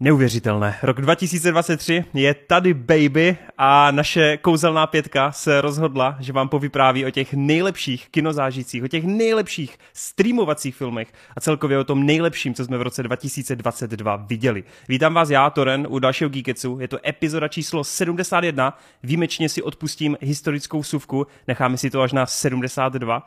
[0.00, 0.78] Neuvěřitelné.
[0.82, 7.10] Rok 2023 je tady baby a naše kouzelná pětka se rozhodla, že vám povypráví o
[7.10, 12.78] těch nejlepších kinozážitcích, o těch nejlepších streamovacích filmech a celkově o tom nejlepším, co jsme
[12.78, 14.64] v roce 2022 viděli.
[14.88, 16.78] Vítám vás já, Toren, u dalšího Geeketsu.
[16.80, 18.78] Je to epizoda číslo 71.
[19.02, 23.26] Výjimečně si odpustím historickou suvku, necháme si to až na 72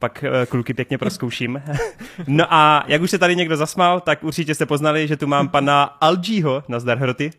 [0.00, 1.62] pak eh, kluky pěkně proskouším.
[2.26, 5.48] No a jak už se tady někdo zasmál, tak určitě jste poznali, že tu mám
[5.48, 6.64] pana Algího.
[6.68, 7.30] Nazdar Hroty.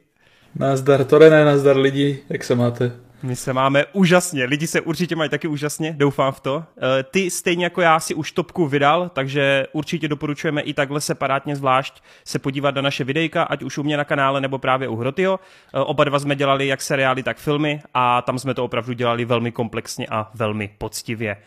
[0.56, 2.92] Nazdar Torene, nazdar lidi, jak se máte?
[3.24, 6.64] My se máme úžasně, lidi se určitě mají taky úžasně, doufám v to.
[6.78, 11.56] Eh, ty stejně jako já si už topku vydal, takže určitě doporučujeme i takhle separátně
[11.56, 14.96] zvlášť se podívat na naše videjka, ať už u mě na kanále nebo právě u
[14.96, 15.40] Hrotyho.
[15.74, 19.26] Eh, oba dva jsme dělali jak seriály, tak filmy a tam jsme to opravdu dělali
[19.26, 21.38] velmi komplexně a velmi poctivě.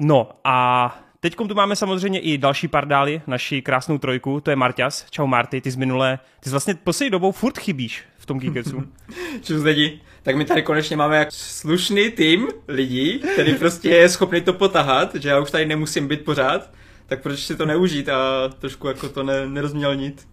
[0.00, 5.06] No a Teď tu máme samozřejmě i další pardály, naši krásnou trojku, to je Marťas.
[5.10, 8.82] Čau Marty, ty z minulé, ty jsi vlastně poslední dobou furt chybíš v tom Geeketsu.
[9.42, 14.40] Čus lidi, tak my tady konečně máme jak slušný tým lidí, který prostě je schopný
[14.40, 16.70] to potahat, že já už tady nemusím být pořád,
[17.06, 20.28] tak proč si to neužít a trošku jako to ne, nerozmělnit.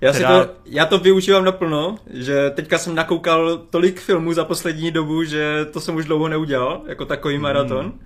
[0.00, 0.42] Já, teda...
[0.42, 5.24] si to, já to využívám naplno, že teďka jsem nakoukal tolik filmů za poslední dobu,
[5.24, 7.84] že to jsem už dlouho neudělal, jako takový maraton.
[7.84, 8.00] Hmm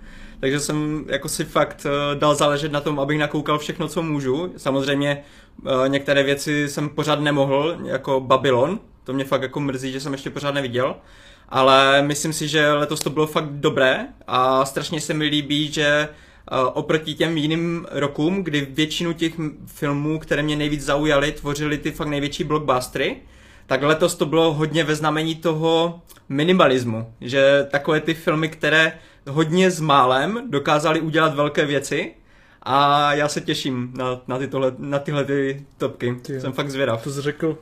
[0.45, 4.53] takže jsem jako si fakt uh, dal záležet na tom, abych nakoukal všechno, co můžu.
[4.57, 5.23] Samozřejmě
[5.63, 10.13] uh, některé věci jsem pořád nemohl, jako Babylon, to mě fakt jako mrzí, že jsem
[10.13, 10.95] ještě pořád neviděl.
[11.49, 16.09] Ale myslím si, že letos to bylo fakt dobré a strašně se mi líbí, že
[16.53, 19.33] uh, oproti těm jiným rokům, kdy většinu těch
[19.67, 23.17] filmů, které mě nejvíc zaujaly, tvořily ty fakt největší blockbustery,
[23.67, 28.93] tak letos to bylo hodně ve znamení toho minimalismu, že takové ty filmy, které
[29.29, 32.15] hodně s málem dokázali udělat velké věci
[32.63, 36.17] a já se těším na, na, tyhle, na tyhle ty topky.
[36.23, 37.05] Ty Jsem fakt zvědav.
[37.05, 37.59] To jsi řekl,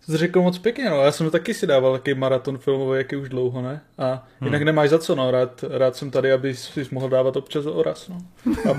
[0.00, 1.02] jsi řekl moc pěkně, no.
[1.02, 3.80] Já jsem taky si dával takový maraton filmový, jaký už dlouho, ne?
[3.98, 4.46] A hmm.
[4.46, 5.30] jinak nemáš za co, no.
[5.30, 8.18] Rád, rád jsem tady, aby jsi mohl dávat občas oraz, no.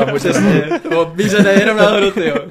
[0.00, 2.36] A Přesně, to mířené jenom na hroty, jo.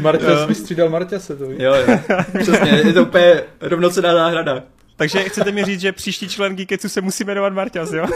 [0.00, 1.58] Marťas vystřídal Marťase, to víš.
[1.60, 1.98] Jo, jo.
[2.38, 4.62] Přesně, je to úplně rovnocená náhrada.
[4.96, 8.06] Takže chcete mi říct, že příští člen Geeketsu se musí jmenovat Marťas, jo?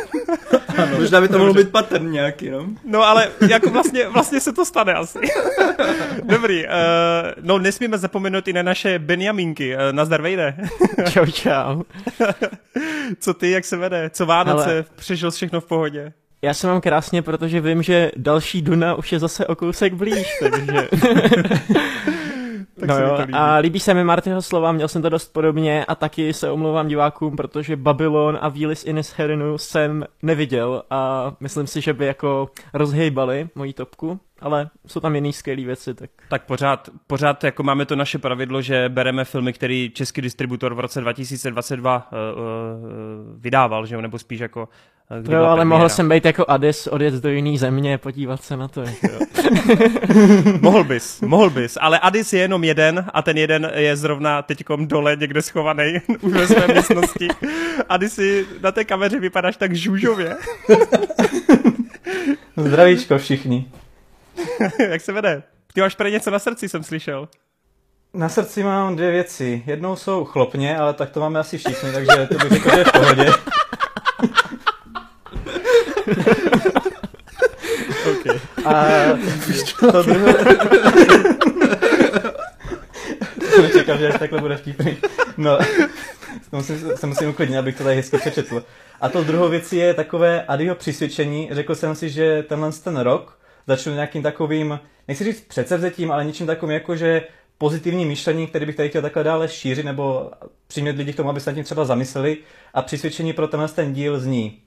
[0.69, 2.67] Ano, možná by to mohlo být pattern nějaký, no.
[2.85, 5.19] No ale jako vlastně, vlastně se to stane asi.
[6.23, 6.71] Dobrý, uh,
[7.41, 9.77] no nesmíme zapomenout i na naše Benjaminky.
[9.77, 10.57] Uh, nazdar Vejde.
[11.11, 11.83] čau, čau.
[13.21, 14.11] Co ty, jak se vede?
[14.11, 14.65] Co Vánoce?
[14.65, 14.85] Ale...
[14.97, 16.13] Přežil všechno v pohodě?
[16.43, 20.27] Já se mám krásně, protože vím, že další Duna už je zase o kousek blíž,
[20.41, 20.89] takže...
[22.81, 23.33] Tak no jo, líbí.
[23.33, 26.89] a líbí se mi Martyho slova, měl jsem to dost podobně a taky se omlouvám
[26.89, 32.49] divákům, protože Babylon a Willis Ines Herinu jsem neviděl a myslím si, že by jako
[32.75, 35.95] rozhejbali moji topku, ale jsou tam jiný skvělé věci.
[35.95, 40.75] Tak, tak pořád, pořád jako máme to naše pravidlo, že bereme filmy, který český distributor
[40.75, 44.69] v roce 2022 uh, uh, vydával, že jo, nebo spíš jako
[45.23, 45.65] Kdy jo, ale premiéra.
[45.65, 48.81] mohl jsem být jako Adis, odjet do jiné země, podívat se na to.
[48.81, 49.09] Jako
[50.61, 54.87] mohl bys, mohl bys, ale Adis je jenom jeden a ten jeden je zrovna teďkom
[54.89, 57.29] dole někde schovaný už ve své místnosti.
[57.89, 60.37] Adisi, na té kameře vypadáš tak žůžově.
[62.57, 63.67] Zdravíčko všichni.
[64.79, 65.43] Jak se vede?
[65.73, 67.29] Ty máš pro něco na srdci, jsem slyšel.
[68.15, 69.63] Na srdci mám dvě věci.
[69.67, 72.85] Jednou jsou chlopně, ale tak to máme asi všichni, takže to bych řekl, že je
[72.85, 73.31] v pohodě.
[78.11, 78.41] okay.
[78.65, 78.85] A
[79.81, 80.35] to druhé...
[83.63, 84.97] Nečekal, že až takhle bude vtipný.
[85.37, 85.59] No,
[86.53, 88.65] musím, se musím uklidnit, abych to tady hezky přečetl.
[89.01, 91.49] A to druhou věcí je takové Adio přisvědčení.
[91.53, 93.39] Řekl jsem si, že tenhle ten rok
[93.69, 97.23] začnu nějakým takovým, nechci říct předsevzetím, ale něčím takovým jako, že
[97.59, 100.31] pozitivní myšlení, který bych tady chtěl takhle dále šířit nebo
[100.67, 102.37] přimět lidi k tomu, aby se nad tím třeba zamysleli.
[102.75, 104.59] A přisvědčení pro tenhle ten díl zní.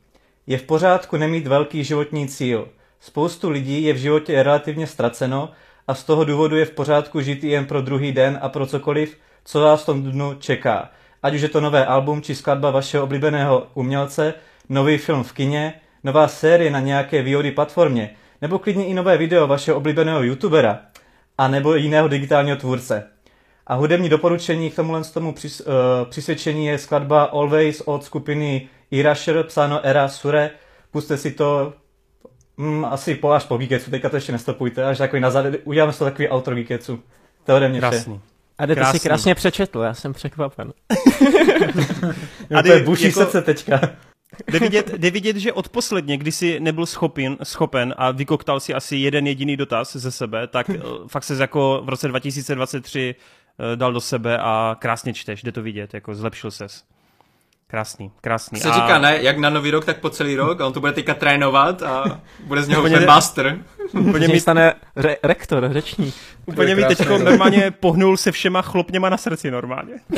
[0.48, 2.68] Je v pořádku nemít velký životní cíl.
[3.00, 5.52] Spoustu lidí je v životě relativně ztraceno
[5.88, 9.18] a z toho důvodu je v pořádku žít jen pro druhý den a pro cokoliv,
[9.46, 10.92] co vás v tom dnu čeká.
[11.24, 14.34] Ať už je to nové album či skladba vašeho oblíbeného umělce,
[14.70, 15.74] nový film v kině,
[16.04, 20.80] nová série na nějaké VOD platformě, nebo klidně i nové video vašeho oblíbeného youtubera,
[21.38, 23.04] a nebo jiného digitálního tvůrce.
[23.68, 25.66] A hudební doporučení k tomuhle tomu přis, uh,
[26.10, 30.50] přisvědčení je skladba Always od skupiny Irasher, psáno Era Sure.
[30.92, 31.74] Puste si to
[32.58, 35.32] mm, asi po až po Geeketsu, teďka to ještě nestopujte, až takový na
[35.64, 37.00] uděláme to takový outro Geeketsu.
[37.44, 38.14] To ode mě Krásný.
[38.14, 38.32] Vše.
[38.58, 40.74] A ty si krásně přečetl, já jsem překvapen.
[42.56, 43.20] a to je buší jako...
[43.20, 43.80] srdce teďka.
[44.48, 48.96] Jde vidět, jde vidět, že odposledně, kdy jsi nebyl schopen, schopen a vykoktal si asi
[48.96, 53.94] jeden jediný dotaz ze sebe, tak eh, fakt se jako v roce 2023 eh, dal
[53.94, 56.84] do sebe a krásně čteš, jde to vidět, jako zlepšil ses.
[57.68, 58.60] Krásný, krásný.
[58.60, 58.74] Se a...
[58.74, 61.14] říká, ne, jak na nový rok, tak po celý rok a on to bude teďka
[61.14, 63.60] trénovat a bude z něho úplně master.
[63.94, 66.16] Úplně mi stane re- rektor, řečník.
[66.46, 69.94] Úplně mi teď normálně pohnul se všema chlopněma na srdci normálně.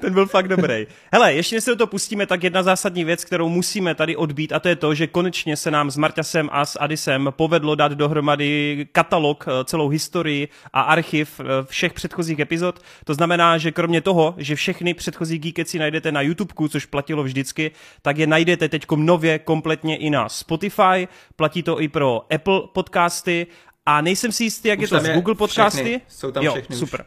[0.00, 0.86] Ten byl fakt dobrý.
[1.12, 4.52] Hele, ještě než se do toho pustíme, tak jedna zásadní věc, kterou musíme tady odbít
[4.52, 7.92] a to je to, že konečně se nám s Marťasem a s Adisem povedlo dát
[7.92, 12.80] dohromady katalog, eh, celou historii a archiv eh, všech předchozích epizod.
[13.04, 17.70] To znamená, že kromě toho, že všechny předchozí Geekeci najdete na YouTube, což platilo vždycky,
[18.02, 23.46] tak je najdete teď nově kompletně i na Spotify, platí to i pro Apple podcasty
[23.86, 25.80] a nejsem si jistý, jak už je to s Google podcasty.
[25.80, 26.00] Všechny.
[26.08, 27.00] Jsou tam jo, všechny super.
[27.00, 27.06] Už.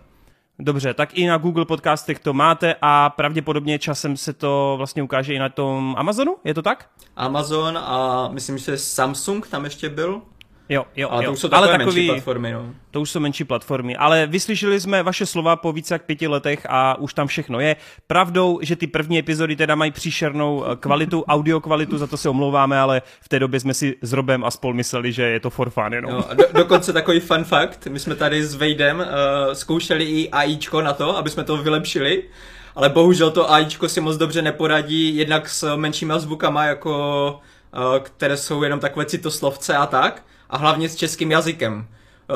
[0.59, 5.33] Dobře, tak i na Google podcastech to máte a pravděpodobně časem se to vlastně ukáže
[5.33, 6.89] i na tom Amazonu, je to tak?
[7.15, 10.21] Amazon a myslím, že Samsung tam ještě byl.
[10.69, 11.29] Jo, jo, ale jo.
[11.29, 12.73] to už jsou ale takový, menší platformy, no.
[12.91, 16.65] To už jsou menší platformy, ale vyslyšeli jsme vaše slova po více jak pěti letech
[16.69, 17.75] a už tam všechno je.
[18.07, 22.29] Pravdou, že ty první epizody teda mají příšernou eh, kvalitu, audio kvalitu, za to se
[22.29, 25.49] omlouváme, ale v té době jsme si s Robem a spol mysleli, že je to
[25.49, 26.11] for fun jenom.
[26.11, 29.05] No, do, dokonce takový fun fact, my jsme tady s Vejdem uh,
[29.53, 32.23] zkoušeli i AIčko na to, aby jsme to vylepšili,
[32.75, 37.39] ale bohužel to AIčko si moc dobře neporadí, jednak s menšíma zvukama, jako
[37.73, 41.85] uh, které jsou jenom takové citoslovce a tak, a hlavně s českým jazykem.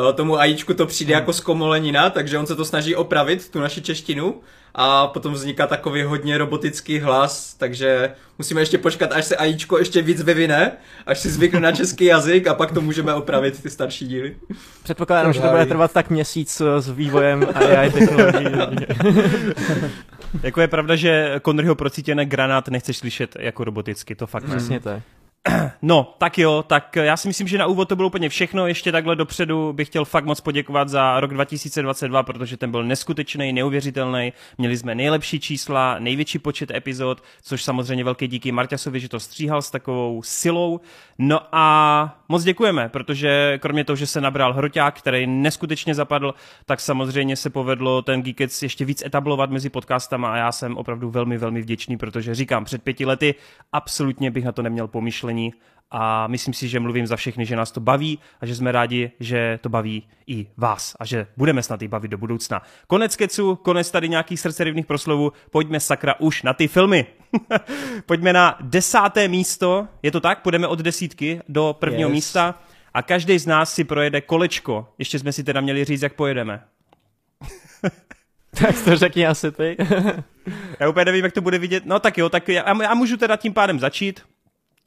[0.09, 3.81] Eh, tomu ajíčku to přijde jako zkomolenina, takže on se to snaží opravit, tu naši
[3.81, 4.35] češtinu,
[4.75, 10.01] a potom vzniká takový hodně robotický hlas, takže musíme ještě počkat, až se ajíčko ještě
[10.01, 10.71] víc vyvine,
[11.05, 14.35] až si zvykne na český jazyk a pak to můžeme opravit ty starší díly.
[14.83, 18.45] Předpokládám, že to bude trvat tak měsíc s vývojem AI technologií.
[20.43, 24.89] jako je pravda, že Conryho procítěné granát nechceš slyšet jako roboticky, to fakt Přesně to
[24.89, 25.01] je.
[25.81, 28.67] No, tak jo, tak já si myslím, že na úvod to bylo úplně všechno.
[28.67, 33.53] Ještě takhle dopředu bych chtěl fakt moc poděkovat za rok 2022, protože ten byl neskutečný,
[33.53, 34.33] neuvěřitelný.
[34.57, 39.61] Měli jsme nejlepší čísla, největší počet epizod, což samozřejmě velký díky Marťasovi, že to stříhal
[39.61, 40.79] s takovou silou.
[41.17, 46.33] No a moc děkujeme, protože kromě toho, že se nabral hroťák, který neskutečně zapadl,
[46.65, 51.09] tak samozřejmě se povedlo ten Geekets ještě víc etablovat mezi podcastama a já jsem opravdu
[51.09, 53.35] velmi, velmi vděčný, protože říkám, před pěti lety
[53.71, 55.53] absolutně bych na to neměl pomyšlení
[55.91, 59.11] a myslím si, že mluvím za všechny, že nás to baví a že jsme rádi,
[59.19, 62.61] že to baví i vás a že budeme snad i bavit do budoucna.
[62.87, 67.05] Konec kecu, konec tady nějakých srdcerivných proslovů, pojďme sakra už na ty filmy.
[68.05, 70.41] pojďme na desáté místo, je to tak?
[70.41, 72.13] Půjdeme od desítky do prvního yes.
[72.13, 72.61] místa
[72.93, 74.93] a každý z nás si projede kolečko.
[74.97, 76.63] Ještě jsme si teda měli říct, jak pojedeme.
[78.59, 79.77] tak to řekni asi ty.
[80.79, 81.85] já úplně nevím, jak to bude vidět.
[81.85, 84.21] No tak jo, tak já, já můžu teda tím pádem začít.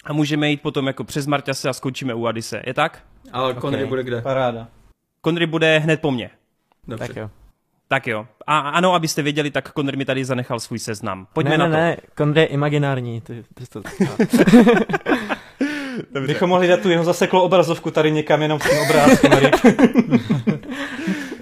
[0.05, 2.63] A můžeme jít potom jako přes Marťase a skončíme u Adise.
[2.67, 3.03] Je tak?
[3.33, 3.61] Ale okay.
[3.61, 4.23] Konry bude kde?
[4.23, 4.69] Paráda.
[5.21, 6.31] Konry bude hned po mně.
[6.89, 7.07] Dobře.
[7.07, 7.31] Tak jo.
[7.89, 8.27] Tak jo.
[8.47, 11.27] A ano, abyste věděli, tak Konry mi tady zanechal svůj seznam.
[11.33, 11.77] Pojďme ne, na ne, to.
[11.77, 13.21] Ne, Konry je imaginární.
[13.21, 13.83] Ty, ty to...
[16.13, 16.27] Dobře.
[16.27, 19.33] Bychom mohli dát tu jeho zaseklou obrazovku tady někam jenom s tím obrázkem.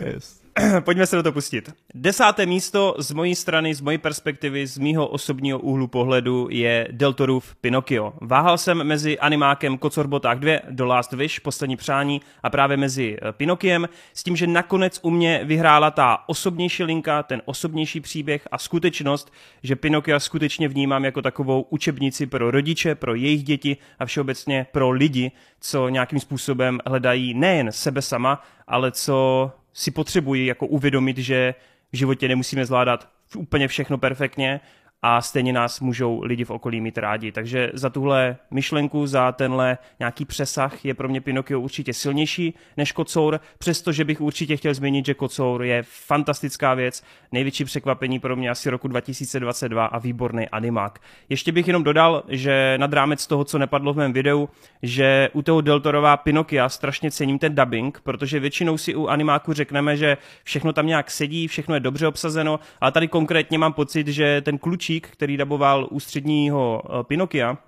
[0.04, 0.41] yes.
[0.81, 1.75] Pojďme se do toho pustit.
[1.94, 7.54] Desáté místo z mojí strany, z mojí perspektivy, z mýho osobního úhlu pohledu je Deltorův
[7.54, 8.12] Pinocchio.
[8.20, 13.32] Váhal jsem mezi animákem Kocorboták 2, The Last Wish, Poslední přání a právě mezi eh,
[13.32, 18.58] Pinokiem, s tím, že nakonec u mě vyhrála ta osobnější linka, ten osobnější příběh a
[18.58, 24.67] skutečnost, že Pinokia skutečně vnímám jako takovou učebnici pro rodiče, pro jejich děti a všeobecně
[24.72, 31.19] pro lidi, co nějakým způsobem hledají nejen sebe sama, ale co si potřebují jako uvědomit,
[31.19, 31.55] že
[31.93, 34.60] v životě nemusíme zvládat úplně všechno perfektně
[35.02, 37.32] a stejně nás můžou lidi v okolí mít rádi.
[37.32, 42.92] Takže za tuhle myšlenku, za tenhle nějaký přesah je pro mě Pinocchio určitě silnější než
[42.92, 48.50] Kocour, přestože bych určitě chtěl zmínit, že Kocour je fantastická věc, největší překvapení pro mě
[48.50, 50.98] asi roku 2022 a výborný animák.
[51.28, 54.48] Ještě bych jenom dodal, že nad rámec toho, co nepadlo v mém videu,
[54.82, 59.96] že u toho Deltorová Pinokia strašně cením ten dubbing, protože většinou si u animáku řekneme,
[59.96, 64.40] že všechno tam nějak sedí, všechno je dobře obsazeno, ale tady konkrétně mám pocit, že
[64.40, 67.58] ten klučí Šík, který daboval ústředního eh, Pinokia,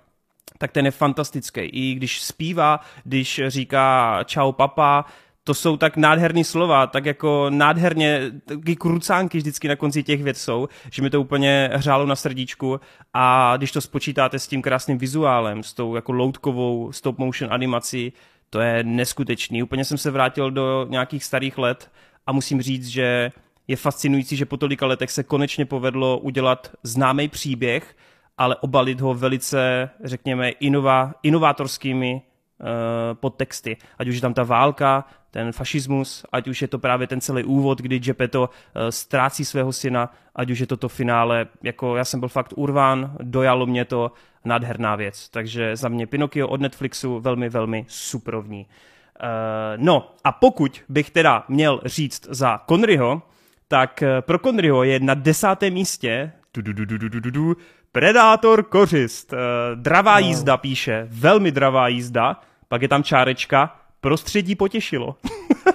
[0.57, 1.61] tak ten je fantastický.
[1.61, 5.05] I když zpívá, když říká čau papa,
[5.43, 10.41] to jsou tak nádherné slova, tak jako nádherně, taky krucánky vždycky na konci těch věc
[10.41, 12.79] jsou, že mi to úplně hřálo na srdíčku
[13.13, 18.13] a když to spočítáte s tím krásným vizuálem, s tou jako loutkovou stop motion animací,
[18.49, 19.63] to je neskutečný.
[19.63, 21.91] Úplně jsem se vrátil do nějakých starých let
[22.27, 23.31] a musím říct, že
[23.67, 27.95] je fascinující, že po tolika letech se konečně povedlo udělat známý příběh
[28.37, 32.67] ale obalit ho velice, řekněme, inova, inovátorskými uh,
[33.13, 33.77] podtexty.
[33.97, 37.43] Ať už je tam ta válka, ten fašismus, ať už je to právě ten celý
[37.43, 38.47] úvod, kdy Gepetto uh,
[38.89, 43.15] ztrácí svého syna, ať už je to to finále, jako já jsem byl fakt urván,
[43.21, 44.11] dojalo mě to,
[44.45, 45.29] nádherná věc.
[45.29, 48.65] Takže za mě Pinocchio od Netflixu velmi, velmi suprovní.
[48.65, 49.27] Uh,
[49.77, 53.21] no a pokud bych teda měl říct za Conryho,
[53.67, 56.31] tak pro Conryho je na desátém místě
[57.91, 59.33] Predátor kořist.
[59.33, 59.39] Uh,
[59.75, 60.27] dravá no.
[60.27, 65.15] jízda píše, velmi dravá jízda, pak je tam čárečka, prostředí potěšilo.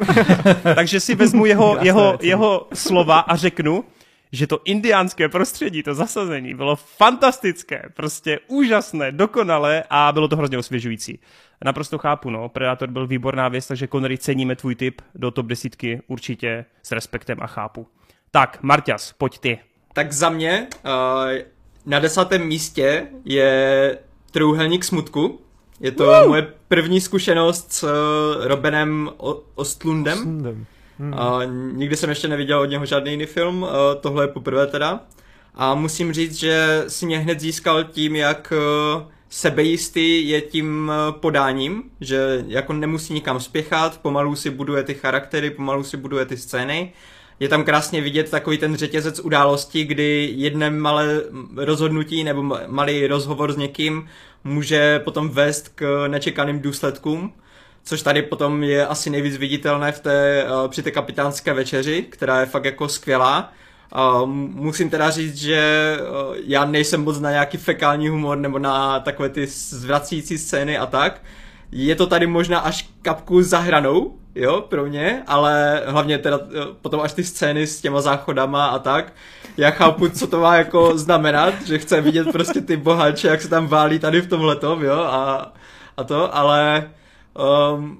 [0.74, 3.84] Takže si vezmu jeho, jeho, jeho slova a řeknu,
[4.32, 10.58] že to indiánské prostředí, to zasazení bylo fantastické, prostě úžasné, dokonalé a bylo to hrozně
[10.58, 11.18] osvěžující.
[11.64, 16.02] Naprosto chápu, no, Predator byl výborná věc, takže Connery ceníme tvůj tip do top desítky
[16.06, 17.86] určitě s respektem a chápu.
[18.30, 19.58] Tak, Marťas, pojď ty.
[19.92, 20.90] Tak za mě uh,
[21.86, 23.98] na desátém místě je
[24.30, 25.40] Trůhelník smutku.
[25.80, 26.28] Je to Woo!
[26.28, 27.90] moje první zkušenost s uh,
[28.46, 30.18] Robenem o- Ostlundem.
[30.18, 30.66] Ostlundem.
[31.00, 31.12] Hmm.
[31.12, 31.42] Uh,
[31.72, 33.68] nikdy jsem ještě neviděl od něho žádný jiný film, uh,
[34.00, 35.00] tohle je poprvé teda.
[35.54, 38.52] A musím říct, že si mě hned získal tím, jak
[38.96, 45.50] uh, sebejistý je tím podáním, že jako nemusí nikam spěchat, pomalu si buduje ty charaktery,
[45.50, 46.92] pomalu si buduje ty scény
[47.40, 51.22] je tam krásně vidět takový ten řetězec událostí, kdy jedné malé
[51.56, 54.08] rozhodnutí nebo malý rozhovor s někým
[54.44, 57.32] může potom vést k nečekaným důsledkům,
[57.84, 62.40] což tady potom je asi nejvíc viditelné v té, eh, při té kapitánské večeři, která
[62.40, 63.52] je fakt jako skvělá.
[63.96, 69.00] Uh, musím teda říct, že uh, já nejsem moc na nějaký fekální humor nebo na
[69.00, 71.22] takové ty zvracící scény a tak.
[71.72, 76.58] Je to tady možná až kapku za hranou, jo, pro mě, ale hlavně teda eh,
[76.82, 79.12] potom až ty scény s těma záchodama a tak,
[79.56, 83.48] já chápu, co to má jako znamenat, že chce vidět prostě ty boháče, jak se
[83.48, 85.52] tam válí tady v tom letom, jo, a,
[85.96, 86.90] a to, ale
[87.74, 87.98] um,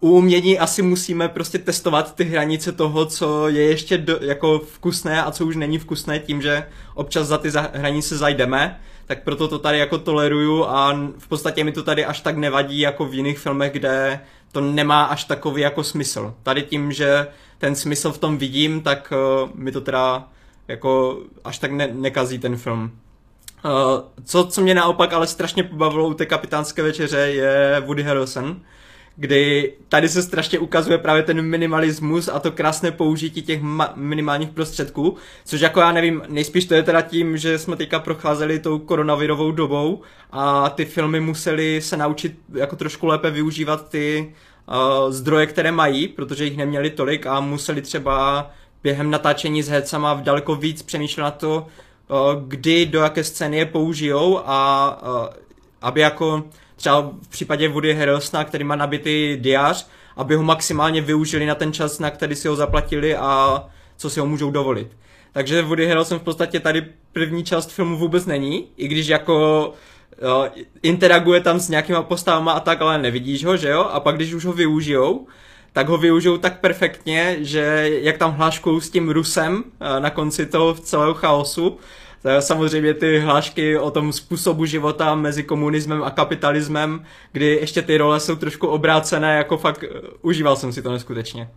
[0.00, 5.22] u umění asi musíme prostě testovat ty hranice toho, co je ještě do, jako vkusné
[5.22, 9.58] a co už není vkusné tím, že občas za ty hranice zajdeme, tak proto to
[9.58, 13.38] tady jako toleruju a v podstatě mi to tady až tak nevadí jako v jiných
[13.38, 14.20] filmech, kde
[14.52, 16.34] to nemá až takový jako smysl.
[16.42, 17.26] Tady tím, že
[17.58, 19.12] ten smysl v tom vidím, tak
[19.44, 20.28] uh, mi to teda
[20.68, 22.90] jako až tak ne- nekazí ten film.
[23.64, 23.70] Uh,
[24.24, 28.60] co, co mě naopak ale strašně pobavilo u té kapitánské večeře je Woody Harrelson,
[29.16, 34.50] kdy tady se strašně ukazuje právě ten minimalismus a to krásné použití těch ma- minimálních
[34.50, 38.78] prostředků, což jako já nevím, nejspíš to je teda tím, že jsme teďka procházeli tou
[38.78, 40.02] koronavirovou dobou
[40.32, 44.34] a ty filmy museli se naučit jako trošku lépe využívat ty
[44.68, 48.50] uh, zdroje, které mají, protože jich neměli tolik a museli třeba
[48.82, 49.70] během natáčení s
[50.14, 51.66] v daleko víc přemýšlet na to,
[52.46, 55.28] kdy, do jaké scény je použijou a uh,
[55.82, 56.44] aby jako
[56.76, 61.72] třeba v případě Woody Harrelsona, který má nabitý diář, aby ho maximálně využili na ten
[61.72, 63.64] čas, na který si ho zaplatili a
[63.96, 64.88] co si ho můžou dovolit.
[65.32, 69.72] Takže Woody Harrelson v podstatě tady první část filmu vůbec není, i když jako
[70.22, 70.48] jo,
[70.82, 73.80] interaguje tam s nějakýma postavama a tak, ale nevidíš ho, že jo?
[73.80, 75.26] A pak když už ho využijou,
[75.74, 79.64] tak ho využijou tak perfektně, že jak tam hláškou s tím Rusem
[79.98, 81.78] na konci toho celého chaosu,
[82.40, 88.20] samozřejmě ty hlášky o tom způsobu života mezi komunismem a kapitalismem, kdy ještě ty role
[88.20, 91.50] jsou trošku obrácené, jako fakt uh, užíval jsem si to neskutečně.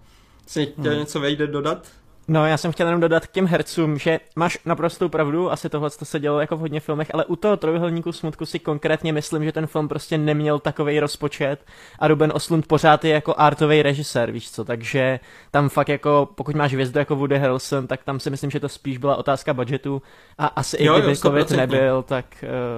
[0.48, 1.00] Jsi chtěl hmm.
[1.00, 1.88] něco vejde dodat?
[2.30, 5.90] No, já jsem chtěl jenom dodat k těm hercům, že máš naprostou pravdu, asi tohle
[5.90, 9.44] to se dělo jako v hodně filmech, ale u toho trojuhelníku smutku si konkrétně myslím,
[9.44, 11.66] že ten film prostě neměl takový rozpočet
[12.00, 15.20] a Ruben Oslund pořád je jako artový režisér, víš co, takže
[15.52, 18.70] tam fakt jako, pokud máš hvězdu jako Woody Harrelson, tak tam si myslím, že to
[18.70, 20.02] spíš byla otázka budgetu
[20.38, 22.26] a asi jo, i kdyby jo, COVID nebyl, tak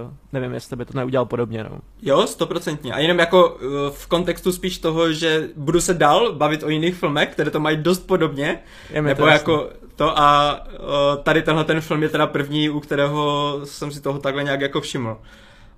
[0.05, 1.79] uh, nevím, jestli by to neudělal podobně, no.
[2.01, 2.93] Jo, stoprocentně.
[2.93, 6.95] A jenom jako uh, v kontextu spíš toho, že budu se dál bavit o jiných
[6.95, 11.81] filmech, které to mají dost podobně, je nebo jako to a uh, tady tenhle ten
[11.81, 15.17] film je teda první, u kterého jsem si toho takhle nějak jako všiml.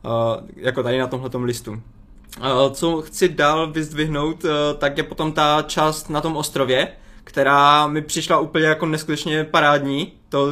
[0.05, 1.71] Uh, jako tady na tomhle listu.
[1.71, 6.87] Uh, co chci dál vyzdvihnout, uh, tak je potom ta část na tom ostrově,
[7.23, 10.13] která mi přišla úplně jako neskutečně parádní.
[10.29, 10.47] To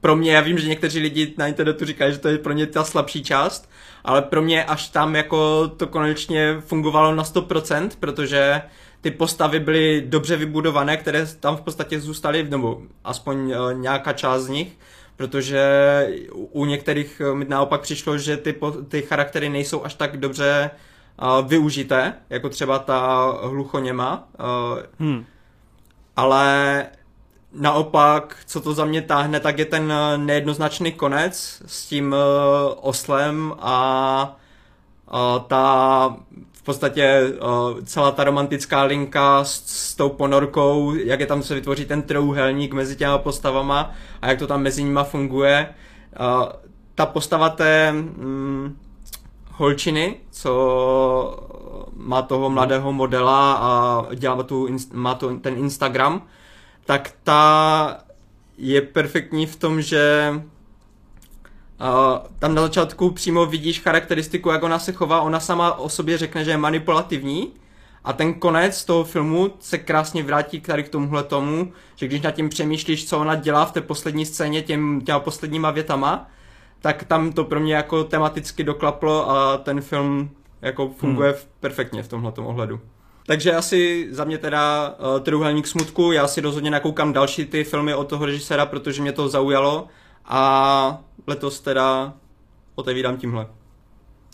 [0.00, 2.66] pro mě, já vím, že někteří lidi na internetu říkají, že to je pro ně
[2.66, 3.70] ta slabší část,
[4.04, 8.62] ale pro mě až tam jako to konečně fungovalo na 100%, protože
[9.06, 14.42] ty postavy byly dobře vybudované, které tam v podstatě zůstaly, nebo aspoň uh, nějaká část
[14.42, 14.78] z nich,
[15.16, 15.62] protože
[16.32, 18.54] u některých mi naopak přišlo, že ty,
[18.88, 20.70] ty charaktery nejsou až tak dobře
[21.22, 24.28] uh, využité, jako třeba ta hluchoněma.
[24.98, 25.24] Hmm.
[26.16, 26.86] Ale
[27.52, 32.14] naopak, co to za mě táhne, tak je ten nejednoznačný konec s tím
[32.80, 34.36] oslem a
[35.48, 36.16] ta
[36.66, 41.84] podstatě uh, celá ta romantická linka s, s tou ponorkou, jak je tam se vytvoří
[41.84, 45.68] ten trouhelník mezi těma postavama a jak to tam mezi nima funguje.
[46.20, 46.48] Uh,
[46.94, 48.76] ta postava té mm,
[49.52, 50.52] holčiny, co
[51.96, 56.22] má toho mladého modela a dělá tu, má to, ten Instagram,
[56.84, 57.98] tak ta
[58.58, 60.32] je perfektní v tom, že
[61.80, 61.86] uh,
[62.38, 66.44] tam na začátku přímo vidíš charakteristiku, jak ona se chová, ona sama o sobě řekne,
[66.44, 67.52] že je manipulativní
[68.04, 72.30] a ten konec toho filmu se krásně vrátí tady k tomuhle tomu, že když nad
[72.30, 76.30] tím přemýšlíš, co ona dělá v té poslední scéně těm, těma posledníma větama,
[76.80, 80.30] tak tam to pro mě jako tematicky doklaplo a ten film
[80.62, 81.40] jako funguje hmm.
[81.60, 82.80] perfektně v tomhle ohledu.
[83.26, 87.94] Takže asi za mě teda uh, Trojuhelník smutku, já si rozhodně nakoukám další ty filmy
[87.94, 89.86] od toho režiséra, protože mě to zaujalo
[90.28, 92.14] a letos teda
[92.74, 93.46] otevírám tímhle.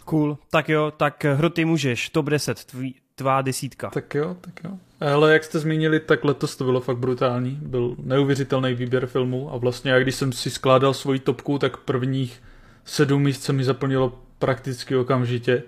[0.04, 3.90] Cool, tak jo, tak hru ty můžeš, top 10, tvý, tvá desítka.
[3.90, 4.70] Tak jo, tak jo.
[5.00, 7.58] Ale jak jste zmínili, tak letos to bylo fakt brutální.
[7.62, 12.42] Byl neuvěřitelný výběr filmů a vlastně já když jsem si skládal svoji topku, tak prvních
[12.84, 15.62] sedm míst se mi zaplnilo prakticky okamžitě.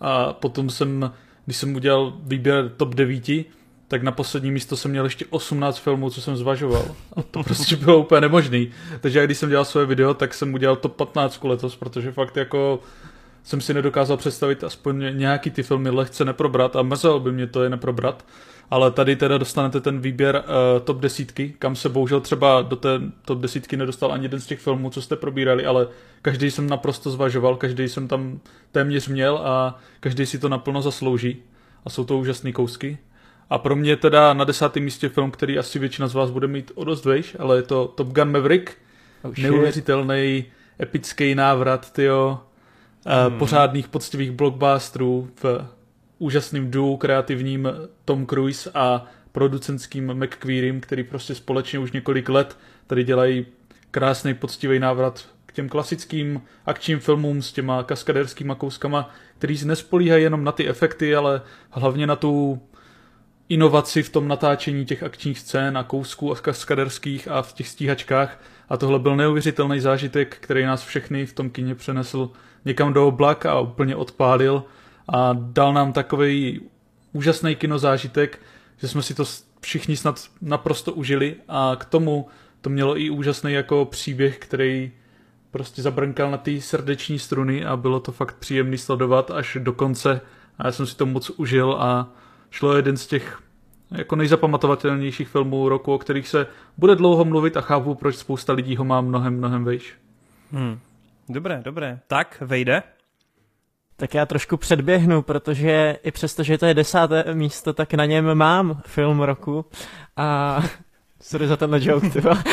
[0.00, 1.12] A potom jsem,
[1.44, 3.28] když jsem udělal výběr top 9,
[3.90, 6.84] tak na poslední místo jsem měl ještě 18 filmů, co jsem zvažoval.
[7.16, 8.70] A to prostě bylo úplně nemožný.
[9.00, 12.80] Takže když jsem dělal své video, tak jsem udělal top 15 letos, protože fakt jako
[13.42, 17.62] jsem si nedokázal představit aspoň nějaký ty filmy lehce neprobrat a mrzelo by mě to
[17.62, 18.24] je neprobrat.
[18.70, 23.00] Ale tady teda dostanete ten výběr uh, top desítky, kam se bohužel třeba do té
[23.24, 25.88] top desítky nedostal ani jeden z těch filmů, co jste probírali, ale
[26.22, 28.40] každý jsem naprosto zvažoval, každý jsem tam
[28.72, 31.36] téměř měl a každý si to naplno zaslouží.
[31.84, 32.98] A jsou to úžasné kousky.
[33.50, 36.72] A pro mě teda na desátém místě film, který asi většina z vás bude mít
[36.74, 38.72] o dost vejš, ale je to Top Gun Maverick.
[39.22, 40.44] Oh, Neuvěřitelný,
[40.80, 42.38] epický návrat, tyjo,
[43.06, 43.38] hmm.
[43.38, 45.66] pořádných poctivých blockbusterů v
[46.18, 47.68] úžasným duo kreativním
[48.04, 53.46] Tom Cruise a producentským McQueerym, který prostě společně už několik let tady dělají
[53.90, 60.22] krásný poctivý návrat k těm klasickým akčním filmům s těma kaskaderskýma kouskama, který se nespolíhají
[60.22, 62.62] jenom na ty efekty, ale hlavně na tu
[63.50, 68.40] inovaci v tom natáčení těch akčních scén a kousků a kaskaderských a v těch stíhačkách.
[68.68, 72.30] A tohle byl neuvěřitelný zážitek, který nás všechny v tom kině přenesl
[72.64, 74.64] někam do oblak a úplně odpálil.
[75.08, 76.60] A dal nám takový
[77.12, 78.38] úžasný kinozážitek,
[78.76, 79.24] že jsme si to
[79.60, 81.36] všichni snad naprosto užili.
[81.48, 82.28] A k tomu
[82.60, 84.92] to mělo i úžasný jako příběh, který
[85.50, 90.20] prostě zabrnkal na ty srdeční struny a bylo to fakt příjemný sledovat až do konce.
[90.58, 92.12] A já jsem si to moc užil a
[92.50, 93.42] šlo jeden z těch
[93.90, 98.76] jako nejzapamatovatelnějších filmů roku, o kterých se bude dlouho mluvit a chápu, proč spousta lidí
[98.76, 99.94] ho má mnohem, mnohem vejš.
[100.52, 100.78] Hmm.
[101.28, 102.00] Dobré, dobré.
[102.06, 102.82] Tak, vejde.
[103.96, 108.34] Tak já trošku předběhnu, protože i přesto, že to je desáté místo, tak na něm
[108.34, 109.64] mám film roku
[110.16, 110.62] a
[111.22, 112.38] Sorry za tenhle joke, tyba.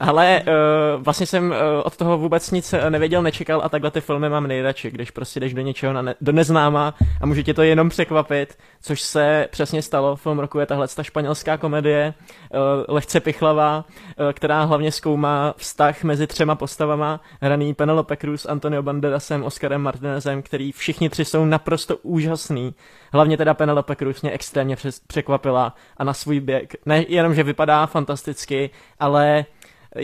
[0.00, 4.28] Ale uh, vlastně jsem uh, od toho vůbec nic nevěděl, nečekal a takhle ty filmy
[4.28, 7.62] mám nejradši, když prostě jdeš do něčeho na ne- do neznáma a může tě to
[7.62, 10.16] jenom překvapit, což se přesně stalo.
[10.16, 12.14] Film roku je tahle ta španělská komedie,
[12.50, 12.58] uh,
[12.88, 19.44] lehce pichlavá, uh, která hlavně zkoumá vztah mezi třema postavama, hraný Penelope Cruz, Antonio Banderasem,
[19.44, 22.74] Oscarem Martinezem, který všichni tři jsou naprosto úžasný.
[23.12, 26.62] Hlavně teda Penelope Cruz mě extrémně překvapila a na svůj běh.
[26.86, 29.44] Ne jenom, že vypadá fantasticky, ale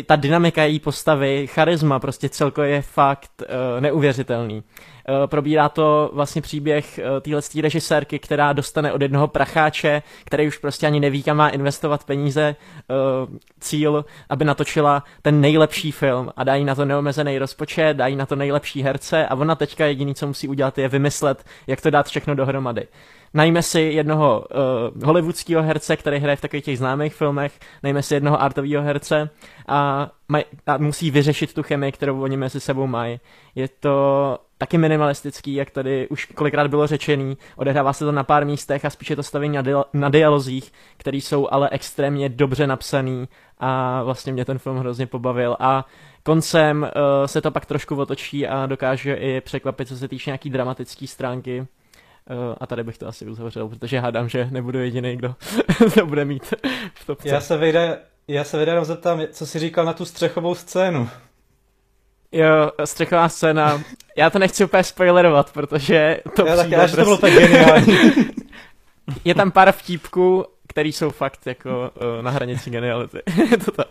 [0.06, 4.62] ta dynamika její postavy, charisma, prostě celkově je fakt uh, neuvěřitelný.
[5.08, 10.58] Uh, probírá to vlastně příběh uh, téhle režisérky, která dostane od jednoho pracháče, který už
[10.58, 12.56] prostě ani neví, kam má investovat peníze,
[12.88, 18.26] uh, cíl, aby natočila ten nejlepší film a dají na to neomezený rozpočet, dají na
[18.26, 22.06] to nejlepší herce a ona teďka jediný, co musí udělat, je vymyslet, jak to dát
[22.06, 22.86] všechno dohromady
[23.36, 24.44] najme si jednoho
[24.94, 29.30] uh, hollywoodského herce, který hraje v takových těch známých filmech, najme si jednoho artového herce
[29.68, 33.20] a, maj, a musí vyřešit tu chemii, kterou oni mezi sebou mají.
[33.54, 38.46] Je to taky minimalistický, jak tady už kolikrát bylo řečený, odehrává se to na pár
[38.46, 43.28] místech a spíše to staví na, dia- na dialozích, které jsou ale extrémně dobře napsaný
[43.58, 45.84] a vlastně mě ten film hrozně pobavil a
[46.22, 50.50] koncem uh, se to pak trošku otočí a dokáže i překvapit, co se týče nějaký
[50.50, 51.66] dramatické stránky
[52.30, 55.34] Uh, a tady bych to asi uzavřel, protože hádám, že nebudu jediný, kdo
[55.94, 56.54] to bude mít
[56.94, 57.28] v topce.
[57.28, 61.08] Já se vyjde, já se vyjde zeptám, co jsi říkal na tu střechovou scénu.
[62.32, 63.82] Jo, střechová scéna.
[64.16, 66.96] Já to nechci úplně spoilerovat, protože to já tak, prostě...
[66.96, 67.98] to bylo tak geniální.
[69.24, 73.18] je tam pár vtípků, který jsou fakt jako uh, na hranici geniality.
[73.64, 73.86] to tak.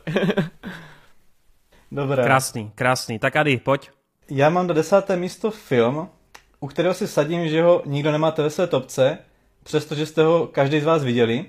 [1.91, 2.23] Dobré.
[2.23, 3.19] Krásný, krásný.
[3.19, 3.89] Tak Ady, pojď.
[4.29, 6.09] Já mám do desáté místo film,
[6.59, 9.17] u kterého si sadím, že ho nikdo nemáte ve své topce,
[9.63, 11.45] přestože jste ho každý z vás viděli.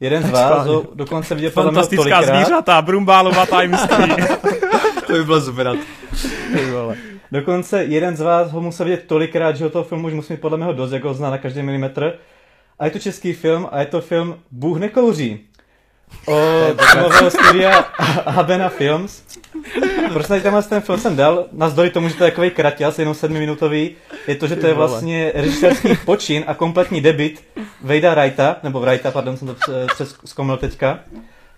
[0.00, 2.24] Jeden z vás ho dokonce viděl podle mě tolikrát.
[2.24, 3.96] zvířata, brumbálová tajemství.
[5.06, 5.78] to by bylo zvedat.
[7.32, 10.40] Dokonce jeden z vás ho musel vidět tolikrát, že ho toho filmu už musí mít
[10.40, 12.12] podle mého dost, jako ho zná na každý milimetr.
[12.78, 15.40] A je to český film a je to film Bůh nekouří.
[16.26, 17.84] O filmového studia
[18.26, 19.22] Habena Films.
[20.12, 21.46] Proč tady tenhle ten film jsem dal?
[21.52, 23.90] Nazdory tomu, že to je takový kratěz, jenom sedmiminutový,
[24.26, 27.44] je to, že to je vlastně režisérský počin a kompletní debit
[27.82, 29.54] Vejda Wrighta, nebo Wrighta, pardon, jsem to
[29.94, 30.98] přes zkomil teďka.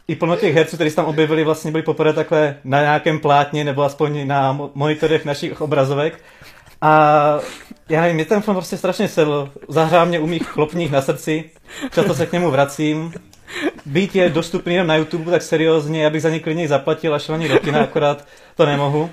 [0.08, 3.64] I plno těch herců, kteří se tam objevili, vlastně byli poprvé takhle na nějakém plátně,
[3.64, 6.20] nebo aspoň na monitorech našich obrazovek.
[6.80, 7.38] A
[7.88, 9.50] já nevím, mě ten film prostě strašně sedl.
[9.68, 11.44] Zahrál mě u mých chlopních na srdci.
[11.92, 13.12] Často se k němu vracím.
[13.86, 17.34] Být je dostupný na YouTube, tak seriózně, já bych za ně klidně zaplatil a šel
[17.34, 19.10] ani do kina, akorát to nemohu.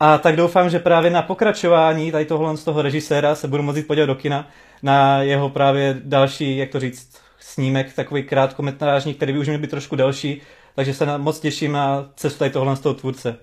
[0.00, 3.86] A tak doufám, že právě na pokračování tady tohle z toho režiséra se budu moct
[3.86, 4.48] podívat do kina
[4.82, 7.08] na jeho právě další, jak to říct,
[7.58, 10.42] snímek, takový krátkometrážní, který by už měl být trošku delší,
[10.74, 13.36] takže se na, moc těším na cestu tady tohle z toho tvůrce.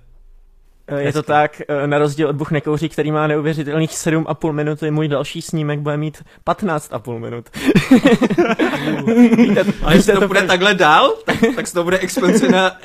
[0.87, 4.91] Eh, je to tak, eh, na rozdíl od Buch nekouří, který má neuvěřitelných 7,5 minuty,
[4.91, 7.45] můj další snímek bude mít 15,5 minut.
[9.37, 11.99] víte, A jestli to, to bude takhle dál, tak, tak se to bude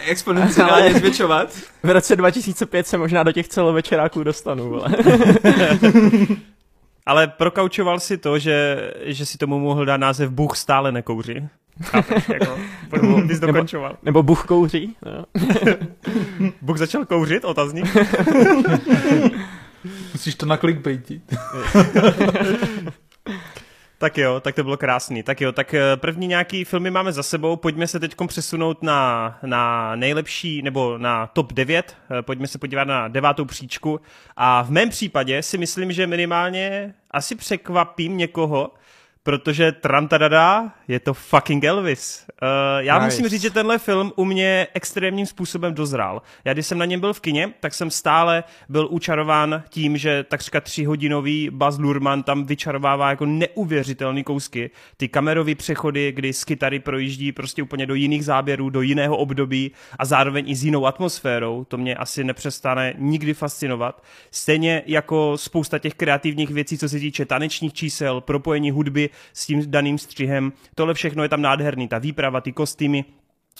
[0.06, 1.48] exponenciálně zvětšovat.
[1.82, 4.74] V roce 2005 se možná do těch celovečeráků dostanu.
[4.74, 4.96] Ale,
[7.10, 11.48] ale prokaučoval si to, že, že si tomu mohl dát název Bůh stále nekouří.
[11.82, 12.58] Chápeš, jako,
[13.24, 13.90] bys dokončoval.
[13.90, 14.96] Nebo, nebo Bůh kouří.
[15.06, 15.24] No.
[16.62, 17.96] Bůh začal kouřit, otazník.
[20.12, 21.22] Musíš to na clickbaitit.
[24.00, 25.22] Tak jo, tak to bylo krásný.
[25.22, 27.56] Tak jo, tak eh, první nějaký filmy máme za sebou.
[27.56, 31.96] Pojďme se teď přesunout na, na nejlepší, nebo na top 9.
[32.18, 34.00] Eh, pojďme se podívat na devátou příčku.
[34.36, 38.70] A v mém případě si myslím, že minimálně asi překvapím někoho,
[39.22, 42.26] protože Trantadada je to fucking Elvis.
[42.42, 43.04] Uh, já nice.
[43.04, 46.22] musím říct, že tenhle film u mě extrémním způsobem dozrál.
[46.44, 50.24] Já když jsem na něm byl v kině, tak jsem stále byl učarován tím, že
[50.24, 54.70] takřka tříhodinový Baz Luhrmann tam vyčarovává jako neuvěřitelný kousky.
[54.96, 59.72] Ty kamerové přechody, kdy z kytary projíždí prostě úplně do jiných záběrů, do jiného období
[59.98, 64.02] a zároveň i s jinou atmosférou, to mě asi nepřestane nikdy fascinovat.
[64.30, 69.70] Stejně jako spousta těch kreativních věcí, co se týče tanečních čísel, propojení hudby s tím
[69.70, 70.52] daným střihem.
[70.74, 73.04] Tohle všechno je tam nádherný, ta výprava, ty kostýmy,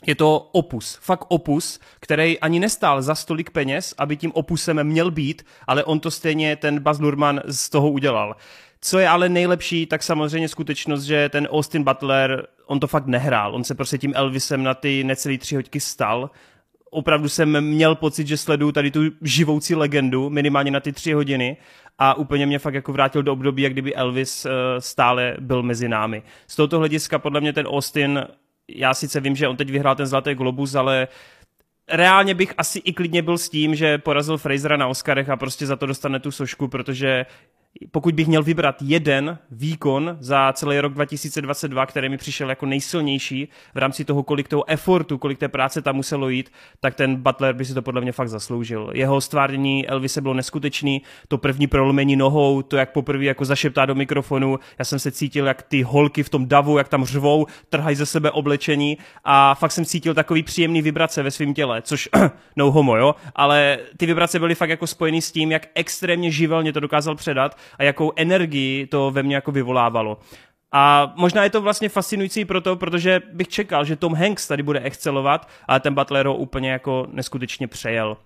[0.07, 5.11] je to opus, fakt opus, který ani nestál za stolik peněz, aby tím opusem měl
[5.11, 8.37] být, ale on to stejně, ten Baz Luhrmann z toho udělal.
[8.81, 13.55] Co je ale nejlepší, tak samozřejmě skutečnost, že ten Austin Butler, on to fakt nehrál,
[13.55, 16.31] on se prostě tím Elvisem na ty necelý tři hoďky stal.
[16.91, 21.57] Opravdu jsem měl pocit, že sleduju tady tu živoucí legendu, minimálně na ty tři hodiny
[22.03, 25.89] a úplně mě fakt jako vrátil do období, jak kdyby Elvis uh, stále byl mezi
[25.89, 26.23] námi.
[26.47, 28.27] Z tohoto hlediska podle mě ten Austin,
[28.69, 31.09] já sice vím, že on teď vyhrál ten Zlatý globus, ale
[31.89, 35.67] reálně bych asi i klidně byl s tím, že porazil Frasera na Oscarech a prostě
[35.67, 37.27] za to dostane tu sošku, protože
[37.91, 43.49] pokud bych měl vybrat jeden výkon za celý rok 2022, který mi přišel jako nejsilnější
[43.75, 47.55] v rámci toho, kolik toho effortu, kolik té práce tam muselo jít, tak ten Butler
[47.55, 48.91] by si to podle mě fakt zasloužil.
[48.95, 53.95] Jeho stvárnění Elvise bylo neskutečný, to první prolomení nohou, to jak poprvé jako zašeptá do
[53.95, 57.97] mikrofonu, já jsem se cítil, jak ty holky v tom davu, jak tam řvou, trhají
[57.97, 62.09] ze sebe oblečení a fakt jsem cítil takový příjemný vibrace ve svém těle, což
[62.57, 66.73] no homo, jo, ale ty vibrace byly fakt jako spojený s tím, jak extrémně živelně
[66.73, 70.19] to dokázal předat a jakou energii to ve mně jako vyvolávalo.
[70.73, 74.81] A možná je to vlastně fascinující proto, protože bych čekal, že Tom Hanks tady bude
[74.81, 78.17] excelovat, ale ten Butler ho úplně jako neskutečně přejel.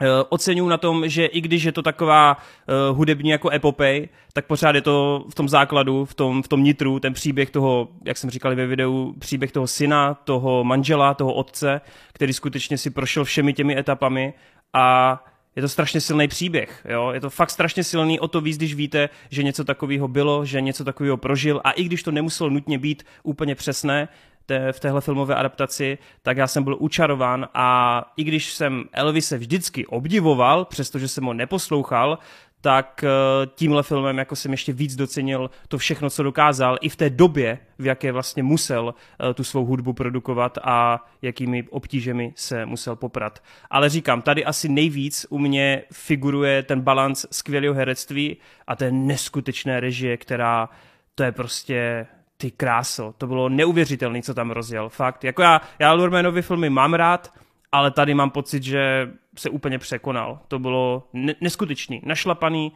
[0.00, 4.46] Uh, oceňuji na tom, že i když je to taková uh, hudební jako epopej, tak
[4.46, 8.16] pořád je to v tom základu, v tom, v tom nitru, ten příběh toho, jak
[8.16, 11.80] jsem říkal ve videu, příběh toho syna, toho manžela, toho otce,
[12.12, 14.34] který skutečně si prošel všemi těmi etapami
[14.72, 15.18] a
[15.56, 16.86] je to strašně silný příběh.
[16.88, 17.10] Jo?
[17.10, 20.60] Je to fakt strašně silný, o to víc, když víte, že něco takového bylo, že
[20.60, 24.08] něco takového prožil a i když to nemuselo nutně být úplně přesné,
[24.46, 29.38] te, v téhle filmové adaptaci, tak já jsem byl učarován a i když jsem Elvise
[29.38, 32.18] vždycky obdivoval, přestože jsem ho neposlouchal,
[32.60, 36.96] tak eh, tímhle filmem jako jsem ještě víc docenil to všechno, co dokázal i v
[36.96, 38.94] té době, v jaké vlastně musel
[39.30, 43.42] eh, tu svou hudbu produkovat a jakými obtížemi se musel poprat.
[43.70, 49.80] Ale říkám, tady asi nejvíc u mě figuruje ten balans skvělého herectví a té neskutečné
[49.80, 50.68] režie, která
[51.14, 55.24] to je prostě ty kráso, to bylo neuvěřitelné, co tam rozjel, fakt.
[55.24, 57.32] Jako já, já Lurmanovi filmy mám rád,
[57.76, 60.38] ale tady mám pocit, že se úplně překonal.
[60.48, 62.72] To bylo ne- neskutečný, našlapaný,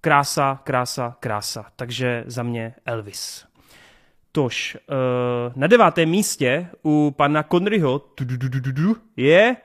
[0.00, 1.66] krása, krása, krása.
[1.76, 3.46] Takže za mě Elvis.
[4.32, 8.02] Tož, uh, na devátém místě u pana Conryho
[9.16, 9.56] je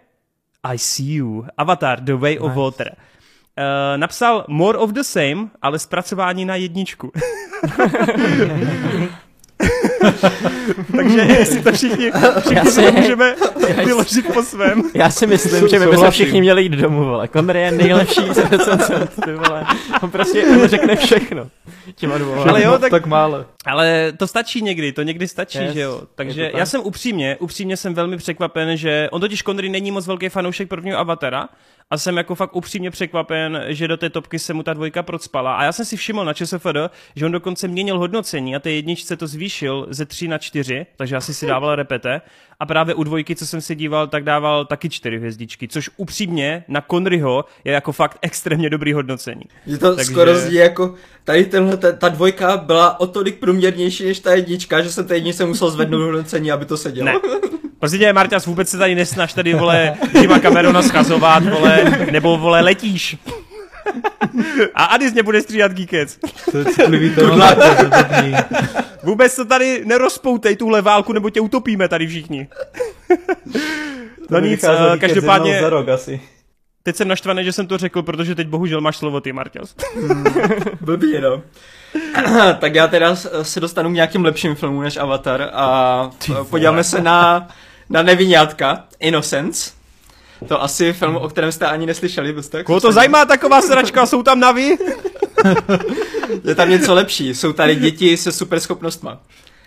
[0.64, 2.44] I See You, Avatar, The Way nice.
[2.44, 2.96] of Water.
[2.96, 7.12] Uh, napsal More of the Same, ale zpracování na jedničku.
[10.96, 13.36] Takže jestli to všichni, všichni si, můžeme
[13.86, 14.84] vyložit po svém.
[14.94, 17.28] Já si myslím, že my bychom všichni měli jít domů, vole.
[17.28, 19.66] Connery je nejlepší recenzent, ty vole.
[20.02, 21.48] On prostě on řekne všechno.
[21.96, 22.34] Těma dvou.
[22.34, 23.46] Ale jo, tak, tak málo.
[23.66, 26.02] Ale to stačí někdy, to někdy stačí, yes, že jo.
[26.16, 30.30] Takže já jsem upřímně, upřímně jsem velmi překvapen, že on totiž Connery není moc velký
[30.30, 31.50] fanoušek prvního Avatara,
[31.92, 35.56] a jsem jako fakt upřímně překvapen, že do té topky se mu ta dvojka procpala.
[35.56, 36.78] A já jsem si všiml na ČSFD,
[37.16, 41.16] že on dokonce měnil hodnocení a té jedničce to zvýšil ze 3 na 4, takže
[41.16, 42.22] asi si dával repete.
[42.62, 46.64] A právě u dvojky, co jsem si díval, tak dával taky 4 hvězdičky, což upřímně
[46.68, 49.42] na Conryho je jako fakt extrémně dobrý hodnocení.
[49.66, 50.12] Je to takže...
[50.12, 54.82] skoro zdí jako, tady tenhle, ta, ta, dvojka byla o tolik průměrnější než ta jednička,
[54.82, 57.06] že jsem té jedničce musel zvednout hodnocení, aby to sedělo.
[57.06, 57.14] Ne.
[57.80, 62.62] Prostě tě, Marťas, vůbec se tady nesnaž tady, vole, Jima Camerona schazovat, vole, nebo, vole,
[62.62, 63.18] letíš.
[64.76, 66.20] A Adis mě bude stříhat Geekec.
[66.52, 67.38] To je citlivý to
[69.04, 72.48] Vůbec to tady nerozpoutej, tuhle válku, nebo tě utopíme tady všichni.
[74.30, 75.62] no nic, uh, každopádně...
[75.62, 76.22] Za rok asi.
[76.84, 79.76] Teď jsem naštvaný, že jsem to řekl, protože teď bohužel máš slovo ty, Marťas.
[79.96, 80.24] Hmm,
[80.82, 81.42] blbý, no.
[82.60, 86.10] tak já teda se dostanu k nějakým lepším filmům než Avatar a
[86.50, 87.48] podíváme se na
[87.92, 89.72] na nevinátka, Innocence.
[90.48, 92.64] To asi film, o kterém jste ani neslyšeli, byste?
[92.64, 94.78] Koho to zajímá taková sračka, jsou tam navy?
[96.44, 99.20] je tam něco lepší, jsou tady děti se superschopnostma.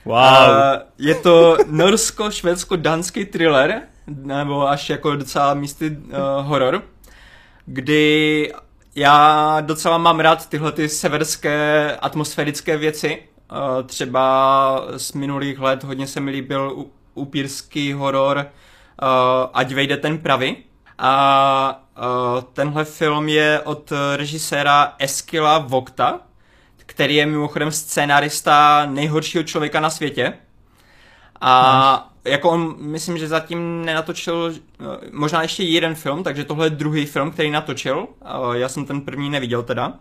[0.05, 0.17] Wow.
[0.17, 6.83] A je to norsko-švédsko-dánský thriller, nebo až jako docela místy uh, horor,
[7.67, 8.53] kdy
[8.95, 13.23] já docela mám rád tyhle ty severské atmosférické věci.
[13.53, 16.85] Uh, třeba z minulých let hodně se mi líbil
[17.15, 18.45] upírský horor uh,
[19.53, 20.57] Ať vejde ten pravý.
[20.99, 26.21] A uh, tenhle film je od režiséra Eskila Vokta,
[26.77, 30.33] který je mimochodem scénarista nejhoršího člověka na světě.
[31.41, 36.71] A jako on, myslím, že zatím nenatočil uh, možná ještě jeden film, takže tohle je
[36.71, 37.99] druhý film, který natočil.
[37.99, 39.93] Uh, já jsem ten první neviděl teda.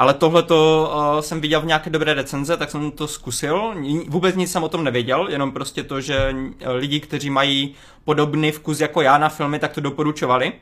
[0.00, 3.74] Ale tohle to uh, jsem viděl v nějaké dobré recenze, tak jsem to zkusil.
[4.08, 6.34] Vůbec nic jsem o tom nevěděl, jenom prostě to, že
[6.66, 10.52] lidi, kteří mají podobný vkus jako já na filmy, tak to doporučovali.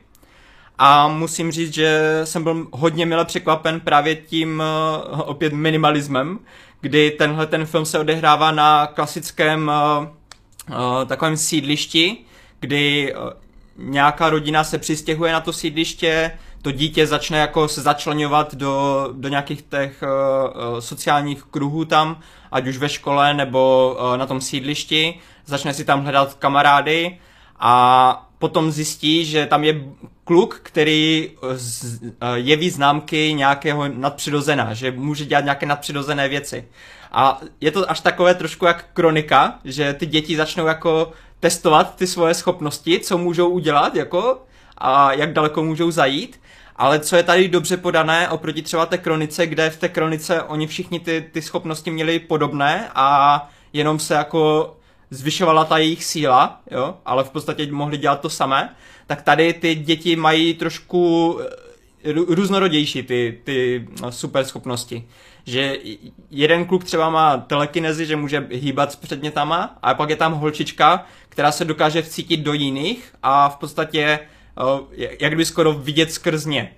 [0.77, 4.63] A musím říct, že jsem byl hodně mile překvapen právě tím
[5.13, 6.39] uh, opět minimalismem,
[6.81, 10.07] kdy tenhle ten film se odehrává na klasickém uh,
[10.69, 12.17] uh, takovém sídlišti,
[12.59, 13.13] kdy
[13.77, 19.29] nějaká rodina se přistěhuje na to sídliště, to dítě začne jako se začlenovat do, do
[19.29, 22.19] nějakých těch uh, sociálních kruhů tam,
[22.51, 27.17] ať už ve škole nebo uh, na tom sídlišti, začne si tam hledat kamarády
[27.59, 29.83] a potom zjistí, že tam je
[30.23, 36.67] kluk, který z, uh, jeví známky nějakého nadpřirozená, že může dělat nějaké nadpřirozené věci.
[37.11, 42.07] A je to až takové trošku jak kronika, že ty děti začnou jako testovat ty
[42.07, 44.41] svoje schopnosti, co můžou udělat, jako
[44.77, 46.39] a jak daleko můžou zajít.
[46.79, 50.67] Ale co je tady dobře podané oproti třeba té kronice, kde v té kronice oni
[50.67, 54.75] všichni ty, ty schopnosti měli podobné a jenom se jako
[55.09, 58.75] zvyšovala ta jejich síla, jo, ale v podstatě mohli dělat to samé,
[59.07, 61.39] tak tady ty děti mají trošku
[62.03, 65.07] eh, různorodější ty, ty no, super schopnosti.
[65.45, 65.77] Že
[66.31, 71.05] jeden kluk třeba má telekinezi, že může hýbat s předmětama, a pak je tam holčička,
[71.29, 74.19] která se dokáže vcítit do jiných a v podstatě
[75.19, 76.75] jak by skoro vidět skrz ně.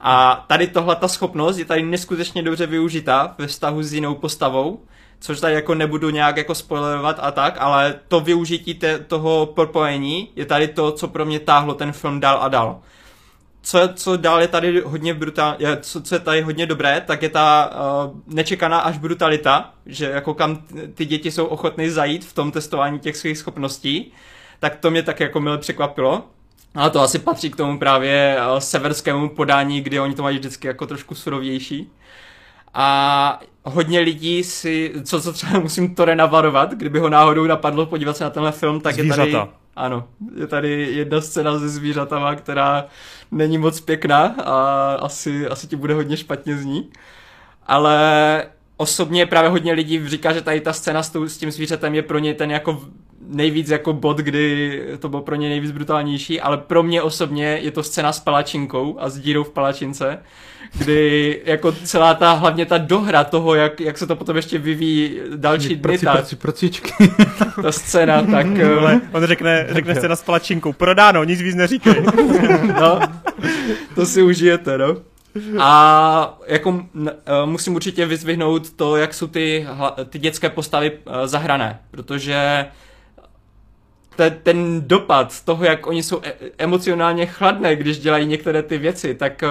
[0.00, 4.80] A tady tohle ta schopnost je tady neskutečně dobře využitá ve vztahu s jinou postavou,
[5.20, 10.30] což tady jako nebudu nějak jako spoilerovat a tak, ale to využití te, toho propojení
[10.36, 12.80] je tady to, co pro mě táhlo ten film dál a dál.
[13.62, 17.28] Co, co dál je tady hodně brutál, co, co je tady hodně dobré, tak je
[17.28, 17.70] ta
[18.06, 20.62] uh, nečekaná až brutalita, že jako kam
[20.94, 24.12] ty děti jsou ochotny zajít v tom testování těch svých schopností,
[24.60, 26.24] tak to mě tak jako mile překvapilo.
[26.78, 30.66] Ale to asi patří k tomu právě eh, severskému podání, kdy oni to mají vždycky
[30.66, 31.92] jako trošku surovější.
[32.74, 38.16] A hodně lidí si, co, co třeba musím Tore navarovat, kdyby ho náhodou napadlo podívat
[38.16, 39.24] se na tenhle film, tak Zvířata.
[39.24, 39.50] je tady...
[39.76, 42.84] Ano, je tady jedna scéna se zvířatama, která
[43.30, 46.90] není moc pěkná a asi, asi ti bude hodně špatně z ní.
[47.66, 52.02] Ale osobně právě hodně lidí říká, že tady ta scéna s, s tím zvířetem je
[52.02, 52.80] pro ně ten jako
[53.26, 57.70] nejvíc jako bod, kdy to bylo pro ně nejvíc brutálnější, ale pro mě osobně je
[57.70, 60.18] to scéna s palačinkou a s dírou v palačince,
[60.78, 65.20] kdy jako celá ta, hlavně ta dohra toho, jak, jak se to potom ještě vyvíjí
[65.36, 66.92] další dny, ta, procičky.
[67.62, 68.46] ta scéna, tak...
[68.78, 72.02] Ale on řekne, řekne scéna s palačinkou, prodáno, nic víc neříkej.
[72.80, 73.00] no,
[73.94, 74.96] to si užijete, no.
[75.58, 77.12] A jako e,
[77.44, 79.66] musím určitě vyzvihnout to, jak jsou ty,
[80.08, 82.66] ty dětské postavy e, zahrané, protože
[84.18, 89.14] ten, ten dopad toho, jak oni jsou e- emocionálně chladné, když dělají některé ty věci,
[89.14, 89.44] tak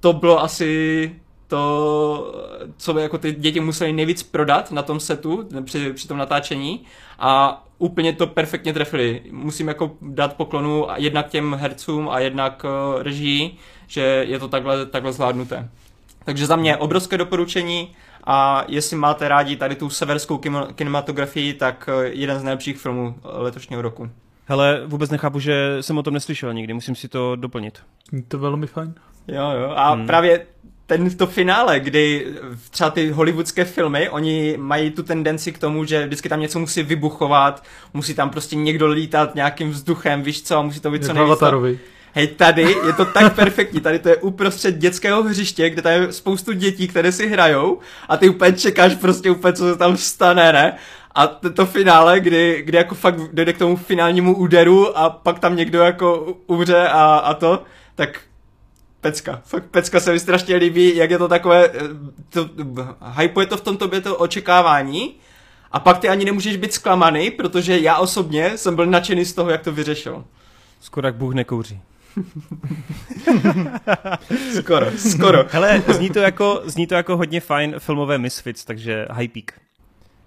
[0.00, 1.14] to bylo asi
[1.46, 2.34] to,
[2.76, 6.84] co jako ty děti museli nejvíc prodat na tom setu při, při tom natáčení
[7.18, 9.22] a úplně to perfektně trefili.
[9.30, 12.64] Musím jako dát poklonu jednak těm hercům a jednak
[12.98, 15.68] režii, že je to takhle, takhle zvládnuté.
[16.24, 20.40] Takže za mě obrovské doporučení a jestli máte rádi tady tu severskou
[20.74, 24.10] kinematografii, tak eh, jeden z nejlepších filmů letošního roku.
[24.46, 27.78] Hele, vůbec nechápu, že jsem o tom neslyšel nikdy, musím si to doplnit.
[28.28, 28.94] To velmi fajn.
[29.28, 30.06] Jo, jo, a hmm.
[30.06, 30.46] právě
[30.86, 32.26] ten to finále, kdy
[32.70, 36.82] třeba ty hollywoodské filmy, oni mají tu tendenci k tomu, že vždycky tam něco musí
[36.82, 41.38] vybuchovat, musí tam prostě někdo lítat nějakým vzduchem, víš co, musí to být co nejvíc.
[42.18, 46.12] Hej, tady je to tak perfektní, tady to je uprostřed dětského hřiště, kde tady je
[46.12, 47.78] spoustu dětí, které si hrajou
[48.08, 50.76] a ty úplně čekáš prostě úplně, co se tam stane, ne?
[51.14, 55.38] A to, to finále, kdy, kdy jako fakt dojde k tomu finálnímu úderu a pak
[55.38, 57.62] tam někdo jako umře a, a to,
[57.94, 58.20] tak
[59.00, 59.40] pecka.
[59.44, 61.80] Fakt pecka se mi strašně líbí, jak je to takové, eh,
[62.30, 62.50] to,
[63.18, 65.14] hypuje to v tom tobě to očekávání
[65.72, 69.50] a pak ty ani nemůžeš být zklamaný, protože já osobně jsem byl nadšený z toho,
[69.50, 70.24] jak to vyřešil.
[70.80, 71.80] Skoro jak Bůh nekouří.
[74.58, 75.44] skoro, skoro.
[75.50, 79.60] Hele, zní to, jako, zní to jako hodně fajn filmové Misfits, takže high peak.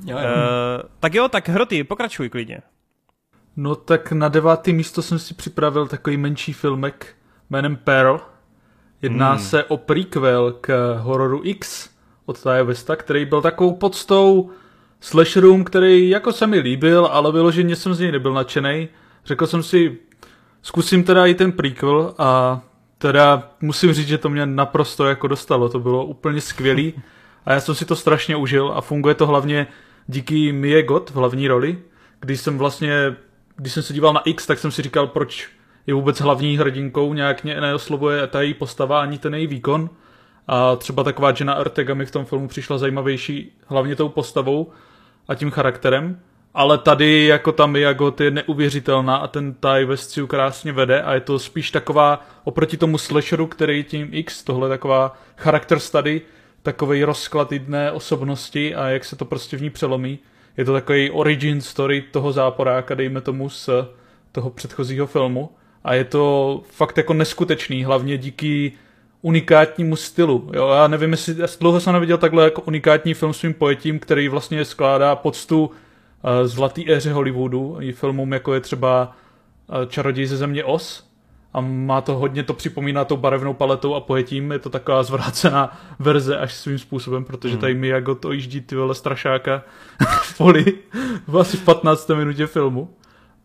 [0.06, 0.26] Jo, jo.
[0.26, 2.62] Uh, tak jo, tak Hroty, pokračuj klidně.
[3.56, 7.16] No tak na devátý místo jsem si připravil takový menší filmek
[7.50, 8.20] jménem Pearl.
[9.02, 9.40] Jedná hmm.
[9.40, 11.90] se o prequel k hororu X
[12.26, 14.52] od Taja Vesta, který byl takovou podstou
[15.00, 18.90] slasherům, který jako se mi líbil, ale vyloženě jsem z něj nebyl nadšený.
[19.26, 19.98] Řekl jsem si,
[20.62, 22.62] Zkusím teda i ten prequel a
[22.98, 26.94] teda musím říct, že to mě naprosto jako dostalo, to bylo úplně skvělý
[27.46, 29.68] a já jsem si to strašně užil a funguje to hlavně
[30.08, 31.78] díky Mie God v hlavní roli,
[32.20, 33.16] když jsem vlastně,
[33.56, 35.50] když jsem se díval na X, tak jsem si říkal, proč
[35.88, 39.90] je vůbec hlavní hrdinkou, nějak mě neoslovuje ta její postava ani ten její výkon.
[40.48, 44.72] A třeba taková Jenna Ortega mi v tom filmu přišla zajímavější hlavně tou postavou
[45.28, 46.20] a tím charakterem
[46.54, 51.20] ale tady jako ta Miyagot je neuvěřitelná a ten Ty West krásně vede a je
[51.20, 56.22] to spíš taková oproti tomu slasheru, který tím X, tohle taková charakter study,
[56.64, 60.20] takový rozklad jedné osobnosti a jak se to prostě v ní přelomí.
[60.58, 63.70] Je to takový origin story toho záporáka, dejme tomu z
[64.32, 65.50] toho předchozího filmu.
[65.84, 68.72] A je to fakt jako neskutečný, hlavně díky
[69.22, 70.52] unikátnímu stylu.
[70.54, 74.66] Jo, já nevím, jestli dlouho jsem neviděl takhle jako unikátní film svým pojetím, který vlastně
[74.66, 75.72] skládá poctu
[76.44, 79.16] zlatý éře Hollywoodu, i filmům jako je třeba
[79.88, 81.12] Čaroděj ze země Os,
[81.54, 85.78] a má to hodně, to připomíná tou barevnou paletou a pojetím, je to taková zvrácená
[86.00, 87.82] verze až svým způsobem, protože tady hmm.
[87.82, 89.64] Miyago to jíždí ty vole strašáka
[90.22, 90.74] v poli
[91.28, 92.10] v asi v 15.
[92.10, 92.94] minutě filmu.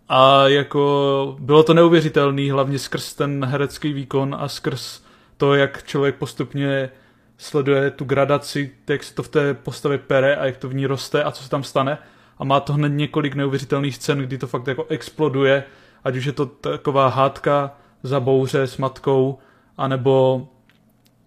[0.09, 5.03] A jako bylo to neuvěřitelný, hlavně skrz ten herecký výkon a skrz
[5.37, 6.91] to, jak člověk postupně
[7.39, 10.87] sleduje tu gradaci, jak se to v té postavě pere a jak to v ní
[10.87, 11.99] roste a co se tam stane
[12.39, 15.65] a má to hned několik neuvěřitelných scén, kdy to fakt jako exploduje,
[16.05, 17.71] ať už je to taková hádka
[18.03, 19.39] za bouře s matkou,
[19.77, 20.49] anebo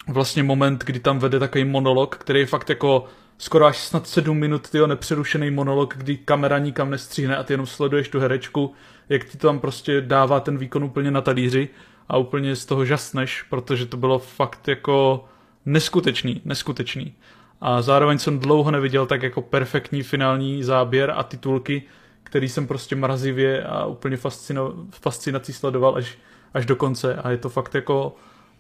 [0.08, 3.06] vlastně moment, kdy tam vede takový monolog, který je fakt jako
[3.38, 7.66] skoro až snad sedm minut tyho nepřerušený monolog, kdy kamera nikam nestříhne a ty jenom
[7.66, 8.74] sleduješ tu herečku,
[9.10, 11.70] jak ti to tam prostě dává ten výkon úplně na talíři
[12.08, 15.26] a úplně z toho žasneš, protože to bylo fakt jako
[15.66, 17.16] neskutečný, neskutečný
[17.62, 21.84] a zároveň jsem dlouho neviděl tak jako perfektní finální záběr a titulky,
[22.24, 26.18] který jsem prostě mrazivě a úplně fascino, fascinací sledoval až,
[26.54, 28.16] až do konce a je to fakt jako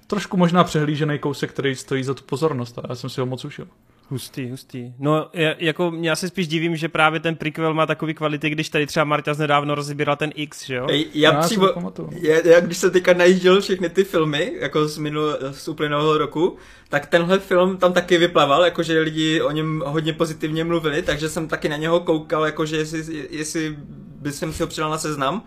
[0.07, 3.45] trošku možná přehlížený kousek, který stojí za tu pozornost a já jsem si ho moc
[3.45, 3.67] užil.
[4.12, 4.93] Hustý, hustý.
[4.99, 8.85] No, jako já se spíš divím, že právě ten prequel má takový kvality, když tady
[8.87, 10.87] třeba Marta nedávno rozbíral ten X, že jo?
[10.89, 11.67] Ej, já, já přímo,
[12.12, 16.57] já, já, když jsem teďka najížděl všechny ty filmy, jako z, minul, z uplynulého roku,
[16.89, 21.47] tak tenhle film tam taky vyplaval, jakože lidi o něm hodně pozitivně mluvili, takže jsem
[21.47, 23.75] taky na něho koukal, jakože jestli, jestli
[24.21, 25.43] by jsem si ho přidal na seznam.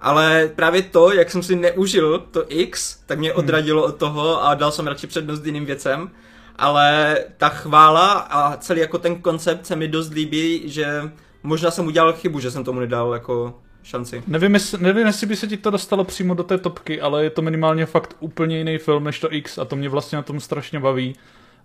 [0.00, 3.38] Ale právě to, jak jsem si neužil to X, tak mě hmm.
[3.38, 6.10] odradilo od toho a dal jsem radši přednost jiným věcem.
[6.56, 11.86] Ale ta chvála a celý jako ten koncept se mi dost líbí, že možná jsem
[11.86, 14.22] udělal chybu, že jsem tomu nedal jako šanci.
[14.26, 17.30] Nevím, jestli, nevím, jestli by se ti to dostalo přímo do té topky, ale je
[17.30, 20.40] to minimálně fakt úplně jiný film než to X a to mě vlastně na tom
[20.40, 21.16] strašně baví.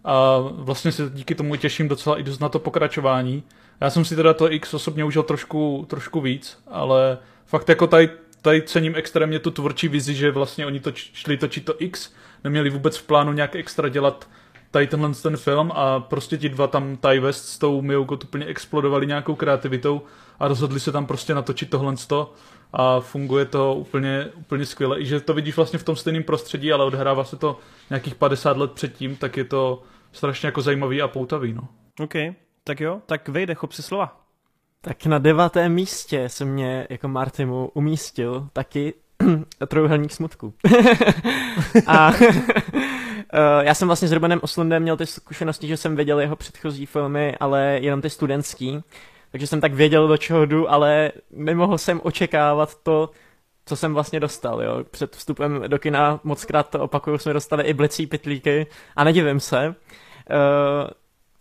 [0.03, 3.43] A vlastně se díky tomu těším docela i dost na to pokračování.
[3.81, 8.09] Já jsem si teda to X osobně užil trošku, trošku víc, ale fakt jako tady,
[8.41, 12.13] tady cením extrémně tu tvůrčí vizi, že vlastně oni to šli točit to X,
[12.43, 14.27] neměli vůbec v plánu nějak extra dělat
[14.71, 18.45] tady tenhle ten film a prostě ti dva tam Ty West s tou Miyoko úplně
[18.45, 20.01] explodovali nějakou kreativitou
[20.39, 21.95] a rozhodli se tam prostě natočit tohle
[22.73, 25.01] a funguje to úplně, úplně skvěle.
[25.01, 27.59] I že to vidíš vlastně v tom stejném prostředí, ale odhrává se to
[27.89, 31.53] nějakých 50 let předtím, tak je to strašně jako zajímavý a poutavý.
[31.53, 31.67] No.
[31.99, 32.13] OK,
[32.63, 34.21] tak jo, tak vejde, chop si slova.
[34.81, 38.93] Tak na devátém místě se mě jako Martimu umístil taky
[39.67, 40.53] trojuhelník smutku.
[41.87, 42.11] a
[43.61, 47.35] já jsem vlastně s Rubenem Oslundem měl ty zkušenosti, že jsem věděl jeho předchozí filmy,
[47.39, 48.83] ale jenom ty studentský.
[49.31, 53.09] Takže jsem tak věděl, do čeho jdu, ale nemohl jsem očekávat to,
[53.65, 54.83] co jsem vlastně dostal, jo.
[54.91, 59.39] Před vstupem do kina moc krát to opakuju, jsme dostali i blicí pitlíky a nedivím
[59.39, 59.67] se.
[59.67, 59.73] Uh,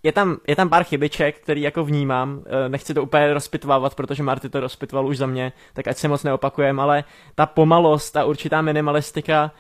[0.03, 4.49] je tam, je tam pár chybiček, který jako vnímám, nechci to úplně rozpitvávat, protože Marty
[4.49, 8.63] to rozpitval už za mě, tak ať se moc neopakujem, ale ta pomalost, ta určitá
[8.63, 9.51] minimalistika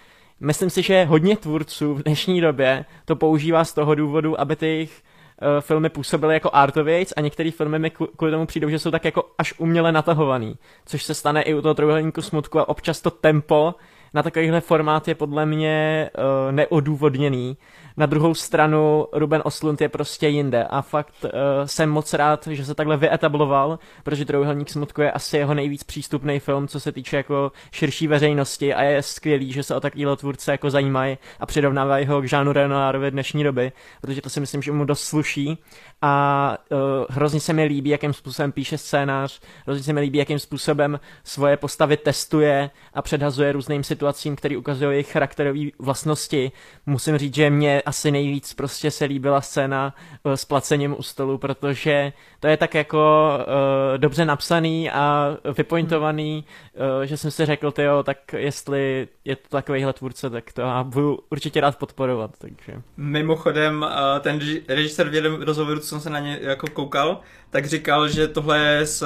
[0.41, 4.66] Myslím si, že hodně tvůrců v dnešní době to používá z toho důvodu, aby ty
[4.66, 5.03] jejich
[5.43, 9.05] uh, filmy působily jako artovějc a některé filmy mi kvůli tomu přijdou, že jsou tak
[9.05, 10.57] jako až uměle natahovaný,
[10.87, 13.74] což se stane i u toho trojuhelníku smutku a občas to tempo
[14.14, 17.57] na takovýhle formát je podle mě uh, neodůvodněný.
[17.97, 20.64] Na druhou stranu Ruben Oslund je prostě jinde.
[20.64, 21.30] A fakt uh,
[21.64, 26.40] jsem moc rád, že se takhle vyetabloval, protože Trojuhelník smutku je asi jeho nejvíc přístupný
[26.40, 28.74] film, co se týče jako širší veřejnosti.
[28.74, 32.53] A je skvělý, že se o takovýhle tvůrce jako zajímají a přirovnávají ho k Jeanu
[32.53, 35.59] Renoirovi dnešní doby, protože to si myslím, že mu dost sluší.
[36.03, 36.78] A uh,
[37.11, 41.57] hrozně se mi líbí, jakým způsobem píše scénář, hrozně se mi líbí, jakým způsobem svoje
[41.57, 46.53] postavy testuje a předhazuje různým situacím, které ukazují jejich charakterové vlastnosti.
[46.86, 51.39] Musím říct, že mě asi nejvíc prostě se líbila scéna uh, s placením u stolu,
[51.39, 57.70] protože to je tak jako uh, dobře napsaný a vypointovaný, uh, že jsem si řekl,
[57.70, 62.30] tyjo, tak jestli je to takovýhle tvůrce, tak to já budu určitě rád podporovat.
[62.39, 62.82] Takže.
[62.97, 67.20] Mimochodem, uh, ten režisér v jednom rozhovoru, co jsem se na ně jako koukal,
[67.51, 69.05] tak říkal, že tohle je z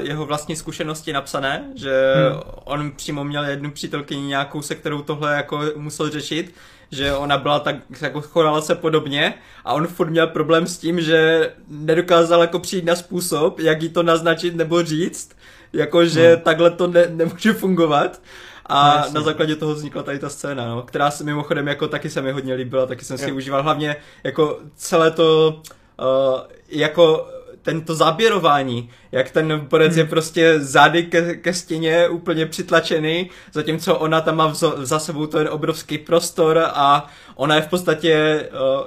[0.00, 2.40] jeho vlastní zkušenosti napsané, že hmm.
[2.64, 6.54] on přímo měl jednu přítelkyni nějakou, se kterou tohle jako musel řešit,
[6.92, 9.34] že ona byla tak, jako chovala se podobně
[9.64, 13.88] a on furt měl problém s tím, že nedokázal jako přijít na způsob, jak jí
[13.88, 15.36] to naznačit nebo říct,
[15.72, 16.42] jako že no.
[16.42, 18.20] takhle to ne, nemůže fungovat.
[18.66, 22.10] A no, na základě toho vznikla tady ta scéna, no, která se mimochodem jako taky
[22.10, 23.36] se mi hodně líbila, taky jsem si jo.
[23.36, 25.60] užíval hlavně jako celé to
[26.00, 27.28] uh, jako
[27.62, 29.98] tento záběrování, jak ten borec hmm.
[29.98, 35.26] je prostě zády ke, ke stěně úplně přitlačený, zatímco ona tam má vzo, za sebou
[35.26, 38.44] ten obrovský prostor a ona je v podstatě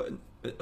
[0.10, 0.16] uh,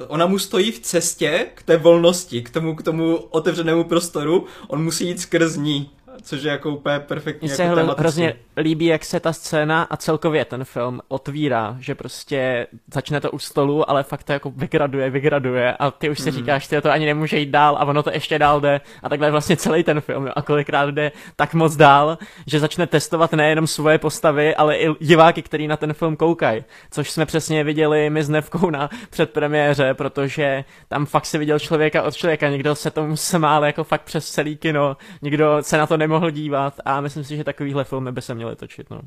[0.08, 4.84] ona mu stojí v cestě k té volnosti, k tomu, k tomu otevřenému prostoru, on
[4.84, 5.90] musí jít skrz ní
[6.22, 7.48] což je jako úplně perfektní.
[7.48, 11.94] Mně jako se hrozně líbí, jak se ta scéna a celkově ten film otvírá, že
[11.94, 16.30] prostě začne to u stolu, ale fakt to jako vygraduje, vygraduje a ty už si
[16.30, 16.36] mm.
[16.36, 19.30] říkáš, že to ani nemůže jít dál a ono to ještě dál jde a takhle
[19.30, 23.98] vlastně celý ten film a kolikrát jde tak moc dál, že začne testovat nejenom svoje
[23.98, 28.28] postavy, ale i diváky, který na ten film koukají, což jsme přesně viděli my s
[28.28, 33.64] Nevkou na předpremiéře, protože tam fakt si viděl člověka od člověka, někdo se tomu smál
[33.64, 37.44] jako fakt přes celý kino, někdo se na to nemohl dívat a myslím si, že
[37.44, 38.90] takovýhle filmy by se měly točit.
[38.90, 39.00] No.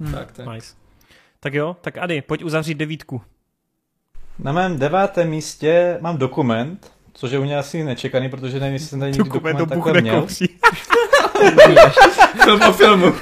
[0.00, 0.12] Hmm.
[0.12, 0.46] Tak, tak.
[0.46, 0.74] Nice.
[1.40, 3.20] Tak jo, tak Ady, pojď uzavřít devítku.
[4.38, 8.88] Na mém devátém místě mám dokument, což je u mě asi nečekaný, protože nevím, jestli
[8.88, 10.26] jsem tady nikdy dokument, dokument takhle měl.
[12.44, 13.12] Film o filmu.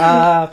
[0.00, 0.48] A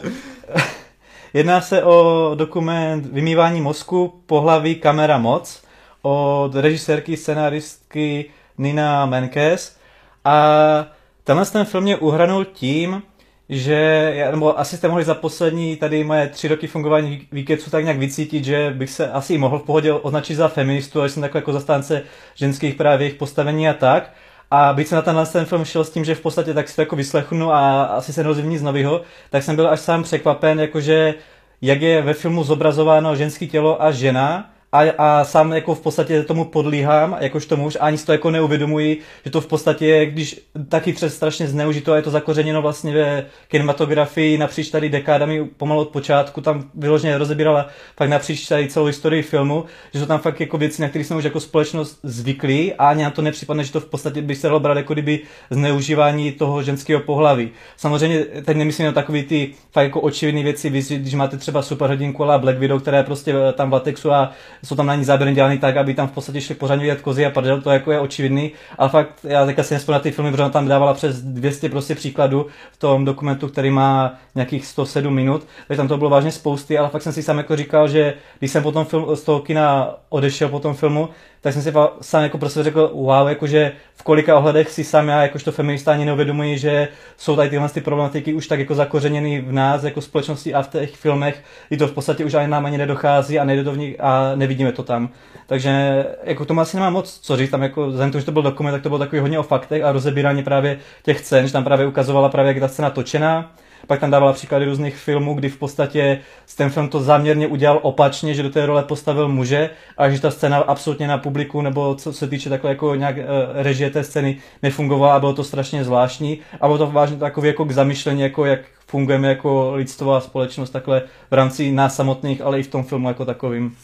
[1.34, 5.64] jedná se o dokument Vymývání mozku, pohlaví, kamera, moc
[6.02, 9.78] od režisérky, scenáristky Nina Menkes
[10.26, 10.86] a
[11.24, 13.04] tenhle ten film mě uhranul tím,
[13.50, 17.98] že, nebo asi jste mohli za poslední tady moje tři roky fungování výkecu tak nějak
[17.98, 21.54] vycítit, že bych se asi mohl v pohodě označit za feministu, ale jsem takový jako
[21.54, 22.04] zastánce
[22.36, 24.14] ženských práv, jejich postavení a tak.
[24.52, 26.76] A byť jsem na tenhle ten film šel s tím, že v podstatě tak si
[26.76, 30.60] to jako vyslechnu a asi se nerozumí nic nového, tak jsem byl až sám překvapen,
[30.60, 31.14] jakože
[31.62, 36.24] jak je ve filmu zobrazováno ženské tělo a žena a, a sám jako v podstatě
[36.24, 40.06] tomu podlíhám, jakož tomu už ani si to jako neuvědomuji, že to v podstatě je,
[40.06, 45.46] když taky třeba strašně zneužito a je to zakořeněno vlastně ve kinematografii napříč tady dekádami
[45.46, 50.20] pomalu od počátku, tam vyloženě rozebírala fakt napříč tady celou historii filmu, že jsou tam
[50.20, 53.64] fakt jako věci, na které jsme už jako společnost zvyklí a ani nám to nepřipadne,
[53.64, 57.50] že to v podstatě by se dalo brát jako kdyby zneužívání toho ženského pohlaví.
[57.78, 62.40] Samozřejmě teď nemyslím na takový ty fakt jako očividné věci, když máte třeba superhrdinku ale
[62.40, 64.32] Black Widow, která je prostě tam v latexu a
[64.64, 67.26] jsou tam na ní záběry dělaný tak, aby tam v podstatě šli pořádně vidět kozy
[67.26, 70.50] a prdel, to jako je očividný, ale fakt já teďka si na ty filmy, protože
[70.50, 75.78] tam dávala přes 200 prostě příkladů v tom dokumentu, který má nějakých 107 minut, takže
[75.78, 78.64] tam to bylo vážně spousty, ale fakt jsem si sám jako říkal, že když jsem
[78.64, 81.10] potom film, z toho kina odešel po tom filmu,
[81.48, 85.22] tak jsem si sám jako prostě řekl, wow, jakože v kolika ohledech si sám já
[85.22, 86.88] jakožto feminista ani neuvědomuji, že
[87.18, 90.68] jsou tady tyhle ty problematiky už tak jako zakořeněny v nás, jako společnosti a v
[90.68, 93.78] těch filmech, kdy to v podstatě už ani nám ani nedochází a nejde to v
[93.78, 95.10] nich a nevidíme to tam.
[95.48, 98.42] Takže jako tomu asi nemám moc co říct, tam jako vzhledem to, že to byl
[98.42, 101.64] dokument, tak to bylo takový hodně o faktech a rozebírání právě těch scén, že tam
[101.64, 103.52] právě ukazovala právě, jak ta scéna točená,
[103.88, 106.20] pak tam dávala příklady různých filmů, kdy v podstatě
[106.58, 110.32] ten film to záměrně udělal opačně, že do té role postavil muže a že ta
[110.32, 113.24] scéna absolutně na publiku nebo co se týče takhle jako nějak uh,
[113.54, 117.66] režie té scény nefungovala a bylo to strašně zvláštní a bylo to vážně takové jako
[117.66, 121.02] k zamyšlení, jako jak fungujeme jako lidstvo a společnost takhle
[121.32, 123.76] v rámci nás samotných, ale i v tom filmu jako takovým.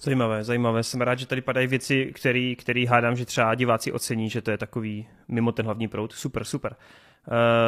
[0.00, 0.82] Zajímavé, zajímavé.
[0.82, 2.12] Jsem rád, že tady padají věci,
[2.58, 6.12] které hádám, že třeba diváci ocení, že to je takový mimo ten hlavní proud.
[6.12, 6.72] Super, super.
[6.72, 7.07] Uh,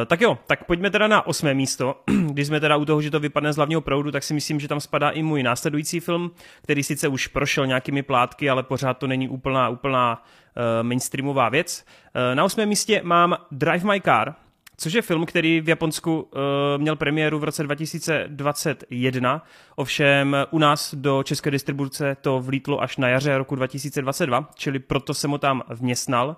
[0.06, 2.00] tak jo, tak pojďme teda na osmé místo.
[2.32, 4.68] Když jsme teda u toho, že to vypadne z hlavního proudu, tak si myslím, že
[4.68, 6.30] tam spadá i můj následující film,
[6.62, 11.84] který sice už prošel nějakými plátky, ale pořád to není úplná, úplná uh, mainstreamová věc.
[11.84, 14.34] Uh, na osmém místě mám Drive My Car,
[14.76, 16.40] což je film, který v Japonsku uh,
[16.76, 19.44] měl premiéru v roce 2021,
[19.76, 25.14] ovšem u nás do české distribuce to vlítlo až na jaře roku 2022, čili proto
[25.14, 26.36] jsem ho tam vměstnal.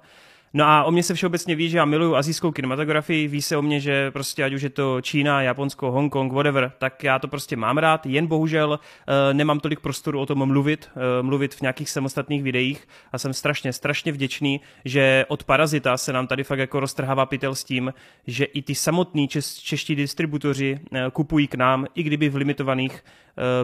[0.54, 3.62] No a o mě se všeobecně ví, že já miluju azijskou kinematografii, ví se o
[3.62, 7.56] mě, že prostě ať už je to Čína, Japonsko, Hongkong, whatever, tak já to prostě
[7.56, 11.90] mám rád, jen bohužel uh, nemám tolik prostoru o tom mluvit, uh, mluvit v nějakých
[11.90, 16.80] samostatných videích a jsem strašně, strašně vděčný, že od Parazita se nám tady fakt jako
[16.80, 17.94] roztrhává pytel s tím,
[18.26, 23.04] že i ty samotní čes, čeští distributoři uh, kupují k nám, i kdyby v limitovaných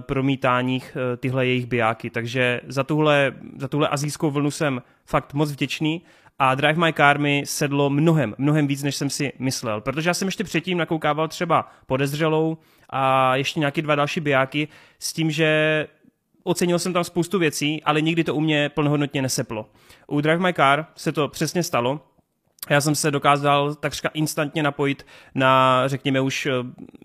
[0.00, 2.10] promítáních tyhle jejich bijáky.
[2.10, 6.02] Takže za tuhle, za tuhle azijskou vlnu jsem fakt moc vděčný
[6.38, 10.14] a Drive My Car mi sedlo mnohem, mnohem víc, než jsem si myslel, protože já
[10.14, 12.58] jsem ještě předtím nakoukával třeba podezřelou
[12.90, 14.68] a ještě nějaký dva další bijáky
[14.98, 15.86] s tím, že
[16.42, 19.70] ocenil jsem tam spoustu věcí, ale nikdy to u mě plnohodnotně neseplo.
[20.06, 22.00] U Drive My Car se to přesně stalo,
[22.70, 26.52] já jsem se dokázal takřka instantně napojit na, řekněme už, eh,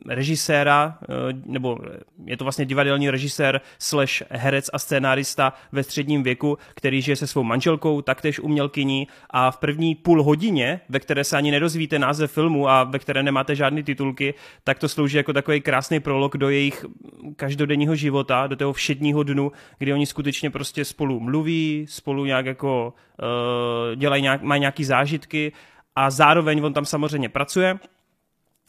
[0.08, 1.06] režiséra, eh,
[1.46, 1.78] nebo
[2.26, 7.28] je to vlastně divadelní režisér slash herec a scénárista ve středním věku, který žije se
[7.28, 9.08] svou manželkou, taktéž umělkyní.
[9.30, 13.24] A v první půl hodině, ve které se ani nedozvíte název filmu a ve které
[13.24, 14.34] nemáte žádné titulky,
[14.64, 16.86] tak to slouží jako takový krásný prolog do jejich
[17.36, 22.94] každodenního života, do toho všedního dnu, kdy oni skutečně prostě spolu mluví, spolu nějak jako
[23.96, 25.52] dělají nějak, mají nějaký zážitky
[25.96, 27.80] a zároveň on tam samozřejmě pracuje.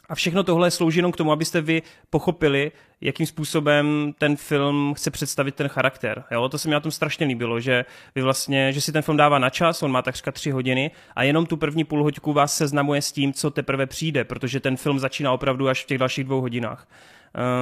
[0.08, 5.10] A všechno tohle slouží jenom k tomu, abyste vy pochopili, jakým způsobem ten film chce
[5.10, 6.24] představit ten charakter.
[6.30, 6.48] Jo?
[6.48, 7.84] To se mi na tom strašně líbilo, že,
[8.14, 11.22] vy vlastně, že si ten film dává na čas, on má takřka tři hodiny a
[11.22, 14.98] jenom tu první půl hoďku vás seznamuje s tím, co teprve přijde, protože ten film
[14.98, 16.88] začíná opravdu až v těch dalších dvou hodinách.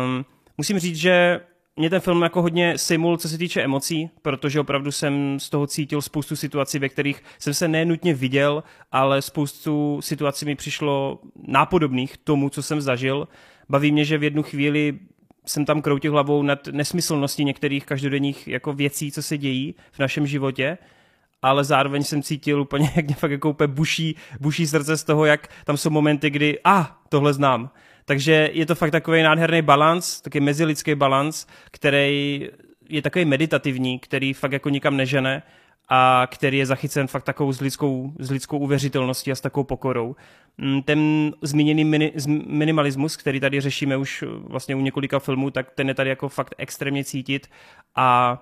[0.04, 0.24] Um,
[0.58, 1.40] musím říct, že
[1.76, 5.66] mě ten film jako hodně simul, co se týče emocí, protože opravdu jsem z toho
[5.66, 11.18] cítil spoustu situací, ve kterých jsem se nenutně viděl, ale spoustu situací mi přišlo
[11.48, 13.28] nápodobných tomu, co jsem zažil.
[13.68, 14.98] Baví mě, že v jednu chvíli
[15.46, 20.26] jsem tam kroutil hlavou nad nesmyslností některých každodenních jako věcí, co se dějí v našem
[20.26, 20.78] životě,
[21.42, 25.24] ale zároveň jsem cítil úplně, jak mě fakt jako úplně buší, buší srdce z toho,
[25.24, 27.70] jak tam jsou momenty, kdy, a, ah, tohle znám
[28.04, 32.48] takže je to fakt takový nádherný balans, taky mezilidský balans, který
[32.88, 35.42] je takový meditativní, který fakt jako nikam nežene
[35.88, 40.16] a který je zachycen fakt takovou s lidskou, s lidskou uvěřitelností a s takovou pokorou.
[40.58, 42.12] Mm, ten zmíněný mini,
[42.46, 46.54] minimalismus, který tady řešíme už vlastně u několika filmů, tak ten je tady jako fakt
[46.58, 47.50] extrémně cítit
[47.96, 48.38] a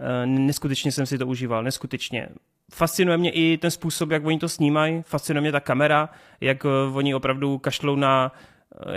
[0.00, 2.28] e, neskutečně jsem si to užíval, neskutečně.
[2.72, 6.08] Fascinuje mě i ten způsob, jak oni to snímají, fascinuje mě ta kamera,
[6.40, 8.49] jak e, oni opravdu kašlou na Eh,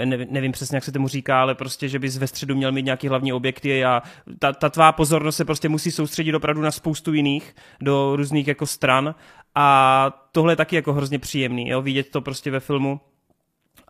[0.06, 2.86] nevím, nevím přesně, jak se tomu říká, ale prostě, že bys ve středu měl mít
[2.86, 4.02] nějaký hlavní objekty a
[4.40, 8.66] ta, ta tvá pozornost se prostě musí soustředit opravdu na spoustu jiných, do různých jako
[8.66, 9.16] stran
[9.56, 13.02] a tohle je taky jako hrozně příjemný, jo, vidět to prostě ve filmu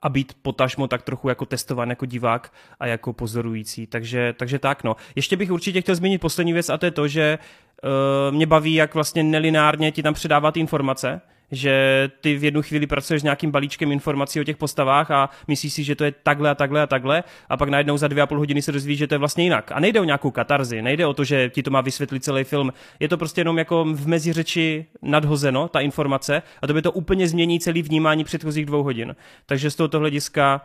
[0.02, 3.88] a být potažmo tak trochu jako testovan jako divák a jako pozorující.
[3.88, 4.96] Takže, takže tak no.
[5.16, 7.40] Ještě bych určitě chtěl zmínit poslední věc a to je to, že
[7.84, 11.22] uh, mě baví, jak vlastně nelinárně ti tam předávat informace,
[11.56, 15.74] že ty v jednu chvíli pracuješ s nějakým balíčkem informací o těch postavách a myslíš
[15.74, 18.28] si, že to je takhle a takhle a takhle a pak najednou za dvě a
[18.28, 19.72] půl hodiny se dozvíš, že to je vlastně jinak.
[19.72, 22.74] A nejde o nějakou katarzi, nejde o to, že ti to má vysvětlit celý film.
[23.00, 27.28] Je to prostě jenom jako v meziřeči nadhozeno, ta informace, a to by to úplně
[27.28, 29.16] změní celý vnímání předchozích dvou hodin.
[29.46, 30.62] Takže z tohoto hlediska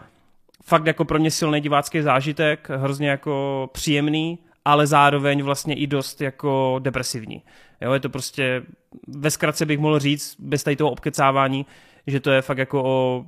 [0.64, 6.20] fakt jako pro mě silný divácký zážitek, hrozně jako příjemný, ale zároveň vlastně i dost
[6.20, 7.42] jako depresivní.
[7.80, 8.62] Jo, je to prostě,
[9.08, 11.66] ve zkratce bych mohl říct, bez tady toho obkecávání,
[12.06, 13.24] že to je fakt jako o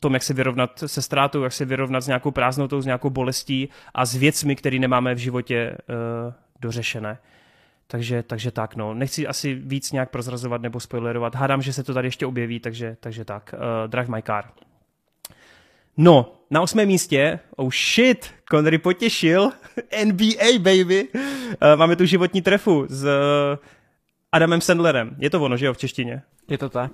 [0.00, 3.68] tom, jak se vyrovnat se ztrátou, jak se vyrovnat s nějakou prázdnotou, s nějakou bolestí
[3.94, 7.18] a s věcmi, které nemáme v životě uh, dořešené.
[7.86, 8.94] Takže, takže tak, no.
[8.94, 11.34] Nechci asi víc nějak prozrazovat nebo spoilerovat.
[11.34, 13.54] Hádám, že se to tady ještě objeví, takže, takže tak.
[13.54, 14.44] Uh, Drive My Car.
[16.02, 19.50] No, na osmém místě, oh shit, Connery potěšil,
[20.04, 21.18] NBA baby, uh,
[21.76, 23.10] máme tu životní trefu s uh,
[24.32, 25.16] Adamem Sandlerem.
[25.18, 26.22] Je to ono, že jo, v češtině?
[26.48, 26.92] Je to tak.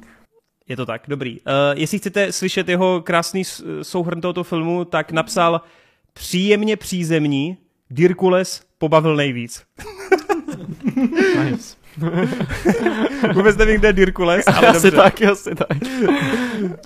[0.68, 1.40] Je to tak, dobrý.
[1.40, 3.42] Uh, jestli chcete slyšet jeho krásný
[3.82, 5.60] souhrn tohoto filmu, tak napsal
[6.12, 7.56] příjemně přízemní,
[7.90, 9.62] Dirkules pobavil nejvíc.
[11.44, 11.76] nice.
[13.32, 14.96] Vůbec nevím, kde je Dirkules, ale asi dobře.
[14.96, 15.78] tak, asi tak.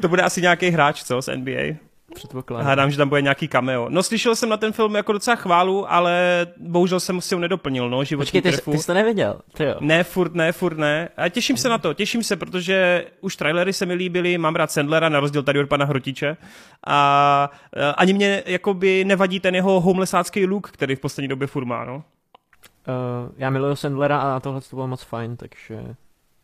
[0.00, 1.89] to bude asi nějaký hráč, co, z NBA?
[2.14, 2.66] Předpokládám.
[2.66, 3.88] Hádám, že tam bude nějaký cameo.
[3.88, 7.90] No slyšel jsem na ten film jako docela chválu, ale bohužel jsem si ho nedoplnil,
[7.90, 8.72] no, životní Počkej, ty, trefu.
[8.72, 9.76] ty jsi to neviděl, ty jo.
[9.80, 11.08] Ne, furt ne, furt ne.
[11.16, 14.70] A těším se na to, těším se, protože už trailery se mi líbily, mám rád
[14.70, 16.36] Sandlera, na rozdíl tady od pana Hrotiče.
[16.86, 17.50] A
[17.96, 22.04] ani mě jakoby nevadí ten jeho homelessácký look, který v poslední době furt má, no.
[22.88, 25.80] Uh, já miluju Sandlera a tohle to bylo moc fajn, takže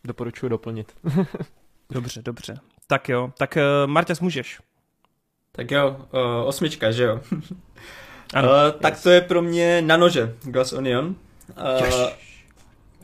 [0.04, 0.92] doporučuji doplnit.
[1.92, 2.60] dobře, dobře.
[2.86, 4.58] Tak jo, tak uh, Marťas můžeš.
[5.56, 7.20] Tak jo, uh, osmička, že jo?
[8.34, 9.02] ano, uh, tak yes.
[9.02, 11.14] to je pro mě na nože, Glass Onion.
[11.80, 12.08] Uh,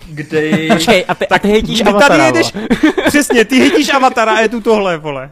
[0.07, 0.69] kde...
[0.73, 2.53] Počkej, a ty, tak, a ty hejtíš Avatara, tady jedeš,
[3.07, 5.31] Přesně, ty hejtíš Avatara a je tu tohle, vole.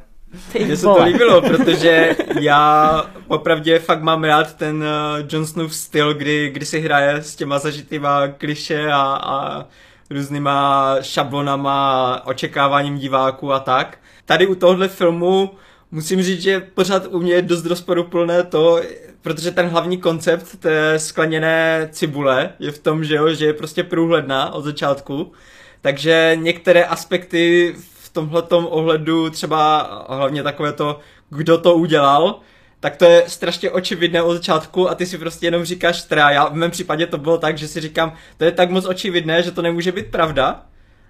[0.64, 6.50] Mně se to líbilo, protože já opravdu fakt mám rád ten uh, Jon styl, kdy,
[6.50, 9.64] kdy si hraje s těma zažitýma kliše a, a
[10.10, 13.98] různýma šablonama, očekáváním diváků a tak.
[14.24, 15.50] Tady u tohohle filmu
[15.90, 18.80] musím říct, že pořád u mě je dost rozporuplné to,
[19.22, 23.84] protože ten hlavní koncept té skleněné cibule je v tom, že, jo, že je prostě
[23.84, 25.32] průhledná od začátku,
[25.80, 32.40] takže některé aspekty v tomhletom ohledu, třeba hlavně takové to, kdo to udělal,
[32.80, 36.48] tak to je strašně očividné od začátku a ty si prostě jenom říkáš teda, já
[36.48, 39.50] v mém případě to bylo tak, že si říkám, to je tak moc očividné, že
[39.50, 40.62] to nemůže být pravda.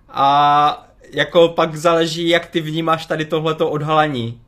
[0.09, 4.41] A jako pak záleží, jak ty vnímáš tady tohleto odhalení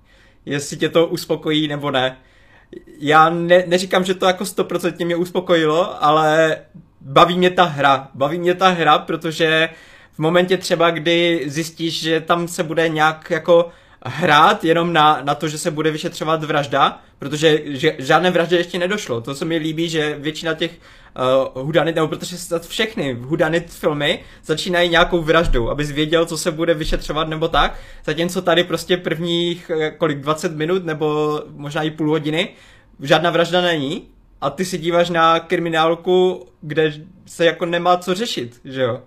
[0.46, 2.16] jestli tě to uspokojí nebo ne.
[2.98, 6.56] Já ne, neříkám, že to jako 100% mě uspokojilo, ale
[7.00, 8.08] baví mě ta hra.
[8.14, 9.68] Baví mě ta hra, protože
[10.12, 13.68] v momentě třeba, kdy zjistíš, že tam se bude nějak jako
[14.06, 18.78] hrát jenom na, na to, že se bude vyšetřovat vražda, protože že, žádné vraždě ještě
[18.78, 19.20] nedošlo.
[19.20, 20.70] To se mi líbí, že většina těch
[21.54, 22.36] uh, hudanit, nebo protože
[22.68, 28.42] všechny hudanit filmy začínají nějakou vraždou, abys věděl, co se bude vyšetřovat nebo tak, zatímco
[28.42, 32.48] tady prostě prvních eh, kolik 20 minut nebo možná i půl hodiny
[33.00, 34.08] žádná vražda není
[34.40, 36.92] a ty si díváš na kriminálku, kde
[37.26, 39.02] se jako nemá co řešit, že jo.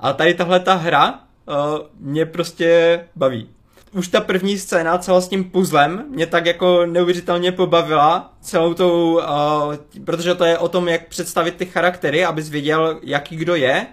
[0.00, 1.54] A tady tahle ta hra uh,
[1.98, 3.48] mě prostě baví
[3.92, 9.14] už ta první scéna celá s tím puzzlem mě tak jako neuvěřitelně pobavila celou tou,
[9.14, 9.24] uh,
[10.04, 13.86] protože to je o tom, jak představit ty charaktery, abys věděl, jaký kdo je,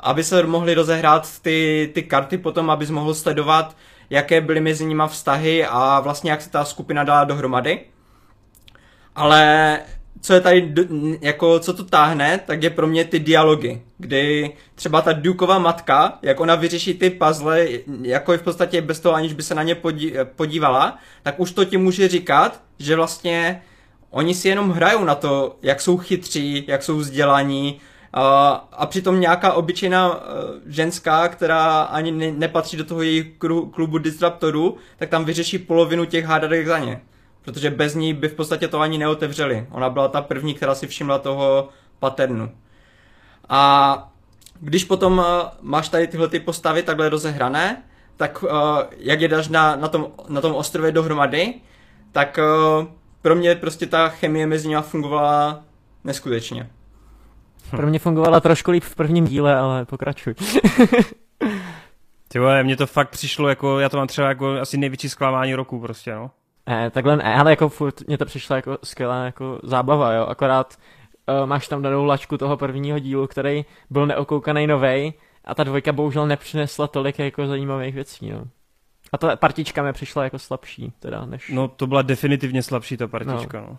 [0.00, 3.76] aby se mohly rozehrát ty, ty karty potom, abys mohl sledovat,
[4.10, 7.80] jaké byly mezi nimi vztahy a vlastně jak se ta skupina dala dohromady.
[9.14, 9.80] Ale
[10.26, 10.74] co je tady,
[11.20, 16.18] jako co to táhne, tak je pro mě ty dialogy, kdy třeba ta Dukeova matka,
[16.22, 17.66] jak ona vyřeší ty puzzle,
[18.02, 19.76] jako je v podstatě bez toho, aniž by se na ně
[20.36, 23.62] podívala, tak už to ti může říkat, že vlastně
[24.10, 27.80] oni si jenom hrajou na to, jak jsou chytří, jak jsou vzdělaní,
[28.12, 30.20] a, a přitom nějaká obyčejná uh,
[30.66, 33.26] ženská, která ani ne, nepatří do toho jejich
[33.70, 37.00] klubu disruptorů, tak tam vyřeší polovinu těch hádadek za ně
[37.46, 39.66] protože bez ní by v podstatě to ani neotevřeli.
[39.70, 41.68] Ona byla ta první, která si všimla toho
[41.98, 42.50] paternu.
[43.48, 44.12] A
[44.60, 45.24] když potom uh,
[45.60, 47.82] máš tady tyhle ty postavy takhle rozehrané,
[48.16, 48.50] tak uh,
[48.98, 51.54] jak je dáš na, na, tom, na tom ostrově dohromady,
[52.12, 52.86] tak uh,
[53.22, 55.64] pro mě prostě ta chemie mezi nimi fungovala
[56.04, 56.70] neskutečně.
[57.70, 60.34] Pro mě fungovala trošku líp v prvním díle, ale pokračuj.
[62.28, 65.54] Ty vole, mně to fakt přišlo jako, já to mám třeba jako asi největší zklamání
[65.54, 66.30] roku prostě, no.
[66.66, 70.78] Ne, takhle ne, ale jako furt mě to přišlo jako skvělá jako zábava, jo, akorát
[71.28, 75.12] uh, máš tam danou lačku toho prvního dílu, který byl neokoukaný novej
[75.44, 78.44] a ta dvojka bohužel nepřinesla tolik jako zajímavých věcí, no.
[79.12, 81.50] A ta partička mi přišla jako slabší, teda, než...
[81.50, 83.66] No, to byla definitivně slabší ta partička, no.
[83.66, 83.78] no.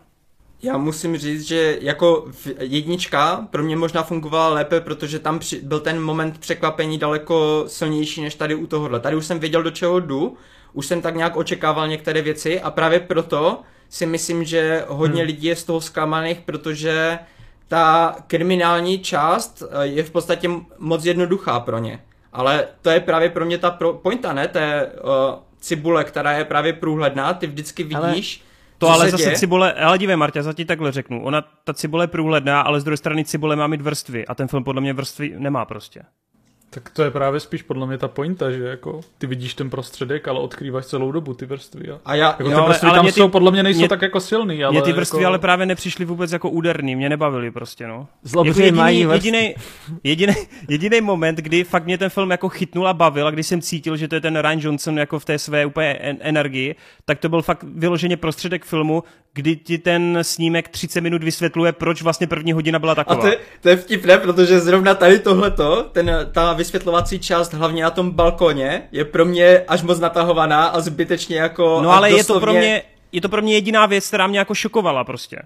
[0.62, 2.28] Já musím říct, že jako
[2.60, 8.22] jednička pro mě možná fungovala lépe, protože tam při, byl ten moment překvapení daleko silnější
[8.22, 9.00] než tady u tohohle.
[9.00, 10.38] Tady už jsem věděl, do čeho jdu,
[10.74, 15.28] už jsem tak nějak očekával některé věci a právě proto si myslím, že hodně hmm.
[15.28, 17.20] lidí je z toho zklamaných, protože
[17.68, 22.00] ta kriminální část eh, je v podstatě moc jednoduchá pro ně.
[22.34, 24.48] Ale to je právě pro mě ta pro, pointa, ne?
[24.48, 25.12] Té uh,
[25.60, 28.48] cibule, která je právě průhledná, ty vždycky vidíš, ale...
[28.78, 29.36] To ale zase děje?
[29.36, 32.84] cibule, ale dívej Marta, za ti takhle řeknu, ona, ta cibule je průhledná, ale z
[32.84, 36.02] druhé strany cibule má mít vrstvy a ten film podle mě vrstvy nemá prostě.
[36.78, 40.28] Tak to je právě spíš podle mě ta pointa, že jako ty vidíš ten prostředek,
[40.28, 41.90] ale odkrýváš celou dobu ty vrstvy.
[41.92, 43.80] A, a já, jako jo, ty vrstvy ale, ale tam ty, jsou, podle mě nejsou
[43.80, 44.64] mě, tak jako silný.
[44.64, 45.28] Ale mě ty vrstvy jako...
[45.28, 48.08] ale právě nepřišly vůbec jako úderný, mě nebavili prostě, no.
[48.24, 49.56] Zlobři jako jediný, mají jediný,
[50.04, 50.34] jediný,
[50.70, 53.98] jediný, moment, kdy fakt mě ten film jako chytnul a bavil a když jsem cítil,
[53.98, 56.76] že to je ten Ryan Johnson jako v té své úplně energii,
[57.06, 59.04] tak to byl fakt vyloženě prostředek filmu,
[59.38, 63.20] kdy ti ten snímek 30 minut vysvětluje, proč vlastně první hodina byla taková.
[63.20, 67.84] A to je, to je vtipné, protože zrovna tady tohleto, ten, ta vysvětlovací část hlavně
[67.84, 71.80] na tom balkoně je pro mě až moc natahovaná a zbytečně jako...
[71.84, 72.20] No ale doslovně...
[72.20, 75.38] je to pro mě, je to pro mě jediná věc, která mě jako šokovala prostě.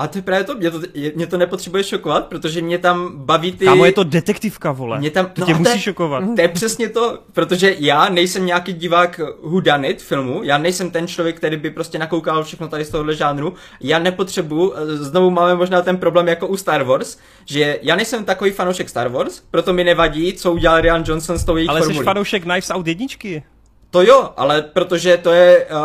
[0.00, 0.80] A to je právě to, mě to,
[1.14, 3.64] mě to nepotřebuje šokovat, protože mě tam baví ty...
[3.64, 4.98] Kámo, je to detektivka, vole.
[4.98, 6.24] Mě tam, to no tě musí to je, šokovat.
[6.36, 11.36] To je přesně to, protože já nejsem nějaký divák hudanit filmu, já nejsem ten člověk,
[11.36, 13.54] který by prostě nakoukal všechno tady z tohohle žánru.
[13.80, 18.50] Já nepotřebuji, znovu máme možná ten problém jako u Star Wars, že já nejsem takový
[18.50, 21.98] fanoušek Star Wars, proto mi nevadí, co udělal Ryan Johnson s tou jejich Ale formulí.
[21.98, 23.42] jsi fanoušek Knives Out jedničky.
[23.90, 25.76] To jo, ale protože to je uh,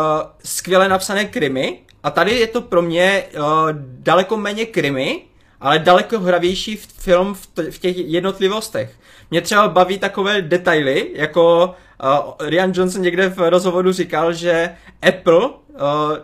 [0.44, 3.42] skvěle napsané krimi, a tady je to pro mě uh,
[3.80, 5.22] daleko méně krimi,
[5.60, 8.94] ale daleko hravější film v, t- v těch jednotlivostech.
[9.30, 14.76] Mě třeba baví takové detaily, jako uh, Ryan Johnson někde v rozhovoru říkal, že
[15.08, 15.50] Apple uh,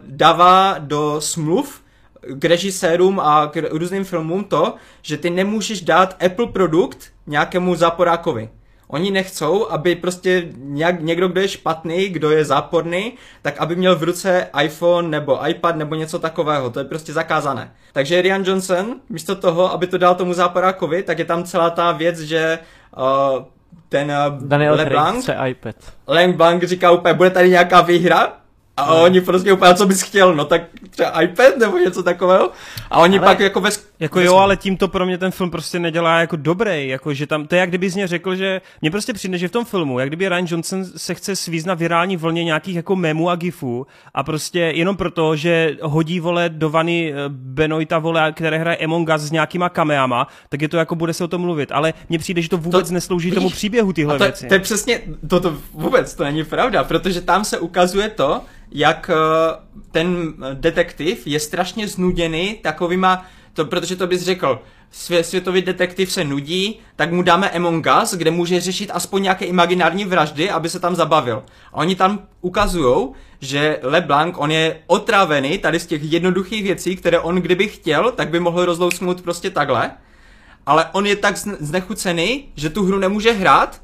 [0.03, 1.83] dává do smluv
[2.29, 8.49] k režisérům a k různým filmům to, že ty nemůžeš dát Apple produkt nějakému záporákovi.
[8.93, 13.13] Oni nechcou, aby prostě nějak, někdo, kdo je špatný, kdo je záporný,
[13.43, 16.71] tak aby měl v ruce iPhone nebo iPad nebo něco takového.
[16.71, 17.73] To je prostě zakázané.
[17.93, 21.93] Takže Ryan Johnson, místo toho, aby to dal tomu záporákovi, tak je tam celá ta
[21.93, 22.59] věc, že
[22.97, 23.45] uh,
[23.89, 25.77] ten uh, Daniel LeBlanc, iPad.
[26.07, 28.33] LeBlanc říká úplně, bude tady nějaká výhra?
[28.77, 29.03] A no.
[29.03, 32.51] oni prostě úplně, co bys chtěl, no tak třeba iPad nebo něco takového.
[32.91, 33.71] A oni ale, pak jako ve...
[34.03, 37.27] Jako jo, ale tím to pro mě ten film prostě nedělá jako dobrý, jako že
[37.27, 39.99] tam, to je jak kdyby z řekl, že mě prostě přijde, že v tom filmu,
[39.99, 43.87] jak kdyby Ryan Johnson se chce svízt na virální vlně nějakých jako memů a gifů
[44.15, 49.09] a prostě jenom proto, že hodí vole do vany eh, Benoita vole, které hraje Among
[49.17, 52.19] Us s nějakýma kameama, tak je to jako bude se o tom mluvit, ale mně
[52.19, 54.47] přijde, že to vůbec to, neslouží vidíš, tomu příběhu tyhle to, věci.
[54.47, 58.41] To je přesně, to, to vůbec to není pravda, protože tam se ukazuje to,
[58.71, 59.57] jak eh,
[59.91, 66.25] ten detektiv je strašně znuděný takovýma, to, protože to bys řekl, svě, světový detektiv se
[66.25, 70.81] nudí, tak mu dáme Among Us, kde může řešit aspoň nějaké imaginární vraždy, aby se
[70.81, 71.43] tam zabavil.
[71.73, 73.09] A oni tam ukazují,
[73.41, 78.29] že LeBlanc, on je otravený tady z těch jednoduchých věcí, které on kdyby chtěl, tak
[78.29, 79.91] by mohl rozlousknout prostě takhle.
[80.67, 83.83] Ale on je tak znechucený, že tu hru nemůže hrát,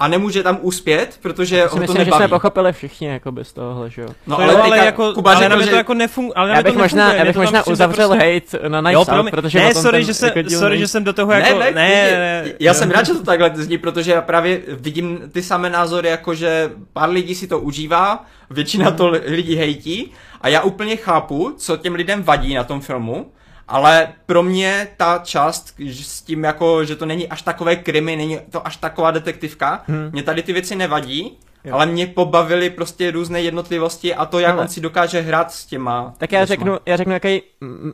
[0.00, 2.10] a nemůže tam uspět, protože ho to myslím, nebaví.
[2.10, 4.08] že jsme pochopili všichni jako bez tohohle, že jo.
[4.26, 5.70] No, ale, ale, jako, Kuba ale řekl, že...
[5.70, 6.34] to jako nefunguje.
[6.34, 8.56] Ale já bych to možná, já bych možná uzavřel prostě...
[8.58, 11.12] hate na Night jo, Out, protože ne, sorry, že, se, jako sorry, že jsem do
[11.12, 11.58] toho jako...
[11.58, 15.20] Ne, ne, ne, ne já jsem rád, že to takhle zní, protože já právě vidím
[15.32, 20.48] ty samé názory, jako že pár lidí si to užívá, většina to lidí hejtí a
[20.48, 23.32] já úplně chápu, co těm lidem vadí na tom filmu,
[23.70, 28.38] ale pro mě ta část s tím jako, že to není až takové krimi, není
[28.50, 30.10] to až taková detektivka, hmm.
[30.12, 31.74] mě tady ty věci nevadí, Jo.
[31.74, 34.62] Ale mě pobavily prostě různé jednotlivosti a to, jak Ale.
[34.62, 36.14] on si dokáže hrát s těma.
[36.18, 37.42] Tak já řeknu, já řeknu jaký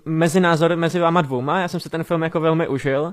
[0.05, 3.13] mezinázor mezi váma dvouma, já jsem se ten film jako velmi užil, uh,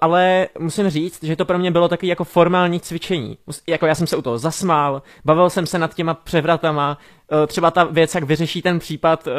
[0.00, 3.38] ale musím říct, že to pro mě bylo takový jako formální cvičení.
[3.66, 6.98] Jako já jsem se u toho zasmál, bavil jsem se nad těma převratama,
[7.32, 9.32] uh, třeba ta věc, jak vyřeší ten případ uh,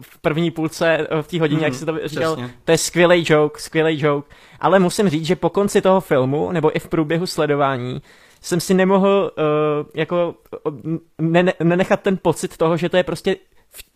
[0.00, 2.54] v první půlce uh, v té hodině, mm, jak si to říkal, přesně.
[2.64, 6.76] to je skvělý joke, skvělý joke, ale musím říct, že po konci toho filmu, nebo
[6.76, 8.02] i v průběhu sledování,
[8.40, 10.34] jsem si nemohl uh, jako
[11.18, 13.36] ne, nenechat ten pocit toho, že to je prostě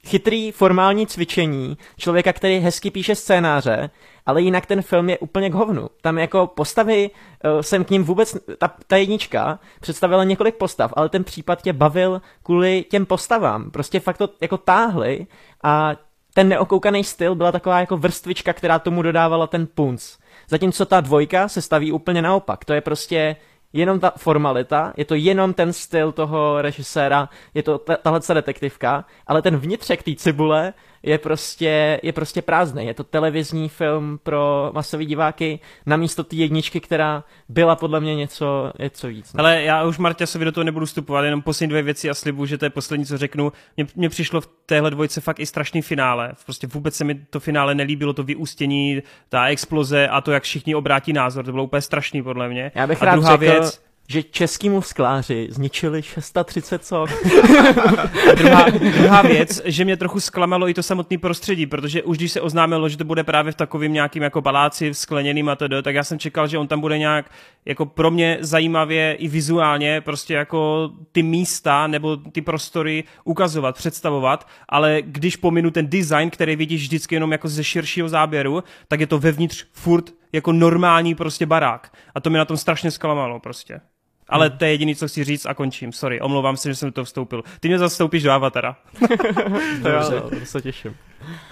[0.06, 3.90] chytrý formální cvičení člověka, který hezky píše scénáře,
[4.26, 5.88] ale jinak ten film je úplně k hovnu.
[6.00, 7.10] Tam jako postavy,
[7.44, 11.72] uh, jsem k ním vůbec, ta, ta jednička představila několik postav, ale ten případ tě
[11.72, 13.70] bavil kvůli těm postavám.
[13.70, 15.26] Prostě fakt to jako táhli
[15.62, 15.94] a
[16.34, 20.16] ten neokoukaný styl byla taková jako vrstvička, která tomu dodávala ten punc.
[20.48, 22.64] Zatímco ta dvojka se staví úplně naopak.
[22.64, 23.36] To je prostě
[23.74, 29.42] jenom ta formalita, je to jenom ten styl toho režiséra, je to tahle detektivka, ale
[29.42, 30.72] ten vnitřek té cibule
[31.04, 32.86] je prostě, je prostě prázdný.
[32.86, 38.72] Je to televizní film pro masový diváky namísto té jedničky, která byla podle mě něco,
[38.78, 39.32] něco víc.
[39.32, 39.40] No.
[39.40, 42.58] Ale já už Marťasovi do toho nebudu vstupovat, jenom poslední dvě věci a slibu, že
[42.58, 43.52] to je poslední, co řeknu.
[43.76, 46.32] Mně, mně přišlo v téhle dvojce fakt i strašný finále.
[46.44, 50.74] Prostě vůbec se mi to finále nelíbilo, to vyústění, ta exploze a to, jak všichni
[50.74, 51.44] obrátí názor.
[51.44, 52.72] To bylo úplně strašný podle mě.
[52.74, 57.10] Já bych a rád druhá řekl, věc, že českýmu skláři zničili 630 sok.
[58.36, 62.40] Druhá, druhá věc, že mě trochu zklamalo i to samotné prostředí, protože už když se
[62.40, 66.04] oznámilo, že to bude právě v takovým nějakým jako paláci skleněným a tedy, tak já
[66.04, 67.30] jsem čekal, že on tam bude nějak
[67.64, 74.48] jako pro mě zajímavě i vizuálně prostě jako ty místa nebo ty prostory ukazovat, představovat,
[74.68, 79.06] ale když pominu ten design, který vidíš vždycky jenom jako ze širšího záběru, tak je
[79.06, 81.92] to vevnitř furt jako normální prostě barák.
[82.14, 83.80] A to mi na tom strašně zklamalo prostě.
[84.28, 85.92] Ale to je jediný, co chci říct a končím.
[85.92, 87.42] Sorry, omlouvám se, že jsem to vstoupil.
[87.60, 88.76] Ty mě zastoupíš do Avatara.
[89.82, 90.96] to já, to se těším.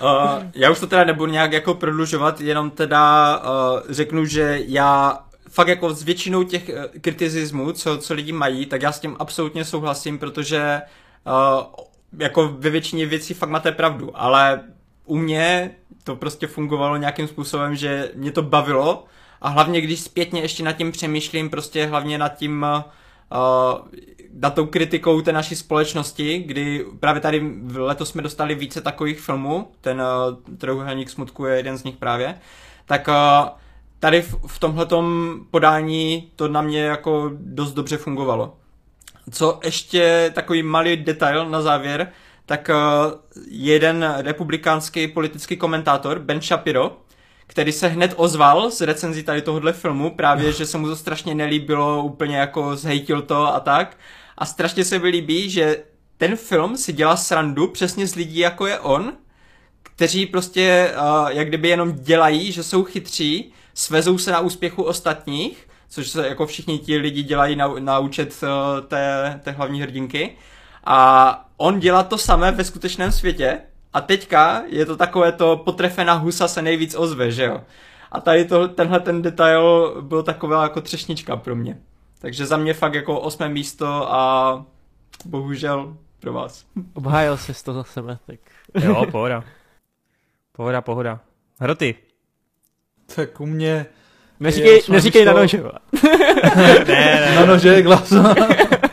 [0.03, 5.19] Uh, já už to teda nebudu nějak jako prodlužovat, jenom teda uh, řeknu, že já
[5.51, 9.17] fakt jako s většinou těch uh, kritizismů, co, co lidi mají, tak já s tím
[9.19, 10.83] absolutně souhlasím, protože
[11.27, 11.65] uh,
[12.19, 14.61] jako ve většině věcí fakt máte pravdu, ale
[15.05, 15.71] u mě
[16.05, 19.05] to prostě fungovalo nějakým způsobem, že mě to bavilo
[19.43, 22.67] a hlavně když zpětně ještě nad tím přemýšlím, prostě hlavně nad tím
[23.33, 23.89] uh,
[24.35, 29.69] nad tou kritikou té naší společnosti, kdy právě tady letos jsme dostali více takových filmů,
[29.81, 32.35] ten uh, Trojuhelník smutku je jeden z nich právě,
[32.87, 33.49] tak uh,
[34.01, 38.57] tady v, v tomhletom podání to na mě jako dost dobře fungovalo.
[39.31, 42.13] Co ještě takový malý detail na závěr,
[42.47, 43.13] tak uh,
[43.51, 46.97] jeden republikánský politický komentátor, Ben Shapiro,
[47.47, 51.35] který se hned ozval z recenzí tady tohohle filmu, právě, že se mu to strašně
[51.35, 53.97] nelíbilo, úplně jako zhejtil to a tak.
[54.39, 55.85] A strašně se mi líbí, že
[56.17, 59.13] ten film si dělá srandu přesně z lidí, jako je on,
[59.83, 65.69] kteří prostě uh, jak kdyby jenom dělají, že jsou chytří, svezou se na úspěchu ostatních,
[65.89, 68.49] což se jako všichni ti lidi dělají na, na účet uh,
[68.87, 70.37] té, té hlavní hrdinky.
[70.85, 73.61] A on dělá to samé ve skutečném světě,
[73.93, 77.61] a teďka je to takové to potrefená husa se nejvíc ozve, že jo.
[78.13, 81.79] A tady to, tenhle ten detail byl taková jako třešnička pro mě.
[82.19, 84.65] Takže za mě fakt jako osmé místo a
[85.25, 86.65] bohužel pro vás.
[86.95, 88.41] Obhájil jsi to za sebe, tak.
[88.85, 89.45] Jo, pohoda.
[90.53, 91.21] Pohoda, pohoda.
[91.61, 91.95] Hroty.
[93.15, 93.87] Tak u mě...
[94.41, 95.63] Neříkej, neříkej na nože.
[96.05, 97.35] ne, ne.
[97.37, 98.13] Na nože, glas.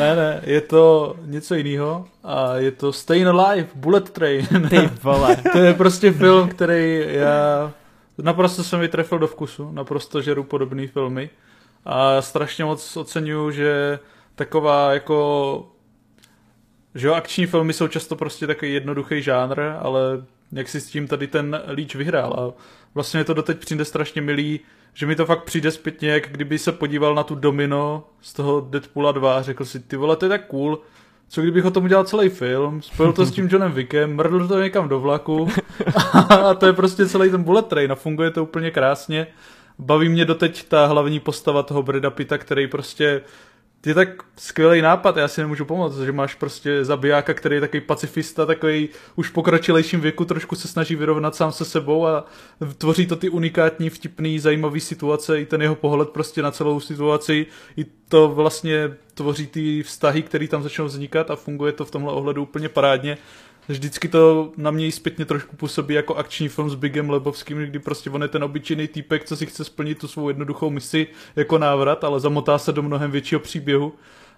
[0.00, 4.46] Ne, ne, je to něco jiného a je to Staying Alive, Bullet Train.
[4.70, 5.36] Ty vole.
[5.52, 7.72] to je prostě film, který já
[8.18, 11.30] naprosto se mi trefil do vkusu, naprosto žeru podobné filmy
[11.84, 13.98] a strašně moc oceňuju, že
[14.34, 15.66] taková jako
[16.94, 20.00] že jo, akční filmy jsou často prostě takový jednoduchý žánr, ale
[20.52, 22.62] jak si s tím tady ten líč vyhrál a
[22.94, 24.60] vlastně to doteď přijde strašně milý,
[24.94, 28.66] že mi to fakt přijde zpětně, jak kdyby se podíval na tu domino z toho
[28.70, 30.78] Deadpoola 2 a řekl si, ty vole, to je tak cool,
[31.28, 34.60] co kdybych o tom udělal celý film, spojil to s tím Johnem Wickem, mrdl to
[34.60, 35.48] někam do vlaku
[36.28, 39.26] a to je prostě celý ten bullet train a funguje to úplně krásně.
[39.78, 43.20] Baví mě doteď ta hlavní postava toho Breda Pitta, který prostě
[43.86, 47.80] je tak skvělý nápad, já si nemůžu pomoct, že máš prostě zabijáka, který je takový
[47.80, 52.24] pacifista, takový už v pokročilejším věku, trošku se snaží vyrovnat sám se sebou a
[52.78, 57.46] tvoří to ty unikátní, vtipný, zajímavý situace, i ten jeho pohled prostě na celou situaci,
[57.76, 62.12] i to vlastně tvoří ty vztahy, které tam začnou vznikat a funguje to v tomhle
[62.12, 63.18] ohledu úplně parádně
[63.72, 68.10] vždycky to na mě zpětně trošku působí jako akční film s Bigem Lebovským, kdy prostě
[68.10, 71.06] on je ten obyčejný týpek, co si chce splnit tu svou jednoduchou misi
[71.36, 73.92] jako návrat, ale zamotá se do mnohem většího příběhu.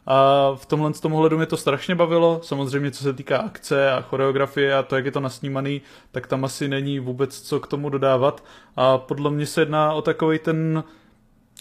[0.06, 2.40] A v tomhle z tom ohledu mě to strašně bavilo.
[2.42, 6.44] Samozřejmě, co se týká akce a choreografie a to, jak je to nasnímaný, tak tam
[6.44, 8.44] asi není vůbec co k tomu dodávat.
[8.76, 10.84] A podle mě se jedná o takový ten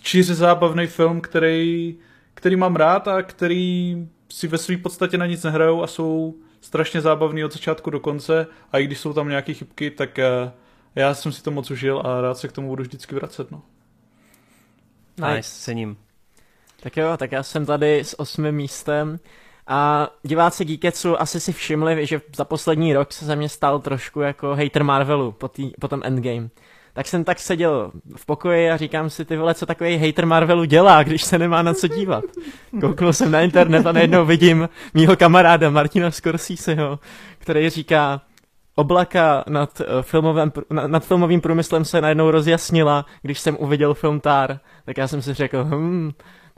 [0.02, 1.98] číře zábavný film, který,
[2.34, 3.96] který mám rád a který
[4.30, 8.48] si ve své podstatě na nic nehrajou a jsou strašně zábavný od začátku do konce
[8.72, 10.52] a i když jsou tam nějaké chybky, tak uh,
[10.96, 13.52] já jsem si to moc užil a rád se k tomu budu vždycky vracet.
[13.52, 13.64] No.
[15.18, 15.98] Nice, cením.
[16.80, 19.20] Tak jo, tak já jsem tady s osmým místem
[19.68, 24.22] A diváci Geeketsu asi si všimli, že za poslední rok se ze mě stal trošku
[24.22, 26.50] jako hater Marvelu po, tý, po tom Endgame.
[26.94, 30.64] Tak jsem tak seděl v pokoji a říkám si, ty vole, co takový hater Marvelu
[30.64, 32.24] dělá, když se nemá na co dívat.
[32.82, 37.00] Kouknul jsem na internet a najednou vidím mýho kamaráda Martina Scorseseho,
[37.40, 38.22] který říká,
[38.76, 40.52] oblaka nad, uh, filmovém,
[40.88, 44.60] nad filmovým průmyslem se najednou rozjasnila, když jsem uviděl film Tar.
[44.86, 46.12] Tak já jsem si řekl, hm,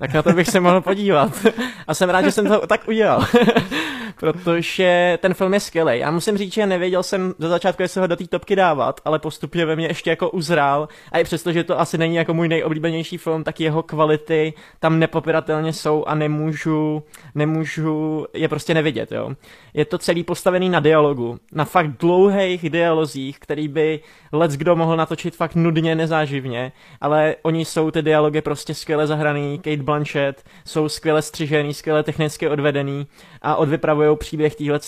[0.04, 1.46] tak na to bych se mohl podívat.
[1.88, 3.26] A jsem rád, že jsem to tak udělal.
[4.20, 6.00] Protože ten film je skvělý.
[6.00, 9.20] Já musím říct, že nevěděl jsem do začátku, jestli ho do té topky dávat, ale
[9.20, 10.88] postupně ve mně ještě jako uzrál.
[11.12, 15.00] A i přesto, že to asi není jako můj nejoblíbenější film, tak jeho kvality tam
[15.00, 17.04] nepopiratelně jsou a nemůžu,
[17.36, 19.32] nemůžu je prostě nevidět, jo.
[19.74, 24.00] Je to celý postavený na dialogu, na fakt dlouhých dialozích, který by
[24.32, 26.72] let's kdo mohl natočit fakt nudně, nezáživně,
[27.02, 32.50] ale oni jsou ty dialogy prostě skvěle zahraný, Kate Blanchett, jsou skvěle střižený, skvěle technicky
[32.50, 33.08] odvedený
[33.42, 34.80] a odvypravují příběh téhle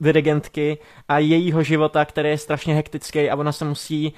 [0.00, 4.12] dirigentky a jejího života, který je strašně hektický a ona se musí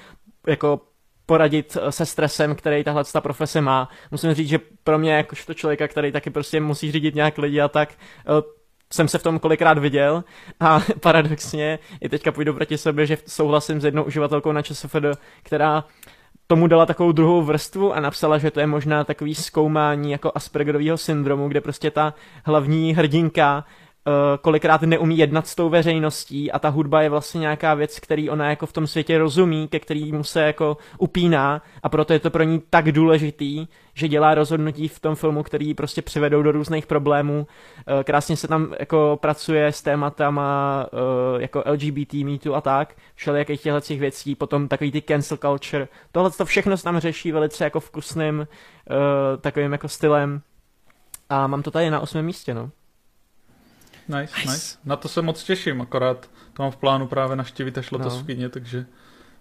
[0.47, 0.81] jako
[1.25, 3.89] poradit se stresem, který tahle ta profese má.
[4.11, 7.67] Musím říct, že pro mě, jakožto člověka, který taky prostě musí řídit nějak lidi a
[7.67, 8.60] tak, eh,
[8.91, 10.23] jsem se v tom kolikrát viděl
[10.59, 15.05] a paradoxně i teďka půjdu proti sobě, že souhlasím s jednou uživatelkou na ČSFD,
[15.43, 15.83] která
[16.47, 20.97] tomu dala takovou druhou vrstvu a napsala, že to je možná takový zkoumání jako Aspergerového
[20.97, 22.13] syndromu, kde prostě ta
[22.45, 23.65] hlavní hrdinka
[24.41, 28.49] kolikrát neumí jednat s tou veřejností a ta hudba je vlastně nějaká věc, který ona
[28.49, 32.43] jako v tom světě rozumí, ke kterýmu se jako upíná a proto je to pro
[32.43, 37.47] ní tak důležitý, že dělá rozhodnutí v tom filmu, který prostě přivedou do různých problémů.
[37.97, 40.85] Uh, krásně se tam jako pracuje s tématama
[41.33, 45.87] uh, jako LGBT, MeToo a tak, všelijakých těchto těch věcí, potom takový ty cancel culture.
[46.11, 48.47] Tohle to všechno se tam řeší velice jako vkusným
[49.41, 50.41] takovým jako stylem
[51.29, 52.69] a mám to tady na osmém místě, no.
[54.07, 54.77] Nice, nice, nice.
[54.85, 58.19] Na to se moc těším, akorát to mám v plánu právě naštívit až letos no.
[58.19, 58.85] v kyně, takže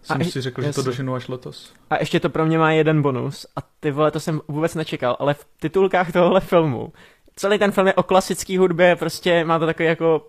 [0.02, 0.72] jsem a si řekl, jasný.
[0.72, 1.72] že to doženu až letos.
[1.90, 5.16] A ještě to pro mě má jeden bonus a ty vole, to jsem vůbec nečekal,
[5.20, 6.92] ale v titulkách tohohle filmu
[7.36, 10.26] celý ten film je o klasické hudbě, prostě má to takový jako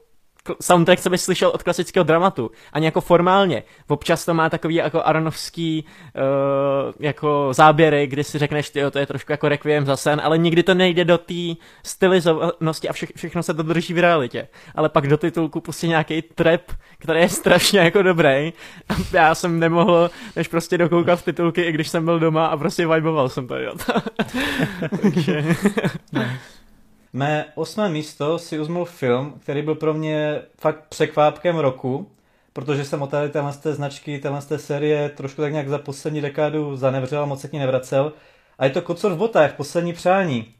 [0.61, 2.51] soundtrack, co bys slyšel od klasického dramatu.
[2.73, 3.63] Ani jako formálně.
[3.87, 5.85] Občas to má takový jako aronovský
[6.15, 10.37] uh, jako záběry, kdy si řekneš, ty to je trošku jako requiem za sen, ale
[10.37, 11.33] nikdy to nejde do té
[11.83, 14.47] stylizovanosti a vše, všechno se to drží v realitě.
[14.75, 16.61] Ale pak do titulku pustí nějaký trap,
[16.97, 18.53] který je strašně jako dobrý.
[19.13, 22.87] Já jsem nemohl než prostě dokoukat v titulky, i když jsem byl doma a prostě
[22.87, 23.73] viboval jsem to, jo.
[25.01, 25.43] Takže...
[27.13, 32.11] Mé osmé místo si uzmul film, který byl pro mě fakt překvápkem roku,
[32.53, 37.21] protože jsem o tady téhle značky, téhle série trošku tak nějak za poslední dekádu zanevřel
[37.21, 38.13] a moc se k ní nevracel.
[38.59, 40.53] A je to Kocor v botách, poslední přání.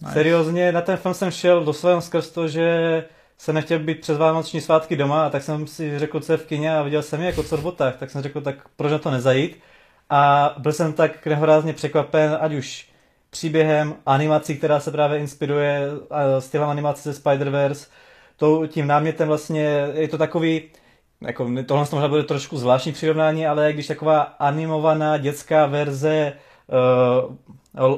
[0.00, 0.12] Nice.
[0.12, 3.04] Seriózně, na ten film jsem šel doslova skrz to, že
[3.38, 6.46] jsem nechtěl být přes vánoční svátky doma a tak jsem si řekl, co je v
[6.46, 9.10] kině a viděl jsem je jako v botách, tak jsem řekl, tak proč na to
[9.10, 9.60] nezajít.
[10.10, 12.91] A byl jsem tak nehorázně překvapen, ať už
[13.32, 15.80] příběhem, animací, která se právě inspiruje
[16.38, 17.88] stylem animace ze Spider-Verse,
[18.36, 20.62] to, tím námětem vlastně je to takový,
[21.20, 26.32] jako tohle možná bude trošku zvláštní přirovnání, ale když taková animovaná dětská verze
[26.68, 27.34] uh,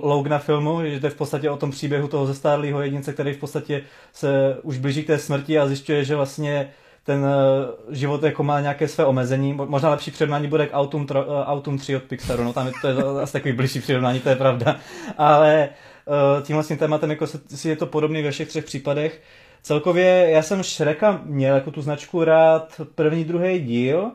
[0.03, 3.39] Logna filmu, že to je v podstatě o tom příběhu toho zestárlého jedince, který v
[3.39, 3.83] podstatě
[4.13, 6.73] se už blíží k té smrti a zjišťuje, že vlastně
[7.05, 9.53] ten eh, život jako má nějaké své omezení.
[9.53, 12.73] Možná lepší přirovnání bude k Autumn, tro, eh, Autumn 3 od Pixaru, no tam je
[12.81, 14.77] to je asi takový blížší přirovnání, to je pravda.
[15.19, 15.69] Ale
[16.43, 19.23] s tím tématem jako se, si je to podobný ve všech třech případech.
[19.63, 24.11] Celkově já jsem Shreka měl jako tu značku rád první, druhý díl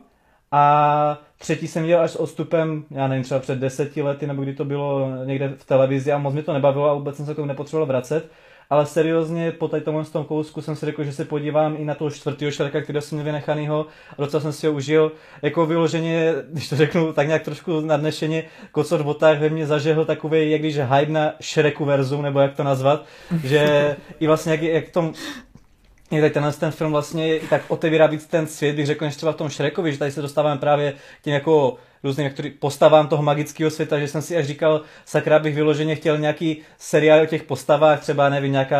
[0.52, 4.54] a třetí jsem viděl až s odstupem, já nevím, třeba před deseti lety, nebo kdy
[4.54, 7.36] to bylo někde v televizi a moc mě to nebavilo a vůbec jsem se k
[7.36, 8.32] tomu nepotřeboval vracet
[8.70, 11.96] ale seriózně po tady tomhle tom kousku jsem si řekl, že se podívám i na
[11.96, 13.86] toho čtvrtého šreka, který jsem měl vynechanýho
[14.18, 15.12] a docela jsem si ho užil.
[15.42, 20.06] Jako vyloženě, když to řeknu tak nějak trošku nadnešeně, kocor v botách ve mně zažehl
[20.06, 23.06] takový, jak když hype na Shreku verzum, nebo jak to nazvat,
[23.44, 25.14] že i vlastně jak, jak tom
[26.12, 29.32] je tady tenhle ten film vlastně tak otevírá víc ten svět, bych řekl, než třeba
[29.32, 33.72] v tom Šrekovi, že tady se dostáváme právě tím jako různým některý postavám toho magického
[33.72, 38.00] světa, že jsem si až říkal, sakra bych vyloženě chtěl nějaký seriál o těch postavách,
[38.00, 38.80] třeba nevím, nějaká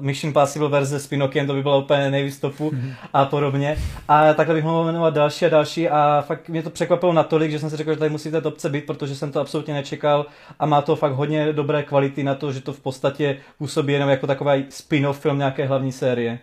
[0.00, 2.94] Mission Possible verze s Pinokiem, to by bylo úplně nejvystopu mm-hmm.
[3.12, 3.76] a podobně.
[4.08, 7.58] A takhle bych mohl jmenovat další a další a fakt mě to překvapilo natolik, že
[7.58, 10.26] jsem si řekl, že tady musí té topce být, protože jsem to absolutně nečekal
[10.58, 14.08] a má to fakt hodně dobré kvality na to, že to v podstatě působí jenom
[14.08, 16.38] jako takový spin-off film nějaké hlavní série.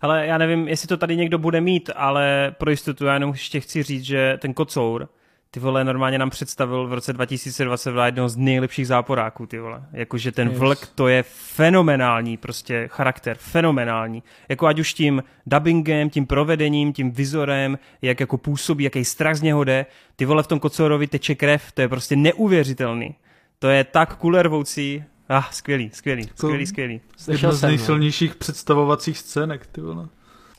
[0.00, 3.60] Ale já nevím, jestli to tady někdo bude mít, ale pro jistotu já jenom ještě
[3.60, 5.08] chci říct, že ten kocour,
[5.54, 9.82] ty vole, normálně nám představil v roce 2022 jednoho z nejlepších záporáků, ty vole.
[9.92, 10.58] Jakože ten yes.
[10.58, 14.22] vlk, to je fenomenální, prostě charakter, fenomenální.
[14.48, 19.42] Jako ať už tím dubbingem, tím provedením, tím vizorem, jak jako působí, jaký strach z
[19.42, 19.86] něho jde.
[20.16, 23.14] Ty vole, v tom kocorovi teče krev, to je prostě neuvěřitelný.
[23.58, 27.00] To je tak kulervoucí, Ah, skvělý, skvělý, skvělý, skvělý.
[27.28, 27.68] Jedna z no.
[27.68, 30.08] nejsilnějších představovacích scének, ty vole.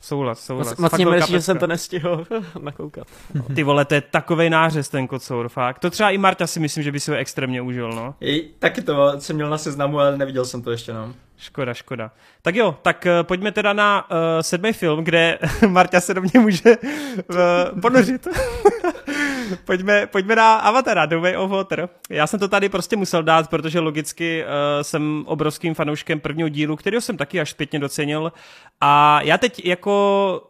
[0.04, 0.78] Souhlas, souhlas.
[0.78, 2.26] Moc mě mrzí, že jsem to nestihl
[2.62, 3.08] nakoukat.
[3.34, 3.56] No.
[3.56, 5.80] Ty vole, to je takovej nářez ten kocour, fakt.
[5.80, 8.16] To třeba i Marta si myslím, že by si ho extrémně užil, no.
[8.22, 11.14] I, taky to jsem měl na seznamu, ale neviděl jsem to ještě, no.
[11.38, 12.12] Škoda, škoda.
[12.41, 16.39] Tak jo, tak uh, pojďme teda na uh, sedmý film, kde Marta se do mě
[16.39, 18.28] může uh, ponořit.
[19.65, 21.89] pojďme, pojďme na Avatara, The Way of Water.
[22.09, 24.49] Já jsem to tady prostě musel dát, protože logicky uh,
[24.81, 28.33] jsem obrovským fanouškem prvního dílu, kterého jsem taky až zpětně docenil.
[28.81, 30.43] A já teď jako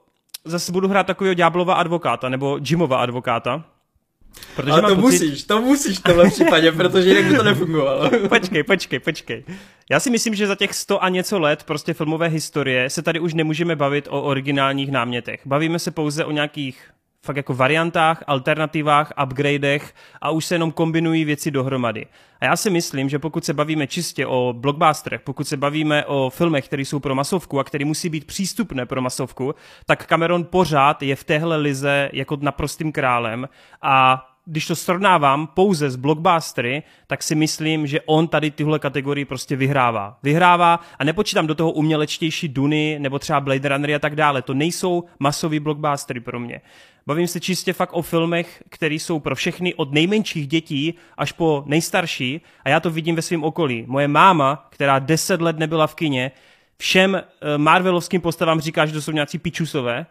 [0.46, 3.64] zase budu hrát takového ďáblova advokáta, nebo Jimova advokáta,
[4.56, 5.02] Protože Ale to pocit...
[5.02, 8.10] musíš, to musíš v tomhle případě, protože jinak by to nefungovalo.
[8.30, 9.44] počkej, počkej, počkej.
[9.90, 13.20] Já si myslím, že za těch sto a něco let prostě filmové historie se tady
[13.20, 15.42] už nemůžeme bavit o originálních námětech.
[15.46, 16.90] Bavíme se pouze o nějakých
[17.26, 22.06] fakt jako variantách, alternativách, upgradech a už se jenom kombinují věci dohromady.
[22.42, 26.30] A já si myslím, že pokud se bavíme čistě o blockbusterech, pokud se bavíme o
[26.30, 29.56] filmech, které jsou pro masovku a které musí být přístupné pro masovku,
[29.86, 33.50] tak Cameron pořád je v téhle lize jako naprostým králem
[33.82, 39.26] a když to srovnávám pouze s blockbustery, tak si myslím, že on tady tyhle kategorii
[39.26, 40.18] prostě vyhrává.
[40.24, 44.42] Vyhrává a nepočítám do toho umělečtější Duny nebo třeba Blade Runner a tak dále.
[44.42, 46.62] To nejsou masový blockbustery pro mě.
[47.08, 51.64] Bavím se čistě fakt o filmech, které jsou pro všechny od nejmenších dětí až po
[51.66, 53.86] nejstarší a já to vidím ve svém okolí.
[53.88, 56.32] Moje máma, která deset let nebyla v kině,
[56.78, 60.06] všem eh, Marvelovským postavám říká, že to jsou nějací pičusové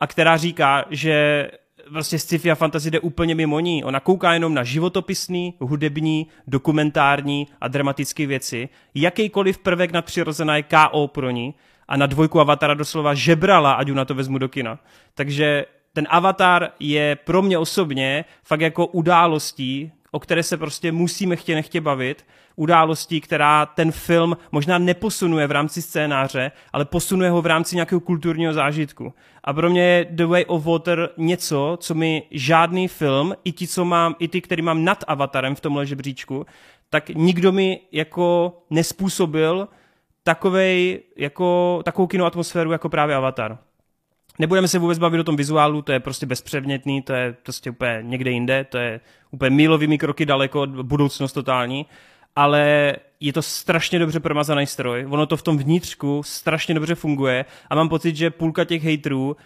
[0.00, 1.50] a která říká, že
[1.88, 3.84] prostě sci-fi a fantasy jde úplně mimo ní.
[3.84, 8.68] Ona kouká jenom na životopisný, hudební, dokumentární a dramatické věci.
[8.94, 11.54] Jakýkoliv prvek nadpřirozená je KO pro ní
[11.88, 14.78] a na dvojku Avatara doslova žebrala, ať na to vezmu do kina.
[15.14, 21.36] Takže ten Avatar je pro mě osobně fakt jako událostí, o které se prostě musíme
[21.36, 22.26] chtě nechtě bavit,
[22.56, 28.00] událostí, která ten film možná neposunuje v rámci scénáře, ale posunuje ho v rámci nějakého
[28.00, 29.14] kulturního zážitku.
[29.44, 33.66] A pro mě je The Way of Water něco, co mi žádný film, i ti,
[33.66, 36.46] co mám, i ty, který mám nad Avatarem v tomhle žebříčku,
[36.90, 39.68] tak nikdo mi jako nespůsobil
[40.22, 43.58] takovej, jako, takovou kinoatmosféru jako právě Avatar.
[44.38, 47.98] Nebudeme se vůbec bavit o tom vizuálu, to je prostě bezpředmětný, to je prostě úplně
[48.02, 51.86] někde jinde, to je úplně mílovými kroky daleko, budoucnost totální,
[52.36, 57.44] ale je to strašně dobře promazaný stroj, ono to v tom vnitřku strašně dobře funguje
[57.70, 59.36] a mám pocit, že půlka těch haterů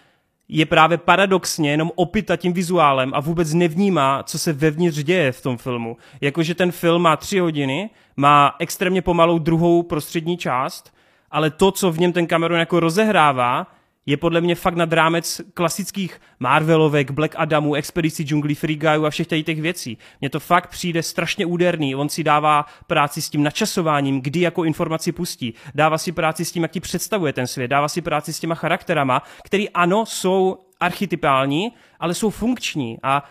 [0.47, 5.41] je právě paradoxně jenom opita tím vizuálem a vůbec nevnímá, co se vevnitř děje v
[5.41, 5.97] tom filmu.
[6.21, 10.93] Jakože ten film má tři hodiny, má extrémně pomalou druhou prostřední část,
[11.31, 13.67] ale to, co v něm ten Cameron jako rozehrává,
[14.09, 19.09] je podle mě fakt nad rámec klasických Marvelovek, Black Adamů, Expedici džunglí, Free Guyů a
[19.09, 19.97] všech tady těch věcí.
[20.21, 21.95] Mně to fakt přijde strašně úderný.
[21.95, 25.53] On si dává práci s tím načasováním, kdy jako informaci pustí.
[25.75, 27.67] Dává si práci s tím, jak ti představuje ten svět.
[27.67, 32.97] Dává si práci s těma charakterama, který ano, jsou archetypální, ale jsou funkční.
[33.03, 33.23] A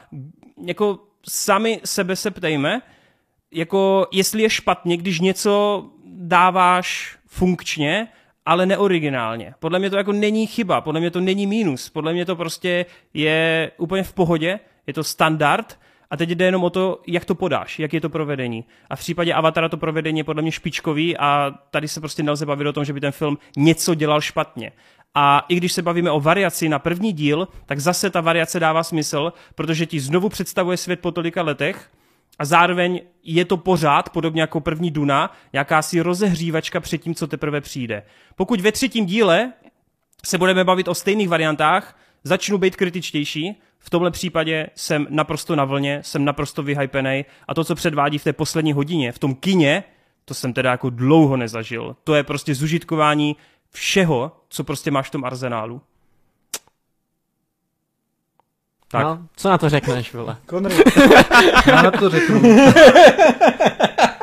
[0.67, 0.99] jako
[1.29, 2.83] sami sebe se ptejme,
[3.53, 8.09] jako jestli je špatně, když něco dáváš funkčně,
[8.49, 9.55] ale neoriginálně.
[9.59, 12.87] Podle mě to jako není chyba, podle mě to není mínus, podle mě to prostě
[13.15, 15.79] je úplně v pohodě, je to standard
[16.11, 18.65] a teď jde jenom o to, jak to podáš, jak je to provedení.
[18.91, 22.47] A v případě Avatara to provedení je podle mě špičkový a tady se prostě nelze
[22.47, 24.73] bavit o tom, že by ten film něco dělal špatně.
[25.15, 28.83] A i když se bavíme o variaci na první díl, tak zase ta variace dává
[28.83, 31.91] smysl, protože ti znovu představuje svět po tolika letech
[32.39, 37.61] a zároveň je to pořád, podobně jako první Duna, jakási rozehřívačka před tím, co teprve
[37.61, 38.03] přijde.
[38.37, 39.53] Pokud ve třetím díle
[40.25, 45.65] se budeme bavit o stejných variantách, začnu být kritičtější, v tomhle případě jsem naprosto na
[45.65, 49.85] vlně, jsem naprosto vyhypený a to, co předvádí v té poslední hodině, v tom kině,
[50.25, 51.97] to jsem teda jako dlouho nezažil.
[52.05, 53.37] To je prostě zužitkování
[53.71, 55.81] všeho, co prostě máš v tom arzenálu.
[58.91, 59.05] Tak.
[59.05, 60.37] No, co na to řekneš, vole?
[60.47, 60.75] Konry.
[61.67, 62.43] Já na to řeknu.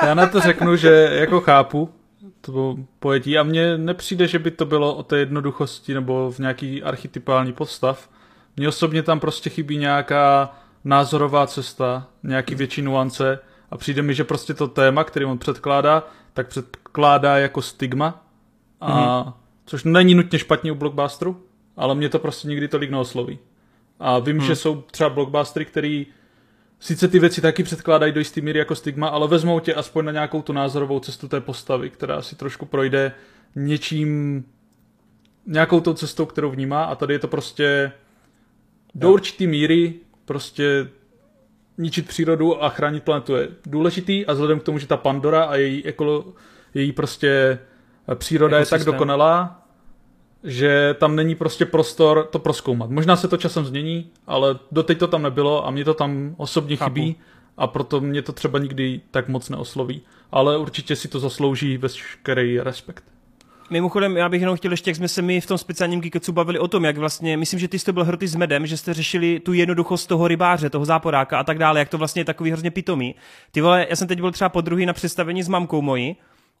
[0.02, 1.90] Já na to řeknu, že jako chápu
[2.40, 6.82] to pojetí a mně nepřijde, že by to bylo o té jednoduchosti nebo v nějaký
[6.82, 8.08] archetypální postav.
[8.56, 13.38] Mně osobně tam prostě chybí nějaká názorová cesta, nějaký větší nuance
[13.70, 16.02] a přijde mi, že prostě to téma, který on předkládá,
[16.34, 18.24] tak předkládá jako stigma,
[18.80, 19.32] a, mm-hmm.
[19.66, 21.40] což není nutně špatně u blockbusteru,
[21.76, 23.38] ale mě to prostě nikdy tolik neosloví.
[24.00, 24.46] A vím, hmm.
[24.46, 26.06] že jsou třeba blockbustery, který
[26.80, 30.12] sice ty věci taky předkládají do jistý míry jako stigma, ale vezmou tě aspoň na
[30.12, 33.12] nějakou tu názorovou cestu té postavy, která si trošku projde
[33.56, 34.44] něčím,
[35.46, 37.92] nějakou tou cestou, kterou vnímá a tady je to prostě
[38.94, 39.94] do určitý míry
[40.24, 40.88] prostě
[41.78, 45.56] ničit přírodu a chránit planetu je důležitý a vzhledem k tomu, že ta Pandora a
[45.56, 46.24] její, ekolo,
[46.74, 47.58] její prostě
[48.14, 48.78] příroda Ekosystém.
[48.78, 49.65] je tak dokonalá,
[50.44, 52.90] že tam není prostě prostor to proskoumat.
[52.90, 56.76] Možná se to časem změní, ale doteď to tam nebylo a mě to tam osobně
[56.76, 56.94] Chápu.
[56.94, 57.16] chybí
[57.56, 60.02] a proto mě to třeba nikdy tak moc neosloví.
[60.32, 63.04] Ale určitě si to zaslouží veškerý respekt.
[63.70, 66.58] Mimochodem, já bych jenom chtěl ještě, jak jsme se mi v tom speciálním Kikocu bavili
[66.58, 69.40] o tom, jak vlastně, myslím, že ty jste byl hroty s medem, že jste řešili
[69.40, 72.70] tu jednoduchost toho rybáře, toho záporáka a tak dále, jak to vlastně je takový hrozně
[72.70, 73.14] pitomý.
[73.50, 76.16] Ty vole, já jsem teď byl třeba po druhý na představení s mamkou mojí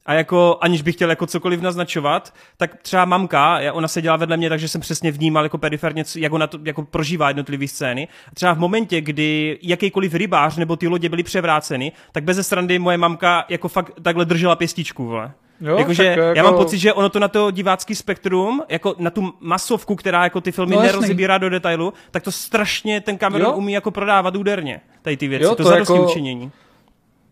[0.06, 4.36] a jako aniž bych chtěl jako cokoliv naznačovat, tak třeba mamka, ona se dělá vedle
[4.36, 8.08] mě, takže jsem přesně vnímal jako periferně, jak ona to jako prožívá jednotlivé scény.
[8.34, 12.96] Třeba v momentě, kdy jakýkoliv rybář nebo ty lodě byly převráceny, tak bez srandy moje
[12.96, 15.32] mamka jako fakt takhle držela pěstičku, vole.
[15.60, 16.20] Jo, Jakože jako...
[16.20, 20.24] já mám pocit, že ono to na to divácký spektrum, jako na tu masovku, která
[20.24, 23.56] jako ty filmy no, nerozbírá do detailu, tak to strašně ten Cameron jo?
[23.56, 26.04] umí jako prodávat úderně, tady ty věci, jo, to, to zadosti jako...
[26.04, 26.52] učinění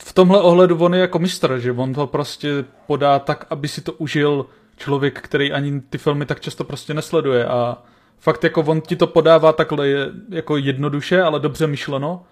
[0.04, 3.80] v tomhle ohledu on je jako mistr, že on to prostě podá tak, aby si
[3.80, 7.78] to užil člověk, který ani ty filmy tak často prostě nesleduje a
[8.18, 12.22] fakt jako on ti to podává takhle je, jako jednoduše, ale dobře myšleno,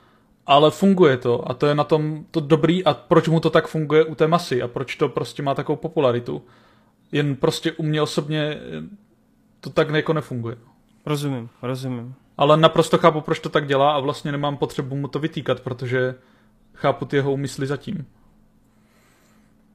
[0.46, 3.66] ale funguje to a to je na tom to dobrý a proč mu to tak
[3.66, 6.42] funguje u té masy a proč to prostě má takovou popularitu.
[7.12, 8.60] Jen prostě u mě osobně
[9.60, 10.56] to tak jako nefunguje.
[11.06, 12.14] Rozumím, rozumím.
[12.38, 16.14] Ale naprosto chápu, proč to tak dělá a vlastně nemám potřebu mu to vytýkat, protože
[16.74, 18.06] chápu ty jeho úmysly zatím.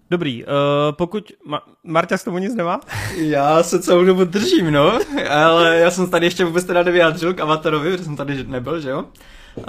[0.10, 0.50] Dobrý, uh,
[0.92, 1.32] pokud...
[1.50, 2.80] Ma- Marta s tomu nic nemá?
[3.18, 5.00] Já se celou dobu držím, no,
[5.30, 8.90] ale já jsem tady ještě vůbec teda nevyjádřil k Avatarovi, protože jsem tady nebyl, že
[8.90, 9.06] jo?
[9.58, 9.64] Uh,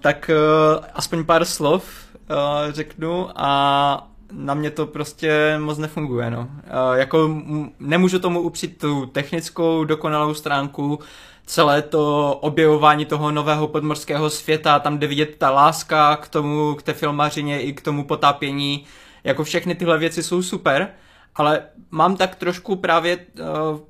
[0.00, 0.30] tak
[0.78, 1.84] uh, aspoň pár slov
[2.14, 6.40] uh, řeknu a na mě to prostě moc nefunguje, no.
[6.40, 10.98] Uh, jako m- nemůžu tomu upřít tu technickou dokonalou stránku,
[11.46, 16.82] celé to objevování toho nového podmorského světa, tam jde vidět ta láska k tomu, k
[16.82, 18.84] té filmařině i k tomu potápění,
[19.24, 20.88] jako všechny tyhle věci jsou super,
[21.34, 23.44] ale mám tak trošku právě uh,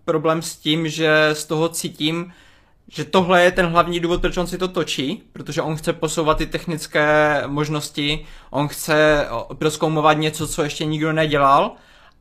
[0.05, 2.33] problém s tím, že z toho cítím,
[2.89, 6.39] že tohle je ten hlavní důvod, proč on si to točí, protože on chce posouvat
[6.39, 11.73] ty technické možnosti, on chce proskoumovat něco, co ještě nikdo nedělal,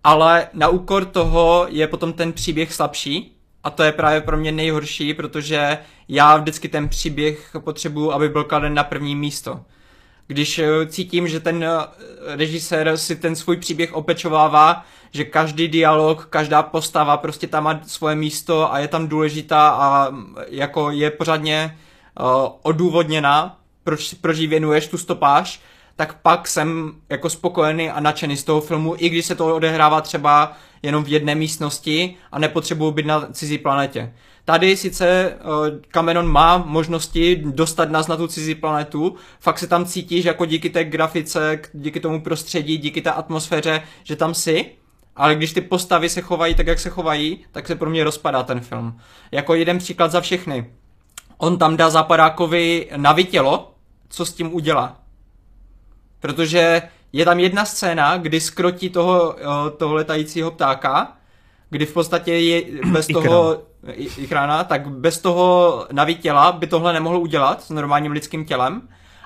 [0.04, 3.33] ale na úkor toho je potom ten příběh slabší
[3.64, 5.78] a to je právě pro mě nejhorší, protože
[6.08, 9.62] já vždycky ten příběh potřebuju, aby byl kladen na první místo.
[10.28, 11.78] Když eh, cítím, že ten eh,
[12.36, 18.16] režisér si ten svůj příběh opečovává, že každý dialog, každá postava prostě tam má svoje
[18.16, 21.78] místo a je tam důležitá a mm, jako je pořádně
[22.20, 25.62] uh, odůvodněná, proč, proč jí věnuješ tu stopáž,
[25.96, 30.02] tak pak jsem jako spokojený a nadšený z toho filmu, i když se to odehrává
[30.02, 30.54] třeba
[30.84, 34.14] jenom v jedné místnosti a nepotřebuju být na cizí planetě.
[34.46, 39.86] Tady sice uh, Cameron má možnosti dostat nás na tu cizí planetu, fakt se tam
[39.86, 44.72] cítíš jako díky té grafice, díky tomu prostředí, díky té atmosféře, že tam si,
[45.16, 48.44] ale když ty postavy se chovají tak, jak se chovají, tak se pro mě rozpadá
[48.44, 49.00] ten film.
[49.32, 50.72] Jako jeden příklad za všechny.
[51.38, 53.76] On tam dá Zapadákovi na vytělo,
[54.10, 55.03] co s tím udělá.
[56.24, 56.82] Protože
[57.14, 61.18] je tam jedna scéna, kdy skrotí toho, eh, toho letajícího ptáka,
[61.70, 63.64] kdy v podstatě je bez toho
[63.96, 68.82] Ichrána, tak bez toho naví těla by tohle nemohl udělat s normálním lidským tělem,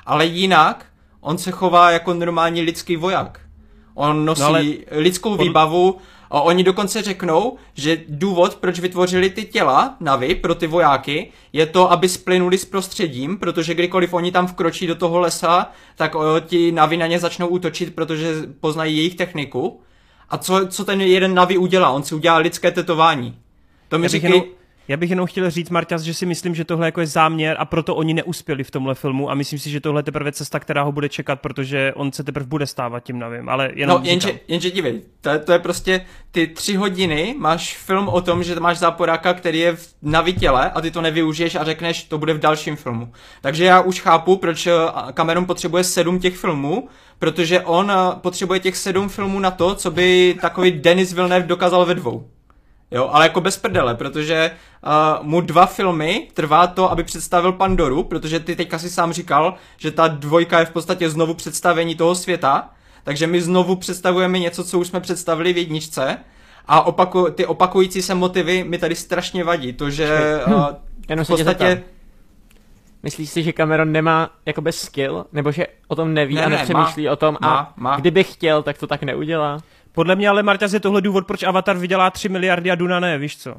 [0.05, 0.85] ale jinak
[1.21, 3.39] on se chová jako normální lidský voják.
[3.97, 4.65] On nosí no ale...
[4.91, 5.97] lidskou výbavu,
[6.31, 11.65] a oni dokonce řeknou, že důvod, proč vytvořili ty těla navy pro ty vojáky, je
[11.65, 16.39] to, aby splynuli s prostředím, protože kdykoliv oni tam vkročí do toho lesa, tak o,
[16.39, 19.81] ti navy na ně začnou útočit, protože poznají jejich techniku.
[20.29, 21.89] A co, co ten jeden navi udělá?
[21.89, 23.37] On si udělá lidské tetování.
[23.89, 24.43] To mi říkají...
[24.87, 27.65] Já bych jenom chtěl říct, Marťas, že si myslím, že tohle jako je záměr a
[27.65, 30.83] proto oni neuspěli v tomhle filmu a myslím si, že tohle je teprve cesta, která
[30.83, 34.39] ho bude čekat, protože on se teprve bude stávat tím navím, ale jenom No, jenže,
[34.47, 38.77] jenže dívej, to, to je prostě ty tři hodiny, máš film o tom, že máš
[38.77, 42.75] záporáka, který je v navitěle a ty to nevyužiješ a řekneš, to bude v dalším
[42.75, 43.11] filmu.
[43.41, 44.71] Takže já už chápu, proč eh,
[45.13, 46.87] Cameron potřebuje sedm těch filmů,
[47.19, 51.85] protože on eh, potřebuje těch sedm filmů na to, co by takový Denis Villeneuve dokázal
[51.85, 52.29] ve dvou.
[52.91, 54.51] Jo, ale jako bez prdele, protože
[54.85, 59.53] uh, mu dva filmy trvá to, aby představil Pandoru, protože ty teďka si sám říkal,
[59.77, 62.69] že ta dvojka je v podstatě znovu představení toho světa,
[63.03, 66.17] takže my znovu představujeme něco, co už jsme představili v jedničce
[66.67, 71.83] a opaku, ty opakující se motivy mi tady strašně vadí, to, že uh, v podstatě...
[73.03, 77.03] Myslíš si, že Cameron nemá jakoby skill, nebo že o tom neví ne, a nepřemýšlí
[77.03, 77.37] ne, má, o tom?
[77.41, 77.97] A má, má.
[77.97, 79.57] kdyby chtěl, tak to tak neudělá?
[79.97, 83.17] Podle mě ale Marťas je tohle důvod, proč Avatar vydělá 3 miliardy a Duna ne,
[83.17, 83.55] víš co?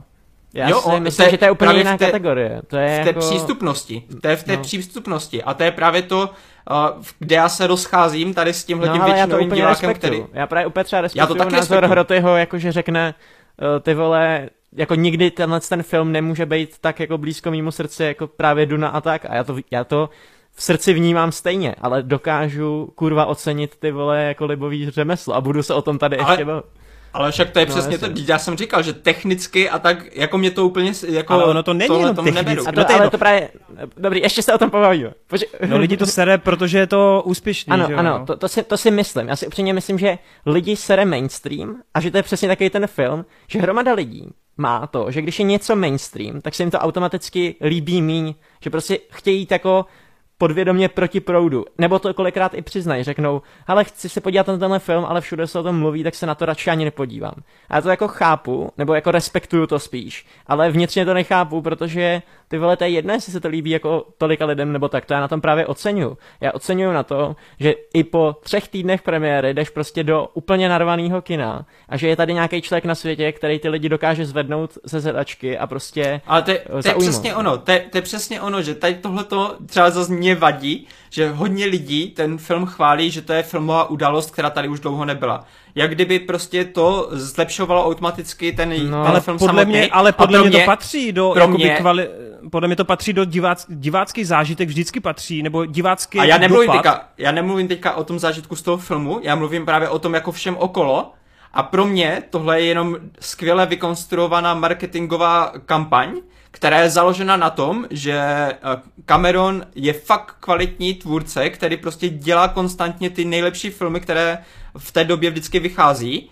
[0.54, 2.60] Já jo, si myslím, že to je úplně jiná té, kategorie.
[2.66, 3.20] To je v té jako...
[3.20, 4.02] přístupnosti.
[4.22, 4.62] To je v té no.
[4.62, 5.42] přístupnosti.
[5.42, 6.30] A to je právě to,
[6.70, 10.24] uh, kde já se rozcházím tady s tímhle no, tím většinovým divákem, který...
[10.32, 11.90] Já právě úplně třeba respektuju názor respektuju.
[11.90, 13.14] Hrotyho, jako že řekne,
[13.60, 18.04] uh, ty vole, jako nikdy tenhle ten film nemůže být tak jako blízko mýmu srdci,
[18.04, 19.24] jako právě Duna a tak.
[19.24, 20.10] A já to, já to
[20.58, 25.62] v srdci vnímám stejně, ale dokážu kurva ocenit ty vole jako libový řemeslo a budu
[25.62, 26.64] se o tom tady ale, ještě bavit.
[27.12, 30.38] Ale však to je no, přesně to, já jsem říkal, že technicky a tak, jako
[30.38, 32.68] mě to úplně, jako ale ono to není jenom tomu neberu.
[32.68, 33.50] A to, no to ale to právě,
[33.96, 35.12] dobrý, ještě se o tom pobavíme.
[35.30, 38.26] Poži- no lidi to sere, protože je to úspěšný, Ano, že ano, no?
[38.26, 39.28] to, to, si, to si myslím.
[39.28, 42.86] Já si upřímně myslím, že lidi sere mainstream a že to je přesně takový ten
[42.86, 46.78] film, že hromada lidí má to, že když je něco mainstream, tak se jim to
[46.78, 49.86] automaticky líbí míň, že prostě chtějí jít jako
[50.38, 51.64] podvědomě proti proudu.
[51.78, 55.46] Nebo to kolikrát i přiznají, řeknou, ale chci se podívat na tenhle film, ale všude
[55.46, 57.34] se o tom mluví, tak se na to radši ani nepodívám.
[57.68, 62.22] A já to jako chápu, nebo jako respektuju to spíš, ale vnitřně to nechápu, protože
[62.48, 65.14] ty vole, to je jedno, jestli se to líbí jako tolika lidem nebo tak, to
[65.14, 66.18] já na tom právě oceňuju.
[66.40, 71.22] Já oceňuju na to, že i po třech týdnech premiéry jdeš prostě do úplně narvaného
[71.22, 75.00] kina a že je tady nějaký člověk na světě, který ty lidi dokáže zvednout ze
[75.00, 78.40] zedačky a prostě Ale to je, to je přesně ono, to je, to je přesně
[78.40, 83.22] ono, že tady tohleto třeba zase mě vadí, že hodně lidí ten film chválí, že
[83.22, 85.44] to je filmová událost, která tady už dlouho nebyla
[85.78, 89.72] jak kdyby prostě to zlepšovalo automaticky ten no, ale film podle samotný.
[89.72, 92.08] Mě, ale podle mě, mě to patří do, jakoby mě, kvali,
[92.50, 96.70] podle mě to patří do divác, divácký zážitek, vždycky patří, nebo divácký A já nemluvím,
[96.70, 100.14] teďka, já nemluvím teďka o tom zážitku z toho filmu, já mluvím právě o tom
[100.14, 101.12] jako všem okolo,
[101.52, 106.12] a pro mě tohle je jenom skvěle vykonstruovaná marketingová kampaň,
[106.50, 108.56] která je založena na tom, že eh,
[109.04, 114.38] Cameron je fakt kvalitní tvůrce, který prostě dělá konstantně ty nejlepší filmy, které
[114.78, 116.30] v té době vždycky vychází.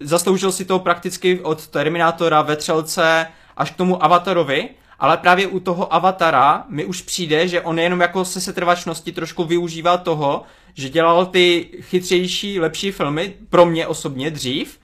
[0.00, 3.26] Zasloužil si to prakticky od Terminátora, Vetřelce
[3.56, 4.68] až k tomu Avatarovi,
[4.98, 9.44] ale právě u toho Avatara mi už přijde, že on jenom jako se setrvačnosti trošku
[9.44, 10.42] využívá toho,
[10.74, 14.78] že dělal ty chytřejší, lepší filmy, pro mě osobně dřív,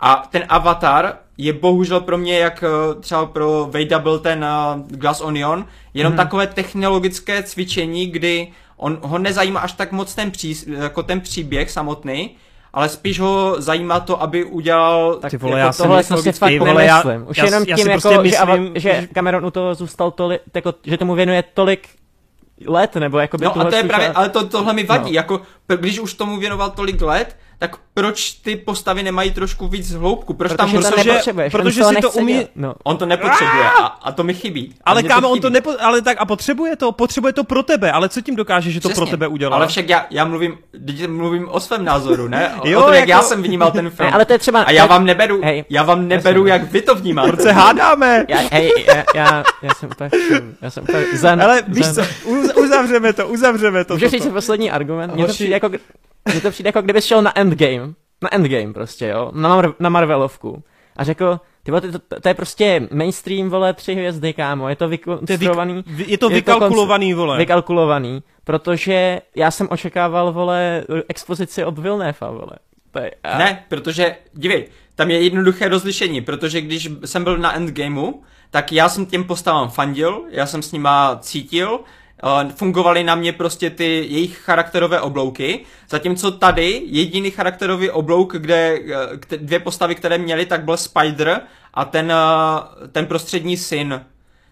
[0.00, 4.46] a ten Avatar je bohužel pro mě, jak eh, třeba pro Vejda byl ten
[4.88, 6.16] Glass Onion, jenom hmm.
[6.16, 11.70] takové technologické cvičení, kdy on ho nezajímá až tak moc ten, pří, jako ten příběh
[11.70, 12.36] samotný,
[12.72, 15.18] ale spíš ho zajímá to, aby udělal...
[15.20, 17.24] Tak vole, jako já tohle jsem si fakt nemyslím.
[17.28, 20.40] Už já, jenom já tím, jako, prostě myslím, že, že Cameron u toho zůstal tolik,
[20.54, 21.88] jako, že tomu věnuje tolik
[22.66, 25.16] let, nebo jako by No a to je právě, ale to, tohle mi vadí, no.
[25.16, 25.40] jako
[25.76, 30.34] když už tomu věnoval tolik let, tak proč ty postavy nemají trošku víc hloubku?
[30.34, 32.46] Proč protože tam to protože, protože si to umí...
[32.56, 32.74] No.
[32.84, 34.74] On to nepotřebuje a, a to mi chybí.
[34.84, 35.70] Ale kámo, on to nepo...
[35.80, 38.88] ale tak a potřebuje to, potřebuje to pro tebe, ale co tím dokáže, že to
[38.88, 39.00] Přesně.
[39.02, 39.56] pro tebe udělá?
[39.56, 40.58] Ale však já, já mluvím,
[41.08, 42.54] mluvím o svém názoru, ne?
[42.60, 43.10] O, jo, o tom, jak jako...
[43.10, 44.06] já jsem vnímal ten film.
[44.06, 44.62] Ne, ale to je třeba...
[44.62, 47.28] A já vám neberu, hej, já vám neberu, jak vy to vnímáte.
[47.28, 48.24] Proč se hádáme?
[48.28, 50.10] Já, hej, já, já, já jsem úplně,
[50.62, 52.06] já jsem úplně zen, Ale víš zen.
[52.24, 53.94] co, uzavřeme to, uzavřeme to.
[53.94, 55.14] Můžeš říct poslední argument?
[55.14, 55.70] Mně to přijde jako,
[56.24, 59.88] mně to přijde jako kdybys šel na Endgame na Endgame prostě, jo, na, Mar- na
[59.88, 60.62] Marvelovku.
[60.96, 64.76] A řekl, ty vole, to, to, to, je prostě mainstream, vole, tři hvězdy, kámo, je
[64.76, 65.84] to vykonstruovaný.
[65.96, 67.38] Je, je to vykalkulovaný, je to vole.
[67.38, 72.52] Vykalkulovaný, protože já jsem očekával, vole, expozici od Vilnéfa, vole.
[72.90, 73.38] To je, a...
[73.38, 78.88] Ne, protože, dívej, tam je jednoduché rozlišení, protože když jsem byl na Endgameu, tak já
[78.88, 81.80] jsem těm postavám fandil, já jsem s nima cítil,
[82.54, 88.78] fungovaly na mě prostě ty jejich charakterové oblouky, zatímco tady jediný charakterový oblouk, kde
[89.32, 91.40] eh, dvě postavy, které měly, tak byl Spider
[91.74, 94.04] a ten, eh, ten prostřední syn.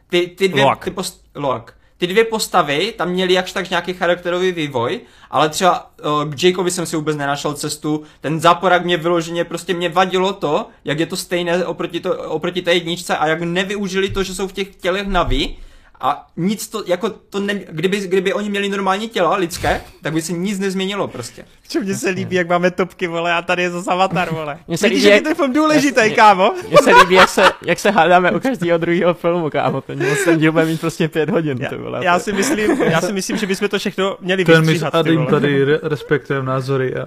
[0.09, 0.84] Ty, ty dvě, Loak.
[0.84, 1.74] Ty post, Loak.
[1.98, 6.70] Ty dvě postavy tam měly jakž tak nějaký charakterový vývoj, ale třeba uh, k Jakeovi
[6.70, 8.02] jsem si vůbec nenašel cestu.
[8.20, 12.62] Ten záporak mě vyloženě prostě mě vadilo to, jak je to stejné oproti, to, oproti
[12.62, 15.59] té jedničce a jak nevyužili to, že jsou v těch tělech naví,
[16.01, 20.22] a nic to, jako to ne, kdyby, kdyby oni měli normální těla lidské, tak by
[20.22, 21.44] se nic nezměnilo prostě.
[21.68, 24.59] Čo mně se líbí, jak máme topky, vole, a tady je zase avatar, vole.
[24.68, 25.14] Mně se líbí, jak...
[25.14, 26.55] je ten film důležitý, mě, kámo.
[26.68, 29.81] Mně se líbí, jak se, jak se hádáme u každého druhého filmu, kámo.
[29.81, 32.05] Ten, ten díl bude mít prostě pět hodin, já, vole.
[32.05, 35.27] Já si myslím, já si myslím, že bychom to všechno měli ten vystříhat, Ten my
[35.27, 37.06] tady re- respektujeme názory a...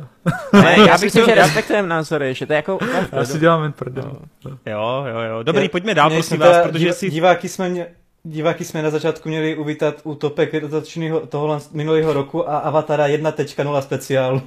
[0.54, 2.80] Ne, já bych si, že respektujeme názory, že to je jako...
[3.12, 4.18] Já si dělám jen prdel.
[4.66, 5.44] Jo, jo, jo.
[5.44, 7.10] Dobrý, pojďme dál, prosím vás, protože si...
[7.10, 7.88] Diváky jsme mě
[8.24, 10.52] diváky jsme na začátku měli uvítat u topek
[11.30, 14.42] toho minulého roku a Avatara 1.0 speciál.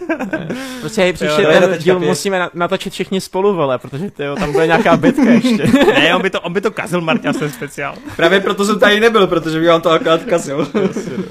[0.80, 2.08] prostě příště jo, ten díl pět.
[2.08, 5.66] musíme natočit všichni spolu, vole, protože tyjo, tam bude nějaká bitka ještě.
[5.94, 7.94] ne, on by to, on by to kazil Marťa, jsem speciál.
[8.16, 10.68] Právě proto jsem tady nebyl, protože by vám to akorát kazil.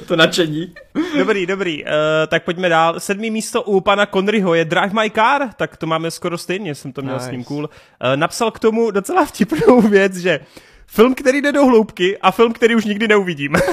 [0.08, 0.74] to nadšení.
[1.18, 1.84] Dobrý, dobrý.
[1.84, 1.90] Uh,
[2.28, 3.00] tak pojďme dál.
[3.00, 6.94] Sedmý místo u pana Conryho je Drive My Car, tak to máme skoro stejně, jsem
[6.94, 7.28] to měl nice.
[7.28, 7.64] s ním cool.
[7.64, 7.70] Uh,
[8.16, 10.40] napsal k tomu docela vtipnou věc, že
[10.88, 13.56] film, který jde do hloubky a film, který už nikdy neuvidím.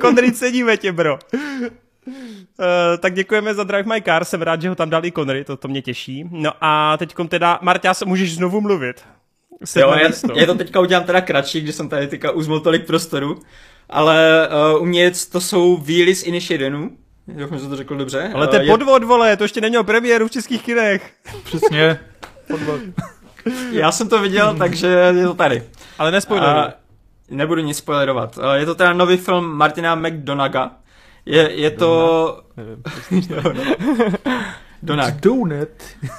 [0.00, 1.18] Conry, ceníme tě, bro.
[2.06, 2.66] Uh,
[2.98, 5.56] tak děkujeme za Drive My Car, jsem rád, že ho tam dal i Conry, to,
[5.56, 6.24] to mě těší.
[6.30, 9.04] No a teď teda, Marta, můžeš znovu mluvit.
[9.76, 13.38] Jo, je, je to teďka udělám teda kratší, když jsem tady teďka uzmul tolik prostoru,
[13.88, 16.90] ale uh, u mě to jsou Wheely z Initiatinu,
[17.26, 18.30] Doufám, že to řekl dobře.
[18.34, 21.12] Ale to je podvod, vole, to ještě není o premiéru v českých kinech.
[21.44, 22.00] Přesně,
[22.48, 22.80] podvod.
[23.70, 25.62] Já jsem to viděl, takže je to tady.
[25.98, 26.72] Ale nespoileruj.
[27.30, 28.38] Nebudu nic spoilerovat.
[28.54, 30.70] Je to teda nový film Martina McDonaga.
[31.26, 32.42] Je, je to...
[34.82, 35.14] Donut.
[35.20, 35.68] Donut.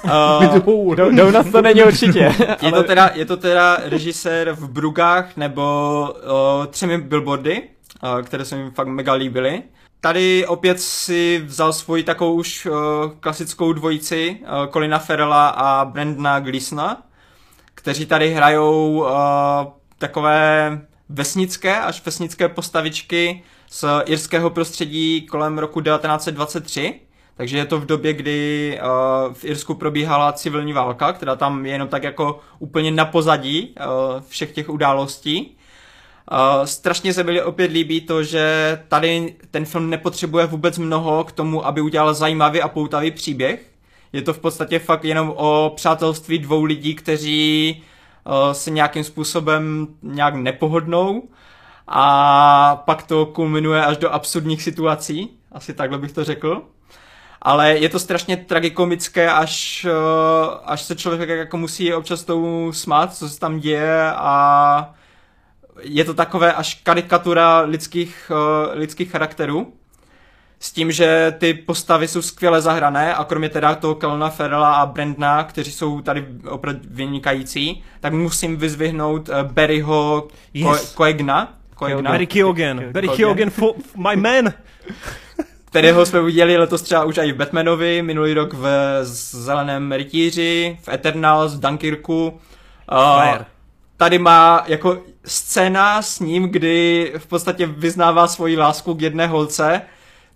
[0.04, 2.34] Uh, donut to není určitě.
[2.62, 8.44] je, to teda, je to teda režisér v Brugách nebo uh, třemi billboardy, uh, které
[8.44, 9.62] se mi fakt mega líbily.
[10.00, 12.74] Tady opět si vzal svoji takovou už uh,
[13.20, 17.02] klasickou dvojici uh, Colina Ferrella a Brandona Gleesona,
[17.82, 19.08] kteří tady hrajou uh,
[19.98, 27.00] takové vesnické až vesnické postavičky z irského prostředí kolem roku 1923.
[27.36, 31.72] Takže je to v době, kdy uh, v Irsku probíhala civilní válka, která tam je
[31.72, 35.56] jenom tak jako úplně na pozadí uh, všech těch událostí.
[36.32, 41.32] Uh, strašně se mi opět líbí to, že tady ten film nepotřebuje vůbec mnoho k
[41.32, 43.71] tomu, aby udělal zajímavý a poutavý příběh.
[44.12, 47.82] Je to v podstatě fakt jenom o přátelství dvou lidí, kteří
[48.26, 51.28] uh, se nějakým způsobem nějak nepohodnou
[51.88, 56.62] a pak to kulminuje až do absurdních situací, asi takhle bych to řekl.
[57.42, 63.14] Ale je to strašně tragikomické, až, uh, až se člověk jako musí občas tomu smát,
[63.14, 64.94] co se tam děje a
[65.80, 69.72] je to takové až karikatura lidských, uh, lidských charakterů.
[70.62, 74.86] S tím, že ty postavy jsou skvěle zahrané a kromě teda toho Kelna Ferrella a
[74.86, 80.94] Brandna, kteří jsou tady opravdu vynikající, tak musím vyzvihnout uh, Barryho yes.
[80.94, 81.54] Koegna.
[81.74, 82.10] Koegna.
[82.10, 82.84] Barry Keoghan.
[82.92, 83.50] Barry Keoghan,
[83.96, 84.52] my man.
[85.64, 88.66] kterého jsme viděli letos třeba už i v Batmanovi, minulý rok v
[89.02, 92.40] Zeleném rytíři, v Eternals, v Dunkirku.
[92.92, 93.38] Uh,
[93.96, 99.82] tady má jako scéna s ním, kdy v podstatě vyznává svoji lásku k jedné holce.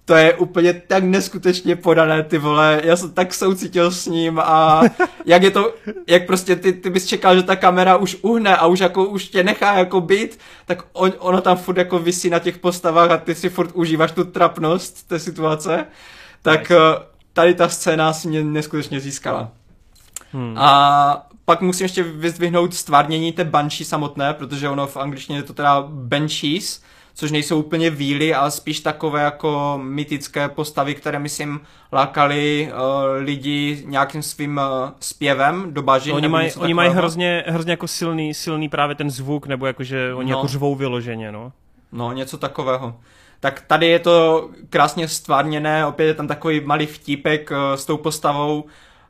[0.06, 2.80] To je úplně tak neskutečně podané, ty vole.
[2.84, 4.82] Já jsem tak soucítil s ním a
[5.26, 5.74] jak je to,
[6.06, 9.24] jak prostě ty, ty bys čekal, že ta kamera už uhne a už jako už
[9.28, 13.16] tě nechá jako být, tak on, ono tam furt jako vysí na těch postavách a
[13.16, 15.86] ty si furt užíváš tu trapnost té situace.
[16.42, 16.70] Tak.
[16.70, 16.76] Eh,
[17.36, 19.52] tady ta scéna si mě neskutečně získala.
[20.32, 20.54] Hmm.
[20.58, 25.52] A pak musím ještě vyzdvihnout stvárnění té Banshee samotné, protože ono v angličtině je to
[25.52, 26.82] teda Banshees,
[27.18, 31.60] což nejsou úplně víly, ale spíš takové jako mytické postavy, které myslím
[31.92, 32.78] lákali uh,
[33.24, 36.10] lidi nějakým svým uh, zpěvem do bažin.
[36.10, 39.84] No, oni mají, oni mají hrozně, hrozně jako silný, silný právě ten zvuk, nebo jako,
[39.84, 40.38] že oni no.
[40.38, 41.52] jako řvou vyloženě, no.
[41.92, 42.96] No, něco takového.
[43.40, 47.96] Tak tady je to krásně stvárněné, opět je tam takový malý vtípek uh, s tou
[47.96, 48.64] postavou,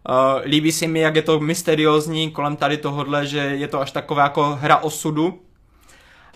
[0.09, 3.91] Uh, líbí se mi, jak je to mysteriózní kolem tady tohohle, že je to až
[3.91, 5.41] taková jako hra osudu.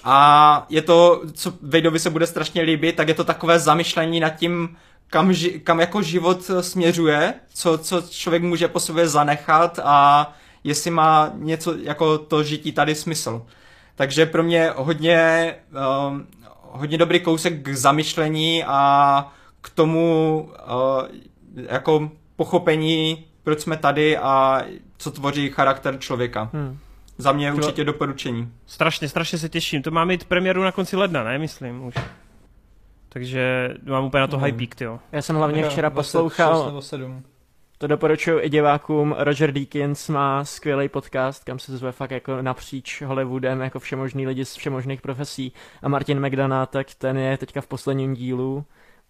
[0.05, 4.31] A je to, co Vejdovi se bude strašně líbit, tak je to takové zamyšlení nad
[4.31, 10.33] tím, kam, ži, kam jako život směřuje, co, co člověk může po sobě zanechat a
[10.65, 13.47] jestli má něco jako to žití tady smysl.
[13.95, 15.55] Takže pro mě hodně,
[16.11, 16.19] uh,
[16.61, 21.09] hodně dobrý kousek k zamyšlení a k tomu uh,
[21.69, 24.63] jako pochopení proč jsme tady a
[24.99, 26.51] co tvoří charakter člověka.
[26.53, 26.79] Hmm.
[27.21, 28.53] Za mě určitě doporučení.
[28.67, 29.83] Strašně, strašně se těším.
[29.83, 31.39] To má mít premiéru na konci ledna, ne?
[31.39, 31.95] Myslím už.
[33.09, 34.45] Takže mám úplně na to hmm.
[34.45, 35.01] high peak, jo.
[35.13, 36.83] Já jsem hlavně včera poslouchal,
[37.79, 43.03] to doporučuji i divákům, Roger Deakins má skvělý podcast, kam se zve fakt jako napříč
[43.03, 45.53] Hollywoodem, jako všemožný lidi z všemožných profesí.
[45.83, 48.65] A Martin McDonough, tak ten je teďka v posledním dílu.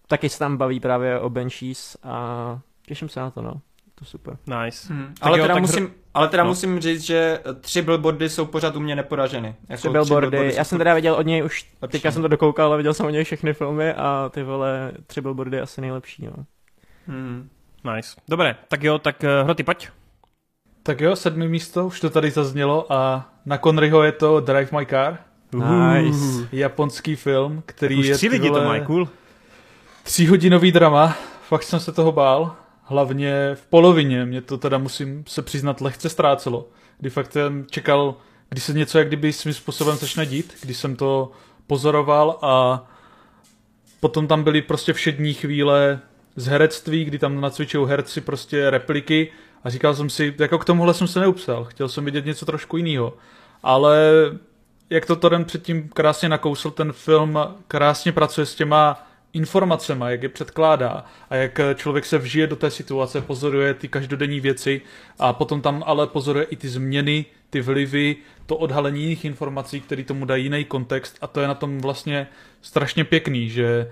[0.07, 3.53] Taky se tam baví právě o Banshees a těším se na to, no
[3.95, 4.37] to super.
[4.47, 4.93] Nice.
[4.93, 5.13] Hmm.
[5.21, 5.91] Ale, jo, teda musím, hr...
[6.13, 6.49] ale teda no.
[6.49, 9.55] musím říct, že tři billboardy jsou pořád u mě neporaženy.
[9.69, 11.91] Jako tři billboardy, tři billboardy já jsem teda viděl od něj už, lepší.
[11.91, 15.21] teďka jsem to dokoukal, ale viděl jsem od něj všechny filmy a ty vole, tři
[15.21, 16.45] billboardy asi nejlepší, no.
[17.07, 17.49] Hmm.
[17.95, 18.15] Nice.
[18.27, 19.89] Dobré, tak jo, tak uh, hroty, pojď.
[20.83, 24.85] Tak jo, sedmý místo, už to tady zaznělo a na Conryho je to Drive My
[24.85, 25.17] Car.
[25.53, 26.47] Nice.
[26.51, 28.15] Japonský film, který už je...
[28.15, 29.09] tři lidi to mají, cool.
[30.03, 31.15] Tříhodinový drama,
[31.47, 32.55] fakt jsem se toho bál.
[32.91, 36.67] Hlavně v polovině, mě to teda musím se přiznat lehce ztrácelo.
[36.99, 38.15] Kdy fakt jsem čekal,
[38.49, 41.31] kdy se něco jak kdyby svým způsobem začne dít, když jsem to
[41.67, 42.85] pozoroval a
[43.99, 45.99] potom tam byly prostě všední chvíle
[46.35, 49.31] z herectví, kdy tam nacvičují herci prostě repliky
[49.63, 52.77] a říkal jsem si, jako k tomuhle jsem se neupsal, chtěl jsem vidět něco trošku
[52.77, 53.13] jiného.
[53.63, 53.99] Ale
[54.89, 60.29] jak to Toren předtím krásně nakousl, ten film krásně pracuje s těma informacema, jak je
[60.29, 64.81] předkládá a jak člověk se vžije do té situace, pozoruje ty každodenní věci
[65.19, 70.03] a potom tam ale pozoruje i ty změny, ty vlivy, to odhalení jiných informací, které
[70.03, 72.27] tomu dají jiný kontext a to je na tom vlastně
[72.61, 73.91] strašně pěkný, že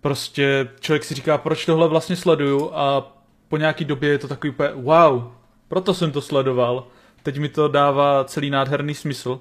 [0.00, 3.12] prostě člověk si říká, proč tohle vlastně sleduju a
[3.48, 5.24] po nějaký době je to takový úplně wow,
[5.68, 6.86] proto jsem to sledoval,
[7.22, 9.40] teď mi to dává celý nádherný smysl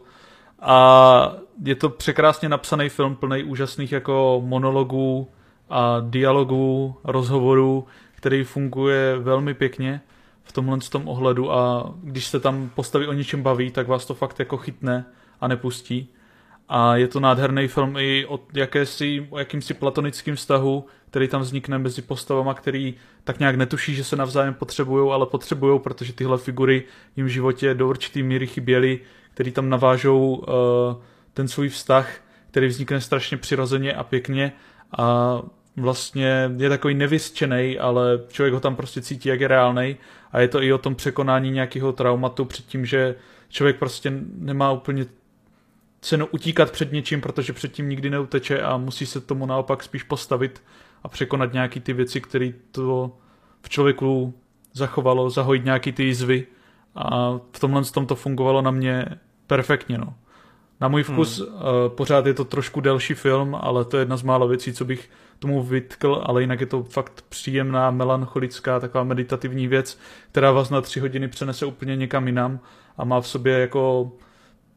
[0.60, 5.27] a je to překrásně napsaný film plný úžasných jako monologů
[5.69, 10.02] a dialogů, rozhovorů, který funguje velmi pěkně
[10.44, 14.14] v tomhle tom ohledu a když se tam postavy o něčem baví, tak vás to
[14.14, 15.06] fakt jako chytne
[15.41, 16.10] a nepustí.
[16.69, 21.77] A je to nádherný film i o, jakési, o jakýmsi platonickým vztahu, který tam vznikne
[21.77, 26.84] mezi postavama, který tak nějak netuší, že se navzájem potřebují, ale potřebují, protože tyhle figury
[27.15, 28.99] jim v životě do určitý míry chyběly,
[29.34, 30.45] který tam navážou uh,
[31.36, 32.10] ten svůj vztah,
[32.52, 34.52] který vznikne strašně přirozeně a pěkně
[34.98, 35.41] a
[35.78, 39.98] vlastně je takový nevyřčený, ale člověk ho tam prostě cítí, jak je reálný
[40.32, 43.16] a je to i o tom překonání nějakého traumatu před tím, že
[43.49, 45.06] člověk prostě nemá úplně
[46.02, 50.64] cenu utíkat před něčím, protože předtím nikdy neuteče a musí se tomu naopak spíš postavit
[51.03, 53.18] a překonat nějaký ty věci, které to
[53.62, 54.34] v člověku
[54.74, 56.48] zachovalo, zahojit nějaký ty jizvy
[56.95, 59.06] a v tomhle tom to fungovalo na mě
[59.48, 60.14] perfektně, no.
[60.82, 61.56] Na můj vkus hmm.
[61.56, 64.86] uh, pořád je to trošku delší film, ale to je jedna z mála věcí, co
[64.86, 70.00] bych tomu vytkl, ale jinak je to fakt příjemná, melancholická, taková meditativní věc,
[70.32, 72.60] která vás na tři hodiny přenese úplně někam jinam
[72.98, 74.12] a má v sobě jako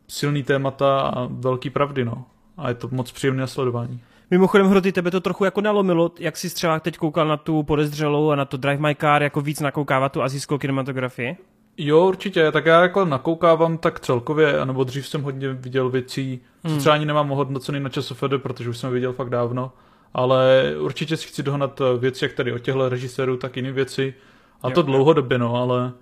[0.08, 2.24] silný témata a velký pravdy, no.
[2.56, 4.00] A je to moc příjemné sledování.
[4.30, 8.30] Mimochodem, Hroty, tebe to trochu jako nalomilo, jak jsi třeba teď koukal na tu podezřelou
[8.30, 11.36] a na to Drive My Car, jako víc nakoukávat tu azijskou kinematografii?
[11.78, 16.68] Jo, určitě, tak já jako nakoukávám tak celkově, anebo dřív jsem hodně viděl věcí, co
[16.68, 16.78] hmm.
[16.78, 19.72] třeba ani nemám hodnocený na časofed, protože už jsem viděl fakt dávno,
[20.14, 24.14] ale určitě si chci dohnat věci, jak tady od těchto režisérů, tak jiné věci.
[24.62, 25.92] A jo, to dlouhodobě, no, ale,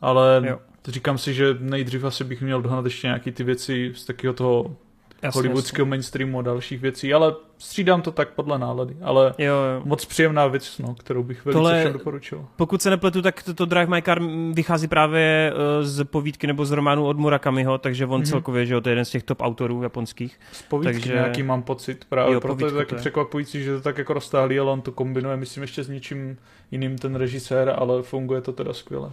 [0.00, 0.58] ale jo.
[0.88, 4.76] říkám si, že nejdřív asi bych měl dohnat ještě nějaký ty věci z takového toho
[5.24, 5.90] jasně, hollywoodského jasně.
[5.90, 9.82] mainstreamu a dalších věcí, ale střídám to tak podle nálady, ale jo, jo.
[9.84, 12.44] moc příjemná věc, no, kterou bych velice Tohle, všem doporučil.
[12.56, 14.22] Pokud se nepletu, tak to, to Drive My Car
[14.52, 18.30] vychází právě uh, z povídky nebo z románu od Murakamiho, takže on mm-hmm.
[18.30, 20.40] celkově, že jo, to je jeden z těch top autorů japonských.
[20.52, 21.12] Z povídky takže...
[21.12, 23.00] nějaký mám pocit, právě jo, proto je to taky to je.
[23.00, 26.36] překvapující, že to tak jako roztáhlý, ale on to kombinuje, myslím, ještě s něčím
[26.70, 29.12] jiným ten režisér, ale funguje to teda skvěle.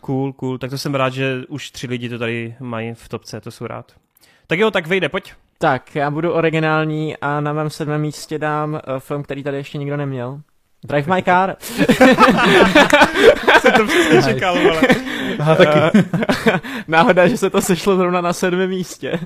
[0.00, 0.58] Cool, cool.
[0.58, 3.66] Tak to jsem rád, že už tři lidi to tady mají v topce, to jsou
[3.66, 3.92] rád.
[4.46, 5.32] Tak jo, tak vejde, pojď.
[5.58, 9.78] Tak, já budu originální a na mém sedmém místě dám uh, film, který tady ještě
[9.78, 10.40] nikdo neměl.
[10.84, 11.56] Drive My Car.
[13.60, 14.80] Se to přesně čekal, ale...
[15.38, 15.98] Aha, taky.
[15.98, 19.18] Eh, náhoda, že se to sešlo zrovna na sedmém místě.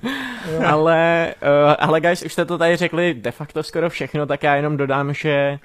[0.66, 4.56] ale, uh, ale guys, už jste to tady řekli de facto skoro všechno, tak já
[4.56, 5.58] jenom dodám, že Uh,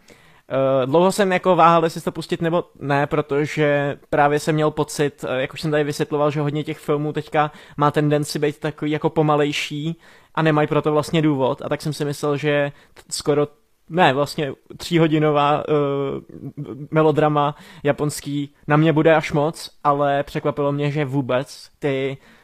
[0.86, 5.36] dlouho jsem jako váhal, jestli to pustit nebo ne, protože právě jsem měl pocit, uh,
[5.36, 9.10] jak už jsem tady vysvětloval, že hodně těch filmů teďka má tendenci být takový jako
[9.10, 10.00] pomalejší
[10.36, 11.62] a nemají proto vlastně důvod.
[11.62, 12.72] A tak jsem si myslel, že
[13.10, 13.48] skoro
[13.90, 15.76] ne, vlastně tříhodinová uh,
[16.92, 22.41] melodrama japonský na mě bude až moc, ale překvapilo mě, že vůbec ty uh,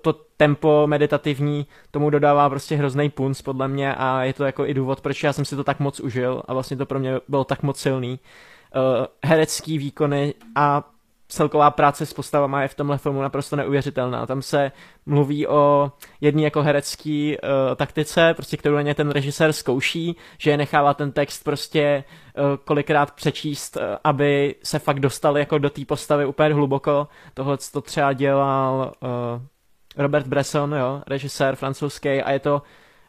[0.00, 4.74] to tempo meditativní tomu dodává prostě hrozný punc podle mě a je to jako i
[4.74, 7.44] důvod, proč já jsem si to tak moc užil a vlastně to pro mě bylo
[7.44, 8.20] tak moc silný.
[8.76, 10.84] Uh, herecký výkony a
[11.28, 14.26] celková práce s postavama je v tomhle filmu naprosto neuvěřitelná.
[14.26, 14.72] Tam se
[15.06, 20.50] mluví o jedné jako herecký uh, taktice, prostě kterou na ně ten režisér zkouší, že
[20.50, 22.04] je nechává ten text prostě
[22.38, 27.08] uh, kolikrát přečíst, uh, aby se fakt dostali jako do té postavy úplně hluboko.
[27.34, 29.08] Tohle to třeba dělal uh,
[29.96, 32.62] Robert Bresson, jo, režisér francouzský a je to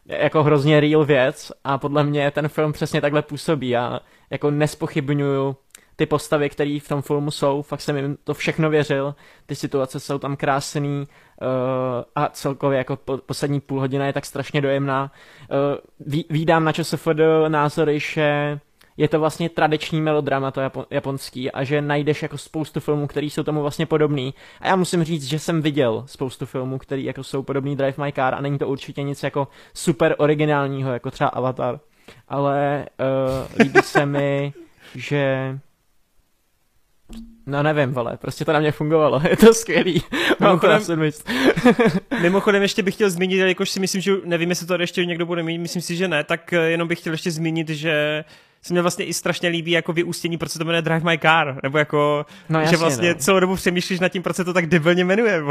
[0.06, 3.68] jako hrozně real věc a podle mě ten film přesně takhle působí.
[3.68, 4.00] Já
[4.30, 5.56] jako nespochybnuju
[5.98, 9.14] ty postavy, které v tom filmu jsou, fakt jsem jim to všechno věřil,
[9.46, 11.46] ty situace jsou tam krásný uh,
[12.14, 15.12] a celkově jako po, poslední půl hodina je tak strašně dojemná.
[16.06, 17.08] Uh, vídám na ČSFD
[17.48, 18.58] názory, že
[18.96, 20.60] je to vlastně tradiční melodrama to
[20.90, 24.34] japonský a že najdeš jako spoustu filmů, které jsou tomu vlastně podobný.
[24.60, 28.12] A já musím říct, že jsem viděl spoustu filmů, které jako jsou podobný Drive My
[28.12, 31.80] Car a není to určitě nic jako super originálního, jako třeba Avatar.
[32.28, 34.52] ale uh, líbí se mi,
[34.94, 35.58] že
[37.46, 40.02] No nevím, vole, prostě to na mě fungovalo, je to skvělý.
[40.40, 40.80] Mimochodem,
[42.22, 45.42] mimochodem ještě bych chtěl zmínit, jakož si myslím, že nevím, jestli to ještě někdo bude
[45.42, 48.24] mít, myslím si, že ne, tak eh, jenom bych chtěl ještě zmínit, že
[48.62, 51.60] se mě vlastně i strašně líbí jako vyústění, proč se to jmenuje Drive My Car,
[51.62, 53.14] nebo jako, no, jasně, že vlastně no.
[53.14, 55.42] celou dobu přemýšlíš nad tím, proč se to tak debilně jmenuje.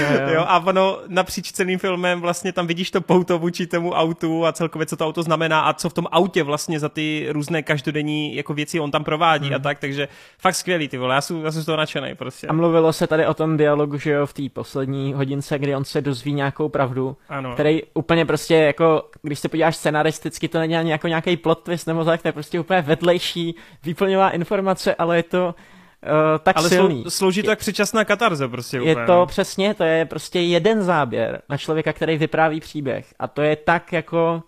[0.00, 0.34] Jo, jo.
[0.34, 4.52] jo, a ono napříč celým filmem vlastně tam vidíš to pouto vůči tomu autu a
[4.52, 8.36] celkově co to auto znamená a co v tom autě vlastně za ty různé každodenní
[8.36, 9.56] jako věci on tam provádí hmm.
[9.56, 10.08] a tak, takže
[10.38, 12.46] fakt skvělý ty vole, já jsem, já jsem z toho nadšený prostě.
[12.46, 15.84] A mluvilo se tady o tom dialogu, že jo, v té poslední hodince, kdy on
[15.84, 17.52] se dozví nějakou pravdu, ano.
[17.54, 21.86] který úplně prostě jako, když se podíváš scenaristicky, to není ani jako nějaký plot twist
[21.86, 23.54] nebo tak, to je prostě úplně vedlejší
[23.84, 25.54] výplňová informace, ale je to
[26.02, 27.02] uh, tak ale silný.
[27.02, 28.76] Ale slouží to jak předčasná katarze prostě.
[28.76, 29.26] Je úplně, to no.
[29.26, 33.92] přesně, to je prostě jeden záběr na člověka, který vypráví příběh a to je tak
[33.92, 34.42] jako,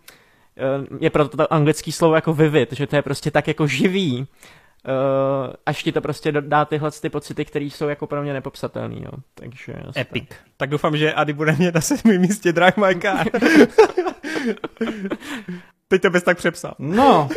[0.81, 4.19] uh, je proto to anglické slovo jako vivid, že to je prostě tak jako živý,
[4.19, 4.27] uh,
[5.67, 9.11] až ti to prostě dá tyhle ty pocity, které jsou jako pro mě nepopsatelný, no.
[9.35, 10.25] Takže Epic.
[10.29, 10.39] Tak.
[10.57, 13.27] tak doufám, že Ady bude mě na sedmém místě Drive My Car.
[15.89, 16.75] Teď to bys tak přepsal.
[16.79, 17.29] No,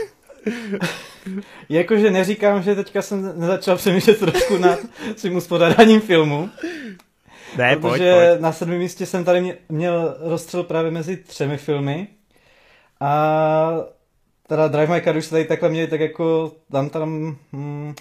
[1.70, 4.80] Jakože neříkám, že teďka jsem nezačal přemýšlet trošku nad
[5.16, 6.50] svým uspořádáním filmu.
[7.58, 8.42] Ne, protože pojď, pojď.
[8.42, 12.08] na sedmém místě jsem tady měl rozstřel právě mezi třemi filmy.
[13.00, 13.72] A
[14.48, 17.96] teda Drive My Car už se tady takhle měli tak jako, dám tam, hm,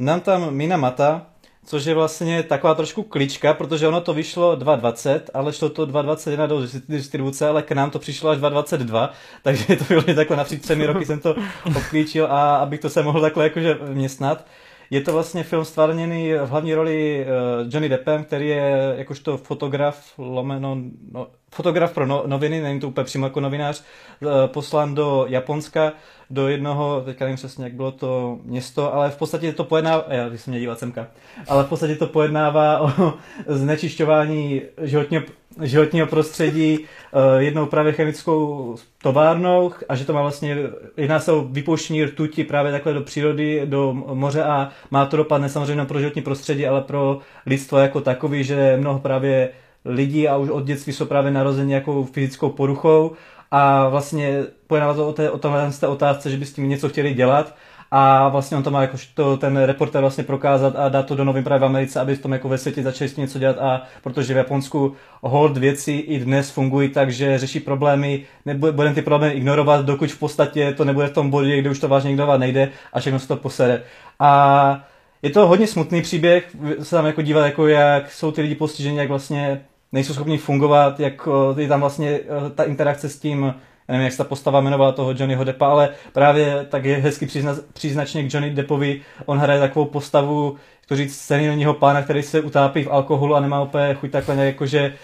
[0.00, 1.26] dám tam Mina Mata,
[1.66, 6.46] což je vlastně taková trošku klička, protože ono to vyšlo 2.20, ale šlo to 2.21
[6.46, 9.08] do distribuce, ale k nám to přišlo až 2.22,
[9.42, 11.34] takže to bylo takhle napříč třemi roky jsem to
[11.76, 14.46] obklíčil a abych to se mohl takhle jakože vměstnat.
[14.90, 20.12] Je to vlastně film stvárněný v hlavní roli uh, Johnny Deppem, který je jakožto fotograf,
[20.18, 20.76] lomeno,
[21.12, 23.84] no, fotograf pro no, noviny, není to úplně přímo jako novinář,
[24.20, 25.92] uh, poslán do Japonska,
[26.30, 30.30] do jednoho, teďka nevím přesně, jak bylo to město, ale v podstatě to pojednává, já
[30.30, 31.06] bych se měl dívat semka,
[31.48, 33.12] ale v podstatě to pojednává o
[33.46, 35.22] znečišťování životního,
[35.62, 40.56] životního prostředí uh, jednou právě chemickou továrnou a že to má vlastně,
[40.96, 45.38] jedná se o vypouštění rtuti právě takhle do přírody, do moře a má to dopad
[45.38, 49.50] ne samozřejmě pro životní prostředí, ale pro lidstvo jako takový, že mnoho právě
[49.86, 53.12] lidí a už od dětství jsou právě narozeni jako fyzickou poruchou
[53.50, 56.88] a vlastně pojednává to o, té, o tomhle té otázce, že by s tím něco
[56.88, 57.54] chtěli dělat
[57.90, 61.24] a vlastně on to má jako to, ten reporter vlastně prokázat a dát to do
[61.24, 63.58] novin právě v Americe, aby v tom jako ve světě začali s tím něco dělat
[63.58, 69.02] a protože v Japonsku hold věci i dnes fungují tak, že řeší problémy, nebudeme ty
[69.02, 72.40] problémy ignorovat, dokud v podstatě to nebude v tom bodě, kde už to vážně ignorovat
[72.40, 73.82] nejde a všechno se to posere.
[74.18, 74.84] A
[75.22, 78.98] je to hodně smutný příběh, se tam jako dívat, jako jak jsou ty lidi postiženi,
[78.98, 82.20] jak vlastně nejsou schopni fungovat, jak je tam vlastně
[82.54, 83.54] ta interakce s tím,
[83.88, 87.56] nevím, jak se ta postava jmenovala toho Johnnyho Deppa, ale právě tak je hezky přízna,
[87.72, 89.00] příznačně k Johnny Deppovi.
[89.26, 90.56] On hraje takovou postavu,
[90.88, 94.54] to říct, senilního pána, který se utápí v alkoholu a nemá úplně chuť takhle nějak
[94.54, 94.94] jakože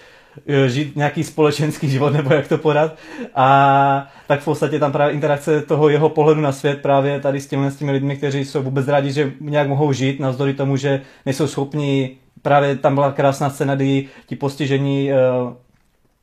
[0.67, 2.97] žít nějaký společenský život, nebo jak to podat.
[3.35, 7.47] A tak v podstatě tam právě interakce toho jeho pohledu na svět právě tady s
[7.47, 11.01] těmi, s těmi lidmi, kteří jsou vůbec rádi, že nějak mohou žít, navzdory tomu, že
[11.27, 15.53] nejsou schopni právě tam byla krásná scéna, kdy ti postižení uh,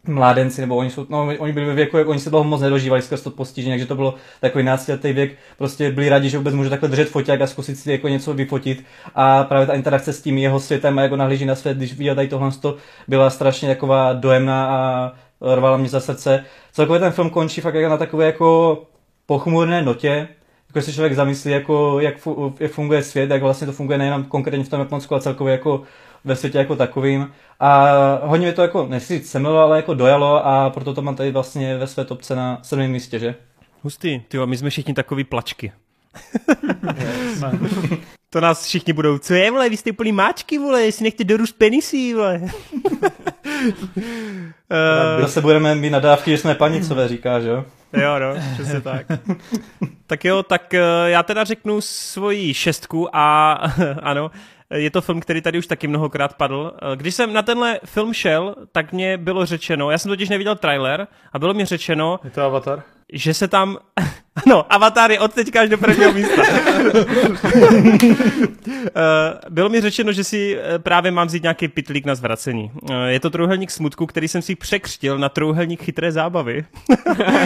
[0.08, 3.02] mládenci, nebo oni jsou, no, oni byli ve věku, jak oni se toho moc nedožívali
[3.02, 6.70] skrz to postižení, takže to bylo takový náctiletý věk, prostě byli rádi, že vůbec může
[6.70, 8.86] takhle držet foťák a zkusit si jako něco vyfotit.
[9.16, 11.94] A právě ta interakce s tím jeho světem a jak on nahlíží na svět, když
[11.94, 12.78] viděl tady tohle, to
[13.08, 15.12] byla strašně taková dojemná a
[15.56, 16.46] rvala mě za srdce.
[16.72, 18.84] Celkově ten film končí fakt na takové jako
[19.26, 20.28] pochmurné notě,
[20.70, 24.24] jako se člověk zamyslí, jako, jak, fu, jak funguje svět, jak vlastně to funguje nejenom
[24.24, 25.84] konkrétně v tom Japonsku, ale celkově jako
[26.24, 27.32] ve světě jako takovým.
[27.60, 27.88] A
[28.24, 31.78] hodně mi to jako, nechci semilo, ale jako dojalo a proto to mám tady vlastně
[31.78, 33.36] ve své topce na sedmém místě, že?
[33.82, 35.72] Hustý, ty my jsme všichni takový plačky.
[38.30, 41.58] to nás všichni budou, co je, vole, vy jste úplný máčky, vole, jestli nechte dorůst
[41.58, 42.42] penisí, vole.
[43.66, 47.66] uh, Zase budeme mít nadávky, že jsme panicové, říká, že jo?
[47.94, 49.06] Jo, no, přesně tak.
[50.08, 53.54] tak jo, tak uh, já teda řeknu svoji šestku a
[54.02, 54.32] ano,
[54.76, 56.74] je to film, který tady už taky mnohokrát padl.
[56.76, 60.56] Eh, když jsem na tenhle film šel, tak mě bylo řečeno, já jsem totiž neviděl
[60.56, 62.20] trailer a bylo mi řečeno...
[62.24, 62.84] Je to Avatar?
[63.14, 63.78] Že se tam...
[64.46, 66.42] Ano, Avatar je od teďka až do prvního místa.
[68.96, 72.72] Eh, bylo mi řečeno, že si eh, právě mám vzít nějaký pitlík na zvracení.
[73.08, 76.66] Je to trouhelník smutku, který jsem si překřtil na trouhelník chytré zábavy.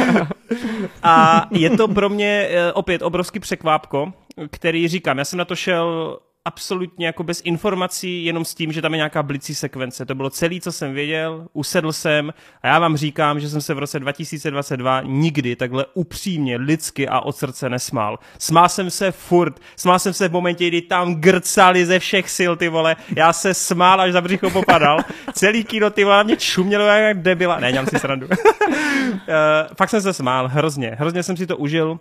[1.04, 4.14] a je to pro mě opět obrovský překvápko,
[4.52, 8.82] který říkám, já jsem na to šel absolutně jako bez informací, jenom s tím, že
[8.82, 10.06] tam je nějaká blicí sekvence.
[10.06, 13.74] To bylo celé, co jsem věděl, usedl jsem a já vám říkám, že jsem se
[13.74, 18.20] v roce 2022 nikdy takhle upřímně, lidsky a od srdce nesmál.
[18.40, 22.52] Smál jsem se furt, smál jsem se v momentě, kdy tam grcali ze všech sil,
[22.56, 25.00] ty vole, já se smál, až za břicho popadal.
[25.34, 27.60] Celý kino, ty vole, mě čumělo jak debila.
[27.60, 28.28] Ne, dělám si srandu.
[28.28, 28.36] uh,
[29.78, 32.00] fakt jsem se smál, hrozně, hrozně jsem si to užil.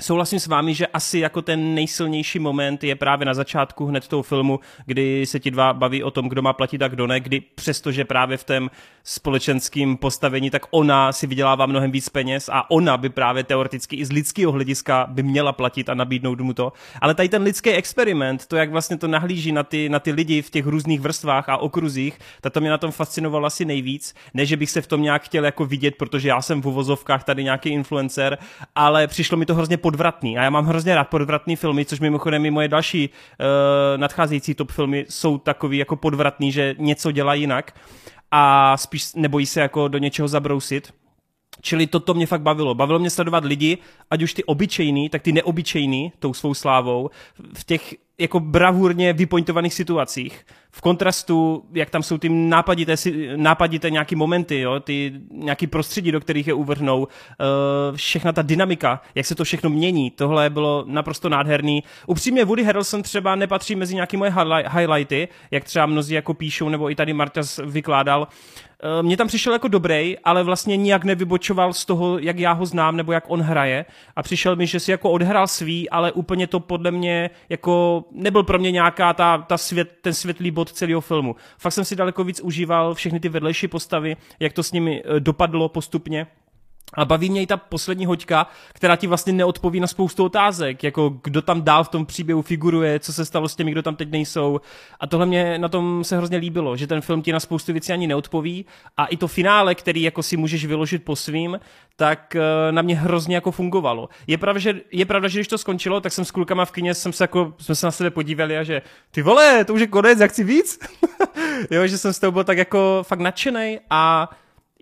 [0.00, 4.22] Souhlasím s vámi, že asi jako ten nejsilnější moment je právě na začátku hned toho
[4.22, 7.40] filmu, kdy se ti dva baví o tom, kdo má platit a kdo ne, kdy
[7.40, 8.70] přestože právě v tom
[9.04, 14.04] společenském postavení, tak ona si vydělává mnohem víc peněz a ona by právě teoreticky i
[14.04, 16.72] z lidského hlediska by měla platit a nabídnout mu to.
[17.00, 20.42] Ale tady ten lidský experiment, to jak vlastně to nahlíží na ty, na ty lidi
[20.42, 24.14] v těch různých vrstvách a okruzích, tak to mě na tom fascinovalo asi nejvíc.
[24.34, 27.24] Ne, že bych se v tom nějak chtěl jako vidět, protože já jsem v uvozovkách
[27.24, 28.38] tady nějaký influencer,
[28.74, 30.38] ale přišlo mi to hrozně podvratný.
[30.38, 33.46] A já mám hrozně rád podvratný filmy, což mimochodem i moje další uh,
[34.00, 37.72] nadcházející top filmy jsou takový jako podvratný, že něco dělá jinak
[38.30, 40.94] a spíš nebojí se jako do něčeho zabrousit.
[41.60, 42.74] Čili toto mě fakt bavilo.
[42.74, 43.78] Bavilo mě sledovat lidi,
[44.10, 47.10] ať už ty obyčejný, tak ty neobyčejný, tou svou slávou,
[47.54, 50.46] v těch jako bravurně vypointovaných situacích.
[50.70, 52.94] V kontrastu, jak tam jsou ty nápadité,
[53.36, 57.06] nápadité nějaký momenty, jo, ty nějaký prostředí, do kterých je uvrhnou, uh,
[57.96, 61.82] všechna ta dynamika, jak se to všechno mění, tohle bylo naprosto nádherný.
[62.06, 64.34] Upřímně Woody Harrelson třeba nepatří mezi nějaké moje
[64.68, 68.28] highlighty, jak třeba mnozí jako píšou, nebo i tady Martas vykládal.
[68.84, 72.66] Uh, mně tam přišel jako dobrý, ale vlastně nijak nevybočoval z toho, jak já ho
[72.66, 73.84] znám, nebo jak on hraje.
[74.16, 78.42] A přišel mi, že si jako odhrál svý, ale úplně to podle mě jako nebyl
[78.42, 81.36] pro mě nějaká ta, ta svět, ten světlý bod celého filmu.
[81.58, 85.20] Fakt jsem si daleko víc užíval všechny ty vedlejší postavy, jak to s nimi eh,
[85.20, 86.26] dopadlo postupně.
[86.94, 91.20] A baví mě i ta poslední hoďka, která ti vlastně neodpoví na spoustu otázek, jako
[91.24, 94.10] kdo tam dál v tom příběhu figuruje, co se stalo s těmi, kdo tam teď
[94.10, 94.60] nejsou.
[95.00, 97.92] A tohle mě na tom se hrozně líbilo, že ten film ti na spoustu věcí
[97.92, 98.66] ani neodpoví.
[98.96, 101.60] A i to finále, který jako si můžeš vyložit po svým,
[101.96, 104.08] tak eh, na mě hrozně jako fungovalo.
[104.26, 106.94] Je pravda, že, je pravda, že když to skončilo, tak jsem s klukama v kině,
[106.94, 109.86] jsem se jako, jsme se na sebe podívali a že ty vole, to už je
[109.86, 110.78] konec, jak chci víc?
[111.70, 114.30] jo, že jsem z toho byl tak jako fakt nadšený a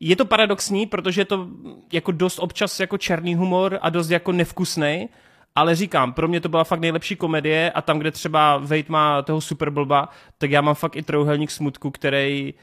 [0.00, 1.48] je to paradoxní, protože je to
[1.92, 5.08] jako dost občas jako černý humor a dost jako nevkusný,
[5.54, 9.22] ale říkám, pro mě to byla fakt nejlepší komedie a tam, kde třeba Wade má
[9.22, 10.08] toho super blba,
[10.38, 12.54] tak já mám fakt i trouhelník smutku, který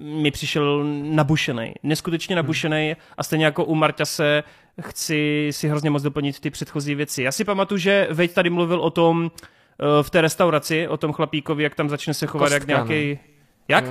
[0.00, 2.36] mi přišel nabušený, neskutečně hmm.
[2.36, 4.44] nabušený a stejně jako u se
[4.80, 7.22] chci si hrozně moc doplnit ty předchozí věci.
[7.22, 11.12] Já si pamatuju, že Wade tady mluvil o tom eh, v té restauraci, o tom
[11.12, 13.18] chlapíkovi, jak tam začne se chovat Kostka, jak nějaký...
[13.68, 13.84] Jak?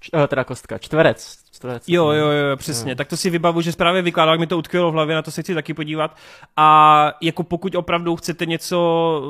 [0.00, 1.38] Č- eh, teda kostka, čtverec.
[1.52, 2.92] čtverec jo, jo, jo, přesně.
[2.92, 2.96] Jo.
[2.96, 5.30] Tak to si vybavu, že právě vykládal, jak mi to utkvělo v hlavě, na to
[5.30, 6.16] se chci taky podívat.
[6.56, 9.22] A jako pokud opravdu chcete něco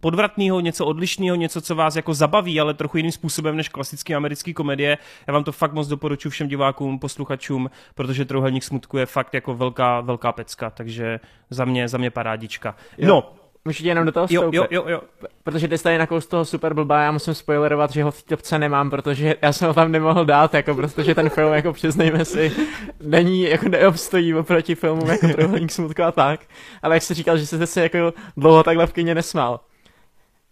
[0.00, 4.54] podvratného, něco odlišného, něco, co vás jako zabaví, ale trochu jiným způsobem než klasický americký
[4.54, 9.34] komedie, já vám to fakt moc doporučuji všem divákům, posluchačům, protože Trouhelník smutku je fakt
[9.34, 11.20] jako velká, velká pecka, takže
[11.50, 12.76] za mě, za mě parádička.
[12.98, 13.08] Jo.
[13.08, 13.32] No,
[13.66, 14.56] Můžu jenom do toho vstoupit?
[14.56, 15.00] Jo, jo, jo.
[15.42, 18.58] Protože ty jsi tady nakous toho super blbá, já musím spoilerovat, že ho v topce
[18.58, 22.52] nemám, protože já jsem ho tam nemohl dát, jako protože ten film, jako přiznejme si,
[23.00, 26.40] není, jako neobstojí oproti filmům jako Trojuhelník smutku a tak.
[26.82, 29.60] Ale jak jsi říkal, že jsi se jako dlouho takhle v kyně nesmál.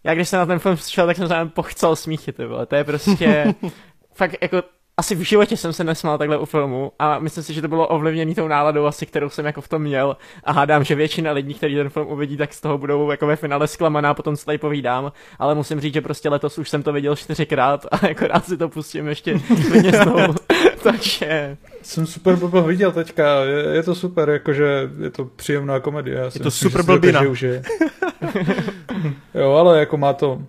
[0.03, 2.65] Já když jsem na ten film přišel, tak jsem se pochcel smíchy, ty vole.
[2.65, 3.55] To je prostě
[4.13, 4.63] fakt jako
[4.97, 7.87] asi v životě jsem se nesmál takhle u filmu a myslím si, že to bylo
[7.87, 10.17] ovlivněné tou náladou asi, kterou jsem jako v tom měl.
[10.43, 13.35] A hádám, že většina lidí, kteří ten film uvidí, tak z toho budou jako ve
[13.35, 16.93] finále zklamaná, potom se tady povídám, ale musím říct, že prostě letos už jsem to
[16.93, 19.39] viděl čtyřikrát a jako rád si to pustím ještě
[19.69, 20.35] klidně znovu,
[20.83, 21.57] takže...
[21.81, 26.17] Jsem super blbo viděl teďka, je, je, to super, jakože je to příjemná komedie.
[26.17, 27.21] Já je to myslím, super blbina.
[29.33, 30.41] jo, ale jako má to,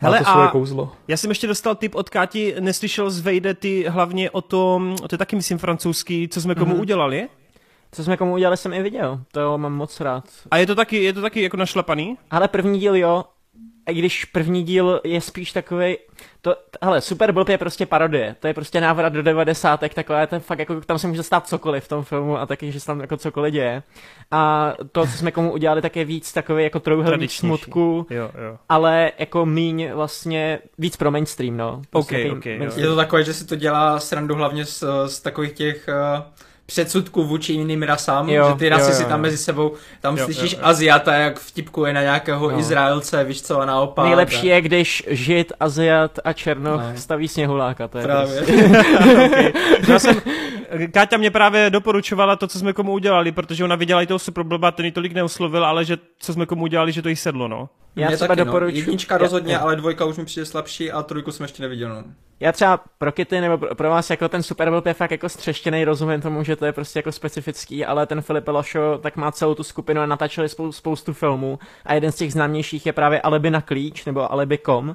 [0.00, 0.92] Hele, to svoje a kouzlo.
[1.08, 5.14] Já jsem ještě dostal tip od Káti, neslyšel z Vejde ty hlavně o tom, to
[5.14, 6.80] je taky myslím francouzský, co jsme komu mm-hmm.
[6.80, 7.28] udělali?
[7.92, 9.20] Co jsme komu udělali, jsem i viděl.
[9.32, 10.24] To mám moc rád.
[10.50, 12.18] A je to taky, je to taky jako našlapaný?
[12.30, 13.24] Ale první díl jo,
[13.90, 15.96] i když první díl je spíš takový,
[16.42, 20.40] to, hele, Super Bowl je prostě parodie, to je prostě návrat do devadesátek, takové, to
[20.40, 23.00] fakt jako, tam se může stát cokoliv v tom filmu a taky, že se tam
[23.00, 23.82] jako cokoliv děje.
[24.30, 28.58] A to, co jsme komu udělali, tak je víc takový jako trojuhelník smutku, jo, jo.
[28.68, 31.82] ale jako míň vlastně, víc pro mainstream, no.
[31.90, 32.84] Prostě okay, okay, mainstream.
[32.84, 36.24] Je to takové, že si to dělá srandu hlavně z, z takových těch uh
[36.70, 40.16] předsudků vůči jiným rasám, jo, že ty rasy jo, jo, si tam mezi sebou, tam
[40.16, 40.66] jo, slyšíš jo, jo.
[40.66, 42.58] Aziata, jak vtipkuje na nějakého jo.
[42.58, 44.06] Izraelce, víš co, a naopak.
[44.06, 46.96] Nejlepší je, když žid, Aziat a Černoch no.
[46.96, 48.40] staví sněhuláka, to je Právě.
[49.26, 49.52] okay.
[49.88, 50.16] Já jsem,
[50.92, 54.70] Káťa mě právě doporučovala to, co jsme komu udělali, protože ona viděla i toho Superblba,
[54.70, 57.68] ten ji tolik neoslovil, ale že co jsme komu udělali, že to jí sedlo, no.
[57.96, 58.72] Já Mě třeba doporučuji.
[58.72, 58.78] No.
[58.78, 61.88] Jednička rozhodně, já, ale dvojka už mi přijde slabší a trojku jsem ještě neviděl.
[61.88, 62.04] No.
[62.40, 65.28] Já třeba pro Kitty nebo pro, pro vás jako ten Super Bowl je fakt jako
[65.28, 69.32] střeštěný, rozumím tomu, že to je prostě jako specifický, ale ten Filip Lošo tak má
[69.32, 71.58] celou tu skupinu a natáčeli spou- spoustu filmů.
[71.84, 74.94] A jeden z těch známějších je právě Alibi na klíč nebo Alibi.com uh,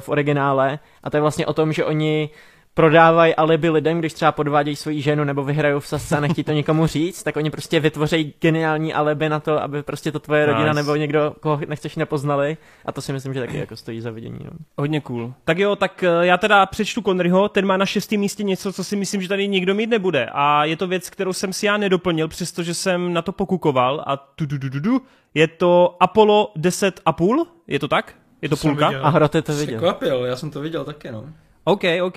[0.00, 0.78] v originále.
[1.02, 2.30] A to je vlastně o tom, že oni
[2.76, 6.52] prodávají alibi lidem, když třeba podvádějí svoji ženu nebo vyhrajou v sasce a nechtí to
[6.52, 10.68] nikomu říct, tak oni prostě vytvoří geniální alibi na to, aby prostě to tvoje rodina
[10.68, 10.74] nice.
[10.74, 14.38] nebo někdo, koho nechceš nepoznali a to si myslím, že taky jako stojí za vidění.
[14.44, 14.50] No.
[14.78, 15.34] Hodně cool.
[15.44, 18.84] Tak jo, tak eh, já teda přečtu Conryho, ten má na šestém místě něco, co
[18.84, 21.76] si myslím, že tady nikdo mít nebude a je to věc, kterou jsem si já
[21.76, 25.02] nedoplnil, přestože jsem na to pokukoval a tu, tu, tu, tu, tu.
[25.34, 28.14] je to Apollo 10 a půl, je to tak?
[28.42, 28.92] Je to půlka?
[29.02, 29.76] A Hroty to viděl.
[29.76, 31.24] Překvapil, já jsem to viděl taky, no.
[31.68, 32.16] OK, OK.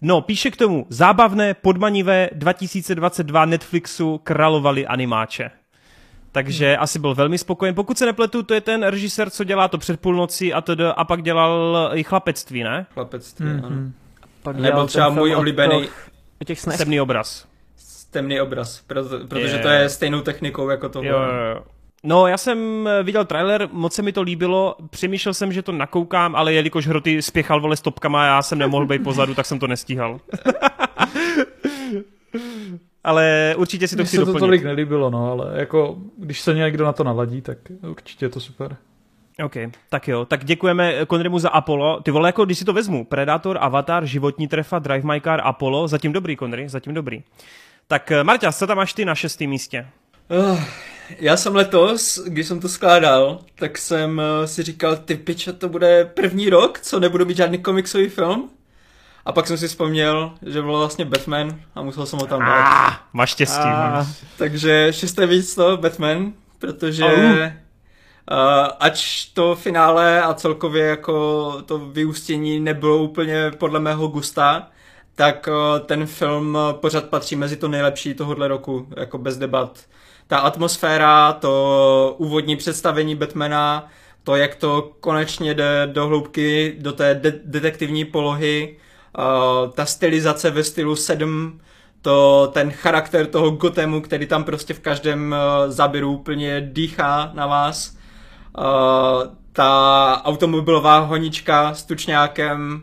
[0.00, 5.50] No, píše k tomu, zábavné, podmanivé 2022 Netflixu královali animáče.
[6.32, 6.82] Takže hmm.
[6.82, 7.74] asi byl velmi spokojen.
[7.74, 11.04] Pokud se nepletu, to je ten režisér, co dělá to před půlnocí a, td, a
[11.04, 12.86] pak dělal i chlapectví, ne?
[12.94, 13.66] Chlapectví, mm-hmm.
[13.66, 13.76] ano.
[14.42, 15.88] Pak Nebo třeba můj oblíbený...
[16.44, 17.46] těch Temný obraz.
[18.10, 19.62] Temný obraz, proto, protože je.
[19.62, 21.02] to je stejnou technikou jako to.
[21.02, 21.62] Jo, jo, jo.
[22.04, 25.72] No, já jsem eh, viděl trailer, moc se mi to líbilo, přemýšlel jsem, že to
[25.72, 29.58] nakoukám, ale jelikož Hroty spěchal vole stopkama a já jsem nemohl být pozadu, tak jsem
[29.58, 30.20] to nestíhal.
[33.04, 34.40] ale určitě si to Mně chci se doplnit.
[34.40, 37.58] to tolik nelíbilo, no, ale jako, když se někdo na to naladí, tak
[37.90, 38.76] určitě je to super.
[39.44, 39.54] OK,
[39.88, 42.00] tak jo, tak děkujeme Konrymu za Apollo.
[42.00, 45.88] Ty vole, jako když si to vezmu, Predator, Avatar, Životní trefa, Drive My Car, Apollo,
[45.88, 47.22] zatím dobrý, Konry, zatím dobrý.
[47.86, 49.86] Tak eh, Marta, co tam máš ty na šestém místě?
[50.30, 50.60] Uh,
[51.18, 55.68] já jsem letos, když jsem to skládal, tak jsem uh, si říkal, ty piče, to
[55.68, 58.50] bude první rok, co nebudu mít žádný komiksový film.
[59.24, 62.88] A pak jsem si vzpomněl, že byl vlastně Batman a musel jsem ho tam dát.
[62.88, 63.62] Ah, máš štěstí.
[63.64, 64.06] Ah.
[64.38, 67.04] Takže šesté místo Batman, protože.
[68.30, 74.68] Uh, ač to finále a celkově jako to vyústění nebylo úplně podle mého gusta,
[75.14, 79.78] tak uh, ten film pořád patří mezi to nejlepší tohohle roku, jako bez debat
[80.28, 83.88] ta atmosféra, to úvodní představení Batmana,
[84.24, 88.76] to, jak to konečně jde do hloubky, do té de- detektivní polohy,
[89.18, 91.60] uh, ta stylizace ve stylu 7,
[92.02, 97.46] to, ten charakter toho Gothemu, který tam prostě v každém uh, záběru úplně dýchá na
[97.46, 97.96] vás.
[98.58, 98.64] Uh,
[99.52, 102.82] ta automobilová honička s tučňákem,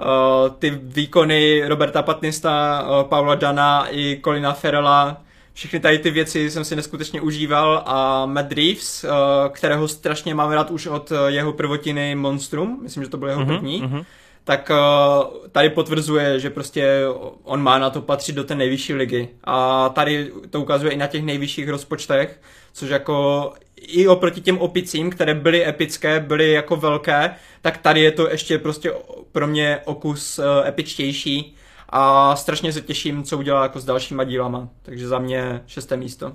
[0.00, 5.24] uh, ty výkony Roberta Patnista, uh, Paula Dana i Colina Ferrella,
[5.54, 9.10] všechny tady ty věci jsem si neskutečně užíval a Matt Reeves, uh,
[9.52, 13.40] kterého strašně mám rád už od uh, jeho prvotiny Monstrum, myslím, že to byl jeho
[13.40, 14.04] mm-hmm, první, mm-hmm.
[14.44, 17.02] tak uh, tady potvrzuje, že prostě
[17.42, 19.28] on má na to patřit do té nejvyšší ligy.
[19.44, 22.40] A tady to ukazuje i na těch nejvyšších rozpočtech,
[22.72, 28.10] což jako i oproti těm opicím, které byly epické, byly jako velké, tak tady je
[28.10, 28.92] to ještě prostě
[29.32, 31.56] pro mě okus epičtější
[31.88, 36.32] a strašně se těším, co udělá jako s dalšíma dílama, takže za mě šesté místo.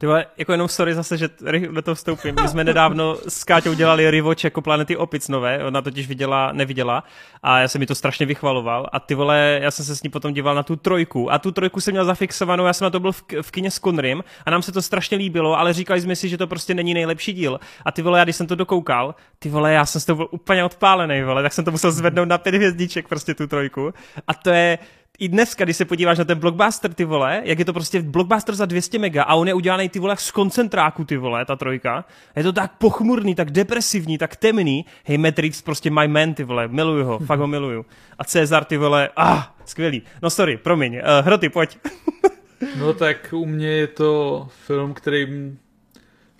[0.00, 1.28] Ty vole, jako jenom sorry zase, že
[1.70, 2.34] do toho vstoupím.
[2.42, 7.04] My jsme nedávno s Káťou dělali Rivoč jako Planety Opic nové, ona totiž viděla, neviděla
[7.42, 8.88] a já jsem mi to strašně vychvaloval.
[8.92, 11.32] A ty vole, já jsem se s ní potom díval na tu trojku.
[11.32, 13.80] A tu trojku jsem měl zafixovanou, já jsem na to byl v, v kině s
[13.80, 16.94] Conrym a nám se to strašně líbilo, ale říkali jsme si, že to prostě není
[16.94, 17.60] nejlepší díl.
[17.84, 20.28] A ty vole, já když jsem to dokoukal, ty vole, já jsem z toho byl
[20.30, 23.94] úplně odpálený, vole, tak jsem to musel zvednout na pět hvězdíček prostě tu trojku.
[24.28, 24.78] A to je,
[25.20, 28.54] i dneska, když se podíváš na ten blockbuster, ty vole, jak je to prostě blockbuster
[28.54, 32.04] za 200 mega a on je udělaný ty vole z koncentráku, ty vole, ta trojka.
[32.36, 34.84] Je to tak pochmurný, tak depresivní, tak temný.
[35.04, 37.86] Hej, Matrix, prostě my man, ty vole, miluju ho, fakt ho miluju.
[38.18, 40.02] A Cezar, ty vole, ah, skvělý.
[40.22, 41.78] No sorry, promiň, uh, hroty, pojď.
[42.78, 45.26] no tak u mě je to film, který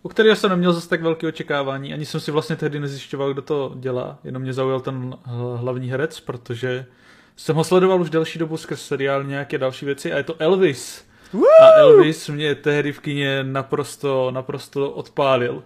[0.02, 1.94] u kterého jsem neměl zase tak velké očekávání.
[1.94, 4.19] Ani jsem si vlastně tehdy nezjišťoval, kdo to dělá.
[4.24, 5.15] Jenom mě zaujal ten
[5.57, 6.86] hlavní herec, protože
[7.40, 11.04] jsem ho sledoval už delší dobu skrz seriál nějaké další věci a je to Elvis.
[11.32, 11.44] Woo!
[11.62, 15.62] A Elvis mě tehdy v kině naprosto, naprosto odpálil.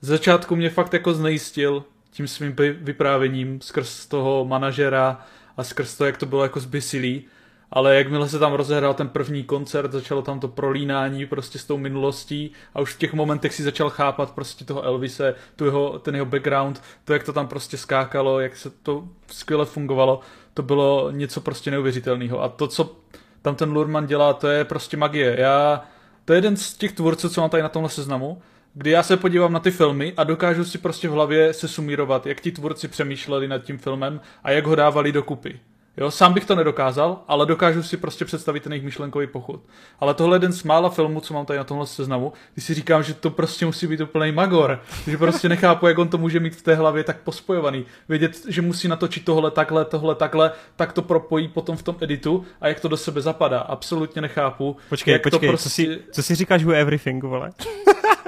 [0.00, 5.26] Z začátku mě fakt jako znejistil tím svým vyprávěním skrz toho manažera
[5.56, 7.24] a skrz to, jak to bylo jako zbysilý.
[7.70, 11.78] Ale jakmile se tam rozehrál ten první koncert, začalo tam to prolínání prostě s tou
[11.78, 16.14] minulostí a už v těch momentech si začal chápat prostě toho Elvise, tu jeho, ten
[16.14, 20.20] jeho background, to, jak to tam prostě skákalo, jak se to skvěle fungovalo,
[20.56, 22.42] to bylo něco prostě neuvěřitelného.
[22.42, 22.96] A to, co
[23.42, 25.36] tam ten Lurman dělá, to je prostě magie.
[25.40, 25.84] Já,
[26.24, 28.42] to je jeden z těch tvůrců, co mám tady na tomhle seznamu,
[28.74, 32.26] kdy já se podívám na ty filmy a dokážu si prostě v hlavě se sumírovat,
[32.26, 35.60] jak ti tvůrci přemýšleli nad tím filmem a jak ho dávali dokupy.
[35.96, 39.60] Jo, sám bych to nedokázal, ale dokážu si prostě představit ten jejich myšlenkový pochod.
[40.00, 42.74] Ale tohle je jeden z mála filmů, co mám tady na tomhle seznamu, když si
[42.74, 44.80] říkám, že to prostě musí být úplný magor.
[45.06, 47.84] Že prostě nechápu, jak on to může mít v té hlavě tak pospojovaný.
[48.08, 52.44] Vědět, že musí natočit tohle takhle, tohle takhle, tak to propojí potom v tom editu
[52.60, 53.60] a jak to do sebe zapadá.
[53.60, 54.76] Absolutně nechápu.
[54.88, 55.68] Počkej, jak počkej, to prostě...
[55.68, 57.50] co, si, co si říkáš o Everything, vole?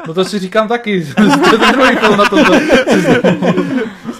[0.06, 1.06] No to si říkám taky.
[1.50, 2.36] to je druhý film na to.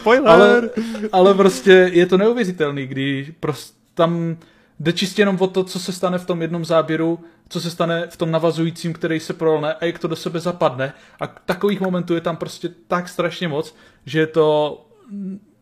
[0.01, 0.29] Spoiler!
[0.29, 0.71] Ale,
[1.13, 4.37] ale prostě je to neuvěřitelný, když prostě tam
[4.81, 8.07] jde čistě jenom o to, co se stane v tom jednom záběru, co se stane
[8.11, 10.93] v tom navazujícím, který se prolne a jak to do sebe zapadne.
[11.21, 13.75] A takových momentů je tam prostě tak strašně moc,
[14.07, 14.87] že je to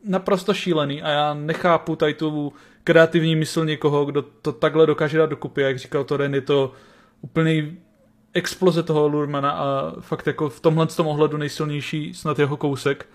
[0.04, 2.52] naprosto šílený a já nechápu tady tu
[2.84, 5.60] kreativní mysl někoho, kdo to takhle dokáže dát dokupy.
[5.60, 6.72] Jak říkal Toren, je to
[7.20, 7.78] úplný
[8.34, 13.06] exploze toho Lurmana a fakt jako v tomhle tom ohledu nejsilnější snad jeho kousek.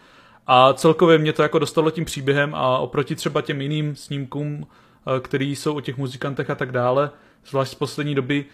[0.53, 5.19] A celkově mě to jako dostalo tím příběhem a oproti třeba těm jiným snímkům, eh,
[5.19, 7.11] který jsou o těch muzikantech a tak dále,
[7.45, 8.45] zvlášť z poslední doby,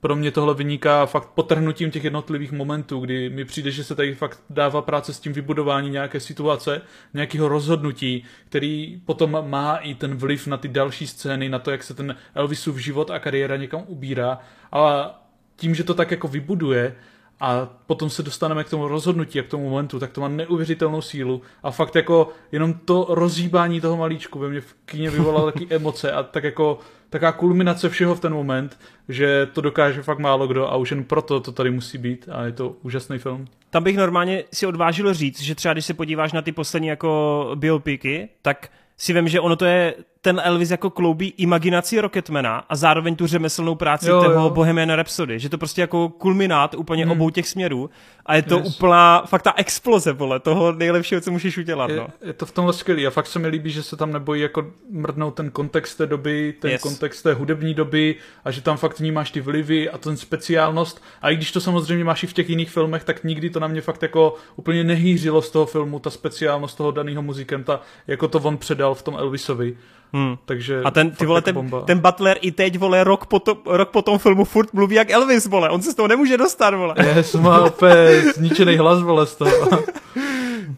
[0.00, 4.14] pro mě tohle vyniká fakt potrhnutím těch jednotlivých momentů, kdy mi přijde, že se tady
[4.14, 6.80] fakt dává práce s tím vybudování nějaké situace,
[7.14, 11.82] nějakého rozhodnutí, který potom má i ten vliv na ty další scény, na to, jak
[11.82, 14.38] se ten Elvisův život a kariéra někam ubírá.
[14.72, 15.14] A
[15.56, 16.94] tím, že to tak jako vybuduje
[17.42, 21.00] a potom se dostaneme k tomu rozhodnutí a k tomu momentu, tak to má neuvěřitelnou
[21.02, 25.66] sílu a fakt jako jenom to rozhýbání toho malíčku ve mě v kyně vyvolalo taky
[25.70, 26.78] emoce a tak jako
[27.10, 28.78] taková kulminace všeho v ten moment,
[29.08, 32.44] že to dokáže fakt málo kdo a už jen proto to tady musí být a
[32.44, 33.44] je to úžasný film.
[33.70, 37.50] Tam bych normálně si odvážil říct, že třeba když se podíváš na ty poslední jako
[37.54, 42.76] biopiky, tak si vím, že ono to je ten Elvis jako kloubí imaginaci Rocketmana a
[42.76, 44.50] zároveň tu řemeslnou práci jo, toho jo.
[44.50, 47.12] Bohemian Rhapsody, že to prostě jako kulminát úplně hmm.
[47.12, 47.90] obou těch směrů
[48.26, 48.66] a je to yes.
[48.66, 52.08] úplná, fakt ta exploze, vole, toho nejlepšího, co můžeš udělat, je, no.
[52.22, 54.66] Je to v tomhle skvělý a fakt se mi líbí, že se tam nebojí jako
[54.90, 56.82] mrdnout ten kontext té doby, ten yes.
[56.82, 61.30] kontext té hudební doby a že tam fakt vnímáš ty vlivy a ten speciálnost a
[61.30, 63.80] i když to samozřejmě máš i v těch jiných filmech, tak nikdy to na mě
[63.80, 68.56] fakt jako úplně nehýřilo z toho filmu, ta speciálnost toho daného muzikanta, jako to on
[68.82, 69.76] předal v tom Elvisovi.
[70.12, 70.36] Hmm.
[70.44, 73.90] Takže a ten, ty vole, ten, ten Butler i teď, vole, rok po, to, rok
[73.90, 75.70] po tom filmu furt mluví jak Elvis, vole.
[75.70, 76.94] On se z toho nemůže dostat, vole.
[76.98, 79.52] Yes, má opět zničený hlas, vole, z toho.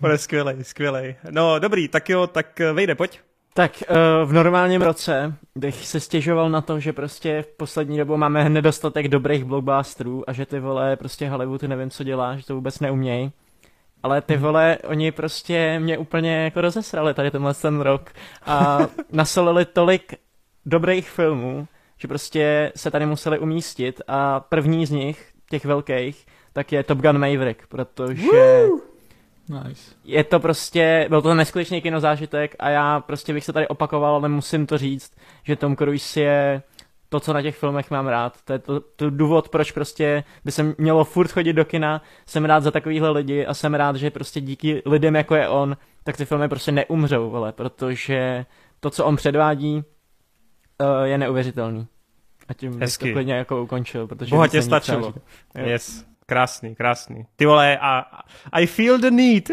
[0.01, 1.16] Vole, skvělej, skvělej.
[1.31, 3.20] No, dobrý, tak jo, tak eh, vejde, pojď.
[3.55, 8.16] Tak uh, v normálním roce bych se stěžoval na to, že prostě v poslední dobou
[8.16, 12.55] máme nedostatek dobrých blockbusterů a že ty vole prostě Hollywood nevím, co dělá, že to
[12.55, 13.32] vůbec neumějí.
[14.05, 18.10] Ale ty vole, oni prostě mě úplně jako rozesrali tady tenhle ten rok
[18.47, 18.78] a
[19.12, 20.14] nasolili tolik
[20.66, 21.68] dobrých filmů,
[21.98, 26.98] že prostě se tady museli umístit a první z nich, těch velkých, tak je Top
[26.98, 28.81] Gun Maverick, protože Woo!
[29.48, 29.94] Nice.
[30.05, 34.28] je to prostě, byl to neskutečný kinozážitek a já prostě bych se tady opakoval, ale
[34.28, 35.12] musím to říct,
[35.43, 36.62] že Tom Cruise je
[37.09, 38.36] to, co na těch filmech mám rád.
[38.44, 42.02] To je to, to důvod, proč prostě by se mělo furt chodit do kina.
[42.26, 45.76] Jsem rád za takovýhle lidi a jsem rád, že prostě díky lidem, jako je on,
[46.05, 48.47] tak ty filmy prostě neumřou, vole, protože
[48.81, 49.82] to, co on předvádí, uh,
[51.05, 51.86] je neuvěřitelný.
[52.48, 53.05] A tím Hezky.
[53.05, 54.31] bych to klidně jako ukončil, protože...
[54.31, 55.14] Bohatě stačilo.
[55.64, 56.05] Yes.
[56.26, 57.26] Krásný, krásný.
[57.36, 58.05] Ty vole, a,
[58.52, 59.48] I feel the need.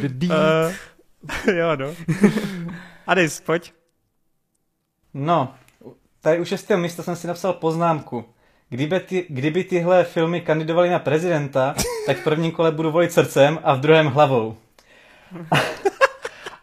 [0.00, 0.30] the need.
[0.30, 0.72] Uh,
[1.54, 1.94] jo, no.
[3.06, 3.72] Adis, pojď.
[5.14, 5.54] No,
[6.20, 8.24] tady u šestého místa jsem si napsal poznámku.
[8.70, 11.74] Kdyby, ty, kdyby tyhle filmy kandidovaly na prezidenta,
[12.06, 14.56] tak v prvním kole budu volit srdcem a v druhém hlavou.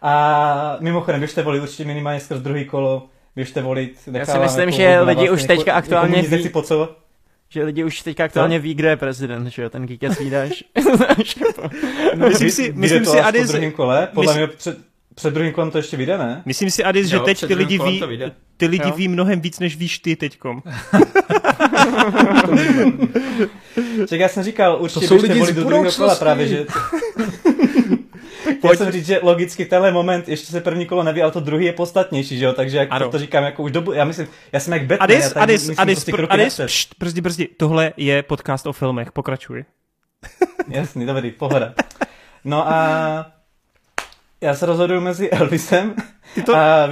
[0.02, 4.00] A mimochodem, běžte volit určitě minimálně skrz druhý kolo, běžte volit.
[4.12, 6.96] Já si myslím, že lidi už teďka jako, aktuálně ví, po co?
[7.50, 10.64] že lidi už teďka aktuálně ví, kdo je prezident, že jo, ten Geekets výdáš.
[12.16, 13.48] no, myslím si, myslím si, Adis...
[13.48, 14.78] druhém kole, podle mě před,
[15.16, 16.42] před druhým kolem to ještě vyjde, ne?
[16.46, 18.04] Myslím si, Adis, že teď ty lidi ví,
[18.58, 20.64] ty lidi ví mnohem víc, než víš ty teďkom.
[24.08, 26.66] Ček, já jsem říkal, určitě to jsou lidi do druhého kola právě, že...
[28.58, 31.66] Chtěl jsem říct, že logicky tenhle moment, ještě se první kolo neví, ale to druhý
[31.66, 34.60] je podstatnější, že jo, takže jak to, to říkám jako už dobu, já myslím, já
[34.60, 38.24] jsem jak Batman, Adis, já Adis, Adis, prostě pr- Adis, pšt, brzdi, brzdi, tohle je
[38.24, 39.66] podcast o filmech, pokračuj.
[40.68, 41.74] Jasný, dobrý, pohoda.
[42.44, 43.35] No a
[44.42, 45.94] já se rozhoduju mezi Elvisem
[46.46, 46.56] to...
[46.56, 46.86] a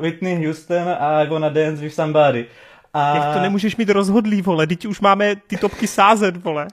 [0.00, 2.46] Whitney, Houston, a I Wanna Dance with Somebody.
[2.94, 3.16] A...
[3.16, 6.68] Jak to nemůžeš mít rozhodlý, vole, teď už máme ty topky sázet, vole.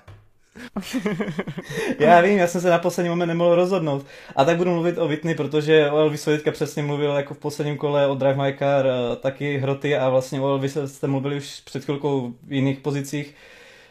[1.99, 4.05] já vím, já jsem se na poslední moment nemohl rozhodnout.
[4.35, 7.77] A tak budu mluvit o Whitney, protože o Elvisu teďka přesně mluvil jako v posledním
[7.77, 11.61] kole o Drive My Car, eh, taky hroty a vlastně o Elvisu jste mluvili už
[11.65, 13.35] před chvilkou v jiných pozicích.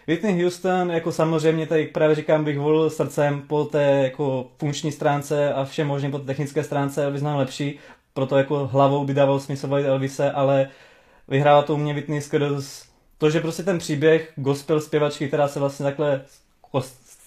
[0.06, 5.54] Whitney Houston, jako samozřejmě tady právě říkám, bych volil srdcem po té jako funkční stránce
[5.54, 7.78] a všem možným po té technické stránce Elvis nám lepší,
[8.14, 10.68] proto jako hlavou by dával smysl volit Elvise, ale
[11.28, 15.60] vyhrává to u mě Whitney skrz to, že prostě ten příběh gospel zpěvačky, která se
[15.60, 16.20] vlastně takhle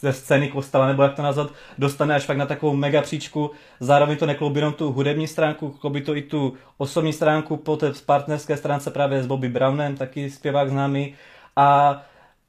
[0.02, 3.52] ze scény kostela, nebo jak to nazvat, dostane až fakt na takovou mega příčku.
[3.80, 7.92] Zároveň to nekloubí jenom tu hudební stránku, kloubí to i tu osobní stránku po té
[8.06, 11.16] partnerské stránce právě s Bobby Brownem, taky zpěvák známý.
[11.56, 12.02] A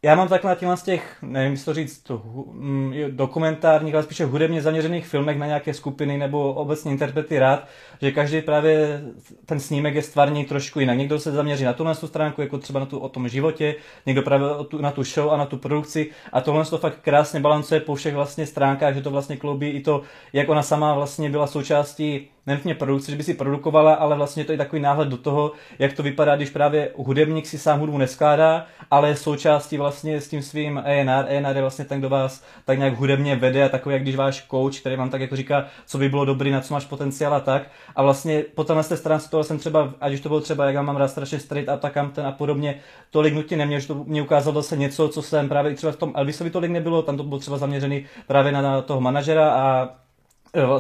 [0.07, 2.23] já mám takhle na těchto z těch, nevím, jestli to říct, to,
[2.53, 7.67] mm, dokumentárních, ale spíše hudebně zaměřených filmech na nějaké skupiny nebo obecně interprety rád,
[8.03, 9.03] že každý právě
[9.47, 10.99] ten snímek je stvárněný trošku jinak.
[10.99, 13.75] Někdo se zaměří na tu na tu stránku, jako třeba na tu o tom životě,
[14.07, 14.47] někdo právě
[14.81, 18.15] na tu show a na tu produkci a tohle to fakt krásně balancuje po všech
[18.15, 20.03] vlastně stránkách, že to vlastně kloubí i to,
[20.33, 24.53] jak ona sama vlastně byla součástí nenutně produkce, že by si produkovala, ale vlastně to
[24.53, 28.67] je takový náhled do toho, jak to vypadá, když právě hudebník si sám hudbu neskládá,
[28.91, 31.09] ale součástí vlastně s tím svým A&R.
[31.09, 34.47] A&R je vlastně ten, kdo vás tak nějak hudebně vede a takový, jak když váš
[34.51, 37.41] coach, který vám tak jako říká, co by bylo dobrý, na co máš potenciál a
[37.41, 37.71] tak.
[37.97, 40.75] A vlastně potom na té stránce toho jsem třeba, ať už to bylo třeba, jak
[40.75, 44.05] já mám rád strašně straight a tak ten a podobně, tolik nutně neměl, že to
[44.05, 47.25] mě ukázalo zase něco, co jsem právě třeba v tom Elvisovi tolik nebylo, tam to
[47.25, 49.89] bylo třeba zaměřený právě na, toho manažera a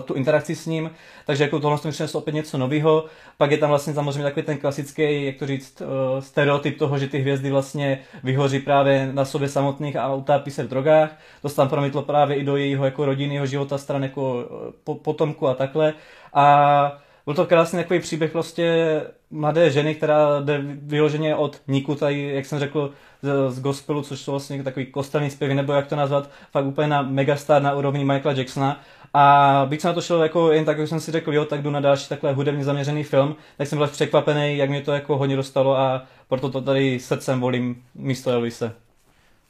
[0.04, 0.90] tu interakci s ním,
[1.26, 3.04] takže jako tohle mi přineslo opět něco nového.
[3.38, 7.08] Pak je tam vlastně samozřejmě takový ten klasický, jak to říct, uh, stereotyp toho, že
[7.08, 11.18] ty hvězdy vlastně vyhoří právě na sobě samotných a utápí se v drogách.
[11.42, 14.94] To se tam promítlo právě i do jejího jako rodinného života stran jako eh, po,
[14.94, 15.94] potomku a takhle.
[16.34, 22.34] A byl to krásný takový příběh prostě mladé ženy, která jde vyloženě od Niku, tady,
[22.34, 22.92] jak jsem řekl,
[23.22, 26.88] z, z gospelu, což jsou vlastně takový kostelný zpěvy, nebo jak to nazvat, fakt úplně
[26.88, 28.80] na megastar na úrovni Michaela Jacksona.
[29.18, 31.62] A bych se na to šel jako jen tak, jak jsem si řekl, jo, tak
[31.62, 35.18] jdu na další takhle hudebně zaměřený film, tak jsem byl překvapený, jak mě to jako
[35.18, 38.72] hodně dostalo a proto to tady srdcem volím místo Elvise.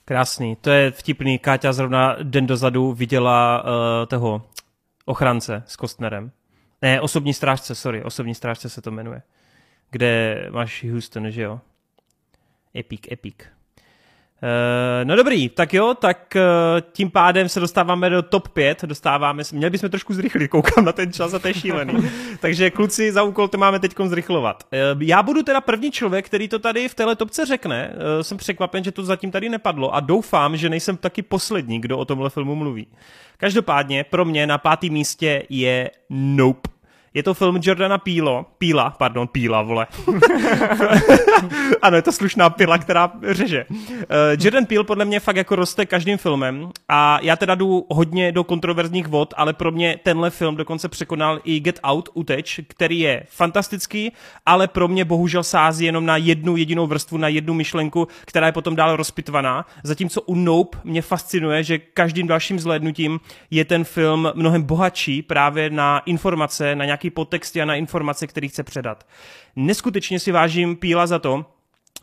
[0.04, 1.38] Krásný, to je vtipný.
[1.38, 3.70] Káťa zrovna den dozadu viděla uh,
[4.06, 4.42] toho
[5.04, 6.30] ochránce s Kostnerem.
[6.82, 9.22] Ne, osobní strážce, sorry, osobní strážce se to jmenuje.
[9.90, 11.60] Kde máš Houston, že jo?
[12.76, 13.55] Epic, epic.
[14.42, 16.42] Uh, no dobrý, tak jo, tak uh,
[16.92, 21.12] tím pádem se dostáváme do top 5, dostáváme měli bychom trošku zrychlit, koukám na ten
[21.12, 22.10] čas a to je šílený.
[22.40, 24.64] Takže kluci, za úkol to máme teď zrychlovat.
[24.94, 28.84] Uh, já budu teda první člověk, který to tady v téhle topce řekne, jsem překvapen,
[28.84, 32.54] že to zatím tady nepadlo a doufám, že nejsem taky poslední, kdo o tomhle filmu
[32.54, 32.86] mluví.
[33.36, 36.75] Každopádně pro mě na pátém místě je Nope.
[37.16, 39.86] Je to film Jordana Pílo, Píla, pardon, Píla, vole.
[41.82, 43.64] ano, je to slušná pila, která řeže.
[43.70, 43.76] Uh,
[44.38, 48.44] Jordan Peele podle mě fakt jako roste každým filmem a já teda jdu hodně do
[48.44, 53.22] kontroverzních vod, ale pro mě tenhle film dokonce překonal i Get Out, Uteč, který je
[53.28, 54.12] fantastický,
[54.46, 58.52] ale pro mě bohužel sází jenom na jednu jedinou vrstvu, na jednu myšlenku, která je
[58.52, 59.66] potom dál rozpitvaná.
[59.82, 63.20] Zatímco u Nope mě fascinuje, že každým dalším zhlédnutím
[63.50, 68.26] je ten film mnohem bohatší právě na informace, na nějaký nějaký podtexty a na informace,
[68.26, 69.06] který chce předat.
[69.56, 71.44] Neskutečně si vážím Píla za to,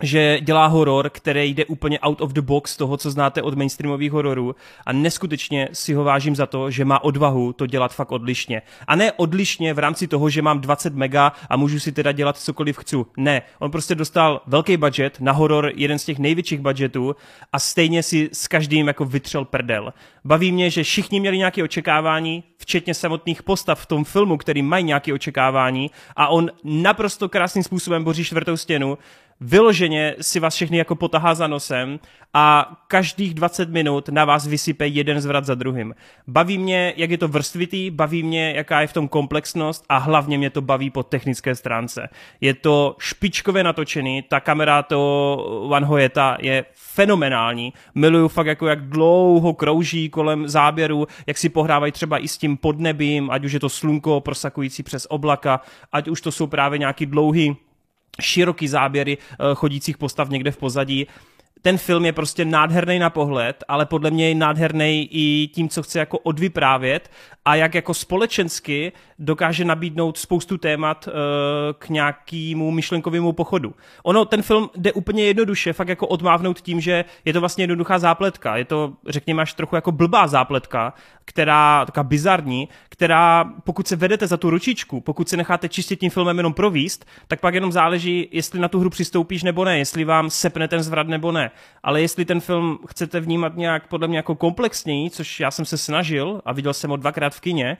[0.01, 4.11] že dělá horor, který jde úplně out of the box toho, co znáte od mainstreamových
[4.11, 4.55] hororů
[4.85, 8.61] a neskutečně si ho vážím za to, že má odvahu to dělat fakt odlišně.
[8.87, 12.37] A ne odlišně v rámci toho, že mám 20 mega a můžu si teda dělat
[12.37, 12.95] cokoliv chci.
[13.17, 17.15] Ne, on prostě dostal velký budget na horor, jeden z těch největších budgetů
[17.53, 19.93] a stejně si s každým jako vytřel prdel.
[20.25, 24.83] Baví mě, že všichni měli nějaké očekávání, včetně samotných postav v tom filmu, který mají
[24.83, 28.97] nějaké očekávání a on naprosto krásným způsobem boří čtvrtou stěnu,
[29.41, 31.99] vyloženě si vás všechny jako potahá za nosem
[32.33, 35.95] a každých 20 minut na vás vysype jeden zvrat za druhým.
[36.27, 40.37] Baví mě, jak je to vrstvitý, baví mě, jaká je v tom komplexnost a hlavně
[40.37, 42.09] mě to baví po technické stránce.
[42.41, 47.73] Je to špičkově natočený, ta kamera to Van Hoyeta je fenomenální.
[47.95, 52.57] Miluju fakt jako jak dlouho krouží kolem záběru, jak si pohrávají třeba i s tím
[52.57, 55.61] podnebím, ať už je to slunko prosakující přes oblaka,
[55.91, 57.57] ať už to jsou právě nějaký dlouhý
[58.21, 61.07] široký záběry eh, chodících postav někde v pozadí
[61.63, 65.83] ten film je prostě nádherný na pohled, ale podle mě je nádherný i tím, co
[65.83, 67.11] chce jako odvyprávět
[67.45, 71.13] a jak jako společensky dokáže nabídnout spoustu témat uh,
[71.79, 73.73] k nějakému myšlenkovému pochodu.
[74.03, 77.99] Ono, ten film jde úplně jednoduše, fakt jako odmávnout tím, že je to vlastně jednoduchá
[77.99, 78.57] zápletka.
[78.57, 80.93] Je to, řekněme, až trochu jako blbá zápletka,
[81.25, 86.09] která, taková bizarní, která, pokud se vedete za tu ručičku, pokud se necháte čistit tím
[86.09, 90.03] filmem jenom províst, tak pak jenom záleží, jestli na tu hru přistoupíš nebo ne, jestli
[90.03, 91.51] vám sepne ten zvrat nebo ne.
[91.83, 95.77] Ale jestli ten film chcete vnímat nějak podle mě jako komplexněji, což já jsem se
[95.77, 97.77] snažil a viděl jsem ho dvakrát v kině,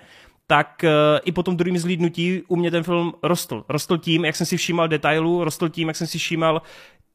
[0.48, 0.90] tak uh,
[1.26, 3.66] i po tom druhém zlídnutí u mě ten film rostl.
[3.70, 6.62] Rostl tím, jak jsem si všímal detailů, rostl tím, jak jsem si všímal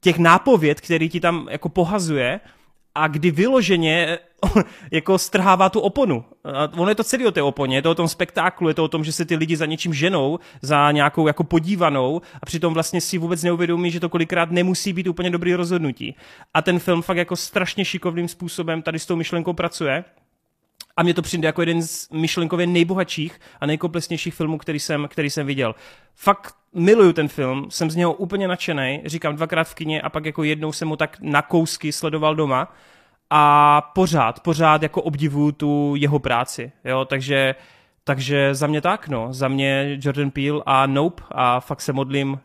[0.01, 2.41] těch nápověd, který ti tam jako pohazuje
[2.95, 4.19] a kdy vyloženě
[4.93, 6.25] jako strhává tu oponu.
[6.45, 8.85] A ono je to celý o té oponě, je to o tom spektáklu, je to
[8.85, 12.75] o tom, že se ty lidi za něčím ženou, za nějakou jako podívanou a přitom
[12.75, 16.17] vlastně si vůbec neuvědomí, že to kolikrát nemusí být úplně dobrý rozhodnutí.
[16.55, 20.05] A ten film fakt jako strašně šikovným způsobem tady s tou myšlenkou pracuje
[20.99, 25.31] a mě to přijde jako jeden z myšlenkově nejbohatších a nejkomplexnějších filmů, který jsem, který
[25.31, 25.75] jsem viděl.
[26.15, 30.25] Fakt miluju ten film, jsem z něho úplně nadšený, říkám dvakrát v kině a pak
[30.25, 32.73] jako jednou jsem ho tak na kousky sledoval doma
[33.31, 37.55] a pořád, pořád jako obdivuju tu jeho práci, jo, takže
[38.05, 39.33] takže za mě tak, no.
[39.33, 42.41] Za mě Jordan Peele a Nope a fakt se modlím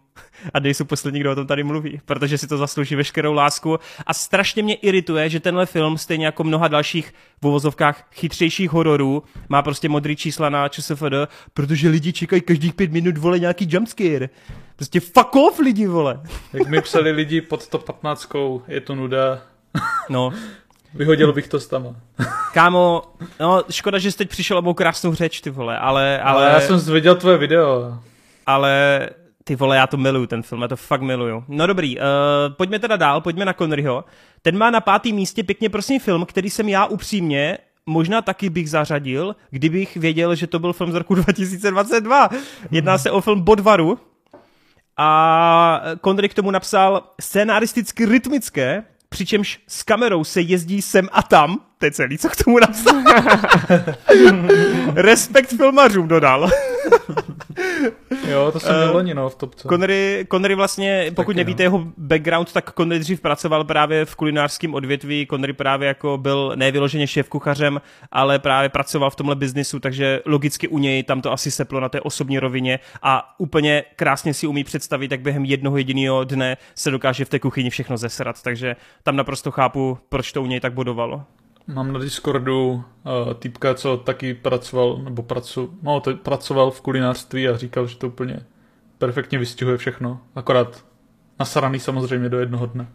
[0.53, 4.13] a nejsou poslední, kdo o tom tady mluví, protože si to zaslouží veškerou lásku a
[4.13, 9.61] strašně mě irituje, že tenhle film, stejně jako mnoha dalších v uvozovkách chytřejších hororů, má
[9.61, 11.13] prostě modrý čísla na ČSFD,
[11.53, 14.29] protože lidi čekají každých pět minut, vole, nějaký jumpscare.
[14.75, 16.21] Prostě fuck off lidi, vole.
[16.53, 18.29] Jak mi psali lidi pod to 15,
[18.67, 19.41] je to nuda.
[20.09, 20.33] No,
[20.93, 21.95] Vyhodil bych to s tama.
[22.53, 23.01] Kámo,
[23.39, 26.21] no škoda, že jsi teď přišel o mou krásnou řeč, ty vole, ale...
[26.21, 26.45] ale...
[26.45, 27.97] ale já jsem viděl tvoje video.
[28.45, 29.09] Ale
[29.43, 31.43] ty vole, já to miluju, ten film, já to fakt miluju.
[31.47, 32.03] No dobrý, uh,
[32.49, 34.05] pojďme teda dál, pojďme na Conneryho.
[34.41, 38.69] Ten má na pátém místě pěkně prosím film, který jsem já upřímně možná taky bych
[38.69, 42.29] zařadil, kdybych věděl, že to byl film z roku 2022.
[42.71, 43.99] Jedná se o film Bodvaru,
[44.97, 51.59] a Connery k tomu napsal scénaristicky rytmické, přičemž s kamerou se jezdí sem a tam,
[51.77, 53.03] to je celý, co k tomu napsal.
[54.95, 56.49] Respekt filmařům dodal.
[58.29, 59.67] Jo, to jsem měl uh, loni, no, v topce.
[59.67, 61.65] Connery, Connery vlastně, pokud Taky, nevíte no.
[61.65, 67.07] jeho background, tak Connery dřív pracoval právě v kulinářském odvětví, Connery právě jako byl nevyloženě
[67.07, 67.81] šéf kuchařem,
[68.11, 71.89] ale právě pracoval v tomhle biznisu, takže logicky u něj tam to asi seplo na
[71.89, 76.91] té osobní rovině a úplně krásně si umí představit, jak během jednoho jediného dne se
[76.91, 80.73] dokáže v té kuchyni všechno zesrat, takže tam naprosto chápu, proč to u něj tak
[80.73, 81.23] bodovalo.
[81.67, 82.83] Mám na Discordu uh,
[83.33, 88.07] týpka, co taky pracoval, nebo pracu, no, to, pracoval v kulinářství a říkal, že to
[88.07, 88.39] úplně
[88.97, 90.19] perfektně vystihuje všechno.
[90.35, 90.85] Akorát
[91.39, 92.87] nasraný samozřejmě do jednoho dne.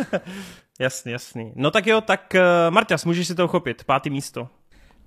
[0.80, 1.52] jasný, jasný.
[1.56, 3.84] No tak jo, tak uh, Marťas, můžeš si to uchopit.
[3.84, 4.48] Pátý místo.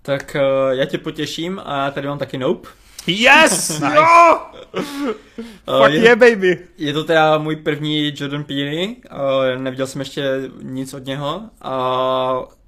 [0.02, 2.70] Tak uh, já tě potěším a já tady mám taky Nope.
[3.08, 3.70] Yes!
[3.80, 3.96] nice.
[3.96, 4.42] no!
[4.74, 4.84] uh,
[5.84, 6.68] Fuck je, yeah, baby!
[6.78, 11.42] Je to teda můj první Jordan Peele, uh, neviděl jsem ještě nic od něho.
[11.66, 12.59] Uh,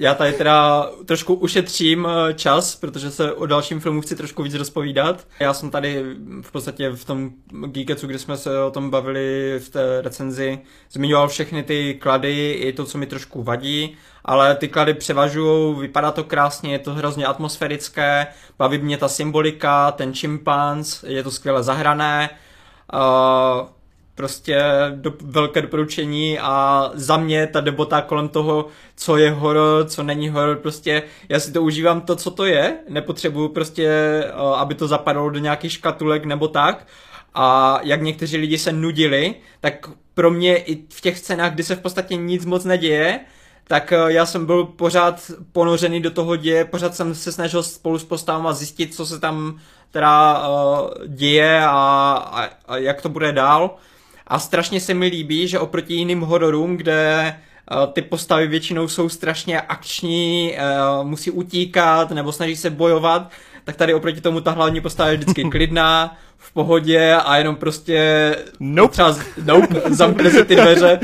[0.00, 4.54] já tady teda trošku ušetřím eh, čas, protože se o dalším filmu chci trošku víc
[4.54, 5.26] rozpovídat.
[5.40, 6.04] Já jsem tady
[6.42, 7.30] v podstatě v tom
[7.66, 10.58] Geeketsu, kde jsme se o tom bavili v té recenzi,
[10.90, 16.10] zmiňoval všechny ty klady, i to, co mi trošku vadí, ale ty klady převažují, vypadá
[16.10, 18.26] to krásně, je to hrozně atmosférické,
[18.58, 22.30] baví mě ta symbolika, ten čimpanz, je to skvěle zahrané.
[22.94, 23.68] Uh,
[24.20, 24.62] prostě
[24.94, 28.66] do, velké doporučení a za mě ta debota kolem toho,
[28.96, 32.78] co je horor, co není horor, prostě já si to užívám to, co to je,
[32.88, 36.86] nepotřebuju prostě, eh, aby to zapadalo do nějakých škatulek nebo tak
[37.34, 41.76] a jak někteří lidi se nudili, tak pro mě i v těch scénách, kdy se
[41.76, 43.20] v podstatě nic moc neděje,
[43.68, 47.98] tak eh, já jsem byl pořád ponořený do toho děje, pořád jsem se snažil spolu
[47.98, 49.60] s postavama zjistit, co se tam
[49.90, 51.70] teda uh, děje a,
[52.32, 53.76] a, a jak to bude dál.
[54.30, 57.34] A strašně se mi líbí, že oproti jiným hororům, kde
[57.70, 60.54] uh, ty postavy většinou jsou strašně akční,
[61.00, 63.30] uh, musí utíkat nebo snaží se bojovat,
[63.64, 68.36] tak tady oproti tomu ta hlavní postava je vždycky klidná, v pohodě a jenom prostě
[68.60, 68.92] nope.
[68.92, 71.00] třeba nope, zamkne se ty dveře.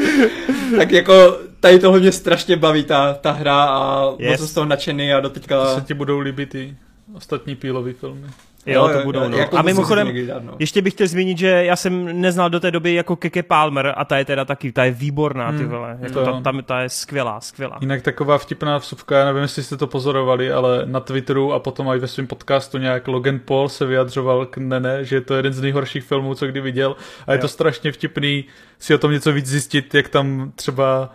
[0.76, 4.30] tak jako tady tohle mě strašně baví ta, ta hra a yes.
[4.30, 5.64] moc jsem z toho nadšený a doteďka...
[5.64, 6.76] To se ti budou líbit i
[7.14, 8.26] ostatní pílové filmy.
[8.66, 9.36] Jo, to budou, no.
[9.36, 10.56] Jako a mimochodem, dát, no.
[10.58, 14.04] ještě bych chtěl zmínit, že já jsem neznal do té doby jako Keke Palmer a
[14.04, 15.98] ta je teda taky, ta je výborná, ty hmm, vole.
[16.00, 17.78] Jako ta, ta, ta, je skvělá, skvělá.
[17.80, 21.88] Jinak taková vtipná vsuvka, já nevím, jestli jste to pozorovali, ale na Twitteru a potom
[21.88, 25.52] i ve svém podcastu nějak Logan Paul se vyjadřoval k Nene, že je to jeden
[25.52, 27.42] z nejhorších filmů, co kdy viděl a je jo.
[27.42, 28.44] to strašně vtipný
[28.78, 31.10] si o tom něco víc zjistit, jak tam třeba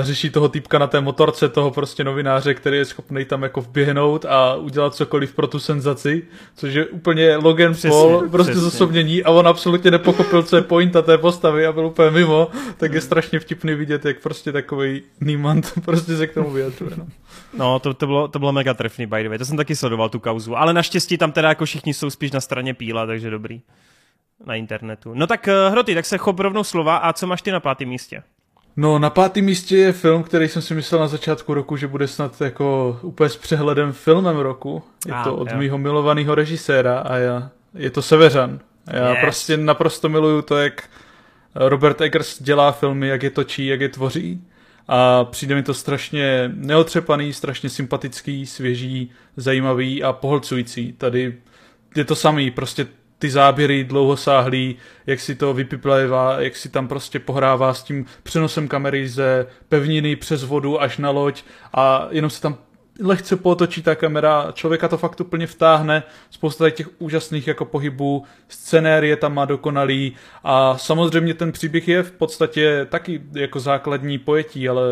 [0.00, 4.24] řeší toho týpka na té motorce, toho prostě novináře, který je schopný tam jako vběhnout
[4.24, 6.22] a udělat cokoliv pro tu senzaci,
[6.56, 8.70] což je úplně Logan přesně, Paul, prostě přesně.
[8.70, 12.92] zosobnění a on absolutně nepochopil, co je pointa té postavy a byl úplně mimo, tak
[12.92, 16.90] je strašně vtipný vidět, jak prostě takový Niemand prostě se k tomu vyjadřuje.
[16.96, 17.06] No,
[17.58, 20.08] no to, to, bylo, to bylo mega trefný, by the way, to jsem taky sledoval
[20.08, 23.60] tu kauzu, ale naštěstí tam teda jako všichni jsou spíš na straně píla, takže dobrý
[24.46, 25.14] na internetu.
[25.14, 27.88] No tak uh, Hroty, tak se chop rovnou slova a co máš ty na pátém
[27.88, 28.22] místě?
[28.80, 32.08] No, na pátém místě je film, který jsem si myslel na začátku roku, že bude
[32.08, 34.82] snad jako úplně s přehledem filmem roku.
[35.06, 35.58] Je ah, to od jo.
[35.58, 38.60] mýho milovaného režiséra a já, je to Severan.
[38.92, 39.18] Já yes.
[39.20, 40.88] prostě naprosto miluju to, jak
[41.54, 44.44] Robert Eggers dělá filmy, jak je točí, jak je tvoří.
[44.88, 50.92] A přijde mi to strašně neotřepaný, strašně sympatický, svěží, zajímavý a pohlcující.
[50.92, 51.34] Tady
[51.96, 52.86] je to samý, prostě
[53.18, 54.76] ty záběry dlouhosáhlý,
[55.06, 60.16] jak si to vypiplevá, jak si tam prostě pohrává s tím přenosem kamery ze pevniny
[60.16, 61.42] přes vodu až na loď
[61.74, 62.58] a jenom se tam
[63.00, 69.16] lehce potočí ta kamera, člověka to fakt úplně vtáhne, spousta těch úžasných jako pohybů, scenérie
[69.16, 70.12] tam má dokonalý
[70.44, 74.82] a samozřejmě ten příběh je v podstatě taky jako základní pojetí, ale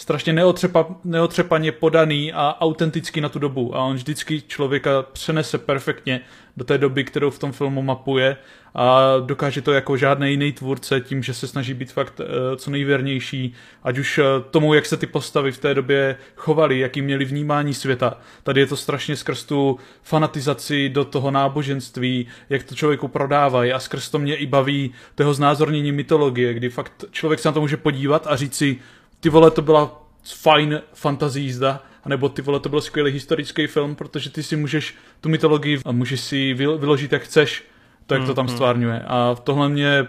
[0.00, 3.76] strašně neotřepa, neotřepaně podaný a autentický na tu dobu.
[3.76, 6.20] A on vždycky člověka přenese perfektně
[6.56, 8.36] do té doby, kterou v tom filmu mapuje
[8.74, 12.70] a dokáže to jako žádný jiný tvůrce tím, že se snaží být fakt uh, co
[12.70, 17.24] nejvěrnější, ať už uh, tomu, jak se ty postavy v té době chovaly, jaký měli
[17.24, 18.18] vnímání světa.
[18.42, 23.78] Tady je to strašně skrz tu fanatizaci do toho náboženství, jak to člověku prodávají a
[23.78, 27.76] skrz to mě i baví toho znázornění mytologie, kdy fakt člověk se na to může
[27.76, 28.78] podívat a říct si,
[29.20, 30.02] ty vole, to byla
[30.34, 34.94] fajn fantazí jízda, anebo ty vole, to byl skvělý historický film, protože ty si můžeš
[35.20, 37.64] tu mytologii a můžeš si vyložit, jak chceš,
[38.06, 38.54] to, jak to tam mhm.
[38.54, 39.02] stvárňuje.
[39.06, 40.06] A tohle mě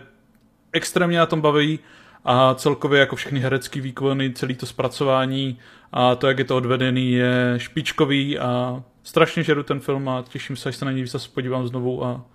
[0.73, 1.79] extrémně na tom baví
[2.25, 5.59] a celkově jako všechny herecké výkony, celý to zpracování
[5.91, 10.55] a to, jak je to odvedený, je špičkový a strašně žeru ten film a těším
[10.55, 12.25] se, až se na něj zase podívám znovu a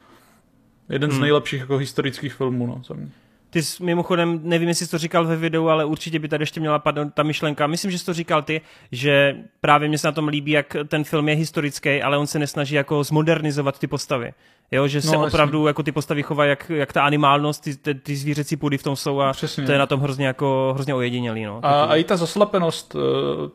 [0.88, 1.18] jeden hmm.
[1.18, 3.10] z nejlepších jako historických filmů, no, za mě.
[3.56, 6.60] Ty jsi mimochodem, nevím, jestli jsi to říkal ve videu, ale určitě by tady ještě
[6.60, 7.66] měla padnout ta myšlenka.
[7.66, 8.60] Myslím, že jsi to říkal ty,
[8.92, 12.38] že právě mě se na tom líbí, jak ten film je historický, ale on se
[12.38, 14.32] nesnaží jako zmodernizovat ty postavy.
[14.70, 15.66] Jo, že se no, opravdu jasný.
[15.66, 18.96] jako ty postavy chovají, jak, jak ta animálnost, ty, ty, ty zvířecí půdy v tom
[18.96, 19.64] jsou a Přesně.
[19.64, 21.44] to je na tom hrozně jako hrozně ojedinělý.
[21.44, 21.60] No.
[21.62, 23.00] A, a i ta zaslapenost uh,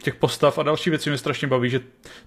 [0.03, 1.79] těch postav a další věci mě strašně baví, že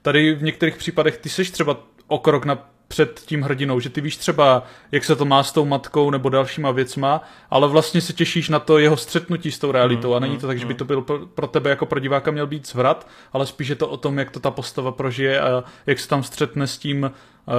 [0.02, 1.76] tady v některých případech ty seš třeba
[2.06, 4.62] o krok na před tím hrdinou, že ty víš třeba,
[4.92, 8.58] jak se to má s tou matkou nebo dalšíma věcma, ale vlastně se těšíš na
[8.58, 10.78] to jeho střetnutí s tou realitou mm, a není to tak, že by mm.
[10.78, 11.02] to byl
[11.34, 14.30] pro, tebe jako pro diváka měl být zvrat, ale spíš je to o tom, jak
[14.30, 17.10] to ta postava prožije a jak se tam střetne s tím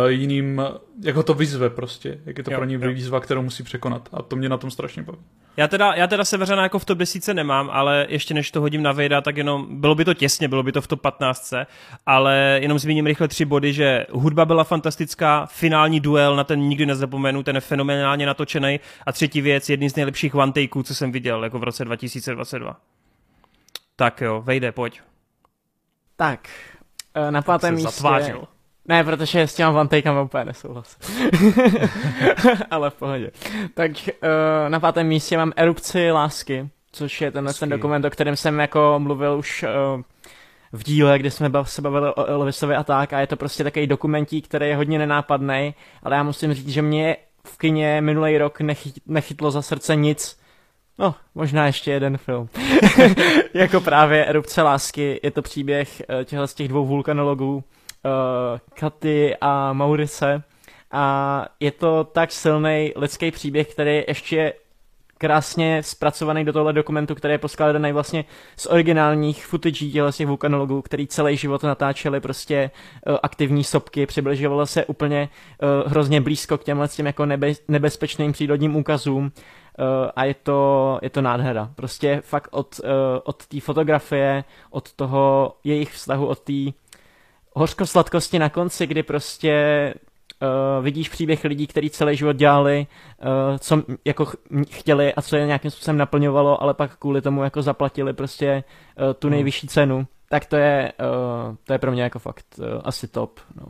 [0.07, 0.61] jiným,
[1.01, 4.09] jak ho to vyzve prostě, jak je to jo, pro ní výzva, kterou musí překonat
[4.13, 5.19] a to mě na tom strašně baví.
[5.57, 8.83] Já teda, já teda Severana jako v top 10 nemám, ale ještě než to hodím
[8.83, 11.53] na Vejda, tak jenom, bylo by to těsně, bylo by to v top 15,
[12.05, 16.85] ale jenom zmíním rychle tři body, že hudba byla fantastická, finální duel, na ten nikdy
[16.85, 21.11] nezapomenu, ten je fenomenálně natočený a třetí věc, jedný z nejlepších one takeů, co jsem
[21.11, 22.77] viděl, jako v roce 2022.
[23.95, 25.01] Tak jo, Vejde, pojď.
[26.15, 26.49] Tak,
[27.13, 27.91] eh, na pátém místě...
[27.91, 28.47] Zatvářil.
[28.87, 30.99] Ne, protože s těma one úplně nesouhlasím.
[32.71, 33.31] Ale v pohodě.
[33.73, 38.35] Tak uh, na pátém místě mám Erupci lásky, což je tenhle ten dokument, o kterém
[38.35, 40.01] jsem jako mluvil už uh,
[40.71, 43.87] v díle, kdy jsme se bavili o Elvisovi a tak a je to prostě takový
[43.87, 47.17] dokumentík, který je hodně nenápadný, ale já musím říct, že mě
[47.47, 50.39] v kině minulý rok nechyt, nechytlo za srdce nic,
[50.99, 52.49] No, možná ještě jeden film.
[53.53, 57.63] jako právě Erupce lásky, je to příběh eh, těchto z těch dvou vulkanologů,
[58.05, 60.43] uh, Katy a Maurice
[60.91, 64.53] a je to tak silný lidský příběh, který ještě
[65.17, 68.25] krásně zpracovaný do tohle dokumentu, který je poskladaný vlastně
[68.57, 72.71] z originálních footage těchto těch vulkanologů, který celý život natáčeli prostě
[73.07, 75.29] uh, aktivní sopky, přibližovalo se úplně
[75.83, 79.23] uh, hrozně blízko k těmhle těm jako nebe, nebezpečným přírodním úkazům.
[79.23, 81.71] Uh, a je to, je to nádhera.
[81.75, 82.81] Prostě fakt od,
[83.23, 86.53] od té fotografie, od toho jejich vztahu, od té
[87.55, 89.53] hořko-sladkosti na konci, kdy prostě
[90.41, 92.87] uh, vidíš příběh lidí, kteří celý život dělali,
[93.21, 94.31] uh, co jako
[94.69, 98.63] chtěli a co je nějakým způsobem naplňovalo, ale pak kvůli tomu jako zaplatili prostě
[98.97, 99.33] uh, tu hmm.
[99.33, 103.39] nejvyšší cenu, tak to je, uh, to je pro mě jako fakt uh, asi top.
[103.55, 103.65] No.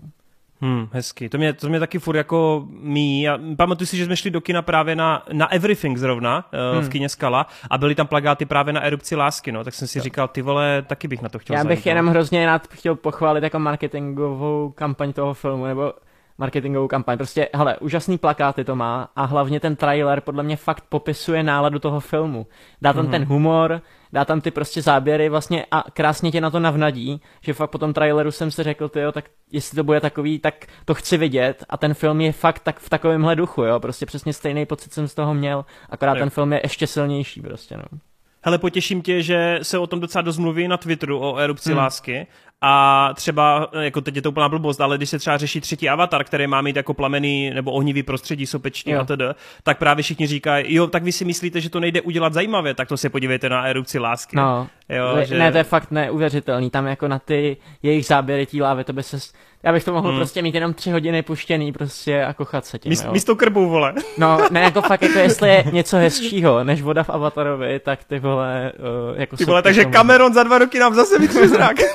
[0.62, 1.30] Hmm, hezky.
[1.30, 3.22] To mě, to mě taky furt jako mí.
[3.22, 6.88] Já pamatuju si, že jsme šli do kina právě na, na Everything zrovna, uh, hmm.
[6.88, 9.64] v kině Skala a byly tam plagáty právě na erupci lásky, no.
[9.64, 10.04] Tak jsem si jo.
[10.04, 12.12] říkal, ty vole, taky bych na to chtěl Já bych zajít, jenom no.
[12.12, 15.94] hrozně rád chtěl pochválit jako marketingovou kampaň toho filmu, nebo
[16.38, 17.18] marketingovou kampaň.
[17.18, 21.80] Prostě, hele, úžasný plakáty to má a hlavně ten trailer podle mě fakt popisuje náladu
[21.80, 22.48] toho filmu.
[22.82, 23.12] Dá tam mm-hmm.
[23.12, 23.82] ten humor,
[24.14, 27.78] dá tam ty prostě záběry vlastně a krásně tě na to navnadí, že fakt po
[27.78, 31.66] tom traileru jsem si řekl, tyjo, tak jestli to bude takový, tak to chci vidět
[31.70, 35.08] a ten film je fakt tak v takovémhle duchu, jo, prostě přesně stejný pocit jsem
[35.08, 36.20] z toho měl, akorát jo.
[36.20, 38.00] ten film je ještě silnější prostě, no.
[38.46, 41.78] Hele, potěším tě, že se o tom docela dost mluví na Twitteru o erupci hmm.
[41.78, 42.28] lásky
[42.62, 46.24] a třeba, jako teď je to úplná blbost, ale když se třeba řeší třetí avatar,
[46.24, 49.22] který má mít jako plamený nebo ohnivý prostředí sopeční a td.,
[49.64, 52.88] tak právě všichni říkají, jo, tak vy si myslíte, že to nejde udělat zajímavě, tak
[52.88, 54.36] to se podívejte na erupci lásky.
[54.38, 55.38] No, jo, ne, že...
[55.38, 59.04] ne, to je fakt neuvěřitelný, tam jako na ty jejich záběry tí lávy, to by
[59.04, 59.18] se
[59.66, 60.18] já bych to mohl hmm.
[60.18, 63.94] prostě mít jenom tři hodiny puštěný prostě a kochat se tím, Míst, Místo krbu, vole.
[64.18, 68.20] No, ne, jako fakt, jako jestli je něco hezčího, než voda v Avatarovi, tak ty
[68.20, 68.72] vole,
[69.12, 69.94] uh, jako Ty vole, takže tomu.
[69.94, 71.78] Cameron za dva roky nám zase vytře zrak.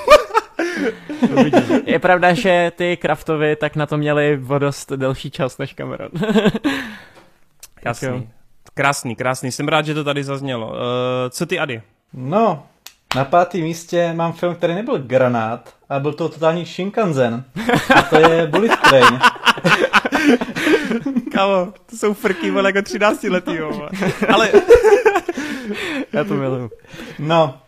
[1.87, 6.11] je pravda, že ty Kraftovi tak na to měli vodost delší čas než Cameron.
[7.85, 8.29] Jasný.
[8.75, 9.53] Krásný, krásný.
[9.53, 10.69] Jsem rád, že to tady zaznělo.
[10.69, 10.75] Uh,
[11.31, 11.83] co ty, Ady?
[12.13, 12.63] No,
[13.16, 17.45] na pátém místě mám film, který nebyl granát, a byl to totální Shinkansen.
[17.97, 19.20] A to je Bullet Train.
[21.32, 23.89] Kámo, to jsou frky, vole, jako 13 letý, jo.
[24.28, 24.53] Ale...
[26.12, 26.70] já to miluju.
[27.19, 27.59] No,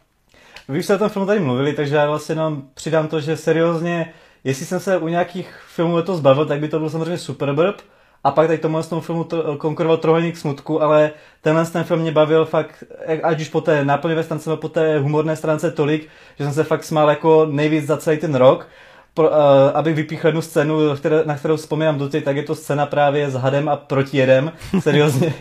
[0.68, 3.36] vy už jste o tom filmu tady mluvili, takže já vlastně jenom přidám to, že
[3.36, 4.12] seriózně,
[4.44, 7.76] jestli jsem se u nějakých filmů letos zbavil, tak by to byl samozřejmě Superburb,
[8.24, 12.12] a pak tady tomu tomu filmu to, konkuroval Trojuhelník smutku, ale tenhle ten film mě
[12.12, 12.84] bavil fakt,
[13.22, 16.08] ať už po té náplňové stránce, nebo po té humorné stránce tolik,
[16.38, 18.68] že jsem se fakt smál jako nejvíc za celý ten rok.
[19.14, 19.36] Pro, uh,
[19.74, 23.34] abych vypíchl jednu scénu, které, na kterou vzpomínám doty, tak je to scéna právě s
[23.34, 24.52] hadem a protijedem.
[24.80, 25.34] Seriózně.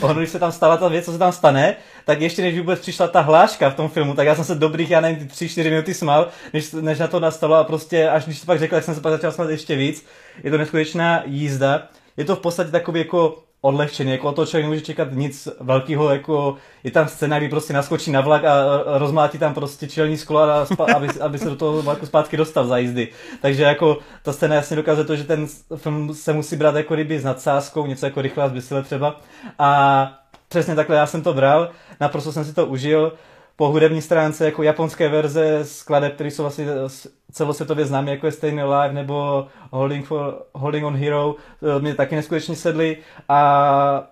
[0.00, 2.80] ono, když se tam stala ta věc, co se tam stane, tak ještě než vůbec
[2.80, 5.70] přišla ta hláška v tom filmu, tak já jsem se dobrých, já nevím, tři, čtyři
[5.70, 8.84] minuty smál, než, než na to nastalo a prostě až když to pak řekl, tak
[8.84, 10.06] jsem se pak začal smát ještě víc.
[10.44, 14.80] Je to neskutečná jízda je to v podstatě takový jako odlehčený, jako to člověk nemůže
[14.80, 19.54] čekat nic velkého, jako je tam scéna, kdy prostě naskočí na vlak a rozmlátí tam
[19.54, 23.08] prostě čelní sklo, a spa, aby, aby, se do toho vlaku zpátky dostal za jízdy.
[23.42, 27.18] Takže jako ta scéna jasně dokazuje to, že ten film se musí brát jako ryby
[27.18, 29.20] s nadsázkou, něco jako rychle a zbysile třeba.
[29.58, 30.12] A
[30.48, 31.70] přesně takhle já jsem to bral,
[32.00, 33.12] naprosto jsem si to užil
[33.56, 36.66] po hudební stránce jako japonské verze skladeb, které jsou vlastně
[37.32, 42.16] celosvětově známé, jako je Staying Alive nebo Holding, for, Holding on Hero, eh, mě taky
[42.16, 42.96] neskutečně sedly
[43.28, 44.08] a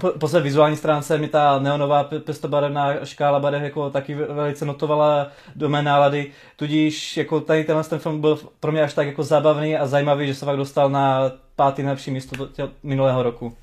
[0.00, 5.28] po, po své vizuální stránce mi ta neonová pestobarevná škála barev jako taky velice notovala
[5.56, 9.22] do mé nálady, tudíž jako tady tenhle ten film byl pro mě až tak jako
[9.22, 12.48] zábavný a zajímavý, že se fakt dostal na pátý nejlepší místo
[12.82, 13.56] minulého roku.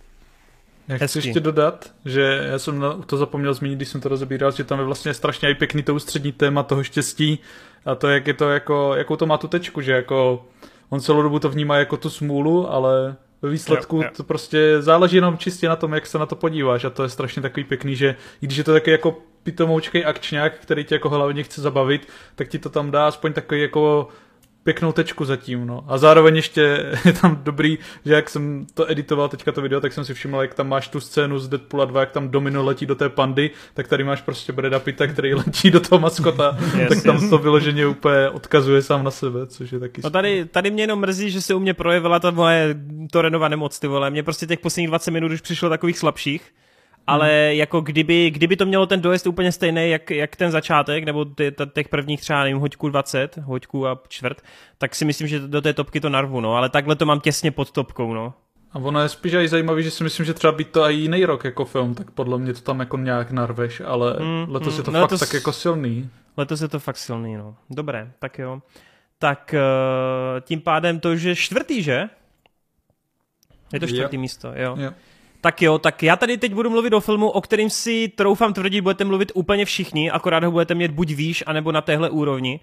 [0.88, 4.64] Já chci ještě dodat, že já jsem to zapomněl zmínit, když jsem to rozebíral, že
[4.64, 7.40] tam je vlastně strašně i pěkný to ústřední téma toho štěstí
[7.86, 10.46] a to, jak je to jako, jakou to má tu tečku, že jako
[10.90, 14.10] on celou dobu to vnímá jako tu smůlu, ale ve výsledku jo, jo.
[14.18, 17.10] to prostě záleží jenom čistě na tom, jak se na to podíváš a to je
[17.10, 21.10] strašně takový pěkný, že i když je to taky jako pitomoučkej akčňák, který tě jako
[21.10, 24.08] hlavně chce zabavit, tak ti to tam dá aspoň takový jako
[24.66, 25.84] pěknou tečku zatím, no.
[25.88, 26.62] A zároveň ještě
[27.06, 30.42] je tam dobrý, že jak jsem to editoval teďka to video, tak jsem si všiml,
[30.42, 33.52] jak tam máš tu scénu z Deadpoola 2, jak tam Domino letí do té pandy,
[33.74, 37.30] tak tady máš prostě Breda Pitta, který letí do toho maskota, yes, tak tam yes.
[37.30, 40.02] to vyloženě úplně odkazuje sám na sebe, což je taky...
[40.04, 42.76] No tady, tady mě jenom mrzí, že se u mě projevila ta moje
[43.12, 44.10] Torenova nemoc, ty vole.
[44.10, 46.52] Mě prostě těch posledních 20 minut už přišlo takových slabších,
[47.08, 47.58] ale hmm.
[47.58, 51.56] jako kdyby, kdyby to mělo ten dojezd úplně stejný, jak, jak ten začátek, nebo ty,
[51.74, 54.42] těch prvních třeba, nevím, hoďku 20, hoďku a čtvrt,
[54.78, 57.52] tak si myslím, že do té topky to narvu, no, ale takhle to mám těsně
[57.52, 58.34] pod topkou, no.
[58.72, 61.26] A ono je spíš i zajímavý, že si myslím, že třeba být to i jiný
[61.26, 64.80] rok jako film, tak podle mě to tam jako nějak narveš, ale mm, letos mm,
[64.80, 66.10] je to no fakt letos, tak jako silný.
[66.38, 67.56] Letos je to fakt silný, no.
[67.70, 68.62] Dobré, tak jo.
[69.20, 72.10] Tak uh, tím pádem to už je čtvrtý, že?
[73.74, 74.22] Je to čtvrtý jo.
[74.22, 74.76] místo, jo.
[74.80, 74.92] jo.
[75.46, 78.82] Tak jo, tak já tady teď budu mluvit o filmu, o kterým si troufám tvrdit,
[78.82, 82.60] budete mluvit úplně všichni, akorát ho budete mít buď výš, anebo na téhle úrovni.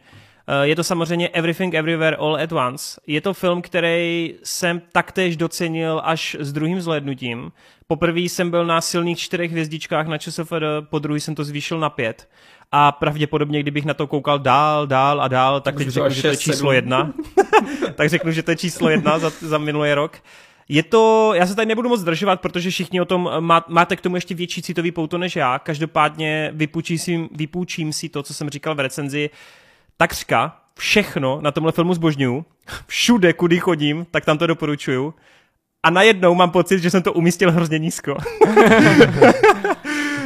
[0.46, 3.00] Eh, je to samozřejmě Everything Everywhere All at Once.
[3.06, 7.52] Je to film, který jsem taktéž docenil až s druhým zhlédnutím.
[7.86, 10.52] Poprvé jsem byl na silných čtyřech hvězdičkách na ČSFD,
[10.90, 12.28] po druhý jsem to zvýšil na pět.
[12.72, 16.28] A pravděpodobně, kdybych na to koukal dál, dál a dál, tak teď řeknu, že to
[16.28, 17.12] je číslo jedna.
[17.94, 20.18] tak řeknu, že to je číslo jedna za, za minulý rok.
[20.68, 24.01] Je to, já se tady nebudu moc zdržovat, protože všichni o tom má, máte k
[24.01, 25.59] tomu ještě větší citový pouto než já.
[25.59, 29.30] Každopádně vypůjčím si, vypůjčím si to, co jsem říkal v recenzi.
[29.97, 32.44] Takřka všechno na tomhle filmu zbožňuju.
[32.86, 35.14] Všude, kudy chodím, tak tam to doporučuju.
[35.82, 38.16] A najednou mám pocit, že jsem to umístil hrozně nízko.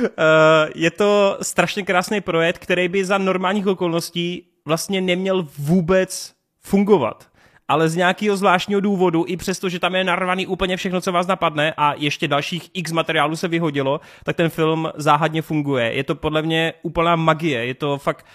[0.03, 7.29] Eh, je to strašně krásný projekt, který by za normálních okolností vlastně neměl vůbec fungovat
[7.69, 11.27] ale z nějakého zvláštního důvodu, i přesto, že tam je narvaný úplně všechno, co vás
[11.27, 15.93] napadne a ještě dalších x materiálů se vyhodilo, tak ten film záhadně funguje.
[15.93, 18.27] Je to podle mě úplná magie, je to fakt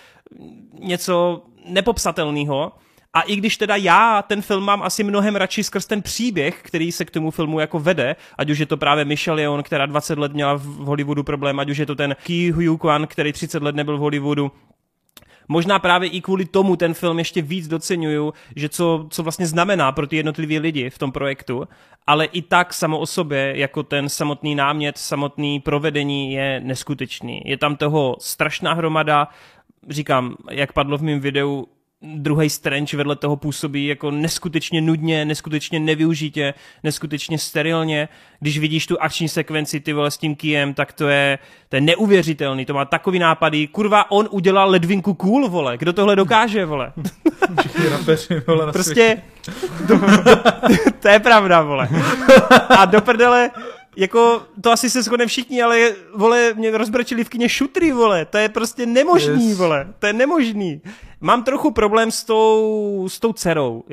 [0.79, 2.71] něco nepopsatelného.
[3.13, 6.91] A i když teda já ten film mám asi mnohem radši skrz ten příběh, který
[6.91, 10.19] se k tomu filmu jako vede, ať už je to právě Michelle Yeoh, která 20
[10.19, 13.63] let měla v Hollywoodu problém, ať už je to ten Ki Hu Kwan, který 30
[13.63, 14.51] let nebyl v Hollywoodu,
[15.47, 19.91] Možná právě i kvůli tomu ten film ještě víc docenuju, že co, co vlastně znamená
[19.91, 21.67] pro ty jednotlivé lidi v tom projektu,
[22.07, 27.41] ale i tak samo o sobě, jako ten samotný námět, samotný provedení je neskutečný.
[27.45, 29.27] Je tam toho strašná hromada,
[29.89, 31.67] říkám, jak padlo v mém videu,
[32.01, 36.53] druhý Strange vedle toho působí jako neskutečně nudně, neskutečně nevyužitě,
[36.83, 38.09] neskutečně sterilně.
[38.39, 41.81] Když vidíš tu akční sekvenci ty vole s tím Kiem, tak to je, to je
[41.81, 43.67] neuvěřitelný, to má takový nápady.
[43.67, 45.77] Kurva, on udělal ledvinku cool, vole.
[45.77, 46.93] Kdo tohle dokáže, vole?
[47.91, 49.21] rapeři, vole, na prostě,
[49.87, 49.99] do,
[50.99, 51.89] to je pravda, vole.
[52.69, 53.51] A do prdele,
[53.95, 58.37] jako, to asi se shodne všichni, ale vole, mě rozbrčili v kině šutry, vole, to
[58.37, 59.57] je prostě nemožný, yes.
[59.57, 60.81] vole, to je nemožný.
[61.23, 63.83] Mám trochu problém s tou, s tou dcerou.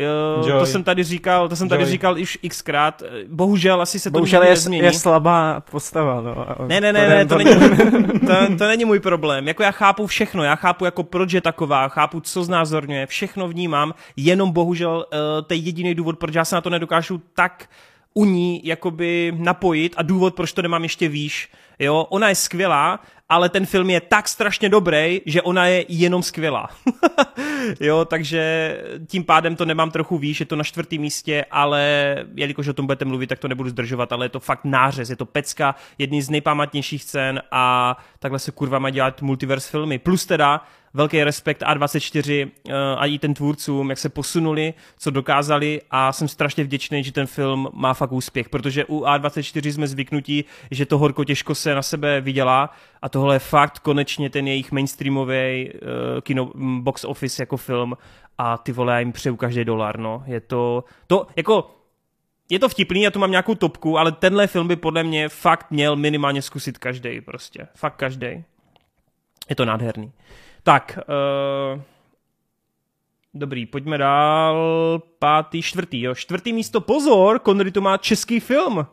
[0.46, 1.78] Jo, to jsem tady říkal, to jsem Joy.
[1.78, 3.02] tady říkal už xkrát.
[3.28, 4.84] Bohužel asi se to Bohužel je, nezmění.
[4.84, 6.20] je slabá postava.
[6.20, 6.46] No.
[6.66, 7.54] Ne, ne, ne, ne to, není,
[8.26, 9.48] to, to není můj problém.
[9.48, 13.94] Jako já chápu všechno, já chápu jako proč je taková, chápu, co znázorňuje, všechno vnímám,
[14.16, 17.68] jenom bohužel uh, to je jediný důvod, proč já se na to nedokážu tak
[18.14, 21.48] u ní jakoby napojit a důvod, proč to nemám ještě výš.
[21.78, 26.22] Jo, ona je skvělá, ale ten film je tak strašně dobrý, že ona je jenom
[26.22, 26.70] skvělá.
[27.80, 28.74] jo, takže
[29.06, 32.86] tím pádem to nemám trochu výš, je to na čtvrtém místě, ale jelikož o tom
[32.86, 36.22] budete mluvit, tak to nebudu zdržovat, ale je to fakt nářez, je to pecka, jedný
[36.22, 39.98] z nejpamatnějších scén a takhle se kurva má dělat multiverse filmy.
[39.98, 40.64] Plus teda
[40.98, 46.28] velký respekt A24 uh, a i ten tvůrcům, jak se posunuli, co dokázali a jsem
[46.28, 50.98] strašně vděčný, že ten film má fakt úspěch, protože u A24 jsme zvyknutí, že to
[50.98, 52.70] horko těžko se na sebe vydělá
[53.02, 57.96] a tohle je fakt konečně ten jejich mainstreamový uh, kino box office jako film
[58.38, 60.22] a ty vole, já jim přeju každý dolar, no.
[60.26, 61.70] Je to, to jako
[62.50, 65.70] je to vtipný, já tu mám nějakou topku, ale tenhle film by podle mě fakt
[65.70, 67.68] měl minimálně zkusit každý prostě.
[67.74, 68.44] Fakt každý.
[69.48, 70.12] Je to nádherný.
[70.68, 71.80] Tak, uh,
[73.34, 74.56] dobrý, pojďme dál.
[75.18, 76.14] Pátý, čtvrtý, jo.
[76.14, 78.86] Čtvrtý místo, pozor, Connery to má český film.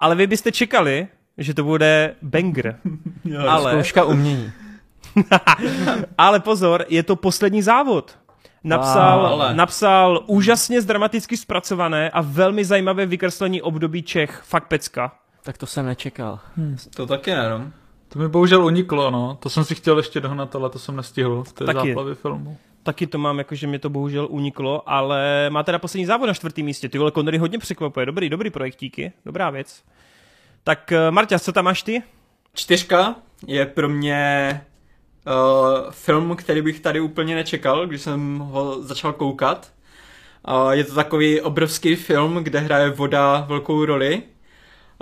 [0.00, 1.08] Ale vy byste čekali,
[1.38, 2.78] že to bude banger.
[3.24, 3.72] jo, ale...
[3.72, 4.52] Zkouška umění.
[6.18, 8.18] ale pozor, je to poslední závod.
[8.64, 14.42] Napsal, wow, napsal úžasně dramaticky zpracované a velmi zajímavé vykreslení období Čech.
[14.44, 15.12] Fakt pecka.
[15.42, 16.38] Tak to jsem nečekal.
[16.56, 16.76] Hmm.
[16.96, 17.81] To taky ne, no.
[18.12, 19.38] To mi bohužel uniklo, no.
[19.40, 21.88] To jsem si chtěl ještě dohnat, ale to jsem nestihl v té Taky.
[21.88, 22.56] záplavě filmu.
[22.82, 26.64] Taky to mám, jakože mě to bohužel uniklo, ale má teda poslední závod na čtvrtém
[26.64, 26.88] místě.
[26.88, 28.06] Ty vole, Connery hodně překvapuje.
[28.06, 29.82] Dobrý, dobrý projektíky, dobrá věc.
[30.64, 32.02] Tak eh, Marta, co tam máš ty?
[32.54, 33.14] Čtyřka
[33.46, 34.60] je pro mě
[35.26, 39.72] uh, film, který bych tady úplně nečekal, když jsem ho začal koukat.
[40.48, 44.22] Uh, je to takový obrovský film, kde hraje voda velkou roli.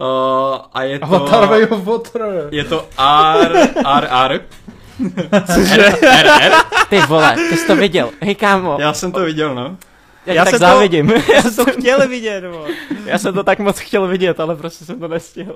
[0.01, 1.05] Uh, a je to...
[1.05, 2.49] Avatar Way of Water.
[2.51, 4.41] Je to R, R, R.
[5.55, 5.87] Cože?
[6.03, 6.53] R, R,
[6.89, 8.11] Ty vole, ty jsi to viděl.
[8.21, 8.77] Hej kámo.
[8.81, 9.77] Já jsem to viděl, no.
[10.27, 11.09] Já, já tak jsem závidím.
[11.09, 12.67] To, já jsem to chtěl vidět, bo.
[13.05, 15.55] Já jsem to tak moc chtěl vidět, ale prostě jsem to nestihl.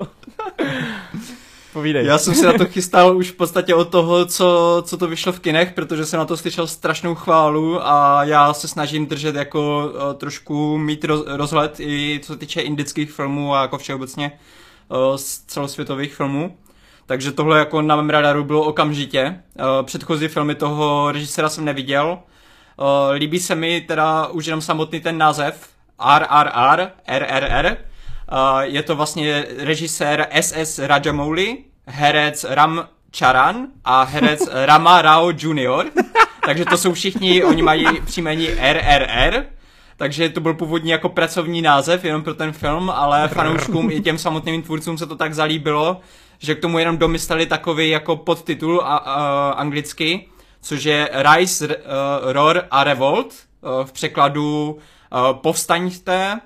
[1.75, 2.05] Povídej.
[2.05, 5.31] Já jsem se na to chystal už v podstatě od toho, co, co to vyšlo
[5.31, 9.91] v kinech, protože jsem na to slyšel strašnou chválu a já se snažím držet jako
[9.93, 14.31] uh, trošku mít roz, rozhled i co se týče indických filmů a jako všeobecně
[14.89, 16.57] uh, celosvětových filmů.
[17.05, 19.39] Takže tohle jako na mém radaru bylo okamžitě.
[19.55, 22.19] Uh, předchozí filmy toho režiséra jsem neviděl.
[22.77, 25.69] Uh, líbí se mi teda už jenom samotný ten název
[26.19, 27.77] RRR, RRR,
[28.61, 31.57] je to vlastně režisér SS Rajamouli,
[31.87, 32.87] herec Ram
[33.17, 35.85] Charan a herec Rama Rao Jr.
[36.45, 39.43] Takže to jsou všichni, oni mají příjmení RRR,
[39.97, 44.17] takže to byl původní jako pracovní název jenom pro ten film, ale fanouškům i těm
[44.17, 45.99] samotným tvůrcům se to tak zalíbilo,
[46.39, 50.27] že k tomu jenom domysleli takový jako podtitul a, a, anglicky,
[50.61, 51.73] což je Rise, uh,
[52.31, 54.77] Roar a Revolt, uh, v překladu
[55.11, 56.39] uh, povstaňte,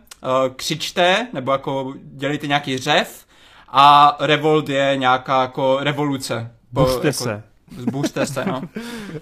[0.55, 3.25] křičte, nebo jako dělejte nějaký řev
[3.67, 6.51] a revolt je nějaká jako revoluce.
[6.71, 7.43] Buste jako, se.
[7.77, 8.61] Zbuste se, no.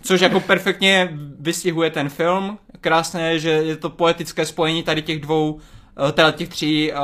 [0.01, 1.09] Což jako perfektně
[1.39, 2.57] vystihuje ten film.
[2.81, 5.59] Krásné je, že je to poetické spojení tady těch dvou,
[6.09, 6.99] eh, teda těch tří uh,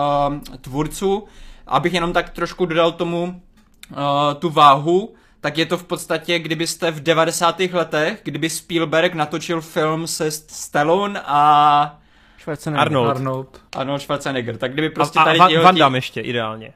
[0.61, 1.27] tvůrců.
[1.67, 3.23] Abych jenom tak trošku dodal tomu
[3.91, 3.97] uh,
[4.39, 7.59] tu váhu, tak je to v podstatě, kdybyste v 90.
[7.59, 11.99] letech, kdyby Spielberg natočil film se Stallone a
[12.43, 12.81] Schwarzenegger.
[12.87, 13.09] Arnold.
[13.09, 13.61] Arnold.
[13.75, 14.57] Arnold Schwarzenegger.
[14.57, 16.73] Tak kdyby prostě a, tady a tihleti- Van Damme ještě, ideálně.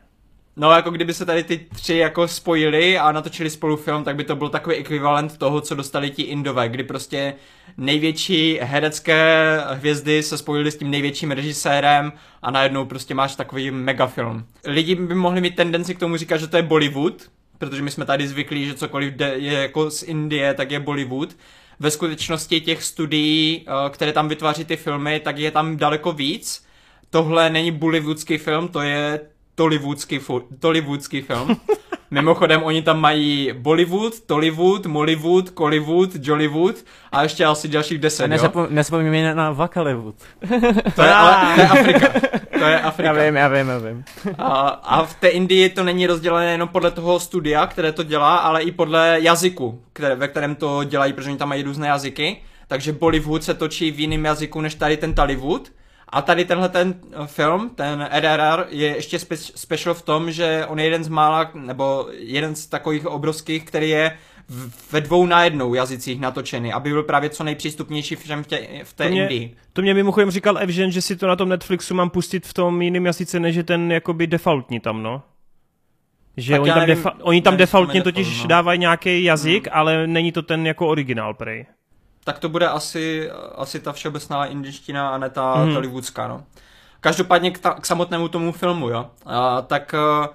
[0.56, 4.24] No jako kdyby se tady ty tři jako spojili a natočili spolu film, tak by
[4.24, 7.34] to byl takový ekvivalent toho, co dostali ti Indové, kdy prostě
[7.78, 12.12] největší herecké hvězdy se spojili s tím největším režisérem
[12.42, 14.46] a najednou prostě máš takový megafilm.
[14.66, 17.14] Lidi by mohli mít tendenci k tomu říkat, že to je Bollywood,
[17.58, 21.36] protože my jsme tady zvyklí, že cokoliv je jako z Indie, tak je Bollywood.
[21.80, 26.66] Ve skutečnosti těch studií, eh, které tam vytváří ty filmy, tak je tam daleko víc.
[27.10, 29.20] Tohle není bollywoodský film, to je
[29.56, 31.58] tollywoodský, fu- tollywoodský film.
[32.12, 36.76] Mimochodem, oni tam mají Bollywood, Tollywood, Mollywood, Collywood, Jollywood
[37.12, 38.38] a ještě asi dalších deset, jo?
[38.38, 40.16] Nezapo- Nezapomínáme na Vakaliwood.
[40.96, 42.08] To je, ale, to je Afrika.
[42.60, 43.14] To je Já Afrika.
[43.14, 44.04] vím, já vím, já vím.
[44.38, 48.38] A, a v té Indii to není rozdělené jenom podle toho studia, které to dělá,
[48.38, 52.38] ale i podle jazyku, které, ve kterém to dělají, protože oni tam mají různé jazyky.
[52.68, 55.72] Takže Bollywood se točí v jiném jazyku než tady ten Tollywood.
[56.10, 60.80] A tady tenhle ten film, ten RRR, je ještě spe- special v tom, že on
[60.80, 64.18] je jeden z mála, nebo jeden z takových obrovských, který je
[64.92, 69.04] ve dvou najednou jazycích natočený, aby byl právě co nejpřístupnější všem v, tě, v té
[69.04, 69.56] To mě- Indii.
[69.74, 72.82] To mě mimochodem říkal Evžen, že si to na tom Netflixu mám pustit v tom
[72.82, 75.22] jiném jazyce, než je ten jakoby defaultní tam, no.
[76.38, 78.48] Že Tak oni tam, nevím- defa- oni tam nevím, defaultně je totiž default, no.
[78.50, 81.66] dávají nějaký jazyk, ale není to ten jako originál prej.
[82.28, 85.74] Tak to bude asi, asi ta všeobecná indiština a ne ta hmm.
[85.74, 86.44] hollywoodská, no.
[87.00, 89.10] Každopádně k, ta, k samotnému tomu filmu, jo.
[89.26, 90.28] A, tak eh,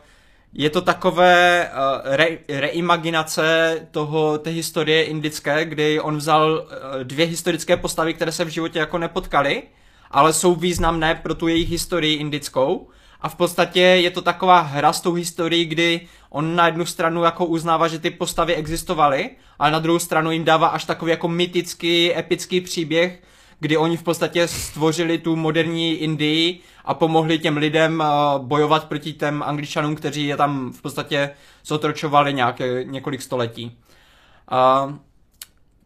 [0.52, 7.26] je to takové eh, re, reimaginace toho, té historie indické, kdy on vzal eh, dvě
[7.26, 9.62] historické postavy, které se v životě jako nepotkaly,
[10.10, 12.88] ale jsou významné pro tu jejich historii indickou.
[13.22, 16.00] A v podstatě je to taková hra s tou historií, kdy
[16.30, 20.44] on na jednu stranu jako uznává, že ty postavy existovaly, ale na druhou stranu jim
[20.44, 23.22] dává až takový jako mytický, epický příběh,
[23.60, 28.06] kdy oni v podstatě stvořili tu moderní Indii a pomohli těm lidem eh,
[28.38, 31.30] bojovat proti těm angličanům, kteří je tam v podstatě
[31.64, 33.78] zotročovali nějaké, několik století.
[34.48, 34.92] A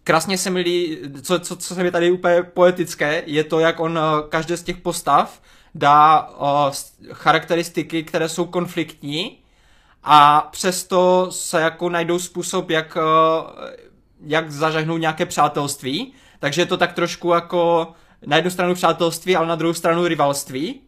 [0.05, 3.81] krásně se mi líbí, co, co, co se mi tady úplně poetické, je to, jak
[3.81, 5.41] on eh, každé z těch postav
[5.78, 6.74] dá uh,
[7.12, 9.39] charakteristiky, které jsou konfliktní
[10.05, 13.51] a přesto se jako najdou způsob, jak, uh,
[14.27, 16.12] jak zažehnout nějaké přátelství.
[16.39, 17.93] Takže je to tak trošku jako
[18.27, 20.81] na jednu stranu přátelství, ale na druhou stranu rivalství.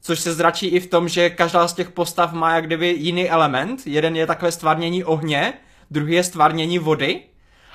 [0.00, 3.30] Což se zračí i v tom, že každá z těch postav má jak kdyby jiný
[3.30, 3.86] element.
[3.86, 5.52] Jeden je takové stvárnění ohně,
[5.90, 7.22] druhý je stvárnění vody.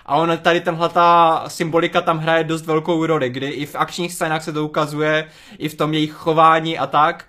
[0.10, 4.14] A on tady tenhle ta symbolika tam hraje dost velkou roli, kdy i v akčních
[4.14, 7.26] scénách se to ukazuje, i v tom jejich chování a tak.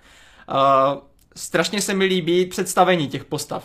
[0.49, 1.01] Uh,
[1.35, 3.63] strašně se mi líbí představení těch postav.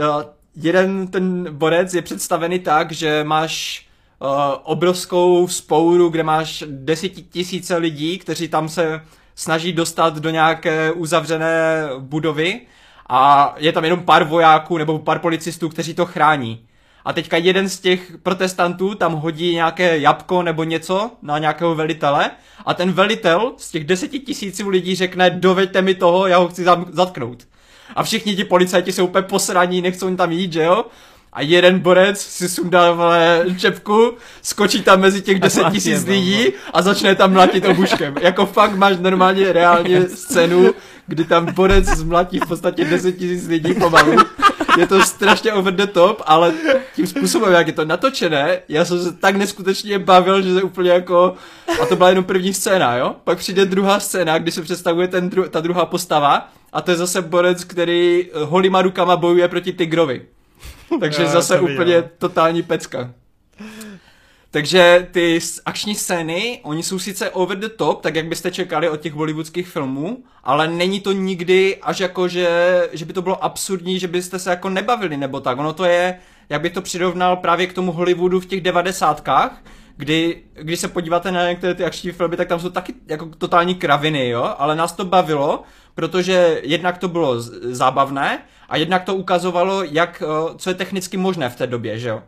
[0.00, 0.22] Uh,
[0.56, 3.86] jeden ten borec je představený tak, že máš
[4.18, 4.28] uh,
[4.62, 9.00] obrovskou spouru, kde máš desetitisíce lidí, kteří tam se
[9.34, 12.60] snaží dostat do nějaké uzavřené budovy
[13.08, 16.66] a je tam jenom pár vojáků nebo pár policistů, kteří to chrání.
[17.06, 22.30] A teďka jeden z těch protestantů tam hodí nějaké jabko nebo něco na nějakého velitele
[22.64, 26.64] a ten velitel z těch deseti tisíců lidí řekne doveďte mi toho, já ho chci
[26.90, 27.48] zatknout.
[27.96, 30.84] A všichni ti policajti jsou úplně posraní, nechcou tam jít, že jo?
[31.36, 36.46] A jeden borec si sundá vole, čepku, skočí tam mezi těch deset mlátí tisíc lidí
[36.72, 38.14] a začne tam mlátit obuškem.
[38.20, 40.74] Jako fakt máš normálně reálně scénu,
[41.06, 44.16] kdy tam borec zmlatí v podstatě 10 tisíc lidí pomalu.
[44.78, 46.52] Je to strašně over the top, ale
[46.94, 50.90] tím způsobem, jak je to natočené, já jsem se tak neskutečně bavil, že se úplně
[50.90, 51.34] jako...
[51.82, 53.14] A to byla jenom první scéna, jo?
[53.24, 55.48] Pak přijde druhá scéna, kdy se představuje ten dru...
[55.48, 60.22] ta druhá postava a to je zase borec, který holýma rukama bojuje proti tigrovi.
[61.00, 63.14] Takže Jo, zase to úplně totální pecka.
[64.50, 69.00] Takže ty akční scény, oni jsou sice over the top, tak jak byste čekali od
[69.00, 72.48] těch bollywoodských filmů, ale není to nikdy až jako, že,
[72.92, 75.58] že by to bylo absurdní, že byste se jako nebavili nebo tak.
[75.58, 76.18] Ono to je,
[76.48, 79.62] jak bych to přirovnal právě k tomu Hollywoodu v těch devadesátkách,
[79.96, 83.74] kdy, když se podíváte na některé ty akční filmy, tak tam jsou taky jako totální
[83.74, 85.62] kraviny, jo, ale nás to bavilo,
[85.96, 87.34] protože jednak to bylo
[87.70, 92.08] zábavné a jednak to ukazovalo, jak, eh, co je technicky možné v té době, že
[92.08, 92.22] jo.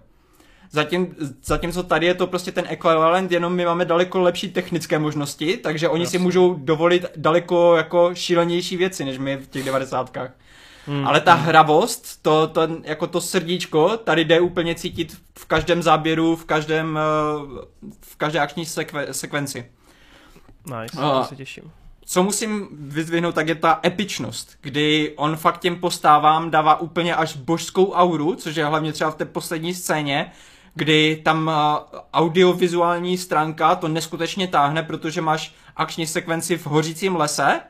[0.70, 1.14] Zatím,
[1.44, 5.88] zatímco tady je to prostě ten ekvivalent, jenom my máme daleko lepší technické možnosti, takže
[5.88, 6.24] oni si Jasně.
[6.24, 10.30] můžou dovolit daleko jako šílenější věci, než my v těch devadesátkách.
[10.86, 11.06] Hmm.
[11.06, 16.36] Ale ta hravost, to, to, jako to srdíčko, tady jde úplně cítit v každém záběru,
[16.36, 17.62] v každém, eh,
[18.00, 19.70] v každé akční sekve, sekvenci.
[20.66, 21.72] Nice, A- to se těším.
[22.10, 27.36] Co musím vyzvihnout, tak je ta epičnost, kdy on fakt těm postávám dává úplně až
[27.36, 30.32] božskou auru, což je hlavně třeba v té poslední scéně,
[30.74, 31.50] kdy tam
[32.14, 37.60] audiovizuální stránka to neskutečně táhne, protože máš akční sekvenci v hořícím lese,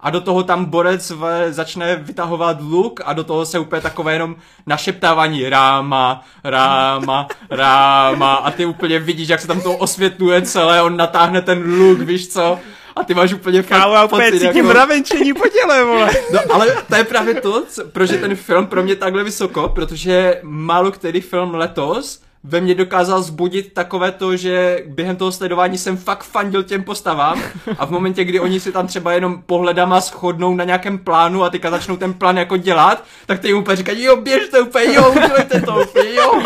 [0.00, 4.12] a do toho tam borec v, začne vytahovat luk a do toho se úplně takové
[4.12, 10.82] jenom našeptávání ráma, ráma, ráma a ty úplně vidíš, jak se tam to osvětluje celé,
[10.82, 12.58] on natáhne ten luk, víš co?
[12.96, 14.68] A ty máš úplně Kámo, já úplně cítím jako...
[14.68, 16.10] mravenčení po těle, vole.
[16.32, 19.68] No, ale to je právě to, co, proč je ten film pro mě takhle vysoko,
[19.68, 25.78] protože málo který film letos ve mně dokázal zbudit takové to, že během toho sledování
[25.78, 27.42] jsem fakt fandil těm postavám
[27.78, 31.50] a v momentě, kdy oni si tam třeba jenom pohledama shodnou na nějakém plánu a
[31.50, 35.10] teďka začnou ten plán jako dělat, tak ty jim úplně říkají, jo, běžte úplně, jo,
[35.10, 36.42] udělejte to úplně, jo.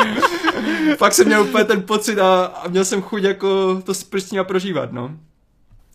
[0.96, 4.44] fakt jsem měl úplně ten pocit a, a měl jsem chuť jako to s prstníma
[4.44, 5.10] prožívat, no.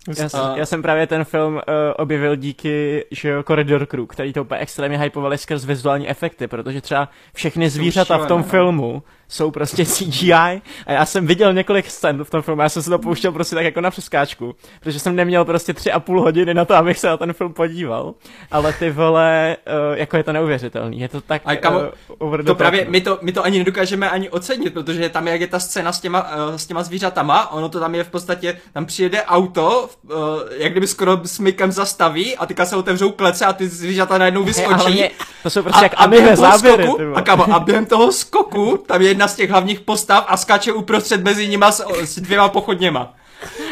[0.08, 1.62] Já, jsem, já jsem právě ten film uh,
[1.98, 6.82] objevil díky že jo, Corridor Crew, který to úplně extrémně hypovali skrz vizuální efekty, protože
[6.82, 12.24] třeba všechny zvířata v tom filmu jsou prostě CGI a já jsem viděl několik scén
[12.24, 15.16] v tom filmu, já jsem se to pouštěl prostě tak jako na přeskáčku, protože jsem
[15.16, 18.14] neměl prostě tři a půl hodiny na to, abych se na ten film podíval,
[18.52, 19.58] ale ty vole,
[19.92, 21.80] uh, jako je to neuvěřitelný, je to tak a kamo,
[22.20, 25.48] uh, to právě, my to, my to ani nedokážeme ani ocenit, protože tam jak je
[25.48, 28.86] ta scéna s těma, uh, s těma zvířatama, ono to tam je v podstatě, tam
[28.86, 30.16] přijede auto, uh,
[30.58, 34.84] jak kdyby skoro smykem zastaví a teďka se otevřou klece a ty zvířata najednou vyskočí.
[34.84, 35.12] Hey, mě,
[35.44, 38.84] to jsou prostě a, jak a během záběry, skoku, a, kamo, a během toho skoku
[38.88, 42.50] tam je jedna z těch hlavních postav a skáče uprostřed mezi nima s, s dvěma
[42.50, 43.14] pochodněma.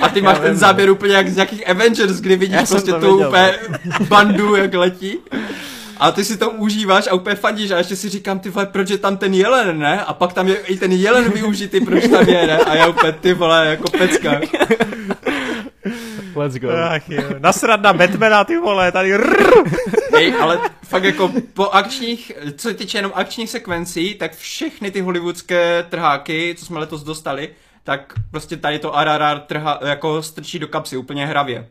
[0.02, 3.28] A ty máš ten záběr úplně jak z nějakých Avengers, kdy vidíš Já prostě tu
[3.28, 3.54] úplně
[4.08, 5.18] bandu, jak letí.
[5.98, 8.90] A ty si to užíváš a úplně fandíš a ještě si říkám, ty vole, proč
[8.90, 10.02] je tam ten jelen, ne?
[10.02, 12.58] A pak tam je i ten jelen využitý, proč tam je, ne?
[12.58, 14.42] A já úplně, ty vole, jako pecka.
[16.36, 16.70] Let's go.
[16.72, 19.14] Ach jo, nasrad na Batmana, ty vole, tady
[20.14, 25.02] Hej, ale fakt jako po akčních, co se týče jenom akčních sekvencí, tak všechny ty
[25.02, 27.50] hollywoodské trháky, co jsme letos dostali,
[27.84, 31.68] tak prostě tady to RRR trha, jako strčí do kapsy úplně hravě.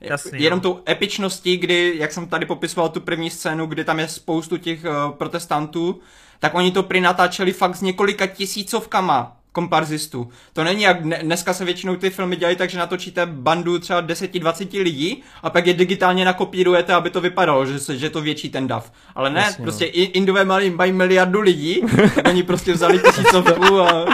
[0.00, 4.08] Jasný, Jenom tou epičností, kdy, jak jsem tady popisoval tu první scénu, kdy tam je
[4.08, 6.00] spoustu těch uh, protestantů,
[6.38, 10.28] tak oni to natáčeli fakt s několika tisícovkama komparzistů.
[10.52, 15.22] To není jak dneska se většinou ty filmy dělají takže natočíte bandu třeba 10-20 lidí
[15.42, 18.92] a pak je digitálně nakopírujete, aby to vypadalo, že, že to větší ten dav.
[19.14, 19.90] Ale ne, Jasně, prostě no.
[19.94, 21.82] Indové mají, mají miliardu lidí,
[22.28, 24.06] oni prostě vzali tisícovku a...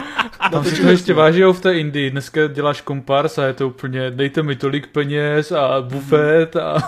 [0.50, 2.10] Tam si to ještě váží v té Indii.
[2.10, 6.78] Dneska děláš kompars a je to úplně, dejte mi tolik peněz a bufet a...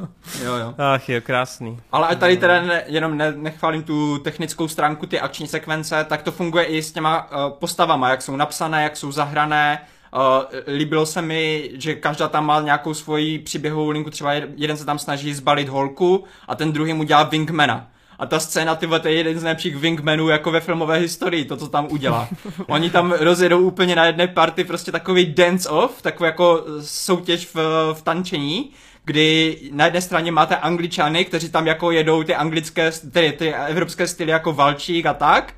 [0.44, 0.74] jo, jo.
[0.78, 1.80] Ach jo, krásný.
[1.92, 6.32] Ale tady teda ne, jenom ne, nechválím tu technickou stránku, ty akční sekvence, tak to
[6.32, 9.80] funguje i s těma uh, postavama, jak jsou napsané, jak jsou zahrané.
[10.14, 14.84] Uh, líbilo se mi, že každá tam má nějakou svoji příběhovou linku, třeba jeden se
[14.84, 17.86] tam snaží zbalit holku a ten druhý mu dělá wingmana.
[18.18, 21.56] A ta scéna, ty to je jeden z nejlepších wingmanů jako ve filmové historii, to,
[21.56, 22.28] co tam udělá.
[22.66, 27.56] Oni tam rozjedou úplně na jedné party prostě takový dance-off, takový jako soutěž v,
[27.92, 28.70] v tančení,
[29.08, 34.06] kdy na jedné straně máte angličany, kteří tam jako jedou ty anglické, ty, ty evropské
[34.06, 35.54] styly jako valčík a tak,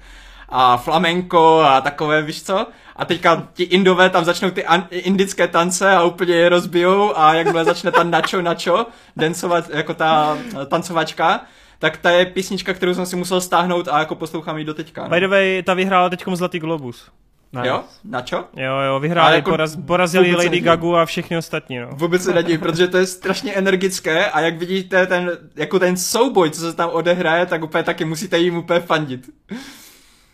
[0.48, 2.66] a flamenko a takové, víš co?
[2.96, 7.34] A teďka ti indové tam začnou ty an- indické tance a úplně je rozbijou a
[7.34, 10.38] jakmile začne ta načo načo, dancovat jako ta
[10.68, 11.40] tancovačka,
[11.78, 15.02] tak ta je písnička, kterou jsem si musel stáhnout a jako poslouchám ji do teďka.
[15.02, 15.08] No.
[15.08, 17.10] By the way, ta vyhrála teďkom Zlatý Globus.
[17.52, 17.68] Nice.
[17.68, 17.82] Jo?
[18.04, 18.44] Na čo?
[18.56, 21.88] Jo, jo, vyhráli, jako poraz, porazili Lady Gagu a všechny ostatní, no.
[21.92, 26.50] Vůbec se nedím, protože to je strašně energické a jak vidíte ten, jako ten souboj,
[26.50, 29.30] co se tam odehraje, tak úplně taky musíte jim úplně fandit.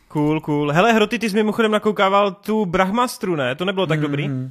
[0.08, 0.72] Cool, cool.
[0.72, 3.54] Hele, Hroty, ty jsi mimochodem nakoukával tu Brahmastru, ne?
[3.54, 4.28] To nebylo tak mm, dobrý?
[4.28, 4.50] Mm.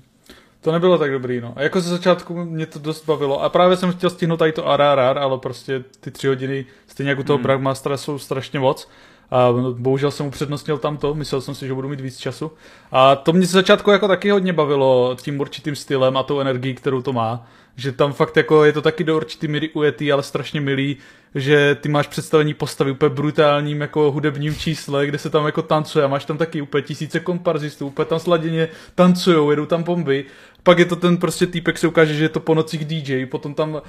[0.62, 1.54] To nebylo tak dobrý, no.
[1.56, 3.44] A jako ze začátku mě to dost bavilo.
[3.44, 7.24] A právě jsem chtěl stihnout tady to RRR, ale prostě ty tři hodiny, stejně jako
[7.24, 7.44] toho mm.
[7.44, 8.90] Brahmastra, jsou strašně moc.
[9.32, 12.52] A bohužel jsem upřednostnil tamto, myslel jsem si, že budu mít víc času.
[12.92, 16.76] A to mě ze začátku jako taky hodně bavilo tím určitým stylem a tou energií,
[16.76, 17.48] kterou to má.
[17.76, 20.98] Že tam fakt jako je to taky do určitý míry ujetý, ale strašně milý
[21.36, 26.06] že ty máš představení postavy úplně brutálním jako hudebním čísle, kde se tam jako tancuje
[26.06, 30.26] a máš tam taky úplně tisíce komparzistů, úplně tam sladěně tancujou, jedou tam bomby.
[30.64, 33.54] Pak je to ten prostě týpek se ukáže, že je to po nocích DJ, potom
[33.54, 33.82] tam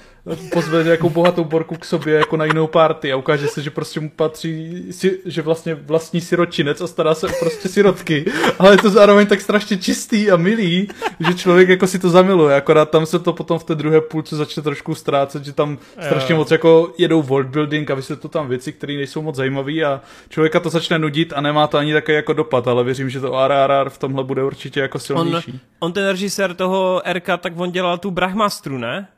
[0.53, 4.01] pozve nějakou bohatou borku k sobě jako na jinou party a ukáže se, že prostě
[4.01, 4.85] mu patří,
[5.25, 8.25] že vlastně vlastní siročinec a stará se o prostě sirotky,
[8.59, 10.89] ale je to zároveň tak strašně čistý a milý,
[11.29, 14.37] že člověk jako si to zamiluje, akorát tam se to potom v té druhé půlce
[14.37, 18.73] začne trošku ztrácet, že tam strašně moc jako jedou world building a vysvětlují tam věci,
[18.73, 22.33] které nejsou moc zajímavé a člověka to začne nudit a nemá to ani také jako
[22.33, 25.53] dopad, ale věřím, že to RRR v tomhle bude určitě jako silnější.
[25.53, 29.09] On, on ten režisér to toho Erka, tak on dělal tu Brahmastru, ne?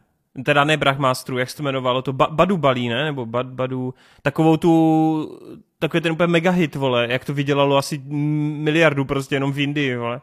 [0.45, 3.05] teda ne Brachmasteru, jak se to jmenovalo, to ba- Badu Balí, ne?
[3.05, 5.41] Nebo Bad, Badu, takovou tu,
[5.79, 9.97] takový ten úplně mega hit, vole, jak to vydělalo asi miliardu prostě jenom v Indii,
[9.97, 10.21] vole.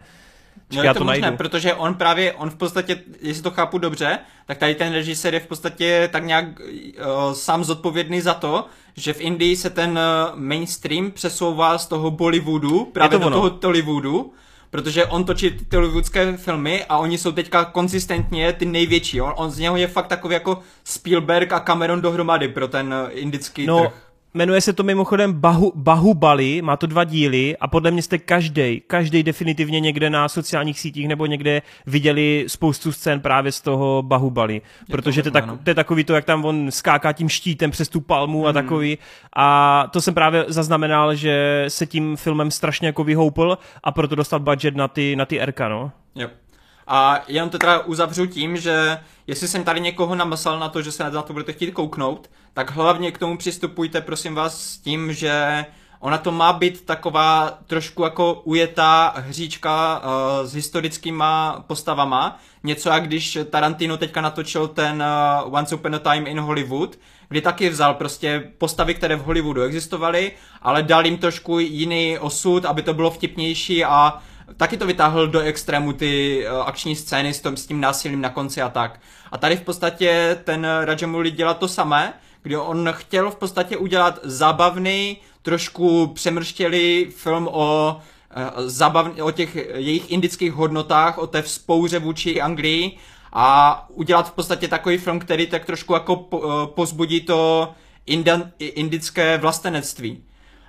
[0.76, 1.38] No je to, to možné, najdu.
[1.38, 5.40] protože on právě, on v podstatě, jestli to chápu dobře, tak tady ten režisér je
[5.40, 10.40] v podstatě tak nějak uh, sám zodpovědný za to, že v Indii se ten uh,
[10.40, 14.34] mainstream přesouvá z toho Bollywoodu právě to do toho Tollywoodu,
[14.70, 19.22] protože on točí ty hollywoodské filmy a oni jsou teďka konzistentně ty největší.
[19.22, 23.10] On, on z něho je fakt takový jako Spielberg a Cameron dohromady pro ten uh,
[23.12, 24.05] indický no, trh.
[24.36, 28.82] Jmenuje se to mimochodem Bahu, Bahubali, má to dva díly a podle mě jste každý,
[28.88, 34.62] každý definitivně někde na sociálních sítích nebo někde viděli spoustu scén právě z toho Bahubali.
[34.92, 38.02] Protože to, tak, to je takový to, jak tam on skáká tím štítem přes tu
[38.02, 38.46] palmu mm.
[38.46, 38.98] a takový.
[39.36, 44.40] A to jsem právě zaznamenal, že se tím filmem strašně jako vyhoupil a proto dostal
[44.40, 45.92] budget na ty, na ty RK, no.
[46.16, 46.45] Yep.
[46.88, 50.92] A jenom to teda uzavřu tím, že jestli jsem tady někoho namyslel na to, že
[50.92, 55.14] se na to budete chtít kouknout, tak hlavně k tomu přistupujte, prosím vás, s tím,
[55.14, 55.66] že
[56.00, 62.40] ona to má být taková trošku jako ujetá hříčka uh, s historickýma postavama.
[62.64, 65.04] Něco jak když Tarantino teďka natočil ten
[65.46, 67.00] uh, Once Upon a Time in Hollywood,
[67.30, 70.32] kdy taky vzal prostě postavy, které v Hollywoodu existovaly,
[70.62, 74.22] ale dal jim trošku jiný osud, aby to bylo vtipnější a
[74.58, 78.30] taky to vytáhl do extrému ty uh, akční scény s, tom, s tím násilím na
[78.30, 79.00] konci a tak.
[79.32, 84.20] A tady v podstatě ten Rajamouli dělá to samé, kdy on chtěl v podstatě udělat
[84.24, 92.00] zábavný, trošku přemrštělý film o uh, zabav, o těch jejich indických hodnotách, o té vzpouře
[92.00, 92.98] vůči Anglii
[93.34, 97.72] a udělat v podstatě takový film, který tak trošku jako uh, pozbudí to
[98.06, 100.24] indan, indické vlastenectví.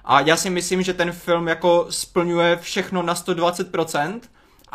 [0.06, 4.20] A já si myslím, že ten film jako splňuje všechno na 120%,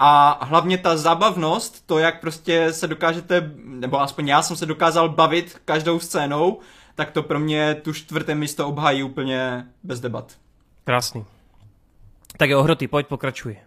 [0.04, 5.10] a hlavně ta zábavnost, to jak prostě se dokážete, nebo aspoň já jsem se dokázal
[5.10, 6.60] bavit každou scénou,
[6.96, 10.32] tak to pro mě tu čtvrté místo obhájí úplně bez debat.
[10.84, 11.26] Krásný.
[12.38, 13.58] Tak jo, Hroty, pojď pokračuj.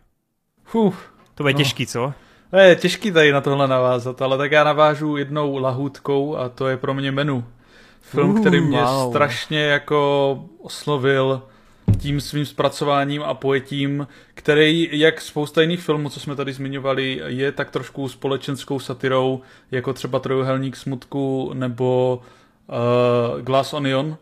[0.65, 1.15] Fuh.
[1.35, 1.59] To bude no.
[1.59, 2.13] těžký, co?
[2.57, 6.77] Je těžký tady na tohle navázat, ale tak já navážu jednou lahůdkou a to je
[6.77, 7.45] pro mě menu.
[8.01, 9.11] Film, uh, který mě wow.
[9.11, 11.43] strašně jako oslovil
[11.95, 17.53] tím svým zpracováním a pojetím, který, jak spousta jiných filmů, co jsme tady zmiňovali, je
[17.53, 19.41] tak trošku společenskou satirou,
[19.71, 22.21] jako třeba Trojuhelník smutku nebo
[22.67, 24.17] uh, Glass Onion,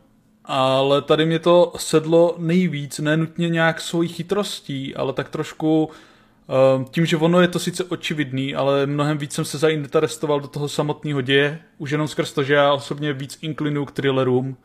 [0.44, 7.06] ale tady mě to sedlo nejvíc, nenutně nějak svojí chytrostí, ale tak trošku uh, tím,
[7.06, 11.20] že ono je to sice očividný, ale mnohem víc jsem se zainteresoval do toho samotného
[11.20, 14.56] děje, už jenom skrz to, že já osobně víc inklinu k thrillerům,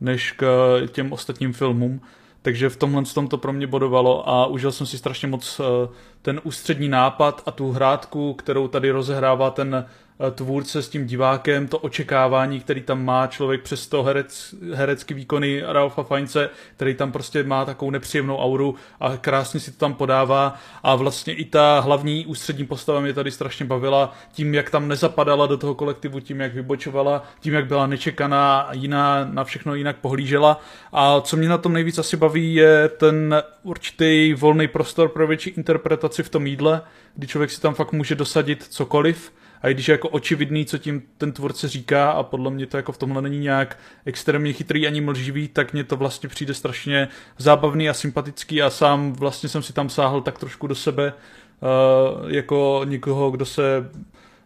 [0.00, 0.46] než k
[0.92, 2.00] těm ostatním filmům.
[2.42, 5.88] Takže v tomhle tom to pro mě bodovalo a užil jsem si strašně moc eh,
[6.22, 9.86] ten ústřední nápad a tu hrátku, kterou tady rozehrává ten
[10.30, 15.62] tvůrce s tím divákem, to očekávání, který tam má člověk přes to herec, herecký výkony
[15.66, 20.58] Ralfa Feince, který tam prostě má takovou nepříjemnou auru a krásně si to tam podává.
[20.82, 25.46] A vlastně i ta hlavní ústřední postava mě tady strašně bavila tím, jak tam nezapadala
[25.46, 30.60] do toho kolektivu, tím, jak vybočovala, tím, jak byla nečekaná jiná, na všechno jinak pohlížela.
[30.92, 35.50] A co mě na tom nejvíc asi baví je ten určitý volný prostor pro větší
[35.50, 36.82] interpretaci v tom jídle,
[37.14, 40.78] kdy člověk si tam fakt může dosadit cokoliv a i když je jako očividný, co
[40.78, 44.86] tím ten tvůrce říká a podle mě to jako v tomhle není nějak extrémně chytrý
[44.86, 47.08] ani mlživý, tak mně to vlastně přijde strašně
[47.38, 52.30] zábavný a sympatický a sám vlastně jsem si tam sáhl tak trošku do sebe uh,
[52.30, 53.90] jako někoho, kdo se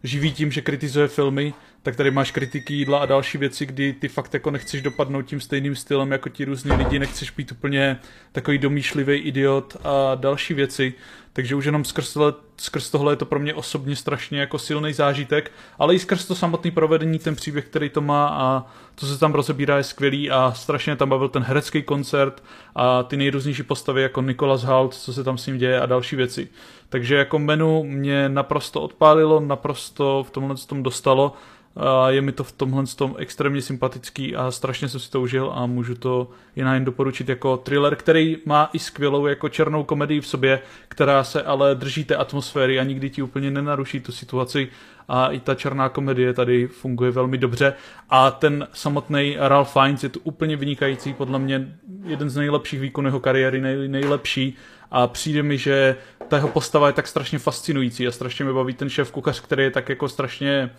[0.03, 4.09] živí tím, že kritizuje filmy, tak tady máš kritiky jídla a další věci, kdy ty
[4.09, 7.99] fakt jako nechceš dopadnout tím stejným stylem jako ti různí lidi, nechceš být úplně
[8.33, 10.95] takový domýšlivý idiot a další věci.
[11.37, 14.93] Takže už jenom skrz tohle, skrz tohle je to pro mě osobně strašně jako silný
[14.93, 19.19] zážitek, ale i skrz to samotný provedení, ten příběh, který to má a to se
[19.19, 22.43] tam rozebírá je skvělý a strašně tam bavil ten herecký koncert
[22.75, 26.17] a ty nejrůznější postavy jako Nicholas Hoult, co se tam s ním děje a další
[26.17, 26.49] věci.
[26.89, 31.33] Takže jako menu mě naprosto odpálilo, naprosto v tomhle tom dostalo
[31.77, 35.53] a je mi to v tomhle tom extrémně sympatický a strašně jsem si to užil
[35.55, 40.21] a můžu to jen jen doporučit jako thriller, který má i skvělou jako černou komedii
[40.21, 44.69] v sobě, která se ale drží té atmosféry a nikdy ti úplně nenaruší tu situaci.
[45.09, 47.75] A i ta černá komedie tady funguje velmi dobře.
[48.11, 53.09] A ten samotný Ralph Fiennes je tu úplně vynikající, podle mě jeden z nejlepších výkonů
[53.09, 54.57] jeho kariéry, nej, nejlepší.
[54.91, 55.97] A přijde mi, že
[56.29, 59.63] ta jeho postava je tak strašně fascinující a strašně mi baví ten šéf kuchař, který
[59.63, 60.71] je tak jako strašně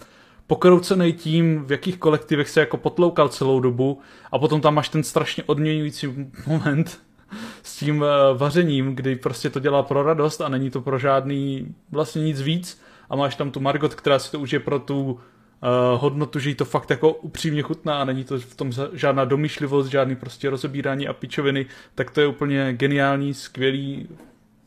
[0.47, 3.99] pokroucený tím, v jakých kolektivech se jako potloukal celou dobu
[4.31, 6.99] a potom tam máš ten strašně odměňující moment
[7.63, 11.75] s tím uh, vařením, kdy prostě to dělá pro radost a není to pro žádný
[11.91, 15.19] vlastně nic víc a máš tam tu Margot, která si to užije pro tu uh,
[16.01, 19.89] hodnotu, že jí to fakt jako upřímně chutná a není to v tom žádná domýšlivost,
[19.89, 24.07] žádný prostě rozebírání a pičoviny, tak to je úplně geniální, skvělý,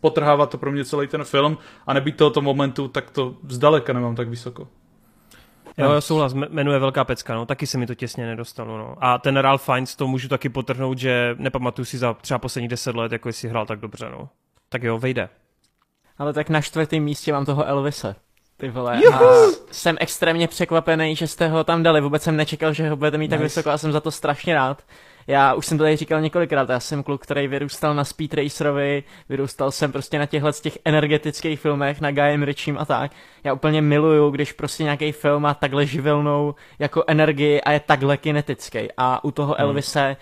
[0.01, 4.17] potrhává to pro mě celý ten film a nebýt tohoto momentu, tak to zdaleka nemám
[4.17, 4.69] tak vysoko.
[5.85, 8.97] Jo, já souhlas, jmenuje Velká pecka, no, taky se mi to těsně nedostalo, no.
[9.01, 12.97] A ten Ralph Fiennes, to můžu taky potrhnout, že nepamatuju si za třeba poslední deset
[12.97, 14.29] let, jako jestli hrál tak dobře, no.
[14.69, 15.29] Tak jo, vejde.
[16.19, 18.17] Ale tak na čtvrtém místě mám toho Elvise.
[18.57, 19.01] Ty vole.
[19.05, 19.25] Juhu!
[19.25, 19.31] A
[19.71, 22.01] jsem extrémně překvapený, že jste ho tam dali.
[22.01, 23.37] Vůbec jsem nečekal, že ho budete mít nice.
[23.37, 24.83] tak vysoko a jsem za to strašně rád.
[25.27, 29.03] Já už jsem to tady říkal několikrát, já jsem kluk, který vyrůstal na Speed Racerovi,
[29.29, 33.13] vyrůstal jsem prostě na těchhle těch energetických filmech, na Guyem Richiem a tak.
[33.45, 38.17] Já úplně miluju, když prostě nějaký film má takhle živelnou jako energii a je takhle
[38.17, 38.79] kinetický.
[38.97, 39.65] A u toho hmm.
[39.67, 40.17] Elvise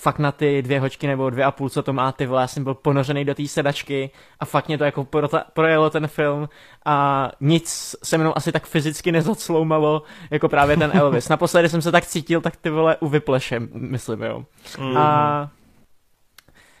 [0.00, 2.46] fakt na ty dvě hočky nebo dvě a půl, co to má, ty vole, já
[2.46, 4.10] jsem byl ponořený do té sedačky
[4.40, 5.06] a fakt mě to jako
[5.52, 6.48] projelo ten film
[6.84, 11.28] a nic se mnou asi tak fyzicky nezacloumalo, jako právě ten Elvis.
[11.28, 14.44] Naposledy jsem se tak cítil, tak ty vole u Vypleše, myslím, jo.
[14.78, 14.96] Mm.
[14.96, 15.50] A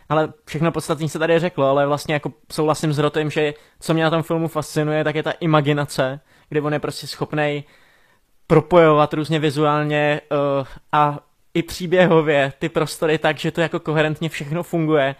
[0.08, 4.04] ale všechno podstatné se tady řeklo, ale vlastně jako souhlasím s Rotem, že co mě
[4.04, 7.64] na tom filmu fascinuje, tak je ta imaginace, kde on je prostě schopný
[8.46, 11.18] propojovat různě vizuálně uh, a
[11.54, 15.14] i příběhově ty prostory tak, že to jako koherentně všechno funguje.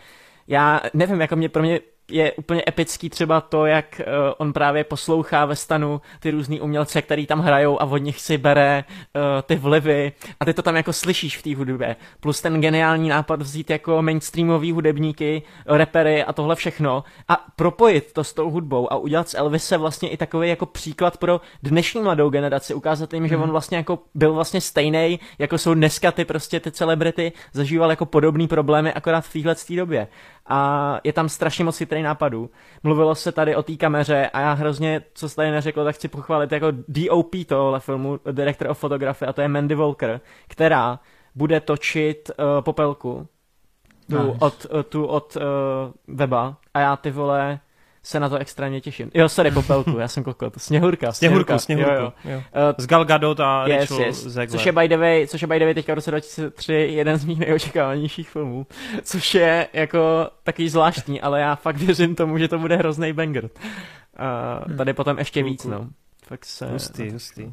[0.49, 4.85] Já nevím, jako mě pro mě je úplně epický třeba to, jak uh, on právě
[4.85, 9.23] poslouchá ve stanu ty různý umělce, který tam hrajou a od nich si bere uh,
[9.43, 11.97] ty vlivy a ty to tam jako slyšíš v té hudbě.
[12.21, 18.25] Plus ten geniální nápad vzít jako mainstreamový hudebníky, repery a tohle všechno a propojit to
[18.25, 22.31] s tou hudbou a udělat z Elvise vlastně i takový jako příklad pro dnešní mladou
[22.31, 23.29] generaci, ukázat jim, mm.
[23.29, 23.45] že mhm.
[23.45, 28.07] on vlastně jako byl vlastně stejný, jako jsou dneska ty prostě ty celebrity, zažíval jako
[28.07, 30.09] podobný problémy akorát v téhle době
[30.49, 32.51] a je tam strašně moc chytrý nápadů.
[32.83, 36.09] Mluvilo se tady o té kameře a já hrozně, co jste tady neřekl, tak chci
[36.09, 41.01] pochválit jako DOP tohle filmu, Director of Photography, a to je Mandy Walker, která
[41.35, 43.29] bude točit uh, Popelku,
[44.11, 44.39] tu nice.
[44.41, 45.43] od, uh, tu od uh,
[46.17, 47.61] weba a já ty vole
[48.09, 49.11] se na to extrémně těším.
[49.15, 50.55] Jo, sorry, Popelku, já jsem kokot.
[50.57, 51.13] Sněhurka.
[51.13, 51.93] Sněhurka, Sněhurku.
[51.93, 52.31] Jo, jo.
[52.31, 52.37] jo.
[52.37, 52.43] Uh,
[52.79, 54.23] Z Gal Gadot a yes, Rachel yes.
[54.23, 54.59] Zegler.
[54.59, 57.17] Což je by the way, což je by the way teďka v roce 2003 jeden
[57.17, 58.67] z mých nejočekávanějších filmů.
[59.03, 63.45] Což je jako takový zvláštní, ale já fakt věřím tomu, že to bude hrozný banger.
[63.45, 65.89] Uh, tady potom ještě víc, no.
[66.27, 66.67] Fakt se...
[66.67, 67.53] Hustý, hustý.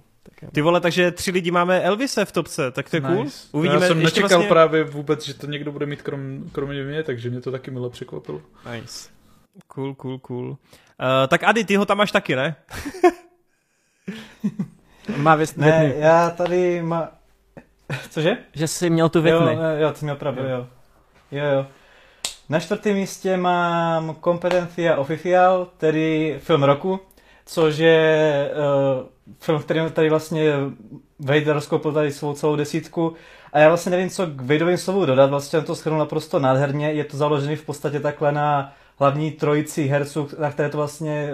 [0.52, 3.14] Ty vole, takže tři lidi máme Elvise v topce, tak to je nice.
[3.16, 3.30] cool.
[3.52, 3.82] Uvidíme.
[3.82, 4.50] Já jsem nečekal vlastně...
[4.50, 7.90] právě vůbec, že to někdo bude mít krom, kromě mě, takže mě to taky milo
[7.90, 8.42] překvapilo.
[8.74, 9.15] Nice.
[9.68, 10.50] Cool, cool, cool.
[10.50, 10.58] Uh,
[11.28, 12.56] tak Ady, ty ho tam máš taky, ne?
[15.18, 17.10] má věc, Ne, já tady má...
[18.10, 18.38] Cože?
[18.54, 19.54] Že jsi měl tu větny.
[19.54, 20.68] Jo, jo, ty měl pravdu, jo.
[21.32, 21.66] Jo, jo.
[22.50, 27.00] Na čtvrtém místě mám Competencia Oficial, tedy film roku,
[27.46, 29.06] což je uh,
[29.40, 30.54] film, který tady vlastně
[31.20, 33.16] Vader rozkoupil tady svou celou desítku
[33.54, 37.04] a já vlastně nevím, co k Vaderovým slovu dodat, vlastně to schrnul naprosto nádherně, je
[37.04, 41.30] to založený v podstatě takhle na hlavní trojici herců, na které to vlastně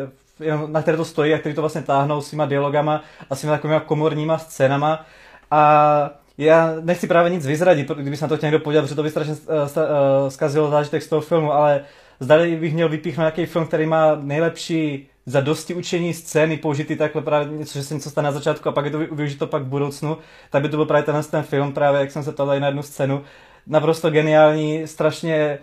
[0.68, 4.38] na které to stojí a který to vlastně táhnou svýma dialogama a svýma takovými komorníma
[4.38, 5.06] scénama.
[5.52, 9.04] A já nechci právě nic vyzradit, kdyby se na to chtěl někdo podívat, protože to
[9.04, 11.82] by strašně eh, eh, zkazilo zážitek z toho filmu, ale
[12.20, 17.22] zdali bych měl vypíchnout nějaký film, který má nejlepší za dosti učení scény použitý takhle
[17.22, 19.66] právě něco, že se něco stane na začátku a pak je to využito pak v
[19.66, 20.18] budoucnu,
[20.50, 22.84] tak by to byl právě ten, ten film, právě jak jsem se ptal na jednu
[22.84, 23.24] scénu.
[23.68, 25.60] Naprosto geniální, strašně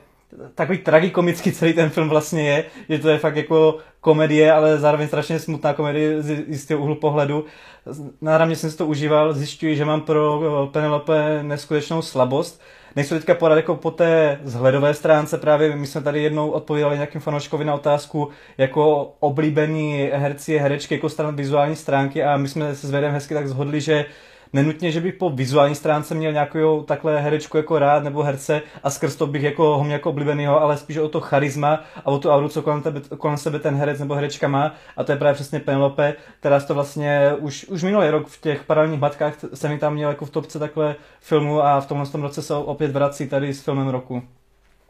[0.54, 5.06] takový tragikomický celý ten film vlastně je, že to je fakt jako komedie, ale zároveň
[5.08, 7.44] strašně smutná komedie z jistého úhlu pohledu.
[8.20, 12.62] Náramně jsem si to užíval, zjišťuji, že mám pro eh, Penelope neskutečnou slabost.
[12.96, 17.20] Nechci teďka podat jako po té zhledové stránce právě, my jsme tady jednou odpovídali nějakým
[17.20, 22.86] fanouškovi na otázku jako oblíbený herci, herečky jako stran vizuální stránky a my jsme se
[22.86, 24.04] s Vedem hezky tak zhodli, že
[24.52, 28.90] nenutně, že bych po vizuální stránce měl nějakou takhle herečku jako rád nebo herce a
[28.90, 32.18] skrz to bych jako ho měl jako oblíbenýho, ale spíš o to charisma a o
[32.18, 35.18] tu auru, co kolem, tebe, kolem sebe ten herec nebo herečka má a to je
[35.18, 39.68] právě přesně Penelope, která to vlastně už, už minulý rok v těch paralelních matkách se
[39.68, 42.90] mi tam měl jako v topce takhle filmu a v tomhle tom roce se opět
[42.90, 44.22] vrací tady s filmem roku.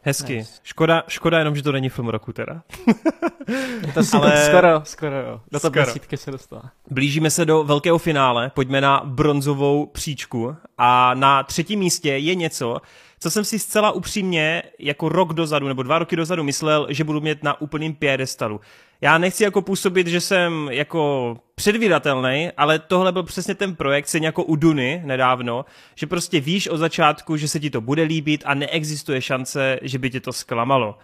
[0.01, 0.35] Hezky.
[0.35, 0.59] Nice.
[0.63, 2.61] Škoda, škoda jenom, že to není film roku teda.
[3.93, 4.45] to Ale...
[4.45, 5.41] skoro, skoro jo.
[5.51, 6.71] Do top desítky se dostala.
[6.91, 12.77] Blížíme se do velkého finále, pojďme na bronzovou příčku a na třetím místě je něco,
[13.19, 17.21] co jsem si zcela upřímně jako rok dozadu nebo dva roky dozadu myslel, že budu
[17.21, 18.61] mít na úplným piedestalu.
[19.01, 24.27] Já nechci jako působit, že jsem jako předvídatelný, ale tohle byl přesně ten projekt, stejně
[24.27, 25.65] jako u Duny nedávno,
[25.95, 29.99] že prostě víš od začátku, že se ti to bude líbit a neexistuje šance, že
[29.99, 30.97] by tě to zklamalo.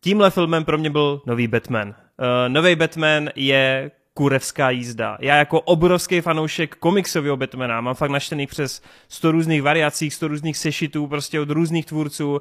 [0.00, 1.88] Tímhle filmem pro mě byl nový Batman.
[1.88, 1.94] Uh,
[2.48, 5.18] nový Batman je kurevská jízda.
[5.20, 10.56] Já jako obrovský fanoušek komiksového Batmana mám fakt naštených přes 100 různých variací, 100 různých
[10.56, 12.40] sešitů, prostě od různých tvůrců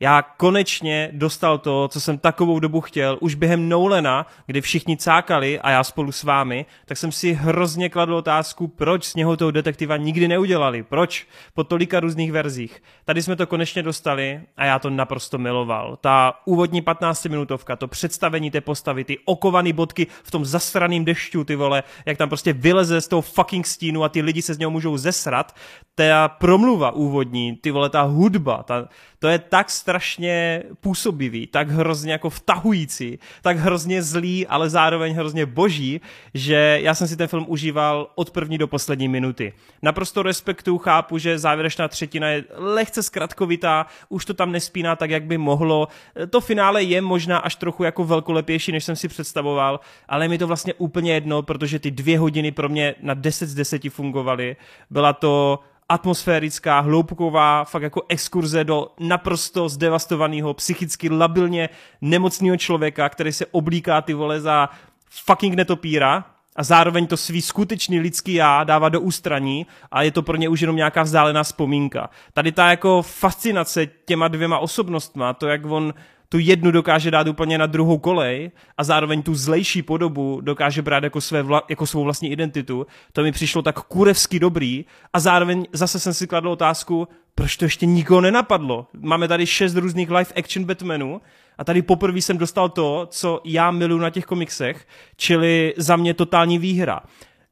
[0.00, 5.60] já konečně dostal to, co jsem takovou dobu chtěl, už během Nolena, kdy všichni cákali
[5.60, 9.50] a já spolu s vámi, tak jsem si hrozně kladl otázku, proč z něho toho
[9.50, 12.82] detektiva nikdy neudělali, proč po tolika různých verzích.
[13.04, 15.98] Tady jsme to konečně dostali a já to naprosto miloval.
[16.00, 21.44] Ta úvodní 15 minutovka, to představení té postavy, ty okované bodky v tom zasraném dešťu,
[21.44, 24.58] ty vole, jak tam prostě vyleze z toho fucking stínu a ty lidi se z
[24.58, 25.54] něho můžou zesrat,
[25.94, 28.88] ta promluva úvodní, ty vole, ta hudba, ta,
[29.20, 35.46] to je tak strašně působivý, tak hrozně jako vtahující, tak hrozně zlý, ale zároveň hrozně
[35.46, 36.00] boží,
[36.34, 39.52] že já jsem si ten film užíval od první do poslední minuty.
[39.82, 45.24] Naprosto respektuju, chápu, že závěrečná třetina je lehce zkratkovitá, už to tam nespíná tak, jak
[45.24, 45.88] by mohlo.
[46.30, 50.46] To finále je možná až trochu jako velkolepější, než jsem si představoval, ale mi to
[50.46, 54.56] vlastně úplně jedno, protože ty dvě hodiny pro mě na 10 z 10 fungovaly.
[54.90, 61.68] Byla to atmosférická, hloubková, fakt jako exkurze do naprosto zdevastovaného, psychicky labilně
[62.00, 64.68] nemocného člověka, který se oblíká ty vole za
[65.10, 66.24] fucking netopíra
[66.56, 70.48] a zároveň to svý skutečný lidský já dává do ústraní a je to pro ně
[70.48, 72.10] už jenom nějaká vzdálená vzpomínka.
[72.32, 75.94] Tady ta jako fascinace těma dvěma osobnostma, to jak on
[76.32, 81.04] tu jednu dokáže dát úplně na druhou kolej a zároveň tu zlejší podobu dokáže brát
[81.04, 85.66] jako, své vla, jako svou vlastní identitu, to mi přišlo tak kurevsky dobrý a zároveň
[85.72, 88.86] zase jsem si kladl otázku, proč to ještě nikoho nenapadlo.
[89.00, 91.20] Máme tady šest různých live action Batmanů
[91.58, 94.86] a tady poprvé jsem dostal to, co já miluji na těch komiksech,
[95.16, 97.00] čili za mě totální výhra.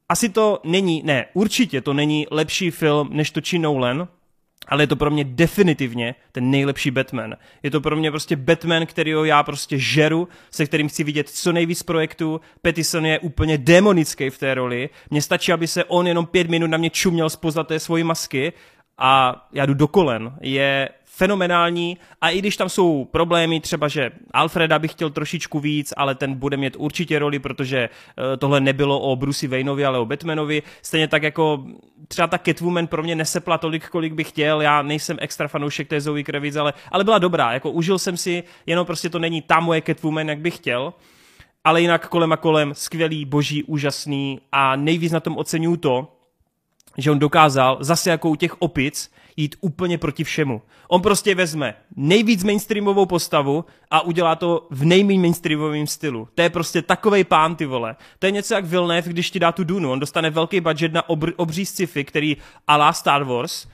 [0.09, 4.09] Asi to není, ne, určitě to není lepší film, než točí Nolan,
[4.69, 7.37] ale je to pro mě definitivně ten nejlepší Batman.
[7.63, 11.53] Je to pro mě prostě Batman, kterýho já prostě žeru, se kterým chci vidět co
[11.53, 12.41] nejvíc projektů.
[12.63, 14.91] Pettison je úplně demonický v té roli.
[15.11, 18.53] Mně stačí, aby se on jenom pět minut na mě čuměl spoza té svojí masky
[18.99, 20.33] a já jdu do kolen.
[20.41, 20.89] Je
[21.19, 21.99] fenomenální.
[22.21, 26.35] A i když tam jsou problémy, třeba že Alfreda bych chtěl trošičku víc, ale ten
[26.35, 30.63] bude mít určitě roli, protože eh, tohle nebylo o Brucey Wayneovi, ale o Batmanovi.
[30.83, 31.65] Stejně tak jako
[32.09, 36.01] třeba ta Catwoman pro mě nesepla tolik, kolik bych chtěl, já nejsem extra fanoušek té
[36.01, 39.61] Zoe Kravitz, ale, ale byla dobrá, jako užil jsem si, jenom prostě to není ta
[39.61, 40.95] moje Catwoman, jak bych chtěl.
[41.65, 46.09] Ale jinak kolem a kolem skvělý, boží, úžasný a nejvíc na tom oceňuju to,
[46.99, 50.63] že on dokázal zase jako u těch opic jít úplně proti všemu.
[50.89, 56.29] On prostě vezme nejvíc mainstreamovou postavu a udělá to v nejméně mainstreamovém stylu.
[56.35, 57.97] To je prostě takovej pán, ty vole.
[58.19, 59.93] To je něco jak Villeneuve, když ti dá tu Dunu.
[59.93, 62.37] On dostane velký budget na obr- obří sci-fi, který
[62.67, 63.67] alá Star Wars,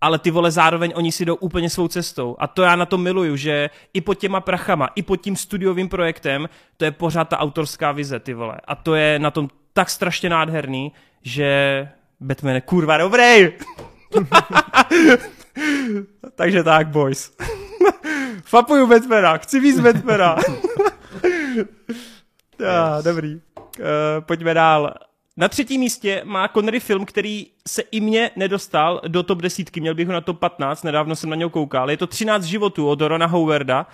[0.00, 2.36] ale ty vole zároveň oni si jdou úplně svou cestou.
[2.38, 5.88] A to já na to miluju, že i pod těma prachama, i pod tím studiovým
[5.88, 8.60] projektem, to je pořád ta autorská vize, ty vole.
[8.64, 11.88] A to je na tom tak strašně nádherný, že
[12.20, 13.52] Batman je kurva dobrý.
[16.34, 17.32] Takže tak, boys.
[18.44, 20.36] Fapuju Batmana, chci víc Batmana.
[22.58, 23.04] Já, yes.
[23.04, 23.34] dobrý.
[23.34, 23.40] Uh,
[24.20, 24.94] pojďme dál.
[25.36, 29.94] Na třetím místě má Connery film, který se i mě nedostal do top desítky, měl
[29.94, 31.90] bych ho na top 15, nedávno jsem na něj koukal.
[31.90, 33.86] Je to 13 životů od Rona Howarda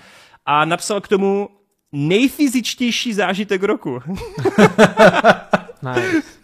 [0.47, 1.49] a napsal k tomu
[1.93, 4.01] nejfyzičtější zážitek roku.
[5.83, 6.40] nice.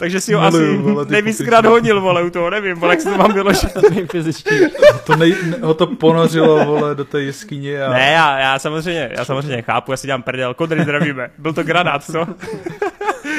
[0.00, 3.10] Takže si ho Miluju, asi vole, nejvíckrát honil, vole, u toho, nevím, vole, jak se
[3.10, 3.72] to mám vyložit.
[5.06, 7.82] to nej, ne, ho to ponořilo, vole, do té jeskyně.
[7.84, 7.92] A...
[7.92, 11.30] Ne, já, já, samozřejmě, já samozřejmě chápu, já si dělám prdel, kodry zdravíme.
[11.38, 12.20] Byl to granát, co?
[12.22, 12.28] uh,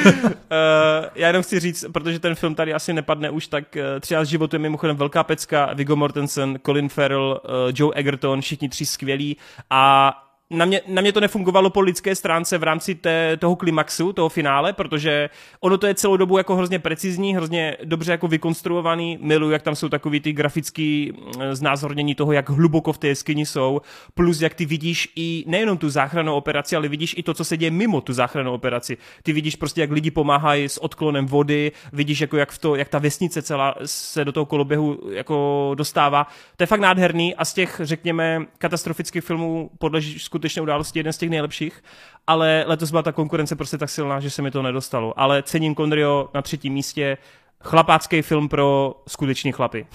[1.14, 4.28] já jenom chci říct, protože ten film tady asi nepadne už, tak uh, eh, 13
[4.28, 9.36] životů je mimochodem velká pecka, Viggo Mortensen, Colin Farrell, uh, Joe Egerton, všichni tři skvělí
[9.70, 10.12] a
[10.52, 14.28] na mě, na mě to nefungovalo po lidské stránce v rámci té, toho klimaxu, toho
[14.28, 19.18] finále, protože ono to je celou dobu jako hrozně precizní, hrozně dobře jako vykonstruovaný.
[19.20, 23.46] Miluji, jak tam jsou takový ty grafický mm, znázornění toho, jak hluboko v té jeskyni
[23.46, 23.80] jsou,
[24.14, 27.56] plus jak ty vidíš i nejenom tu záchrannou operaci, ale vidíš i to, co se
[27.56, 28.96] děje mimo tu záchrannou operaci.
[29.22, 32.88] Ty vidíš prostě, jak lidi pomáhají s odklonem vody, vidíš, jako jak, v to, jak
[32.88, 36.26] ta vesnice celá se do toho koloběhu jako dostává.
[36.56, 40.00] To je fakt nádherný a z těch, řekněme, katastrofických filmů podle
[40.42, 41.84] skutečné události jeden z těch nejlepších,
[42.26, 45.14] ale letos byla ta konkurence prostě tak silná, že se mi to nedostalo.
[45.16, 47.18] Ale cením Condrio na třetím místě,
[47.60, 49.86] chlapácký film pro skutečný chlapy.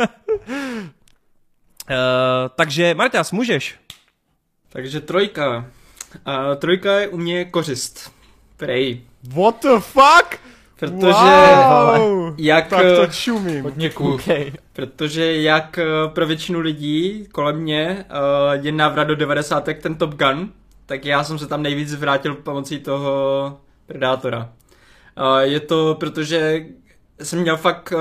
[0.00, 0.06] uh,
[2.56, 3.76] takže Martas, můžeš.
[4.68, 5.58] Takže trojka.
[5.58, 8.12] Uh, trojka je u mě kořist.
[8.56, 9.02] Prej.
[9.22, 10.40] What the fuck?
[10.80, 11.12] Protože
[11.68, 12.68] wow, jak...
[12.68, 13.62] Tak to čumím.
[13.62, 14.14] Hodně cool.
[14.14, 14.52] Okay.
[14.72, 19.68] Protože jak eh, pro většinu lidí kolem mě uh, je návrat do 90.
[19.82, 20.52] ten Top Gun,
[20.86, 24.52] tak já jsem se tam nejvíc vrátil pomocí toho Predátora.
[25.40, 26.64] Je to, protože
[27.22, 27.92] jsem měl fakt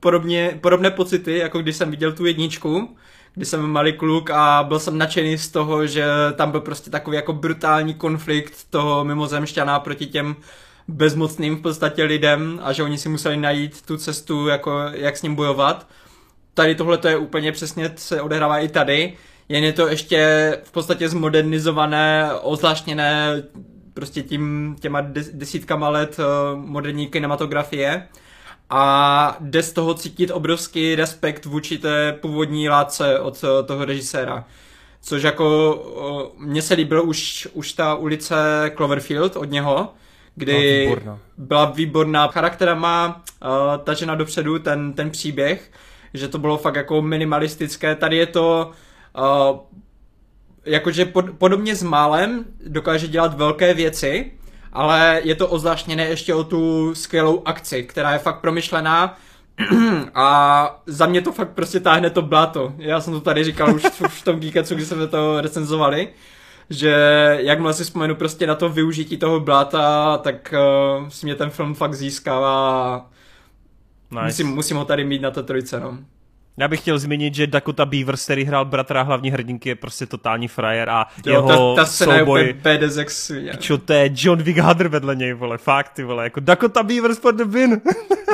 [0.00, 2.96] podobně, podobné pocity, jako když jsem viděl tu jedničku,
[3.34, 6.04] kdy jsem malý kluk a byl jsem nadšený z toho, že
[6.34, 10.36] tam byl prostě takový jako brutální konflikt toho mimozemšťana proti těm
[10.88, 15.22] bezmocným v podstatě lidem a že oni si museli najít tu cestu, jako jak s
[15.22, 15.86] ním bojovat.
[16.54, 19.16] Tady tohle to je úplně přesně, se odehrává i tady,
[19.48, 23.42] jen je to ještě v podstatě zmodernizované, ozvláštněné
[23.94, 25.00] prostě tím, těma
[25.32, 26.24] desítkama let eh,
[26.56, 28.08] moderní kinematografie
[28.70, 34.44] a jde z toho cítit obrovský respekt vůči té původní látce od eh, toho režiséra.
[35.00, 38.34] Což jako eh, mně se líbilo už, už ta ulice
[38.76, 39.94] Cloverfield od něho,
[40.34, 42.28] kdy byla výborná, byla výborná.
[42.28, 43.48] Charaktera má uh,
[43.84, 45.70] tažena dopředu ten, ten příběh,
[46.14, 47.94] že to bylo fakt jako minimalistické.
[47.94, 48.70] Tady je to
[49.50, 49.58] uh,
[50.64, 54.32] jakože pod, podobně s málem dokáže dělat velké věci,
[54.72, 59.18] ale je to ozvláštněné ještě o tu skvělou akci, která je fakt promyšlená
[60.14, 62.72] a za mě to fakt prostě táhne to bláto.
[62.78, 66.08] Já jsem to tady říkal už, už v tom Geeketsu, kdy jsme to recenzovali,
[66.70, 66.90] že
[67.40, 70.54] jakmile si vzpomenu prostě na to využití toho bláta, tak
[70.98, 73.10] uh, si mě ten film fakt získává
[74.10, 74.24] nice.
[74.24, 75.98] musím, musím ho tady mít na to trojce, no.
[76.56, 80.48] Já bych chtěl zmínit, že Dakota Beavers, který hrál bratra hlavní hrdinky, je prostě totální
[80.48, 82.40] frajer a jo, jeho ta, ta souboj...
[82.40, 82.54] je
[83.56, 87.18] Čo to je John Wick Hadr vedle něj, vole, fakt, ty vole, jako Dakota Beavers
[87.18, 87.70] for the win.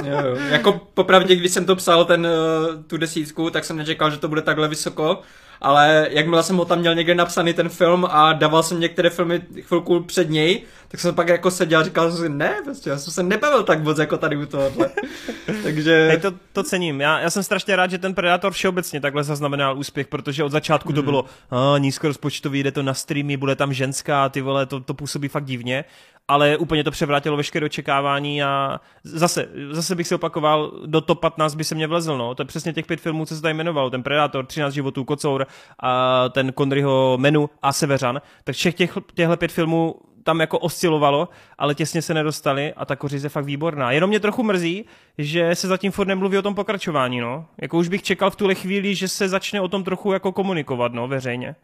[0.05, 0.37] jo, jo.
[0.51, 4.29] Jako popravdě, když jsem to psal, ten, uh, tu desítku, tak jsem nečekal, že to
[4.29, 5.21] bude takhle vysoko
[5.61, 9.43] ale jakmile jsem ho tam měl někde napsaný ten film a dával jsem některé filmy
[9.61, 12.99] chvilku před něj, tak jsem pak jako seděl a říkal jsem si, ne, prostě, já
[12.99, 14.91] jsem se nebavil tak moc jako tady u tohohle.
[15.63, 16.09] Takže...
[16.09, 17.01] Hej, to, to cením.
[17.01, 20.89] Já, já, jsem strašně rád, že ten Predator všeobecně takhle zaznamenal úspěch, protože od začátku
[20.89, 20.97] hmm.
[20.97, 24.95] to bylo a, nízkorozpočtový, jde to na streamy, bude tam ženská, ty vole, to, to
[24.95, 25.85] působí fakt divně
[26.31, 31.55] ale úplně to převrátilo veškeré očekávání a zase, zase bych si opakoval, do top 15
[31.55, 32.35] by se mě vlezl, no.
[32.35, 35.47] To je přesně těch pět filmů, co se tady jmenoval, ten Predator, 13 životů, Kocour,
[35.83, 41.29] a ten Conryho Menu a Severan, tak všech těch, těchto pět filmů tam jako oscilovalo,
[41.59, 43.93] ale těsně se nedostali a ta kořize je fakt výborná.
[43.93, 44.85] Jenom mě trochu mrzí,
[45.19, 47.47] že se zatím furt nemluví o tom pokračování, no.
[47.61, 50.93] Jako už bych čekal v tuhle chvíli, že se začne o tom trochu jako komunikovat,
[50.93, 51.55] no, veřejně.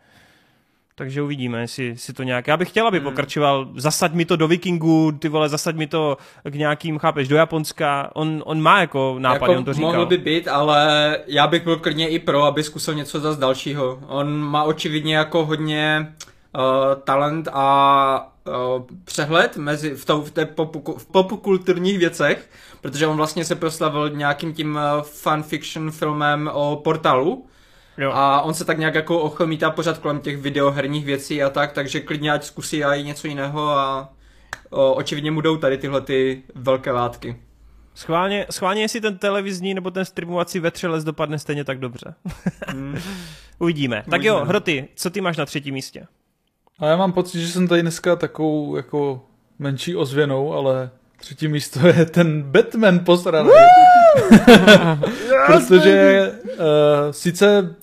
[0.99, 2.47] Takže uvidíme, jestli si to nějak...
[2.47, 3.05] Já bych chtěl, aby hmm.
[3.09, 7.36] pokračoval, zasaď mi to do Vikingu, ty vole, zasaď mi to k nějakým, chápeš, do
[7.36, 8.10] Japonska.
[8.15, 9.93] On, on má jako nápady, jako on to říkal.
[9.93, 13.99] Mohl by být, ale já bych byl klidně i pro, aby zkusil něco zase dalšího.
[14.07, 16.15] On má očividně jako hodně
[16.57, 16.62] uh,
[17.05, 18.33] talent a
[19.05, 22.50] přehled mezi, v, to, v, té popu, v popkulturních věcech,
[22.81, 27.47] protože on vlastně se proslavil nějakým tím uh, fanfiction filmem o portálu,
[27.99, 28.12] Jo.
[28.15, 32.00] A on se tak nějak jako ochlmítá pořád kolem těch videoherních věcí a tak, takže
[32.00, 34.12] klidně ať zkusí i něco jiného a
[34.70, 37.36] o, očividně mu jdou tady tyhle ty velké látky.
[37.94, 42.15] Schválně, schválně jestli ten televizní nebo ten streamovací vetřelec dopadne stejně tak dobře.
[42.66, 42.99] hmm.
[43.58, 44.05] Uvidíme.
[44.10, 46.07] Tak jo, Hroty, co ty máš na třetím místě?
[46.79, 49.23] A já mám pocit, že jsem tady dneska takovou jako
[49.59, 53.51] menší ozvěnou, ale třetí místo je ten Batman posraný.
[55.47, 56.65] Protože uh,
[57.11, 57.75] sice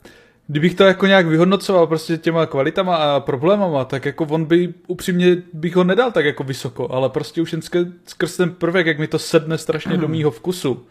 [0.47, 5.37] kdybych to jako nějak vyhodnocoval prostě těma kvalitama a problémama, tak jako on by upřímně
[5.53, 7.61] bych ho nedal tak jako vysoko, ale prostě už jen
[8.05, 10.85] skrz ten prvek, jak mi to sedne strašně do mýho vkusu,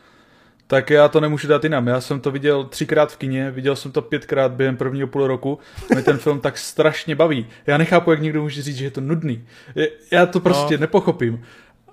[0.67, 1.87] tak já to nemůžu dát jinam.
[1.87, 5.59] Já jsem to viděl třikrát v kině, viděl jsem to pětkrát během prvního půl roku.
[5.95, 7.47] Mě ten film tak strašně baví.
[7.67, 9.45] Já nechápu, jak někdo může říct, že je to nudný.
[10.11, 10.81] Já to prostě no.
[10.81, 11.45] nepochopím.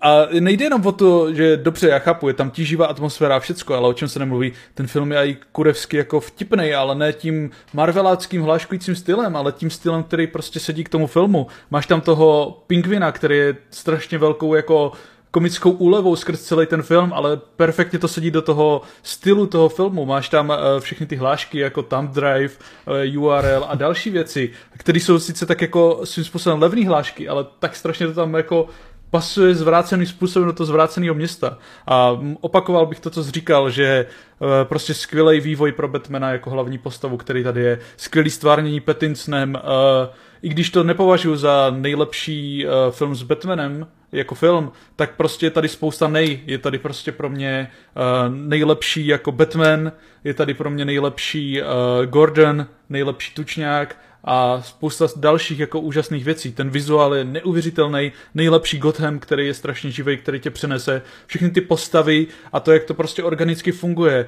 [0.02, 3.74] A nejde jenom o to, že dobře, já chápu, je tam tíživá atmosféra a všecko,
[3.74, 7.52] ale o čem se nemluví, ten film je i kurevsky jako vtipný, ale ne tím
[7.74, 11.48] marveláckým hláškujícím stylem, ale tím stylem, který prostě sedí k tomu filmu.
[11.72, 14.92] Máš tam toho pingvina, který je strašně velkou jako
[15.32, 20.06] komickou úlevou skrz celý ten film, ale perfektně to sedí do toho stylu toho filmu.
[20.06, 22.54] Máš tam uh, všechny ty hlášky jako Thumb Drive,
[22.88, 27.28] uh, eh, URL a další věci, které jsou sice tak jako svým způsobem levný hlášky,
[27.28, 28.68] ale tak strašně to tam jako
[29.10, 31.58] pasuje zvrácený způsobem do toho zvráceného města.
[31.88, 34.06] A opakoval bych to, co jsi říkal, že e,
[34.66, 39.60] prostě skvělý vývoj pro Batmana jako hlavní postavu, který tady je, skvělý stvárnění Pattinsonem, e,
[40.42, 45.50] i když to nepovažuji za nejlepší e, film s Batmanem, jako film, tak prostě je
[45.50, 46.40] tady spousta nej.
[46.46, 49.92] Je tady prostě pro mě uh, nejlepší jako Batman,
[50.24, 51.68] je tady pro mě nejlepší uh,
[52.06, 56.52] Gordon, nejlepší Tučňák, a spousta dalších jako úžasných věcí.
[56.52, 61.62] Ten vizuál je neuvěřitelný, nejlepší Gotham, který je strašně živý, který tě přenese, všechny ty
[61.62, 64.28] postavy a to, jak to prostě organicky funguje.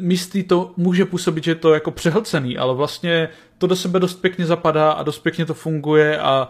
[0.00, 4.14] Místy to může působit, že je to jako přehlcený, ale vlastně to do sebe dost
[4.14, 6.48] pěkně zapadá a dost pěkně to funguje a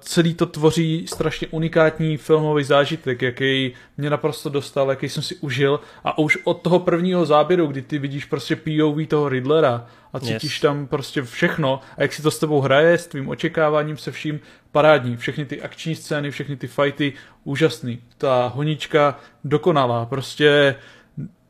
[0.00, 5.80] celý to tvoří strašně unikátní filmový zážitek, jaký mě naprosto dostal, jaký jsem si užil
[6.04, 10.54] a už od toho prvního záběru, kdy ty vidíš prostě POV toho Riddlera a cítíš
[10.54, 10.60] yes.
[10.60, 14.40] tam prostě všechno a jak si to s tebou hraje, s tvým očekáváním se vším,
[14.72, 15.16] parádní.
[15.16, 17.12] Všechny ty akční scény, všechny ty fighty,
[17.44, 18.02] úžasný.
[18.18, 20.76] Ta honička dokonalá, prostě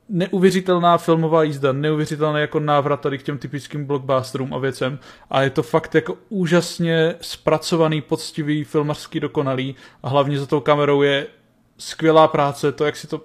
[0.09, 4.99] neuvěřitelná filmová jízda, neuvěřitelný jako návrat tady k těm typickým blockbusterům a věcem
[5.31, 11.03] a je to fakt jako úžasně zpracovaný, poctivý, filmařský dokonalý a hlavně za tou kamerou
[11.03, 11.27] je
[11.79, 13.21] skvělá práce, to jak si to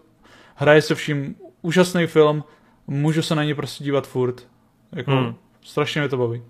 [0.55, 2.43] hraje se vším, úžasný film,
[2.87, 4.47] můžu se na ně prostě dívat furt,
[4.95, 5.35] jako hmm.
[5.61, 6.43] strašně mě to baví.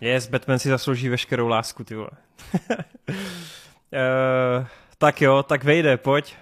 [0.00, 2.10] Yes, Batman si zaslouží veškerou lásku, ty vole.
[2.70, 4.66] uh,
[4.98, 6.36] tak jo, tak vejde, pojď.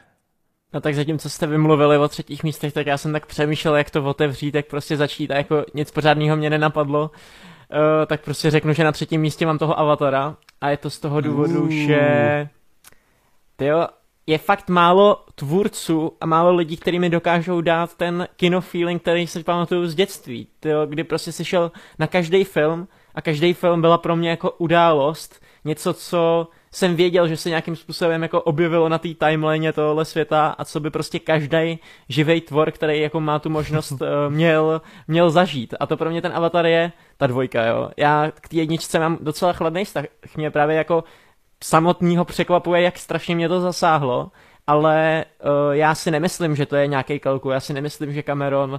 [0.74, 3.90] No tak zatím, co jste vymluvili o třetích místech, tak já jsem tak přemýšlel, jak
[3.90, 7.10] to otevřít, tak prostě začít a jako nic pořádného mě nenapadlo.
[7.10, 10.98] Uh, tak prostě řeknu, že na třetím místě mám toho Avatara a je to z
[10.98, 11.68] toho důvodu, uh.
[11.68, 12.48] že
[13.56, 13.86] tyjo,
[14.26, 19.26] je fakt málo tvůrců a málo lidí, kteří mi dokážou dát ten kino feeling, který
[19.26, 20.48] si pamatuju z dětství.
[20.60, 24.50] Tyjo, kdy prostě si šel na každý film a každý film byla pro mě jako
[24.50, 30.04] událost, něco, co jsem věděl, že se nějakým způsobem jako objevilo na té timeline tohle
[30.04, 31.78] světa a co by prostě každý
[32.08, 35.74] živý tvor, který jako má tu možnost uh, měl, měl zažít.
[35.80, 37.90] A to pro mě ten avatar je ta dvojka, jo.
[37.96, 40.04] Já k té jedničce mám docela chladný vztah.
[40.36, 41.04] Mě právě jako
[41.64, 44.30] samotného překvapuje, jak strašně mě to zasáhlo
[44.66, 48.70] ale uh, já si nemyslím, že to je nějaký kalku, já si nemyslím, že Cameron
[48.70, 48.78] uh,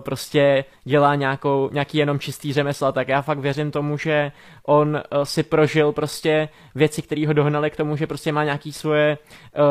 [0.00, 4.32] prostě dělá nějakou, nějaký jenom čistý řemesla, tak já fakt věřím tomu, že
[4.66, 8.72] on uh, si prožil prostě věci, které ho dohnaly k tomu, že prostě má nějaký
[8.72, 9.64] svoje uh,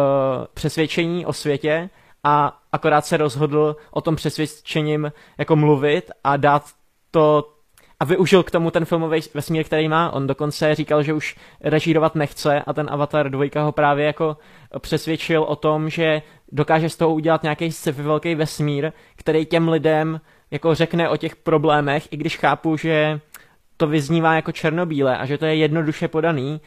[0.53, 1.90] přesvědčení o světě
[2.24, 6.64] a akorát se rozhodl o tom přesvědčením jako mluvit a dát
[7.11, 7.55] to
[7.99, 10.11] a využil k tomu ten filmový vesmír, který má.
[10.11, 14.38] On dokonce říkal, že už režírovat nechce a ten Avatar 2 ho právě jako
[14.80, 20.22] přesvědčil o tom, že dokáže z toho udělat nějaký sci velký vesmír, který těm lidem
[20.51, 23.19] jako řekne o těch problémech, i když chápu, že
[23.77, 26.61] to vyznívá jako černobíle a že to je jednoduše podaný,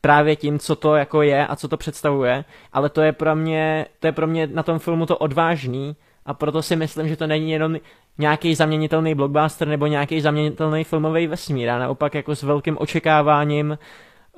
[0.00, 3.86] právě tím, co to jako je a co to představuje, ale to je pro mě,
[4.00, 7.26] to je pro mě na tom filmu to odvážný a proto si myslím, že to
[7.26, 7.76] není jenom
[8.18, 11.70] nějaký zaměnitelný blockbuster nebo nějaký zaměnitelný filmový vesmír.
[11.70, 13.78] A naopak jako s velkým očekáváním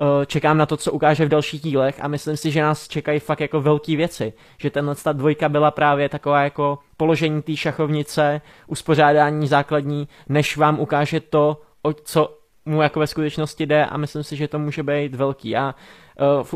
[0.00, 3.20] uh, čekám na to, co ukáže v dalších dílech a myslím si, že nás čekají
[3.20, 4.32] fakt jako velké věci.
[4.58, 10.80] Že tenhle ta dvojka byla právě taková jako položení té šachovnice, uspořádání základní, než vám
[10.80, 14.82] ukáže to, o co mu jako ve skutečnosti jde a myslím si, že to může
[14.82, 15.56] být velký.
[15.56, 15.74] A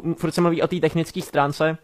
[0.05, 1.79] uh, furt se mluví o té technické stránce,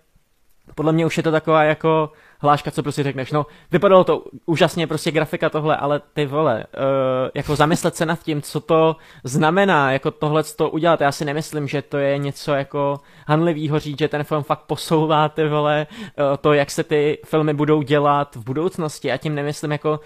[0.74, 2.12] podle mě už je to taková jako
[2.44, 7.30] hláška, co prostě řekneš, no vypadalo to úžasně, prostě grafika tohle, ale ty vole, uh,
[7.34, 11.68] jako zamyslet se nad tím, co to znamená, jako tohle to udělat, já si nemyslím,
[11.68, 16.36] že to je něco jako hanlivýho říct, že ten film fakt posouvá ty vole, uh,
[16.40, 19.12] to, jak se ty filmy budou dělat v budoucnosti.
[19.12, 20.00] A tím nemyslím jako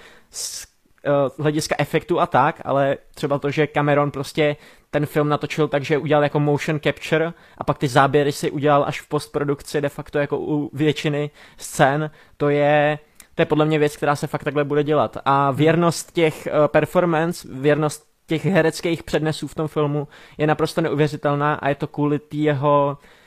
[1.04, 4.56] z uh, hlediska efektu a tak, ale třeba to, že Cameron prostě
[4.90, 8.84] ten film natočil tak, že udělal jako motion capture a pak ty záběry si udělal
[8.86, 12.98] až v postprodukci de facto jako u většiny scén, to je
[13.34, 15.16] to je podle mě věc, která se fakt takhle bude dělat.
[15.24, 21.54] A věrnost těch uh, performance, věrnost těch hereckých přednesů v tom filmu je naprosto neuvěřitelná
[21.54, 23.17] a je to kvůli jeho Uh,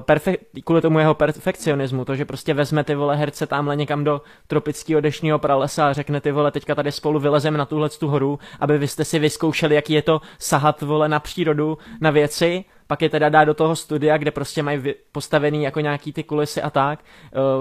[0.00, 4.22] perfe- kvůli tomu jeho perfekcionismu, to, že prostě vezme ty vole herce tamhle někam do
[4.46, 8.38] tropického dešního pralesa a řekne ty vole, teďka tady spolu vylezeme na tuhle tu horu,
[8.60, 13.02] aby vy jste si vyzkoušeli, jaký je to sahat vole na přírodu, na věci, pak
[13.02, 16.70] je teda dá do toho studia, kde prostě mají postavený jako nějaký ty kulisy a
[16.70, 17.00] tak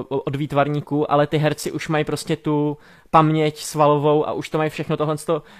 [0.10, 2.78] uh, od výtvarníků, ale ty herci už mají prostě tu
[3.10, 5.16] paměť svalovou a už to mají všechno tohle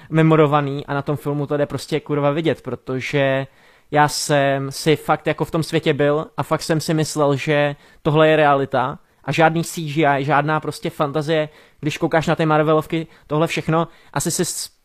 [0.10, 3.48] memorovaný a na tom filmu to jde prostě kurva vidět, protože
[3.92, 7.76] já jsem si fakt jako v tom světě byl a fakt jsem si myslel, že
[8.02, 11.50] tohle je realita a žádný CGI, žádná prostě fantazie,
[11.80, 14.44] když koukáš na ty Marvelovky, tohle všechno, asi si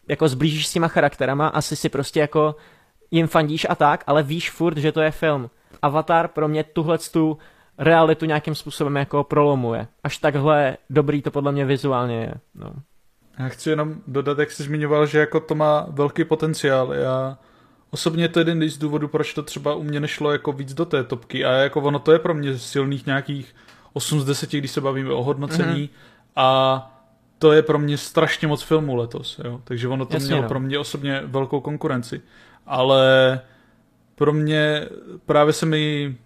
[0.08, 2.56] jako zblížíš s těma charakterama, asi si prostě jako
[3.10, 5.50] jim fandíš a tak, ale víš furt, že to je film.
[5.82, 7.38] Avatar pro mě tuhle tu
[7.78, 9.86] realitu nějakým způsobem jako prolomuje.
[10.04, 12.34] Až takhle dobrý to podle mě vizuálně je.
[12.54, 12.72] No.
[13.38, 16.94] Já chci jenom dodat, jak jsi zmiňoval, že jako to má velký potenciál.
[16.94, 17.38] Já
[17.94, 20.84] Osobně to je jeden z důvodů, proč to třeba u mě nešlo jako víc do
[20.84, 23.54] té topky a jako ono to je pro mě silných nějakých
[23.92, 26.32] 8 z 10, když se bavíme o hodnocení mm-hmm.
[26.36, 26.88] a
[27.38, 29.60] to je pro mě strašně moc filmů letos, jo.
[29.64, 30.48] takže ono to Jasně, mělo no.
[30.48, 32.20] pro mě osobně velkou konkurenci,
[32.66, 33.40] ale
[34.14, 34.88] pro mě
[35.26, 36.16] právě se mi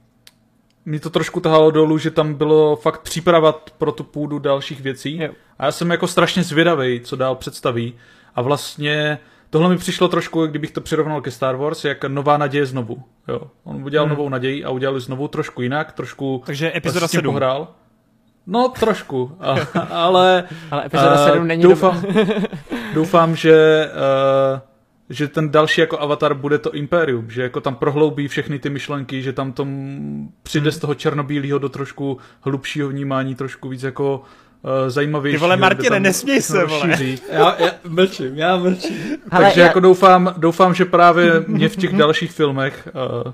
[0.85, 5.19] mi to trošku tahalo dolů, že tam bylo fakt přípravat pro tu půdu dalších věcí.
[5.19, 5.31] Jo.
[5.59, 7.95] A já jsem jako strašně zvědavý, co dál představí.
[8.35, 9.19] A vlastně
[9.51, 13.03] tohle mi přišlo trošku, kdybych to přirovnal ke Star Wars, jak nová naděje znovu.
[13.29, 13.41] Jo.
[13.65, 14.17] On udělal hmm.
[14.17, 17.33] novou naději a udělali znovu trošku jinak, trošku Takže epizoda 7.
[17.33, 17.69] pohrál.
[18.47, 19.37] No, trošku,
[19.91, 20.45] ale...
[20.71, 22.05] ale epizoda 7 uh, není doufám,
[22.95, 23.89] doufám, že,
[24.55, 24.61] uh,
[25.11, 29.23] že ten další jako avatar bude to Imperium, že jako tam prohloubí všechny ty myšlenky,
[29.23, 30.73] že tam tom přijde hmm.
[30.73, 34.23] z toho černobílého do trošku hlubšího vnímání, trošku víc jako
[34.89, 35.37] zajímavější.
[35.37, 36.99] Ty vole, Martine, nesměj se, vole.
[37.33, 38.97] Já, já mlčím, já mlčím.
[39.31, 39.67] Ale Takže já...
[39.67, 42.89] jako doufám, doufám, že právě mě v těch dalších filmech
[43.27, 43.33] uh,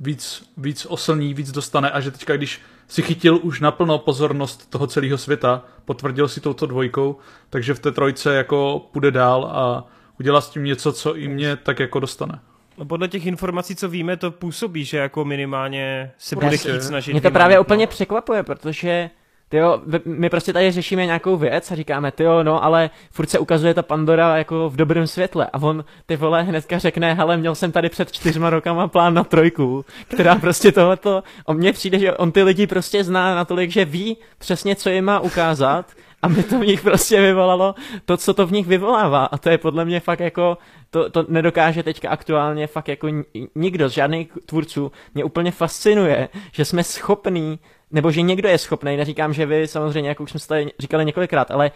[0.00, 4.86] víc, víc oslní, víc dostane a že teďka, když si chytil už naplno pozornost toho
[4.86, 7.16] celého světa, potvrdil si touto dvojkou,
[7.50, 9.86] takže v té trojce jako půjde dál a
[10.20, 12.38] udělá s tím něco, co i mě tak jako dostane.
[12.78, 17.12] No podle těch informací, co víme, to působí, že jako minimálně se bude chtít snažit.
[17.12, 19.10] Mě to právě úplně překvapuje, protože
[19.54, 23.74] Tyjo, my prostě tady řešíme nějakou věc a říkáme, tyjo, no, ale furt se ukazuje
[23.74, 27.72] ta Pandora jako v dobrém světle a on, ty vole, hnedka řekne, hele, měl jsem
[27.72, 32.32] tady před čtyřma rokama plán na trojku, která prostě tohleto, o mně přijde, že on
[32.32, 35.86] ty lidi prostě zná natolik, že ví přesně, co jim má ukázat
[36.22, 37.74] a mi to v nich prostě vyvolalo
[38.04, 40.58] to, co to v nich vyvolává a to je podle mě fakt jako,
[40.90, 43.08] to, to nedokáže teďka aktuálně fakt jako
[43.54, 44.92] nikdo z žádných tvůrců.
[45.14, 47.58] Mě úplně fascinuje, že jsme schopní
[47.94, 51.50] nebo že někdo je schopný, neříkám, že vy samozřejmě, jak už jsme tady říkali několikrát,
[51.50, 51.70] ale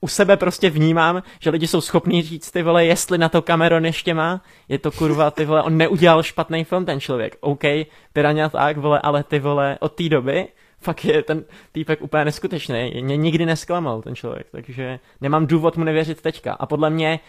[0.00, 3.86] u sebe prostě vnímám, že lidi jsou schopní říct ty vole, jestli na to Cameron
[3.86, 7.62] ještě má, je to kurva, ty vole, on neudělal špatný film ten člověk, OK,
[8.12, 12.92] Piranha tak, vole, ale ty vole, od té doby fakt je ten týpek úplně neskutečný,
[13.02, 16.52] mě nikdy nesklamal ten člověk, takže nemám důvod mu nevěřit teďka.
[16.52, 17.20] A podle mě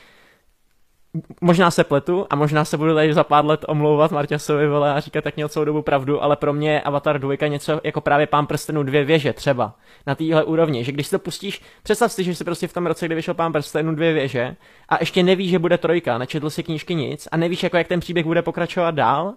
[1.42, 5.00] možná se pletu a možná se budu tady za pár let omlouvat Marťasovi vole a
[5.00, 8.28] říkat tak měl celou dobu pravdu, ale pro mě je Avatar 2 něco jako právě
[8.28, 9.76] Pán prstenů dvě věže třeba
[10.08, 12.86] na téhle úrovni, že když si to pustíš, představ si, že si prostě v tom
[12.86, 14.56] roce, kdy vyšel Pán prstenů dvě věže
[14.90, 18.00] a ještě nevíš, že bude trojka, nečetl si knížky nic a nevíš, jako jak ten
[18.00, 19.34] příběh bude pokračovat dál.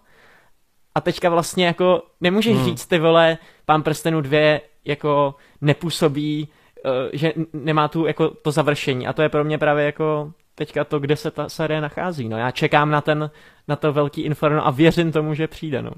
[0.95, 2.65] A teďka vlastně jako nemůžeš hmm.
[2.65, 6.49] říct ty vole Pán prstenů dvě jako nepůsobí,
[6.85, 9.07] uh, že nemá tu jako to završení.
[9.07, 12.29] A to je pro mě právě jako teďka to, kde se ta série nachází.
[12.29, 13.31] No já čekám na ten,
[13.69, 15.91] na to velký inferno a věřím tomu, že přijde, no.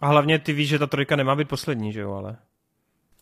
[0.00, 2.36] A hlavně ty víš, že ta trojka nemá být poslední, že jo, ale...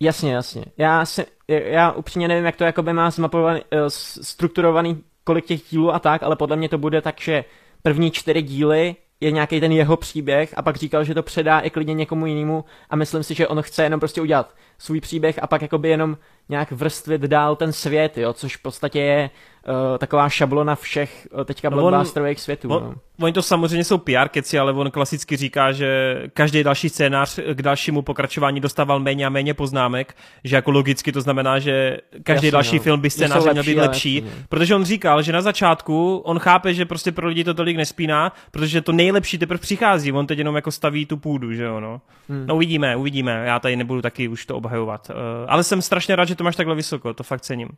[0.00, 0.64] Jasně, jasně.
[0.78, 3.78] Já, si, já upřímně nevím, jak to jakoby má zmapovaný, uh,
[4.22, 7.44] strukturovaný, kolik těch dílů a tak, ale podle mě to bude tak, že
[7.82, 11.70] první čtyři díly je nějaký ten jeho příběh a pak říkal, že to předá i
[11.70, 15.46] klidně někomu jinému a myslím si, že on chce jenom prostě udělat svůj příběh a
[15.46, 19.30] pak jakoby jenom nějak vrstvit dál ten svět, jo, což v podstatě je
[19.68, 22.68] uh, taková šablona všech uh, teďka no blockbusterových světů.
[22.68, 22.94] On, no.
[23.20, 27.62] Oni to samozřejmě jsou PR keci, ale on klasicky říká, že každý další scénář k
[27.62, 32.50] dalšímu pokračování dostával méně a méně poznámek, že jako logicky to znamená, že každý Jasně,
[32.50, 32.82] další no.
[32.82, 36.74] film by scénář měl být lepší, lepší, protože on říkal, že na začátku on chápe,
[36.74, 40.56] že prostě pro lidi to tolik nespíná, protože to nejlepší teprve přichází, on teď jenom
[40.56, 42.00] jako staví tu půdu, že jo, no.
[42.28, 42.46] Hmm.
[42.46, 45.16] No uvidíme, uvidíme, já tady nebudu taky už to obhajovat, uh,
[45.48, 47.68] ale jsem strašně rád, že to máš takhle vysoko, to fakt cením.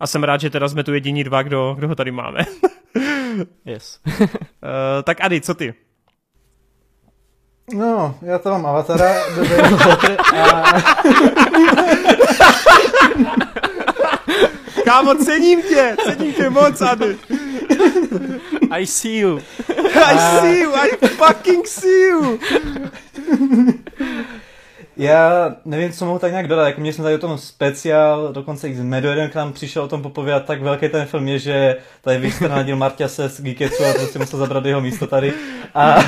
[0.00, 2.40] A jsem rád, že teda jsme tu jediní dva, kdo, kdo ho tady máme.
[3.64, 4.00] yes.
[4.06, 4.26] uh,
[5.04, 5.74] tak Adi, co ty?
[7.74, 9.14] No, já to mám Avatara,
[10.36, 10.62] a...
[14.84, 17.18] Kámo, cením tě, cením tě moc, Ady.
[18.70, 19.40] I see you.
[20.04, 22.38] I see you, I fucking see you.
[24.96, 28.68] Já nevím, co mohu tak nějak dodat, jako měli jsme tady o tom speciál, dokonce
[28.68, 31.38] i z Medo jeden k nám přišel o tom popovědat, tak velký ten film je,
[31.38, 35.32] že tady vystranadil Marťase z Geeketsu a prostě musel zabrat jeho místo tady.
[35.74, 36.04] A e,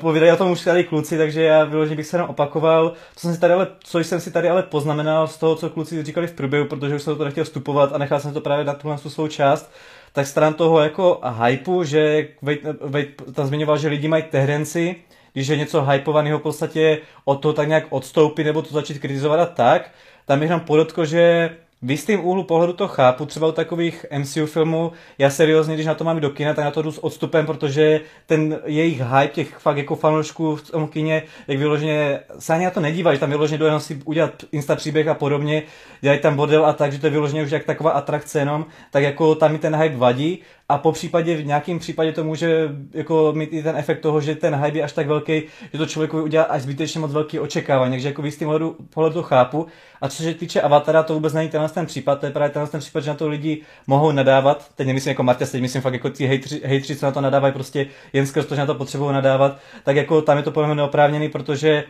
[0.00, 2.92] povídají o tom už tady kluci, takže já vyloženě bych se jenom opakoval.
[3.16, 6.04] Co jsem si tady ale, co jsem si tady ale poznamenal z toho, co kluci
[6.04, 8.74] říkali v průběhu, protože už jsem to nechtěl vstupovat a nechal jsem to právě na
[8.74, 9.72] tuhle svou část,
[10.12, 14.96] tak stran toho jako hypeu, že Vejt, Vejt tam zmiňoval, že lidi mají tehrenci,
[15.38, 19.40] když je něco hypovaného v podstatě od toho tak nějak odstoupit nebo to začít kritizovat
[19.40, 19.90] a tak,
[20.26, 21.50] tam bych nám podotkl, že
[21.82, 25.94] v jistým úhlu pohledu to chápu, třeba u takových MCU filmů, já seriózně, když na
[25.94, 29.58] to mám do kina, tak na to jdu s odstupem, protože ten jejich hype těch
[29.58, 33.30] fakt jako fanoušků v tom kině, jak vyloženě, se ani na to nedívají, že tam
[33.30, 35.62] vyloženě jenom si udělat insta příběh a podobně,
[36.00, 39.02] dělají tam model a tak, že to je vyloženě už jak taková atrakce jenom, tak
[39.02, 40.38] jako tam mi ten hype vadí
[40.70, 44.34] a po případě v nějakém případě to může jako mít i ten efekt toho, že
[44.34, 47.92] ten hype je až tak velký, že to člověku udělá až zbytečně moc velký očekávání,
[47.92, 49.66] takže jako v pohledu, pohledu to chápu.
[50.00, 52.70] A co se týče Avatara, to vůbec není tenhle ten případ, to je právě tenhle
[52.70, 54.68] ten případ, že na to lidi mohou nadávat.
[54.74, 57.54] Teď nemyslím jako Marta, teď myslím fakt jako ty hejtři, hejtři, co na to nadávají
[57.54, 60.68] prostě jen skrz to, že na to potřebují nadávat, tak jako tam je to podle
[60.68, 61.84] mě neoprávněný, protože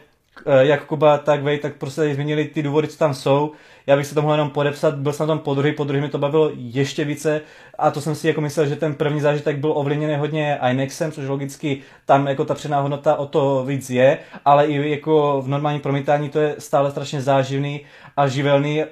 [0.46, 3.52] eh, jak Kuba, tak Vej, tak prostě změnili ty důvody, co tam jsou.
[3.88, 6.08] Já bych se tomu jenom podepsat, byl jsem na tom po druhý, po druhý mi
[6.08, 7.40] to bavilo ještě více
[7.78, 11.28] a to jsem si jako myslel, že ten první zážitek byl ovlivněný hodně IMAXem, což
[11.28, 15.80] logicky tam jako ta předná hodnota o to víc je, ale i jako v normálním
[15.80, 17.80] promítání to je stále strašně záživný
[18.16, 18.84] a živelný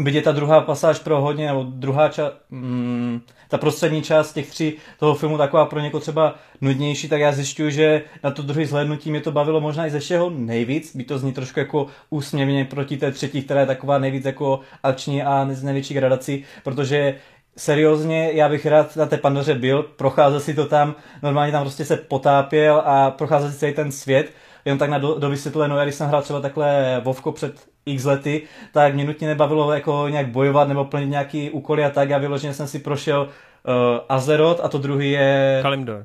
[0.00, 4.50] Byť je ta druhá pasáž pro hodně, nebo druhá část, mm, ta prostřední část těch
[4.50, 8.66] tří toho filmu taková pro někoho třeba nudnější, tak já zjišťuju, že na to druhý
[8.66, 12.64] zhlédnutí mě to bavilo možná i ze všeho nejvíc, by to zní trošku jako úsměvně
[12.64, 17.14] proti té třetí, která je taková nejvíc jako akční a z největší gradací, protože
[17.56, 21.84] seriózně, já bych rád na té Pandoře byl, procházel si to tam, normálně tam prostě
[21.84, 24.32] se potápěl a procházel si celý ten svět,
[24.64, 28.04] jenom tak na do, do vysvětlenou, já když jsem hrál třeba takhle Vovko před x
[28.04, 32.10] lety, tak mě nutně nebavilo jako nějak bojovat nebo plnit nějaký úkoly a tak.
[32.10, 33.74] Já vyloženě jsem si prošel uh,
[34.08, 35.58] Azeroth a to druhý je...
[35.62, 35.96] Kalimdor.
[35.96, 36.02] Uh,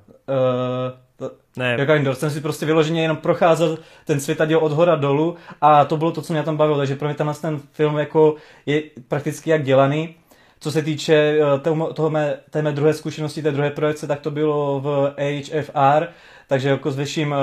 [1.18, 1.78] to, ne.
[1.80, 2.16] Jo, Kalimdor.
[2.16, 6.12] Jsem si prostě vyloženě jenom procházel ten svět a od hora dolů a to bylo
[6.12, 6.78] to, co mě tam bavilo.
[6.78, 10.16] Takže pro mě tenhle ten film jako je prakticky jak dělaný.
[10.60, 14.32] Co se týče uh, toho mé, té mé druhé zkušenosti, té druhé projekce, tak to
[14.32, 16.08] bylo v HFR,
[16.48, 17.38] takže jako s vyšším uh,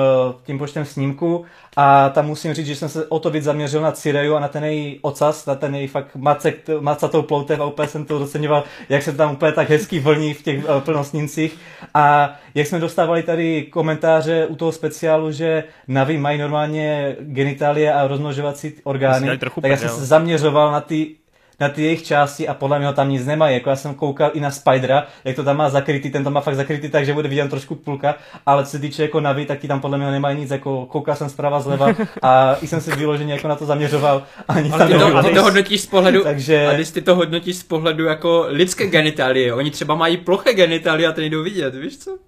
[0.45, 1.45] tím počtem snímku
[1.77, 4.49] a tam musím říct, že jsem se o to víc zaměřil na Cireju a na
[4.49, 8.65] ten její ocas, na ten její fakt macek, macatou ploutev a úplně jsem to doceňoval,
[8.89, 11.59] jak se tam úplně tak hezký vlní v těch uh, plnosníncích
[11.95, 18.07] a jak jsme dostávali tady komentáře u toho speciálu, že Navi mají normálně genitálie a
[18.07, 21.22] rozmnožovací orgány, tak já jsem se zaměřoval na ty
[21.63, 23.55] na ty jejich části a podle mě tam nic nemají.
[23.55, 26.41] Jako já jsem koukal i na Spidera, jak to tam má zakrytý, ten to má
[26.41, 28.15] fakt zakrytý, takže bude vidět trošku půlka,
[28.47, 31.17] ale co se týče jako Navi, tak ti tam podle mě nemají nic, jako koukal
[31.17, 31.87] jsem zprava zleva
[32.23, 35.35] a i jsem si vyloženě jako na to zaměřoval a nic ale ty to, ty
[35.35, 36.67] to hodnotíš z pohledu, takže...
[36.67, 41.09] a když ty to hodnotíš z pohledu jako lidské genitálie, oni třeba mají ploché genitálie
[41.09, 42.19] a to nejdou vidět, víš co?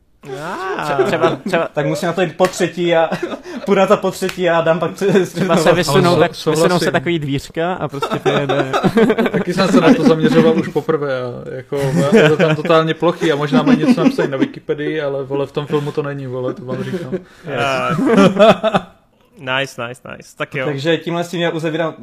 [0.84, 3.10] Třeba, třeba, třeba, tak musím na to jít po třetí a
[3.66, 7.18] půjdu na to po třetí a dám pak třeba se vysunou, tak, vysunou se takový
[7.18, 8.72] dvířka a prostě to jede.
[9.32, 11.76] Taky jsem se na to zaměřoval už poprvé a jako
[12.12, 15.52] je to tam totálně plochý a možná mají něco napsané na Wikipedii, ale vole v
[15.52, 17.12] tom filmu to není, vole, to vám říkám.
[19.38, 20.36] Nice, nice, nice.
[20.36, 20.64] Tak jo.
[20.64, 21.94] Takže tímhle s tím já uzavírám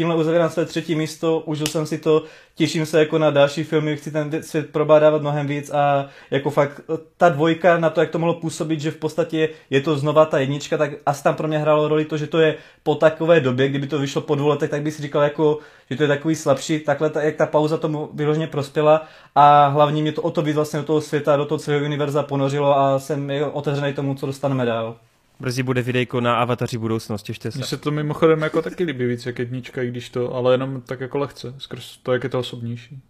[0.00, 3.96] tímhle uzavírám své třetí místo, užil jsem si to, těším se jako na další filmy,
[3.96, 6.80] chci ten svět probádávat mnohem víc a jako fakt
[7.16, 10.38] ta dvojka na to, jak to mohlo působit, že v podstatě je to znova ta
[10.38, 13.68] jednička, tak asi tam pro mě hrálo roli to, že to je po takové době,
[13.68, 15.58] kdyby to vyšlo po dvou letech, tak bych si říkal jako,
[15.90, 20.02] že to je takový slabší, takhle ta, jak ta pauza tomu vyloženě prospěla a hlavně
[20.02, 22.98] mě to o to víc vlastně do toho světa, do toho celého univerza ponořilo a
[22.98, 24.96] jsem otevřený tomu, co dostaneme dál.
[25.40, 27.58] Brzy bude videjko na avataři budoucnost, těšte se.
[27.58, 30.80] Mně se to mimochodem jako taky líbí víc jak jednička, i když to, ale jenom
[30.80, 33.02] tak jako lehce, skrz to, jak je to osobnější.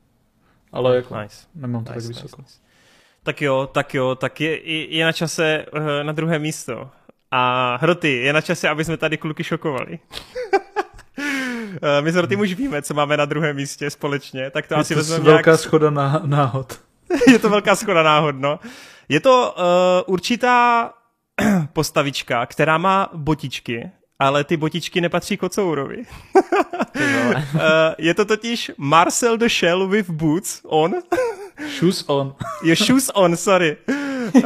[0.73, 1.37] Ale jako nice.
[1.55, 2.43] nemám to nice, tak vysoko.
[2.43, 2.71] Nice, nice.
[3.23, 6.91] Tak jo, tak jo, tak je, je, je na čase uh, na druhé místo.
[7.31, 9.99] A Hroty, je na čase, aby jsme tady kluky šokovali.
[11.83, 14.81] Eh, my s Hrotym už víme, co máme na druhém místě společně, tak to je
[14.81, 15.61] asi to vezmeme velká nějak...
[15.61, 16.81] schoda ná, náhod.
[17.33, 18.61] je to velká schoda náhod, no.
[19.09, 19.55] Je to
[20.07, 20.91] uh, určitá
[21.73, 26.03] postavička, která má botičky, ale ty botičky nepatří kocourovi.
[27.55, 30.95] Eh, je to totiž Marcel the Shell with boots on.
[31.79, 32.35] shoes on.
[32.65, 33.77] je shoes on, sorry.
[34.35, 34.43] Uh,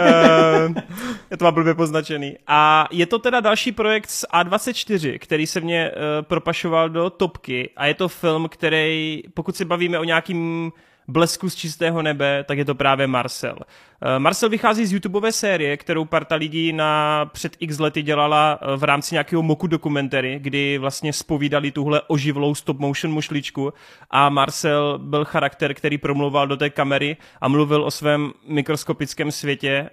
[1.30, 2.36] je to má blbě poznačený.
[2.46, 7.70] A je to teda další projekt z A24, který se mě uh, propašoval do topky
[7.76, 10.72] a je to film, který, pokud se bavíme o nějakým
[11.08, 13.56] blesku z čistého nebe, tak je to právě Marcel.
[14.02, 18.76] Eh, Marcel vychází z YouTubeové série, kterou parta lidí na před x lety dělala eh,
[18.76, 23.72] v rámci nějakého moku dokumentary, kdy vlastně spovídali tuhle oživlou stop motion mušličku
[24.10, 29.90] a Marcel byl charakter, který promluval do té kamery a mluvil o svém mikroskopickém světě,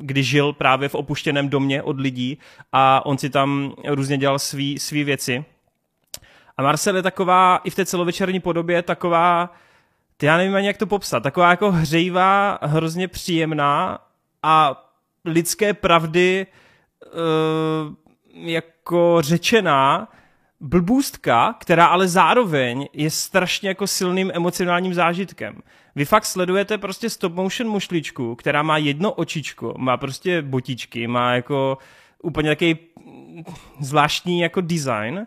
[0.00, 2.38] kdy žil právě v opuštěném domě od lidí
[2.72, 5.44] a on si tam různě dělal svý, svý věci.
[6.56, 9.50] A Marcel je taková, i v té celovečerní podobě, taková
[10.22, 13.98] já nevím ani jak to popsat, taková jako hřejivá, hrozně příjemná
[14.42, 14.84] a
[15.24, 16.46] lidské pravdy
[17.06, 17.94] uh,
[18.48, 20.08] jako řečená
[20.60, 25.62] blbůstka, která ale zároveň je strašně jako silným emocionálním zážitkem.
[25.94, 31.34] Vy fakt sledujete prostě stop motion mušličku, která má jedno očičko, má prostě botičky, má
[31.34, 31.78] jako
[32.22, 32.78] úplně takový
[33.80, 35.26] zvláštní jako design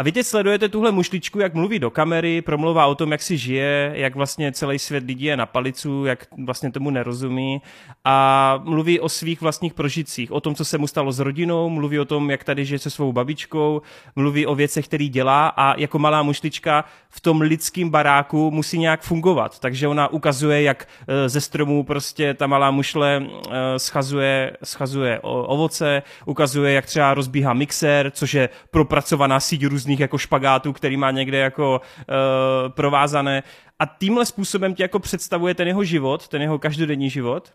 [0.00, 3.38] A vy teď sledujete tuhle mušličku, jak mluví do kamery, promluvá o tom, jak si
[3.38, 7.62] žije, jak vlastně celý svět lidí je na palicu, jak vlastně tomu nerozumí
[8.04, 11.98] a mluví o svých vlastních prožitcích, o tom, co se mu stalo s rodinou, mluví
[11.98, 13.82] o tom, jak tady žije se svou babičkou,
[14.16, 19.02] mluví o věcech, které dělá a jako malá mušlička v tom lidském baráku musí nějak
[19.02, 19.58] fungovat.
[19.58, 26.02] Takže ona ukazuje, jak eh, ze stromů prostě ta malá mušle eh, schazuje, schazuje ovoce,
[26.26, 31.38] ukazuje, jak třeba rozbíhá mixer, což je propracovaná síť různých jako špagátů, který má někde
[31.38, 33.42] jako uh, provázané.
[33.78, 37.52] A tímhle způsobem ti jako představuje ten jeho život, ten jeho každodenní život.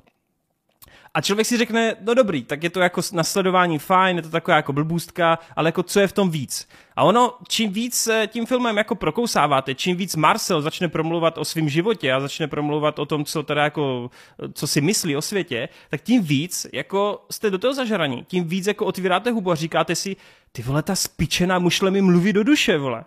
[1.15, 4.57] A člověk si řekne, no dobrý, tak je to jako nasledování fajn, je to taková
[4.57, 6.67] jako blbůstka, ale jako co je v tom víc?
[6.95, 11.69] A ono, čím víc tím filmem jako prokousáváte, čím víc Marcel začne promluvat o svém
[11.69, 14.09] životě a začne promluvat o tom, co teda jako,
[14.53, 18.67] co si myslí o světě, tak tím víc jako jste do toho zažraní, tím víc
[18.67, 20.15] jako otvíráte hubu a říkáte si,
[20.51, 23.05] ty vole, ta spičená mušle mi mluví do duše, vole.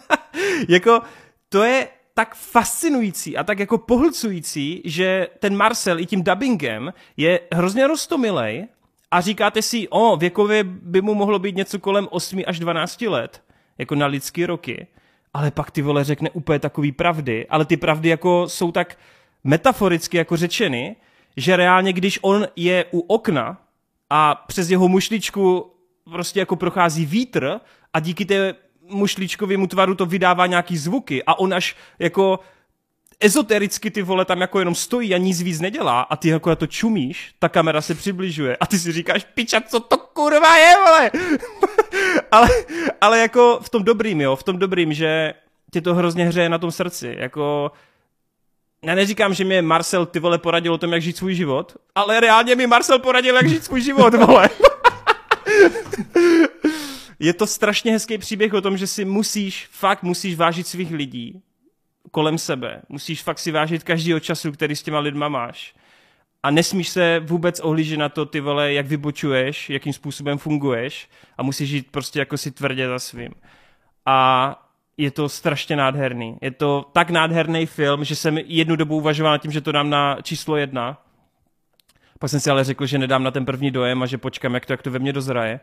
[0.68, 1.02] jako,
[1.48, 7.40] to je tak fascinující a tak jako pohlcující, že ten Marcel i tím dubbingem je
[7.52, 8.66] hrozně rostomilej
[9.10, 13.42] a říkáte si, o, věkově by mu mohlo být něco kolem 8 až 12 let,
[13.78, 14.86] jako na lidský roky,
[15.34, 18.98] ale pak ty vole řekne úplně takový pravdy, ale ty pravdy jako jsou tak
[19.44, 20.96] metaforicky jako řečeny,
[21.36, 23.60] že reálně, když on je u okna
[24.10, 25.70] a přes jeho mušličku
[26.04, 27.60] prostě jako prochází vítr
[27.92, 28.54] a díky té
[28.90, 32.40] mušlíčkovému tvaru to vydává nějaký zvuky a on až jako
[33.20, 36.56] ezotericky ty vole tam jako jenom stojí a nic víc nedělá a ty jako na
[36.56, 40.74] to čumíš, ta kamera se přibližuje a ty si říkáš, piča, co to kurva je,
[40.86, 41.10] vole?
[42.30, 42.48] ale,
[43.00, 45.34] ale jako v tom dobrým, jo, v tom dobrým, že
[45.72, 47.70] ti to hrozně hřeje na tom srdci, jako
[48.84, 52.20] já neříkám, že mě Marcel ty vole poradil o tom, jak žít svůj život, ale
[52.20, 54.50] reálně mi Marcel poradil, jak žít svůj život, vole.
[57.18, 61.42] je to strašně hezký příběh o tom, že si musíš, fakt musíš vážit svých lidí
[62.10, 62.82] kolem sebe.
[62.88, 65.74] Musíš fakt si vážit každýho času, který s těma lidma máš.
[66.42, 71.42] A nesmíš se vůbec ohlížet na to, ty vole, jak vybočuješ, jakým způsobem funguješ a
[71.42, 73.30] musíš žít prostě jako si tvrdě za svým.
[74.06, 74.60] A
[74.96, 76.36] je to strašně nádherný.
[76.40, 79.90] Je to tak nádherný film, že jsem jednu dobu uvažoval nad tím, že to dám
[79.90, 81.02] na číslo jedna.
[82.18, 84.66] Pak jsem si ale řekl, že nedám na ten první dojem a že počkám, jak
[84.66, 85.60] to, jak to ve mně dozraje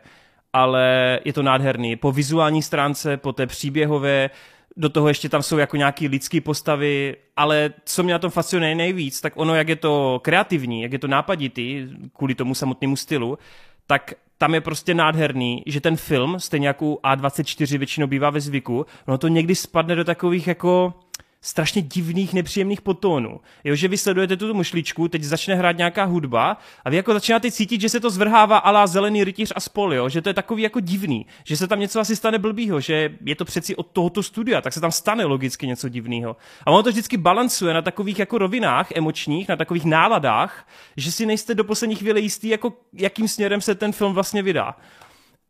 [0.52, 1.96] ale je to nádherný.
[1.96, 4.30] Po vizuální stránce, po té příběhové,
[4.76, 8.74] do toho ještě tam jsou jako nějaký lidský postavy, ale co mě na tom fascinuje
[8.74, 13.38] nejvíc, tak ono, jak je to kreativní, jak je to nápaditý, kvůli tomu samotnému stylu,
[13.86, 18.86] tak tam je prostě nádherný, že ten film, stejně jako A24 většinou bývá ve zvyku,
[19.06, 20.94] ono to někdy spadne do takových jako
[21.42, 23.40] strašně divných, nepříjemných potónů.
[23.64, 27.50] Jo, že vy sledujete tu mušličku, teď začne hrát nějaká hudba a vy jako začínáte
[27.50, 30.08] cítit, že se to zvrhává alá zelený rytíř a spol, jo?
[30.08, 33.36] že to je takový jako divný, že se tam něco asi stane blbýho, že je
[33.36, 36.36] to přeci od tohoto studia, tak se tam stane logicky něco divného.
[36.66, 41.26] A ono to vždycky balancuje na takových jako rovinách emočních, na takových náladách, že si
[41.26, 44.76] nejste do poslední chvíle jistý, jako jakým směrem se ten film vlastně vydá.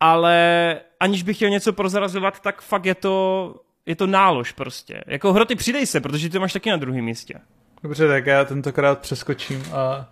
[0.00, 3.54] Ale aniž bych chtěl něco prozrazovat, tak fakt je to
[3.86, 5.04] je to nálož prostě.
[5.06, 7.34] Jako hroty přidej se, protože ty máš taky na druhém místě.
[7.82, 10.08] Dobře, tak já tentokrát přeskočím a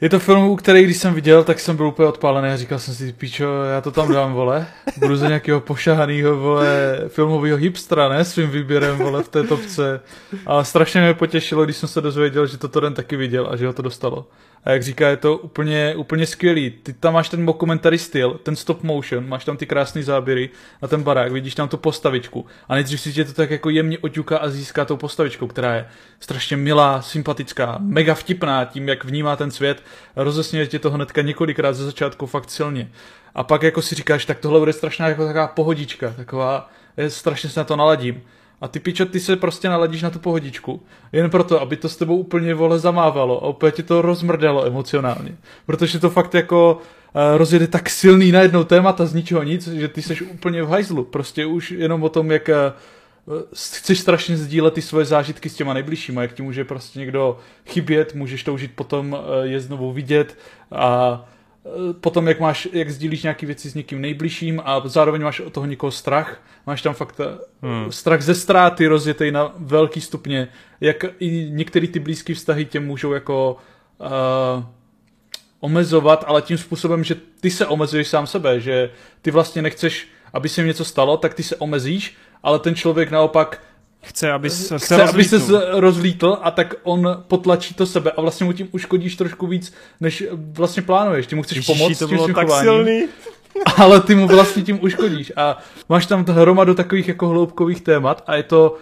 [0.00, 2.94] je to film, který když jsem viděl, tak jsem byl úplně odpálený a říkal jsem
[2.94, 4.66] si, píčo, já to tam dám, vole.
[4.96, 10.00] Budu za nějakého pošahanýho, vole, filmového hipstra, ne, svým výběrem, vole, v té topce.
[10.46, 13.66] A strašně mě potěšilo, když jsem se dozvěděl, že to ten taky viděl a že
[13.66, 14.26] ho to dostalo.
[14.64, 16.70] A jak říká, je to úplně, úplně skvělý.
[16.70, 20.50] Ty tam máš ten mockumentary styl, ten stop motion, máš tam ty krásné záběry
[20.82, 23.98] na ten barák, vidíš tam tu postavičku a nejdřív si tě to tak jako jemně
[23.98, 25.86] oťuká a získá tou postavičkou, která je
[26.20, 29.82] strašně milá, sympatická, mega vtipná tím, jak vnímá ten svět,
[30.16, 32.90] rozesměje tě to hnedka několikrát ze začátku fakt silně.
[33.34, 37.50] A pak jako si říkáš, tak tohle bude strašná jako taková pohodička, taková, je, strašně
[37.50, 38.22] se na to naladím.
[38.60, 40.82] A ty pičo, ty se prostě naladíš na tu pohodičku.
[41.12, 45.36] Jen proto, aby to s tebou úplně vole zamávalo a úplně ti to rozmrdalo emocionálně.
[45.66, 50.02] Protože to fakt jako uh, rozjede tak silný najednou témata z ničeho nic, že ty
[50.02, 51.04] seš úplně v hajzlu.
[51.04, 52.50] Prostě už jenom o tom, jak
[53.28, 57.38] uh, chceš strašně sdílet ty svoje zážitky s těma nejbližšíma, jak ti může prostě někdo
[57.66, 60.38] chybět, můžeš toužit potom uh, je znovu vidět
[60.72, 61.37] a Eh,
[62.00, 65.66] potom, jak máš, jak sdílíš nějaké věci s někým nejbližším a zároveň máš od toho
[65.66, 67.92] někoho strach, máš tam fakt eh, hmm.
[67.92, 70.48] strach ze ztráty rozjetý na velký stupně,
[70.80, 73.56] jak i některé ty blízké vztahy tě můžou jako
[73.98, 74.64] uh,
[75.60, 78.90] omezovat, ale tím způsobem, že ty se omezuješ sám sebe, že
[79.22, 83.62] ty vlastně nechceš, aby se něco stalo, tak ty se omezíš, ale ten člověk naopak
[84.02, 85.38] Chce, aby se, Chce, aby se
[85.70, 90.24] rozlítl a tak on potlačí to sebe a vlastně mu tím uškodíš trošku víc, než
[90.32, 91.26] vlastně plánuješ.
[91.26, 93.08] Ty mu chceš Ježiši, pomoct to bylo tak silný.
[93.76, 98.36] ale ty mu vlastně tím uškodíš a máš tam hromadu takových jako hloubkových témat a
[98.36, 98.76] je to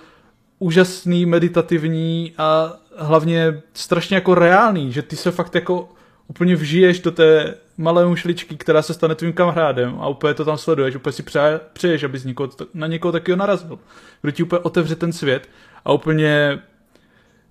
[0.58, 5.88] úžasný, meditativní a hlavně strašně jako reálný, že ty se fakt jako
[6.28, 10.58] úplně vžiješ do té malé mušličky, která se stane tvým kamarádem a úplně to tam
[10.58, 13.78] sleduješ, úplně si přeje, přeješ, abys někoho, na někoho takového narazil,
[14.22, 15.48] kdo ti úplně otevře ten svět
[15.84, 16.58] a úplně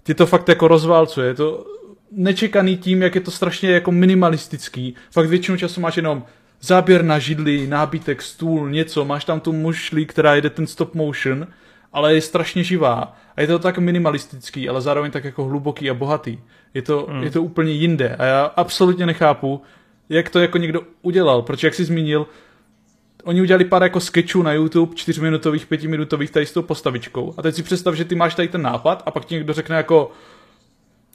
[0.03, 1.65] ty to fakt jako rozválcuje, je to
[2.11, 6.23] nečekaný tím, jak je to strašně jako minimalistický, fakt většinu času máš jenom
[6.61, 11.47] záběr na židli, nábytek, stůl, něco, máš tam tu mušli, která jede ten stop motion,
[11.95, 13.17] ale je strašně živá.
[13.35, 16.39] A je to tak minimalistický, ale zároveň tak jako hluboký a bohatý.
[16.73, 17.23] Je to, mm.
[17.23, 18.15] je to úplně jinde.
[18.15, 19.61] A já absolutně nechápu,
[20.09, 21.41] jak to jako někdo udělal.
[21.41, 22.27] Protože jak jsi zmínil,
[23.23, 27.33] oni udělali pár jako sketchů na YouTube, čtyřminutových, pětiminutových tady s tou postavičkou.
[27.37, 29.75] A teď si představ, že ty máš tady ten nápad a pak ti někdo řekne
[29.75, 30.11] jako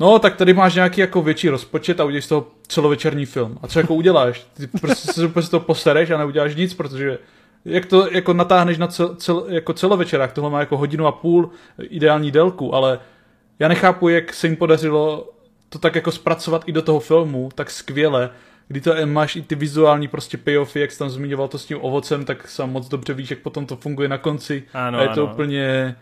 [0.01, 3.59] No, tak tady máš nějaký jako větší rozpočet a uděláš z toho celovečerní film.
[3.63, 4.47] A co jako uděláš?
[4.57, 7.19] Ty prostě se z toho posereš a neuděláš nic, protože
[7.65, 11.51] jak to jako natáhneš na cel, cel, jako celovečerák, tohle má jako hodinu a půl
[11.79, 12.99] ideální délku, ale
[13.59, 15.31] já nechápu, jak se jim podařilo
[15.69, 18.31] to tak jako zpracovat i do toho filmu, tak skvěle,
[18.69, 21.79] kdy to máš i ty vizuální prostě payoffy, jak jsi tam zmiňoval to s tím
[21.81, 24.63] ovocem, tak sám moc dobře víš, jak potom to funguje na konci.
[24.73, 25.33] Ano, a je to ano.
[25.33, 25.97] úplně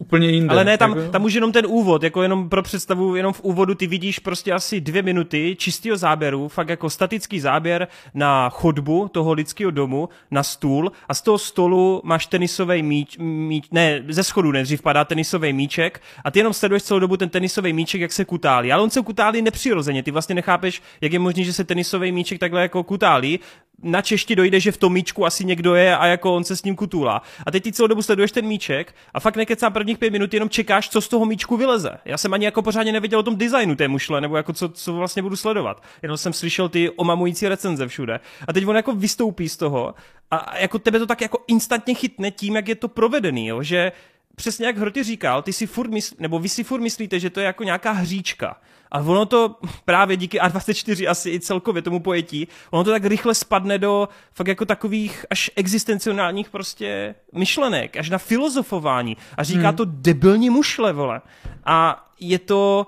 [0.00, 0.52] úplně jinde.
[0.52, 1.12] Ale ne, tam, jako...
[1.12, 4.52] tam už jenom ten úvod, jako jenom pro představu, jenom v úvodu ty vidíš prostě
[4.52, 10.42] asi dvě minuty čistého záběru, fakt jako statický záběr na chodbu toho lidského domu, na
[10.42, 15.52] stůl a z toho stolu máš tenisový míč, míč ne, ze schodu nejdřív padá tenisový
[15.52, 18.72] míček a ty jenom sleduješ celou dobu ten tenisový míček, jak se kutálí.
[18.72, 22.38] Ale on se kutálí nepřirozeně, ty vlastně nechápeš, jak je možné, že se tenisový míček
[22.38, 23.40] takhle jako kutálí
[23.82, 26.64] na češti dojde, že v tom míčku asi někdo je a jako on se s
[26.64, 27.22] ním kutulá.
[27.46, 30.48] A teď ty celou dobu sleduješ ten míček a fakt nekecám prvních pět minut, jenom
[30.48, 31.90] čekáš, co z toho míčku vyleze.
[32.04, 34.92] Já jsem ani jako pořádně nevěděl o tom designu té mušle, nebo jako co, co
[34.92, 35.82] vlastně budu sledovat.
[36.02, 38.20] Jenom jsem slyšel ty omamující recenze všude.
[38.48, 39.94] A teď on jako vystoupí z toho
[40.30, 43.62] a jako tebe to tak jako instantně chytne tím, jak je to provedený, jo?
[43.62, 43.92] že
[44.36, 47.40] přesně jak Hroty říkal, ty si furt mysl, nebo vy si furt myslíte, že to
[47.40, 48.56] je jako nějaká hříčka.
[48.90, 53.34] A ono to právě díky A24 asi i celkově tomu pojetí, ono to tak rychle
[53.34, 59.16] spadne do fakt jako takových až existenciálních prostě myšlenek, až na filozofování.
[59.36, 59.76] A říká hmm.
[59.76, 61.20] to debilní mušle, vole.
[61.64, 62.86] A je to,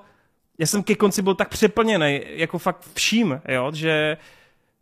[0.58, 4.16] já jsem ke konci byl tak přeplněný, jako fakt vším, jo, že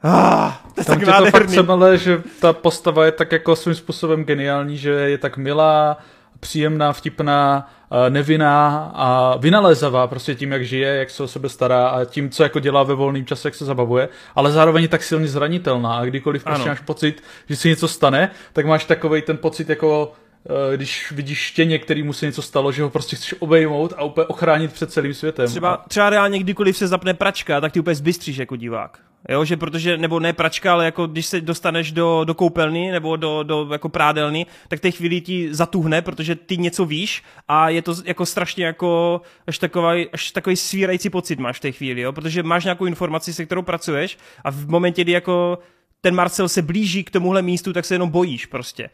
[0.03, 3.75] Ah, to je Tam tak to fakt přemele, že ta postava je tak jako svým
[3.75, 5.97] způsobem geniální, že je tak milá,
[6.41, 7.71] příjemná, vtipná,
[8.09, 12.43] nevinná a vynalézavá prostě tím, jak žije, jak se o sebe stará a tím, co
[12.43, 15.95] jako dělá ve volném čase, jak se zabavuje, ale zároveň je tak silně zranitelná.
[15.97, 20.13] A kdykoliv prostě máš pocit, že si něco stane, tak máš takový ten pocit jako
[20.13, 20.30] eh,
[20.77, 24.27] když vidíš štěně, který mu se něco stalo, že ho prostě chceš obejmout a úplně
[24.27, 25.47] ochránit před celým světem.
[25.47, 28.99] Třeba, třeba reálně kdykoliv se zapne pračka, tak ty úplně zbystříš jako divák.
[29.29, 33.17] Jo, že protože, nebo ne pračka, ale jako když se dostaneš do, do koupelny nebo
[33.17, 37.83] do, do jako prádelny, tak té chvíli ti zatuhne, protože ty něco víš a je
[37.83, 42.13] to jako strašně jako až takový, až takový svírající pocit máš v té chvíli, jo,
[42.13, 45.59] protože máš nějakou informaci, se kterou pracuješ a v momentě, kdy jako
[46.01, 48.91] ten Marcel se blíží k tomuhle místu, tak se jenom bojíš prostě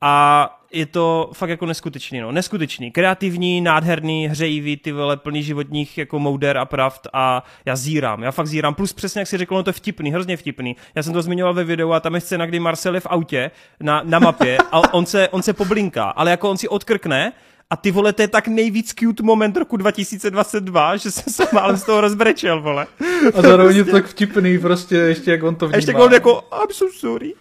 [0.00, 5.98] a je to fakt jako neskutečný, no, neskutečný, kreativní, nádherný, hřejivý, ty vole, plný životních
[5.98, 9.54] jako mouder a pravd a já zírám, já fakt zírám, plus přesně jak si řekl,
[9.54, 10.76] no to je vtipný, hrozně vtipný.
[10.94, 13.50] Já jsem to zmiňoval ve videu a tam je scéna, kdy Marcel je v autě
[13.80, 17.32] na, na mapě a on se, on se poblinká, ale jako on si odkrkne
[17.70, 21.76] a ty vole, to je tak nejvíc cute moment roku 2022, že jsem se málem
[21.76, 22.86] z toho rozbrečel, vole.
[23.34, 25.76] A zároveň je to tak vtipný, prostě ještě jak on to vnímá.
[25.76, 27.34] A ještě on jako, I'm so sorry.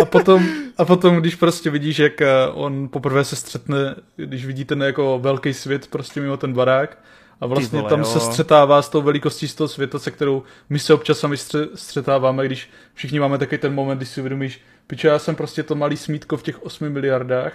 [0.00, 0.46] A potom,
[0.78, 5.18] a potom, když prostě vidíš, jak eh, on poprvé se střetne, když vidí ten jako
[5.18, 6.98] velký svět prostě mimo ten barák,
[7.42, 8.04] a vlastně vole, tam jo.
[8.04, 11.36] se střetává s tou velikostí z toho světa, se kterou my se občas sami
[11.74, 15.74] střetáváme, když všichni máme taky ten moment, když si uvědomíš, piče, já jsem prostě to
[15.74, 17.52] malý smítko v těch 8 miliardách,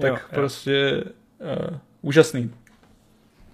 [0.00, 1.04] tak jo, prostě
[1.40, 2.50] uh, úžasný.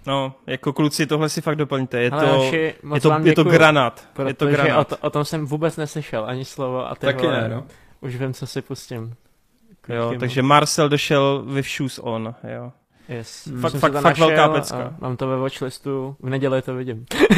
[0.07, 2.01] No, jako kluci, tohle si fakt doplňte.
[2.01, 4.07] Je, to, naši, je, to, je to granát.
[4.27, 4.79] Je to granát.
[4.79, 6.87] O, to, o tom jsem vůbec neslyšel ani slovo.
[6.89, 7.63] A ty Taky vole, ne, no.
[8.05, 9.13] Už vím, co si pustím.
[9.89, 12.71] Jo, takže Marcel došel with shoes on, jo.
[13.09, 13.49] Yes.
[13.61, 14.95] Fakt, fakt, fakt velká pecka.
[14.99, 17.05] Mám to ve watchlistu, v neděli to vidím.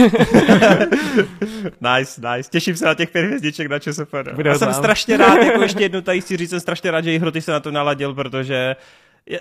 [1.81, 2.49] nice, nice.
[2.49, 4.13] Těším se na těch pět hvězdiček na ČSFD.
[4.45, 7.19] Já jsem strašně rád, jako ještě jednu tady chci říct, jsem strašně rád, že i
[7.19, 8.75] Hroty se na to naladil, protože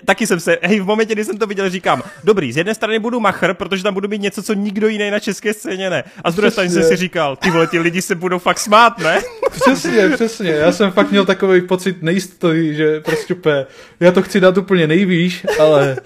[0.05, 2.99] taky jsem se, hej, v momentě, kdy jsem to viděl, říkám, dobrý, z jedné strany
[2.99, 6.03] budu machr, protože tam budu mít něco, co nikdo jiný na české scéně ne.
[6.23, 8.97] A z druhé strany jsem si říkal, ty vole, ti lidi se budou fakt smát,
[8.97, 9.21] ne?
[9.51, 10.49] Přesně, přesně.
[10.51, 13.65] Já jsem fakt měl takový pocit nejistoty, že prostě úplně,
[13.99, 15.97] já to chci dát úplně nejvýš, ale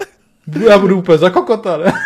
[0.68, 1.92] já budu úplně za kokota, ne?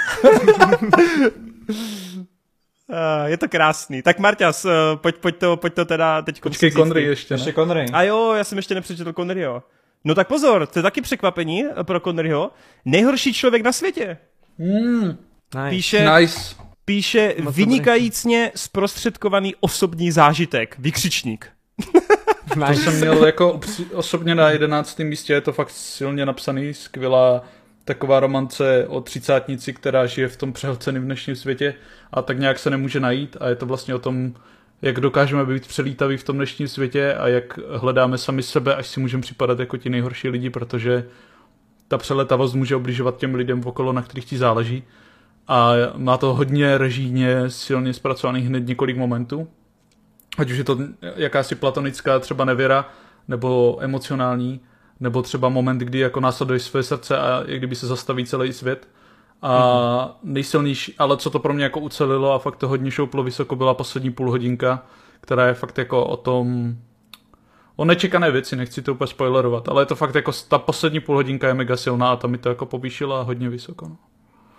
[2.89, 4.03] Uh, je to krásný.
[4.03, 7.41] Tak Marťas, uh, pojď, pojď, to, pojď to teda teď Počkej, Connery ještě, ne?
[7.41, 7.87] Ještě Connery.
[7.93, 9.63] A jo, já jsem ještě nepřečetl Conneryho.
[10.07, 12.51] No tak pozor, to je taky překvapení pro Conneryho.
[12.85, 14.19] Nejhorší člověk na světě.
[14.59, 15.07] Mm.
[15.55, 15.71] Nice.
[15.71, 16.55] Píše, nice.
[16.85, 20.77] píše vynikajícně zprostředkovaný osobní zážitek.
[20.79, 21.49] Vykřičník.
[22.57, 22.75] nice.
[22.85, 23.61] To jsem měl jako
[23.93, 27.45] osobně na jedenáctém místě, je to fakt silně napsaný, skvělá
[27.85, 31.75] taková romance o třicátnici, která žije v tom přehlceném dnešním světě
[32.13, 34.35] a tak nějak se nemůže najít a je to vlastně o tom,
[34.83, 39.01] jak dokážeme být přelítaví v tom dnešním světě a jak hledáme sami sebe, až si
[39.01, 41.05] můžeme připadat jako ti nejhorší lidi, protože
[41.89, 44.83] ta přeletavost může obližovat těm lidem okolo, na kterých ti záleží.
[45.49, 49.49] A má to hodně režíně silně zpracovaných hned několik momentů.
[50.39, 50.79] Ať už je to
[51.17, 52.89] jakási platonická třeba nevěra,
[53.29, 54.61] nebo emocionální,
[55.01, 58.89] nebo třeba moment, kdy jako následuješ své srdce a jak kdyby se zastaví celý svět.
[59.43, 63.57] A nejsilnější, ale co to pro mě jako ucelilo a fakt to hodně šouplo vysoko,
[63.57, 64.87] byla poslední půl hodinka,
[65.21, 66.77] která je fakt jako o tom,
[67.77, 71.15] o nečekané věci, nechci to úplně spoilerovat, ale je to fakt jako, ta poslední půl
[71.15, 73.89] hodinka je mega silná a ta mi to jako povýšila hodně vysoko.
[73.89, 73.97] No.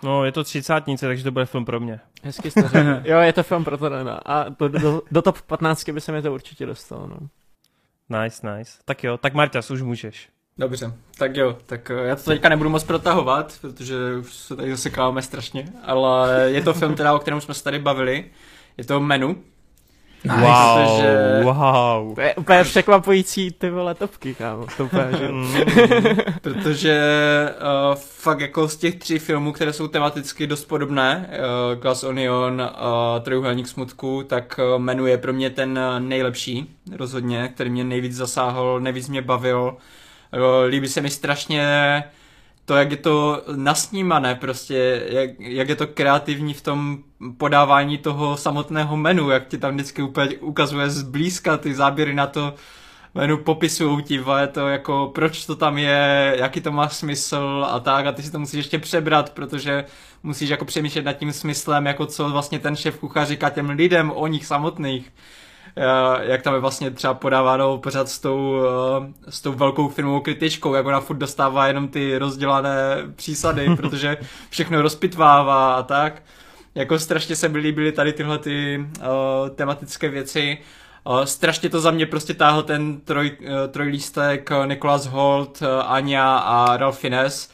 [0.02, 2.00] No, je to třicátnice, takže to bude film pro mě.
[2.22, 2.88] Hezky jste řekl.
[3.04, 3.86] jo, je to film pro to,
[4.24, 7.18] A do, do, do top 15 by se mi to určitě dostalo, no.
[8.22, 8.72] Nice, nice.
[8.84, 10.28] Tak jo, tak Marťas, už můžeš.
[10.58, 14.70] Dobře, tak jo, tak eh, já to teďka nebudu moc protahovat, protože už se tady
[14.70, 18.24] zasekáváme strašně, ale je to film teda, o kterém jsme se tady bavili,
[18.78, 19.36] je to Menu,
[20.24, 20.40] Nice.
[20.40, 21.40] Wow, protože...
[21.44, 22.14] wow.
[22.14, 24.66] To je úplně překvapující ty vole topky, kámo.
[24.76, 25.28] To úplně, že...
[25.28, 25.54] Mm.
[26.42, 27.00] protože
[27.90, 32.62] uh, fakt jako z těch tří filmů, které jsou tematicky dost podobné, uh, Glass Onion
[32.62, 38.16] a uh, Trojuhelník smutku, tak uh, jmenuje pro mě ten nejlepší, rozhodně, který mě nejvíc
[38.16, 39.72] zasáhl, nejvíc mě bavil.
[39.74, 39.78] Uh,
[40.68, 41.64] líbí se mi strašně
[42.64, 46.98] to, jak je to nasnímané, prostě, jak, jak je to kreativní v tom
[47.38, 52.54] podávání toho samotného menu, jak ti tam vždycky úplně ukazuje zblízka ty záběry na to,
[53.14, 57.80] menu popisují ti, je to jako, proč to tam je, jaký to má smysl a
[57.80, 59.84] tak a ty si to musíš ještě přebrat, protože
[60.22, 64.12] musíš jako přemýšlet nad tím smyslem, jako co vlastně ten šéf kuchař říká těm lidem
[64.14, 65.12] o nich samotných.
[65.76, 65.82] Eh,
[66.20, 70.74] jak tam je vlastně třeba podáváno pořád s tou, eh, s tou velkou filmovou kritičkou,
[70.74, 74.16] jak ona furt dostává jenom ty rozdělané přísady, protože
[74.50, 76.22] všechno rozpitvává a tak.
[76.74, 79.06] Jako strašně se mi líbily tady tyhle ty uh,
[79.54, 80.58] tematické věci.
[81.04, 86.36] Uh, strašně to za mě prostě táhl ten troj, uh, trojlístek Nicholas Holt, uh, Anja
[86.36, 87.50] a Ralph Fiennes.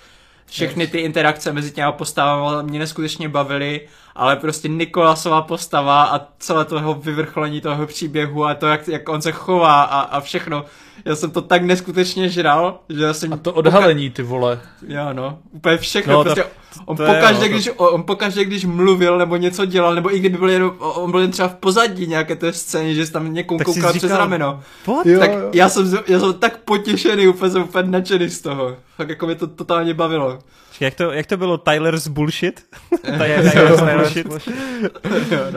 [0.47, 6.65] Všechny ty interakce mezi těma postavami mě neskutečně bavily ale prostě Nikolasová postava a celé
[6.65, 10.65] toho vyvrcholení toho příběhu a to, jak, jak on se chová a, a všechno.
[11.05, 13.33] Já jsem to tak neskutečně žral, že já jsem...
[13.33, 14.61] A to odhalení, ty vole.
[14.87, 16.45] Já no, úplně všechno, no, prostě
[16.85, 17.73] on, to pokaždé, je, no, když, to...
[17.75, 21.31] on pokaždé, když mluvil nebo něco dělal, nebo i kdyby byl jenom, on byl jen
[21.31, 24.61] třeba v pozadí nějaké té scéně, že tam někomu tak koukal přes rameno.
[25.05, 25.51] Jo, tak jo.
[25.53, 28.77] Já, jsem, já jsem tak potěšený, úplně jsem úplně nadšený z toho.
[28.97, 30.39] Tak jako mě to totálně bavilo.
[30.81, 32.67] Jak to, jak to bylo Tyler's bullshit?
[33.03, 34.27] Tyler's bullshit.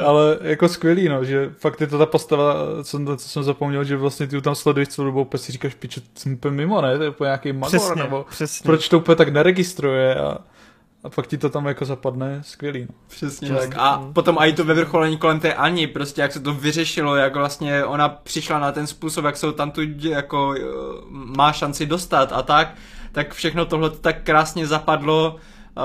[0.06, 3.98] Ale jako skvělý, no, že fakt je to ta postava, co, co jsem zapomněl, že
[3.98, 6.98] vlastně ty tam sleduješ celou dobu, si říkáš, piče, jsem úplně mimo, ne?
[6.98, 8.64] To je úplně nějaký magor, přesně, nebo přesně.
[8.64, 10.38] proč to úplně tak neregistruje a
[11.04, 12.82] a pak ti to tam jako zapadne, skvělý.
[12.82, 12.96] No.
[13.08, 13.76] Přesně tak.
[13.78, 17.86] A potom i to vyvrcholení kolem té Ani, prostě jak se to vyřešilo, jak vlastně
[17.86, 20.62] ona přišla na ten způsob, jak se tam tu jako eh,
[21.12, 22.76] má šanci dostat a tak
[23.18, 25.36] tak všechno tohle tak krásně zapadlo.
[25.78, 25.84] Uh,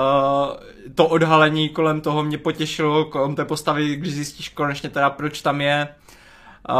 [0.95, 5.61] to odhalení kolem toho mě potěšilo, kolem té postavy, když zjistíš konečně teda, proč tam
[5.61, 5.87] je.
[6.69, 6.75] Uh,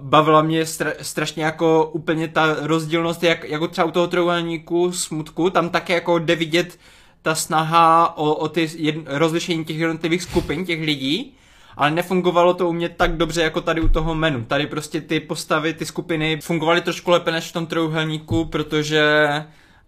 [0.00, 5.50] bavila mě stra- strašně jako úplně ta rozdílnost, jak, jako třeba u toho trojuhelníku smutku,
[5.50, 6.78] tam také jako jde vidět
[7.22, 11.36] ta snaha o, o ty jed, rozlišení těch jednotlivých skupin, těch lidí,
[11.76, 14.44] ale nefungovalo to u mě tak dobře jako tady u toho menu.
[14.44, 19.26] Tady prostě ty postavy, ty skupiny fungovaly trošku lépe než v tom trojuhelníku, protože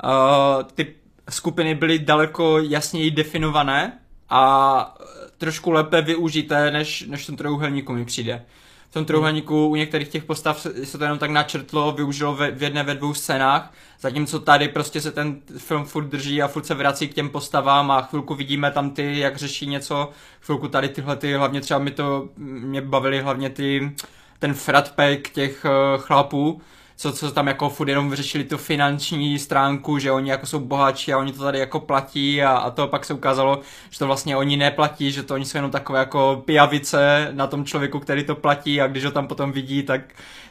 [0.02, 0.94] uh, ty
[1.30, 3.98] skupiny byly daleko jasněji definované
[4.30, 4.94] a
[5.38, 8.44] trošku lépe využité, než, než v tom trojuhelníku mi přijde.
[8.90, 12.62] V tom trojuhelníku u některých těch postav se to jenom tak načrtlo, využilo ve, v
[12.62, 16.74] jedné, ve dvou scénách, zatímco tady prostě se ten film furt drží a furt se
[16.74, 21.16] vrací k těm postavám a chvilku vidíme tam ty, jak řeší něco, chvilku tady tyhle
[21.16, 23.92] ty, hlavně třeba mi to, mě bavily hlavně ty,
[24.38, 26.60] ten frat pack těch uh, chlapů,
[27.04, 31.12] co, co tam jako furt jenom vyřešili tu finanční stránku, že oni jako jsou bohatší
[31.12, 33.60] a oni to tady jako platí a, a to pak se ukázalo,
[33.90, 37.64] že to vlastně oni neplatí, že to oni jsou jenom takové jako pijavice na tom
[37.64, 40.00] člověku, který to platí a když ho tam potom vidí, tak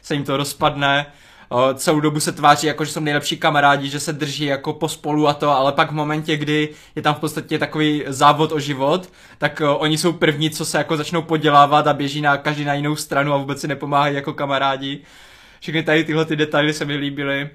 [0.02, 1.06] se jim to rozpadne.
[1.48, 5.28] O, celou dobu se tváří jako, že jsou nejlepší kamarádi, že se drží jako pospolu
[5.28, 9.08] a to, ale pak v momentě, kdy je tam v podstatě takový závod o život,
[9.38, 12.74] tak o, oni jsou první, co se jako začnou podělávat a běží na každý na
[12.74, 15.02] jinou stranu a vůbec si nepomáhají jako kamarádi.
[15.64, 17.50] Všechny tady tyhle ty detaily se mi líbily.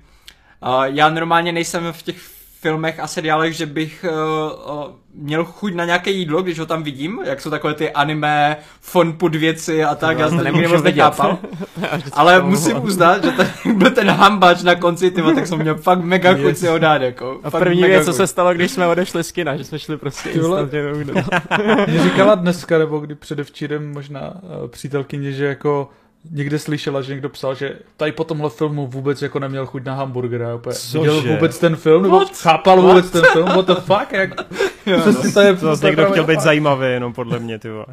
[0.61, 2.17] O, já normálně nejsem v těch
[2.61, 6.83] filmech a seriálech, že bych uh, uh, měl chuť na nějaké jídlo, když ho tam
[6.83, 10.69] vidím, jak jsou takové ty anime, fun put věci a tak, no, já to nemůžu
[10.69, 11.38] moc nechápal.
[12.13, 15.99] Ale musím uznat, že ten, byl ten hambač na konci, tyma, tak jsem měl fakt
[15.99, 17.39] mega chuť si ho dát, jako.
[17.43, 20.29] A první věc, co se stalo, když jsme odešli z kina, že jsme šli prostě
[20.29, 20.83] instantně
[21.88, 25.89] Mě říkala dneska, nebo kdy předevčírem možná uh, přítelkyně, že jako
[26.31, 29.95] někde slyšela, že někdo psal, že tady po tomhle filmu vůbec jako neměl chuť na
[29.95, 30.56] hamburgera.
[30.56, 30.75] Úplně.
[30.93, 32.38] Viděl vůbec ten film, nebo What?
[32.38, 32.85] chápal What?
[32.85, 34.30] vůbec ten film, what the fuck, jak...
[34.85, 37.85] Jo, no, to je, zase někdo chtěl být zajímavý, jenom podle mě, ty vole.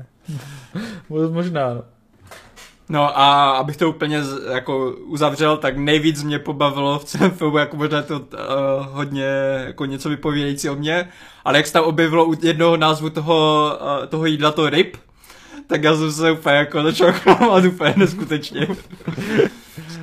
[1.31, 1.83] Možná, no.
[2.89, 7.59] No a abych to úplně z, jako uzavřel, tak nejvíc mě pobavilo v celém filmu,
[7.59, 8.27] jako možná to uh,
[8.91, 9.27] hodně
[9.67, 11.09] jako něco vypovědějící o mě,
[11.45, 14.97] ale jak se tam objevilo u jednoho názvu toho, uh, toho jídla, to ryb,
[15.67, 18.69] tak já jsem se úplně jako začal chlámat úplně neskutečně.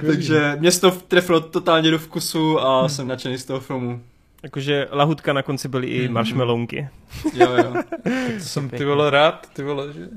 [0.05, 2.89] Takže mě to trefilo totálně do vkusu a hmm.
[2.89, 4.01] jsem nadšený z toho filmu.
[4.43, 6.13] Jakože lahutka na konci byly i hmm.
[6.13, 6.89] marshmallowky.
[7.33, 7.73] jo, jo.
[8.03, 10.09] tak to jsem ty vole rád, ty vole, že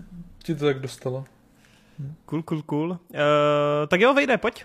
[0.42, 1.25] ti to tak dostalo.
[2.26, 2.91] Cool, cool, cool.
[2.91, 2.97] Uh,
[3.89, 4.65] tak jo, vejde, pojď.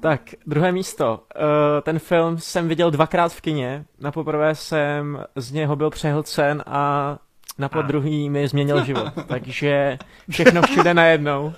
[0.00, 1.22] Tak, druhé místo.
[1.36, 1.42] Uh,
[1.82, 3.84] ten film jsem viděl dvakrát v kině.
[4.00, 7.18] Na poprvé jsem z něho byl přehlcen a
[7.58, 9.12] na podruhý mi změnil život.
[9.26, 9.98] Takže
[10.30, 11.52] všechno všude najednou.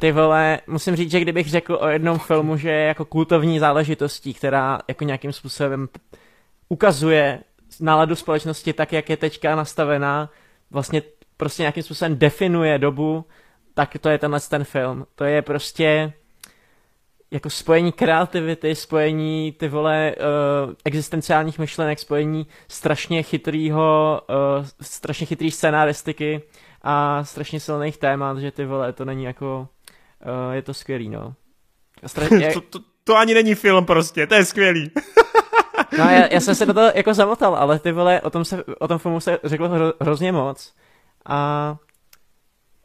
[0.00, 4.34] Ty vole, musím říct, že kdybych řekl o jednom filmu, že je jako kultovní záležitostí,
[4.34, 5.88] která jako nějakým způsobem
[6.68, 7.40] ukazuje
[7.80, 10.30] náladu společnosti tak, jak je teďka nastavená,
[10.70, 11.02] vlastně
[11.36, 13.24] prostě nějakým způsobem definuje dobu,
[13.74, 15.06] tak to je tenhle ten film.
[15.14, 16.12] To je prostě
[17.30, 25.50] jako spojení kreativity, spojení ty vole uh, existenciálních myšlenek, spojení strašně chytrýho, uh, strašně chytrý
[25.50, 26.42] scénaristiky
[26.82, 29.68] a strašně silných témat, že ty vole, to není jako,
[30.48, 31.34] uh, je to skvělý, no.
[32.06, 34.90] Stra- to, to, to ani není film prostě, to je skvělý.
[35.98, 38.64] no já, já jsem se do toho jako zamotal, ale ty vole, o tom, se,
[38.64, 40.74] o tom filmu se řeklo hro, hrozně moc
[41.26, 41.76] a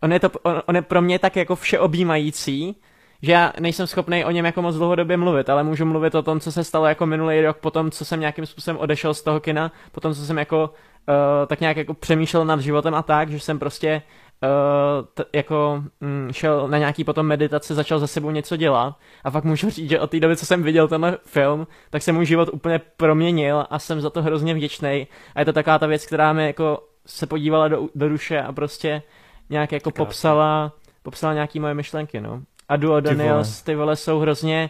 [0.02, 2.76] on je, to, on, on je pro mě tak jako všeobjímající,
[3.22, 6.40] že já nejsem schopný o něm jako moc dlouhodobě mluvit, ale můžu mluvit o tom,
[6.40, 9.72] co se stalo jako minulý rok, potom, co jsem nějakým způsobem odešel z toho kina,
[9.92, 10.74] potom, co jsem jako
[11.10, 11.16] uh,
[11.48, 14.02] tak nějak jako přemýšlel nad životem a tak, že jsem prostě
[14.44, 19.32] uh, t- jako mm, šel na nějaký potom meditace, začal za sebou něco dělat a
[19.32, 22.26] fakt můžu říct, že od té doby, co jsem viděl tenhle film, tak se můj
[22.26, 26.06] život úplně proměnil a jsem za to hrozně vděčný a je to taková ta věc,
[26.06, 29.02] která mi jako se podívala do, do duše a prostě
[29.50, 30.72] nějak jako popsala,
[31.04, 34.70] popsala nějaký moje myšlenky, no a Duo Daniels, ty vole, jsou hrozně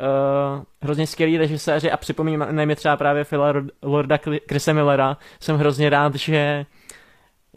[0.00, 4.18] uh, hrozně skvělí režiséři a připomínám mi třeba právě Phila Lorda
[4.48, 5.16] Chrisa Millera.
[5.40, 6.66] Jsem hrozně rád, že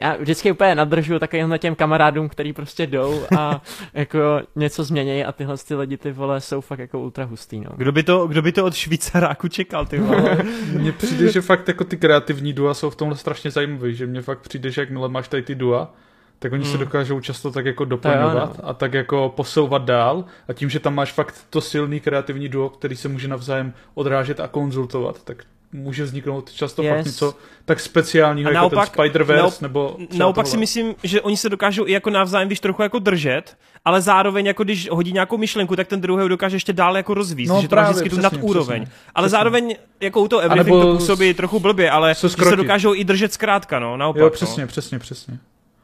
[0.01, 3.61] já vždycky úplně nadržu takovým těm kamarádům, který prostě jdou a
[3.93, 7.69] jako něco změnějí a tyhle ty lidi, ty vole, jsou fakt jako ultra hustý, no.
[7.77, 10.37] Kdo by to, kdo by to od Švýcaráku čekal, ty vole?
[10.73, 14.21] Mně přijde, že fakt jako ty kreativní dua jsou v tomhle strašně zajímavý, že mně
[14.21, 15.93] fakt přijde, že jakmile máš tady ty dua,
[16.39, 16.71] tak oni hmm.
[16.71, 20.95] se dokážou často tak jako doplňovat a tak jako posouvat dál a tím, že tam
[20.95, 25.43] máš fakt to silný kreativní duo, který se může navzájem odrážet a konzultovat, tak
[25.73, 26.95] může vzniknout často yes.
[26.95, 27.35] fakt něco
[27.65, 31.87] tak speciálního, jako naopak, ten Spider-Verse naop, nebo Naopak si myslím, že oni se dokážou
[31.87, 35.87] i jako navzájem, když trochu jako držet, ale zároveň jako když hodí nějakou myšlenku, tak
[35.87, 38.83] ten druhý dokáže ještě dál jako rozvíjet, no, že to má vždycky tu nad úroveň.
[38.83, 39.37] Přesně, ale přesně.
[39.37, 43.79] zároveň jako u toho everything to působí trochu blbě, ale se dokážou i držet zkrátka,
[43.79, 44.21] no, naopak.
[44.21, 44.67] Jo, přesně, no.
[44.67, 45.39] přesně, přesně.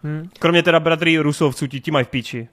[0.06, 0.30] Hmm.
[0.40, 2.48] Kromě teda bratry Rusovců, ti, ti mají v píči.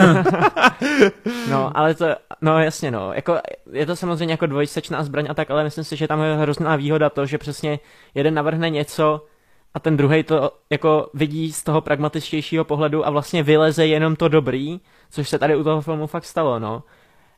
[1.50, 2.06] no, ale to,
[2.40, 3.12] no jasně, no.
[3.12, 3.38] Jako,
[3.72, 6.76] je to samozřejmě jako dvojsečná zbraň a tak, ale myslím si, že tam je hrozná
[6.76, 7.78] výhoda to, že přesně
[8.14, 9.26] jeden navrhne něco
[9.74, 14.28] a ten druhý to jako vidí z toho pragmatičtějšího pohledu a vlastně vyleze jenom to
[14.28, 16.82] dobrý, což se tady u toho filmu fakt stalo, no.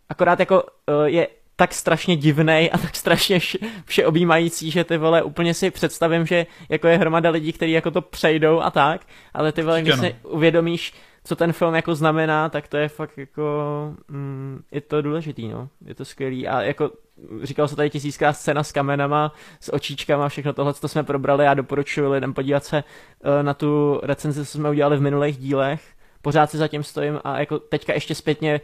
[0.09, 1.29] Akorát jako uh, je
[1.63, 3.39] tak strašně divnej a tak strašně
[3.85, 8.01] všeobjímající, že ty vole úplně si představím, že jako je hromada lidí, kteří jako to
[8.01, 9.01] přejdou a tak,
[9.35, 13.19] ale ty vole, když si uvědomíš, co ten film jako znamená, tak to je fakt
[13.19, 13.43] jako,
[14.09, 16.91] mm, je to důležitý, no, je to skvělý a jako
[17.43, 21.55] říkal se tady tisícká scéna s kamenama, s očíčkama, všechno tohle, co jsme probrali, já
[21.55, 25.83] doporučuji lidem podívat se uh, na tu recenzi, co jsme udělali v minulých dílech,
[26.23, 28.61] pořád si zatím stojím a jako teďka ještě zpětně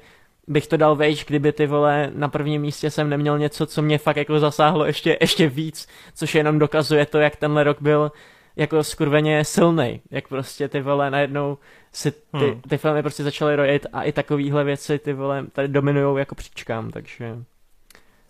[0.49, 3.99] bych to dal vejš, kdyby ty vole na prvním místě jsem neměl něco, co mě
[3.99, 8.13] fakt jako zasáhlo ještě, ještě víc, což jenom dokazuje to, jak tenhle rok byl
[8.57, 11.59] jako skurveně silný, jak prostě ty vole najednou
[11.93, 12.61] si ty, hmm.
[12.69, 16.91] ty filmy prostě začaly rojit a i takovýhle věci ty vole tady dominují jako příčkám,
[16.91, 17.37] takže...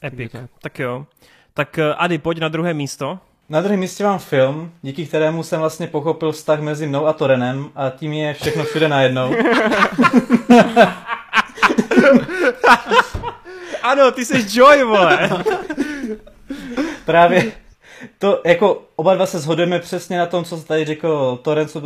[0.05, 0.51] Epic, tak.
[0.63, 1.07] tak jo.
[1.55, 3.19] Tak eh, Ady, pojď na druhé místo.
[3.49, 7.71] Na druhém místě mám film, díky kterému jsem vlastně pochopil vztah mezi mnou a Torenem
[7.75, 9.35] a tím je všechno všude najednou.
[13.83, 15.31] ano, ty jsi Joy, vole.
[17.05, 17.53] Právě
[18.19, 21.83] to jako oba dva se shodujeme přesně na tom, co tady řekl Toren, co,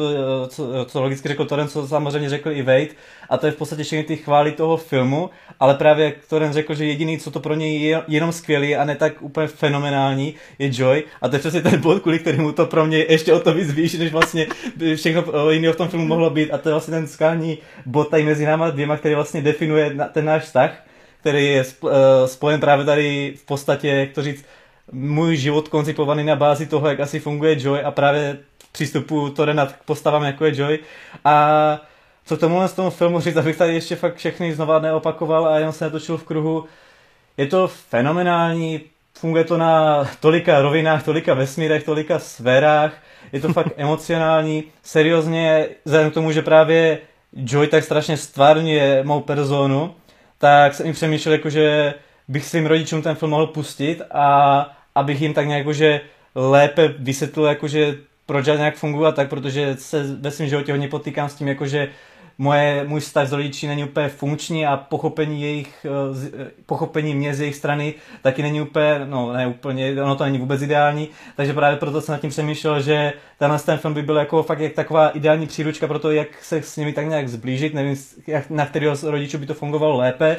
[0.49, 2.89] co, co logicky řekl Toren, co samozřejmě řekl i Wade,
[3.31, 6.85] a to je v podstatě všechny ty chvály toho filmu, ale právě Toren řekl, že
[6.85, 11.05] jediný, co to pro něj je jenom skvělý a ne tak úplně fenomenální, je Joy,
[11.23, 13.73] a to je přesně ten bod, kvůli kterému to pro mě ještě o to víc
[13.73, 14.47] výš, než vlastně
[14.95, 18.23] všechno jiného v tom filmu mohlo být, a to je vlastně ten skální bod tady
[18.23, 20.85] mezi náma dvěma, který vlastně definuje ten náš vztah,
[21.21, 21.89] který je eh,
[22.29, 24.45] spojen právě tady v podstatě, jak to říct,
[24.93, 28.39] můj život koncipovaný na bázi toho, jak asi funguje Joy a právě
[28.73, 30.79] přístupu Torena k postavám, jako je Joy.
[31.25, 31.81] A
[32.25, 35.73] co tomu z tomu filmu říct, abych tady ještě fakt všechny znova neopakoval a jenom
[35.73, 36.65] se netočil v kruhu.
[37.37, 38.81] Je to fenomenální,
[39.19, 42.93] funguje to na tolika rovinách, tolika vesmírech, tolika sférách,
[43.33, 46.99] je to fakt emocionální, seriózně, vzhledem k tomu, že právě
[47.33, 49.95] Joy tak strašně stvárňuje mou personu,
[50.39, 51.95] tak jsem mi přemýšlel, jakože
[52.29, 56.01] bych svým rodičům ten film mohl pustit a abych jim tak nějak že
[56.35, 57.97] lépe vysvětlil, jakože
[58.27, 61.49] proč já nějak funguji a tak, protože se ve svém životě hodně potýkám s tím,
[61.49, 61.89] jakože
[62.39, 67.41] moje, můj vztah s rodiči není úplně funkční a pochopení jejich, eh, pochopení mě z
[67.41, 71.79] jejich strany taky není úplně, no ne úplně, ono to není vůbec ideální, takže právě
[71.79, 75.09] proto jsem nad tím přemýšlel, že tenhle ten film by byl jako fakt jak taková
[75.09, 77.97] ideální příručka pro to, jak se s nimi tak nějak zblížit, nevím,
[78.27, 80.37] jak, na kterého z rodičů by to fungovalo lépe,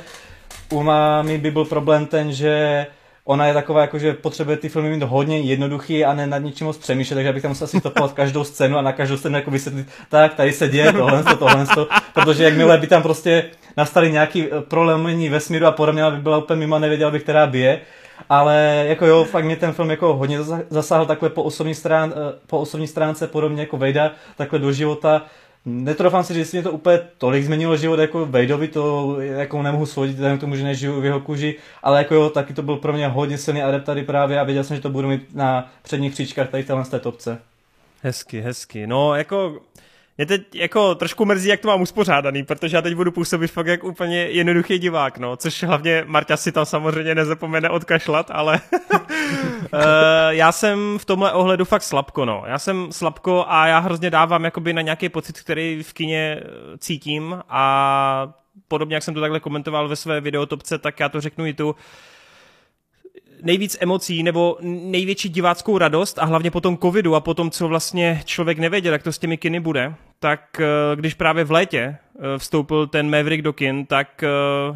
[0.72, 2.86] u mámy by byl problém ten, že
[3.26, 6.68] ona je taková, jako, že potřebuje ty filmy mít hodně jednoduchý a ne nad ničím
[6.68, 9.52] moc přemýšlet, takže bych tam musel si stopovat každou scénu a na každou scénu jako
[9.52, 13.46] vysvětlit, tak tady se děje tohle, to, tohle, to, protože jakmile by tam prostě
[13.78, 17.60] nastali nějaký eh, prolomení vesmíru a podobně, by byla úplně mimo, nevěděl bych, která by
[17.60, 17.82] je.
[18.30, 22.40] Ale jako jo, fakt mě ten film jako hodně zasáhl takhle po osobní, strán, eh,
[22.48, 25.22] po osobní stránce, podobně jako Vejda, takhle do života
[25.66, 29.86] Netrofám si, že si mě to úplně tolik změnilo život jako Vadeovi, to jako nemohu
[29.86, 32.94] svodit, k tomu, že nežiju v jeho kůži, ale jako jo, taky to byl pro
[32.94, 36.14] mě hodně silný adept tady právě a věděl jsem, že to budu mít na předních
[36.14, 37.38] příčkách tady z té topce.
[38.02, 38.88] Hezky, hezky.
[38.88, 39.60] No, jako
[40.18, 43.68] mě teď jako trošku mrzí, jak to mám uspořádaný, protože já teď budu působit fakt
[43.68, 48.62] jak úplně jednoduchý divák, no, což hlavně Marta si tam samozřejmě nezapomene odkašlat, ale
[48.94, 49.80] uh,
[50.30, 52.44] já jsem v tomhle ohledu fakt slabko, no.
[52.48, 56.78] Já jsem slabko a já hrozně dávám jakoby na nějaký pocit, který v kině eh,
[56.78, 58.34] cítím a
[58.68, 61.76] podobně, jak jsem to takhle komentoval ve své videotopce, tak já to řeknu i tu,
[63.44, 67.68] nejvíc emocí nebo největší diváckou radost a hlavně po tom covidu a po tom, co
[67.68, 71.80] vlastně člověk nevěděl, jak to s těmi kiny bude, tak eh, když právě v létě
[71.80, 74.28] eh, vstoupil ten Maverick do kin, tak eh,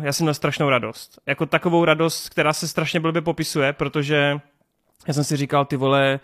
[0.01, 1.19] já jsem měl strašnou radost.
[1.25, 4.39] Jako takovou radost, která se strašně blbě popisuje, protože
[5.07, 6.19] já jsem si říkal, ty vole,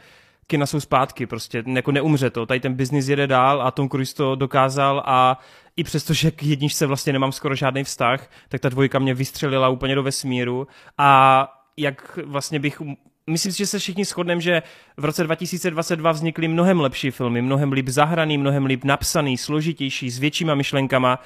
[0.47, 4.15] kina jsou zpátky, prostě jako neumře to, tady ten biznis jede dál a Tom Cruise
[4.15, 5.39] to dokázal a
[5.77, 9.69] i přesto, že k jedničce vlastně nemám skoro žádný vztah, tak ta dvojka mě vystřelila
[9.69, 11.47] úplně do vesmíru a
[11.77, 12.81] jak vlastně bych
[13.29, 14.63] myslím si, že se všichni shodneme, že
[14.97, 20.19] v roce 2022 vznikly mnohem lepší filmy, mnohem líp zahraný, mnohem líp napsaný, složitější, s
[20.19, 21.19] většíma myšlenkama,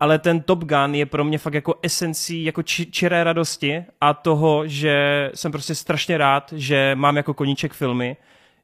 [0.00, 4.14] ale ten Top Gun je pro mě fakt jako esencí, jako či, čiré radosti a
[4.14, 8.16] toho, že jsem prostě strašně rád, že mám jako koníček filmy,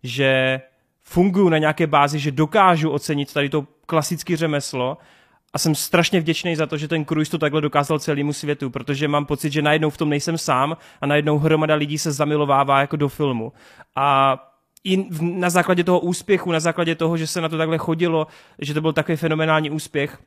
[0.03, 0.61] že
[1.03, 4.99] fungují na nějaké bázi, že dokážu ocenit tady to klasické řemeslo
[5.53, 9.09] a jsem strašně vděčný za to, že ten Cruise to takhle dokázal celému světu, protože
[9.09, 12.97] mám pocit, že najednou v tom nejsem sám a najednou hromada lidí se zamilovává jako
[12.97, 13.53] do filmu.
[13.97, 14.39] A
[14.85, 18.27] i na základě toho úspěchu, na základě toho, že se na to takhle chodilo,
[18.59, 20.19] že to byl takový fenomenální úspěch,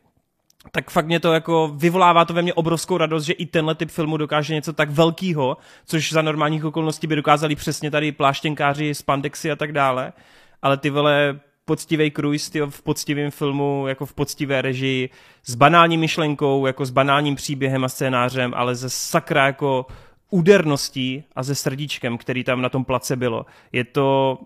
[0.71, 3.89] tak fakt mě to jako vyvolává to ve mně obrovskou radost, že i tenhle typ
[3.89, 9.51] filmu dokáže něco tak velkého, což za normálních okolností by dokázali přesně tady pláštěnkáři, spandexy
[9.51, 10.13] a tak dále.
[10.61, 15.09] Ale ty vole poctivý cruise tyjo, v poctivém filmu, jako v poctivé režii,
[15.43, 19.85] s banální myšlenkou, jako s banálním příběhem a scénářem, ale ze sakra jako
[20.29, 23.45] úderností a ze srdíčkem, který tam na tom place bylo.
[23.71, 24.37] Je to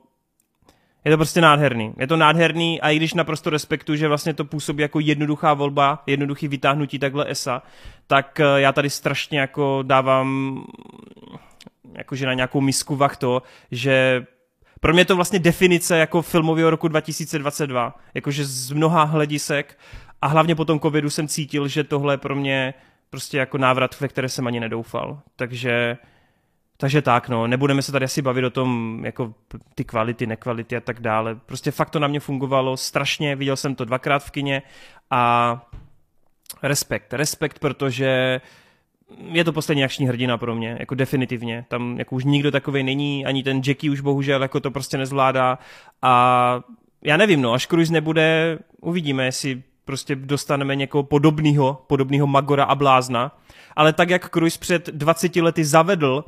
[1.06, 1.94] je to prostě nádherný.
[1.98, 6.03] Je to nádherný a i když naprosto respektuju, že vlastně to působí jako jednoduchá volba,
[6.08, 7.61] jednoduchý vytáhnutí takhle ESA,
[8.08, 10.60] tak eh, já tady strašně jako dávám
[11.98, 14.26] jakože na nějakou misku vach to, že
[14.85, 19.77] pro mě je to vlastně definice jako filmového roku 2022, jakože z mnoha hledisek
[20.22, 22.73] a hlavně po tom covidu jsem cítil, že tohle je pro mě
[23.09, 25.19] prostě jako návrat, ve které jsem ani nedoufal.
[25.35, 25.97] Takže
[26.77, 29.33] takže tak, no, nebudeme se tady asi bavit o tom, jako
[29.75, 31.35] ty kvality, nekvality a tak dále.
[31.35, 34.61] Prostě fakt to na mě fungovalo strašně, viděl jsem to dvakrát v kině
[35.09, 35.61] a
[36.64, 38.41] respekt, respekt, protože
[39.32, 41.66] je to poslední akční hrdina pro mě, jako definitivně.
[41.67, 45.58] Tam jako už nikdo takový není, ani ten Jackie už bohužel jako to prostě nezvládá
[46.01, 46.61] a
[47.03, 52.75] já nevím, no, až Cruise nebude, uvidíme, jestli prostě dostaneme někoho podobného, podobného Magora a
[52.75, 53.38] Blázna,
[53.75, 56.25] ale tak jak Cruise před 20 lety zavedl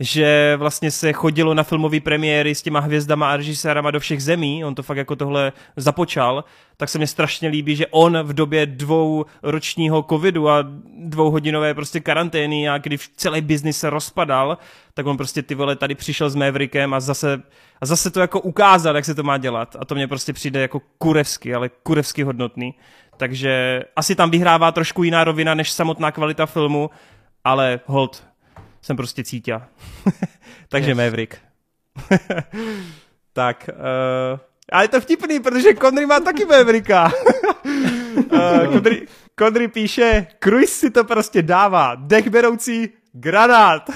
[0.00, 4.64] že vlastně se chodilo na filmové premiéry s těma hvězdama a režisérama do všech zemí,
[4.64, 6.44] on to fakt jako tohle započal,
[6.76, 10.64] tak se mi strašně líbí, že on v době dvou ročního covidu a
[10.98, 14.58] dvouhodinové prostě karantény a kdy celý biznis se rozpadal,
[14.94, 17.42] tak on prostě ty vole tady přišel s Maverickem a zase,
[17.80, 20.60] a zase to jako ukázal, jak se to má dělat a to mě prostě přijde
[20.60, 22.74] jako kurevsky, ale kurevsky hodnotný.
[23.16, 26.90] Takže asi tam vyhrává trošku jiná rovina než samotná kvalita filmu,
[27.44, 28.24] ale hold,
[28.86, 29.60] jsem prostě cítě.
[30.68, 30.96] Takže yes.
[30.96, 31.36] Maverick.
[33.32, 33.70] tak,
[34.32, 34.38] uh,
[34.72, 37.12] a je to vtipný, protože Conry má taky Mavericka.
[38.32, 39.06] uh, Conry,
[39.38, 43.90] Conry píše, Cruise si to prostě dává, dech beroucí granát.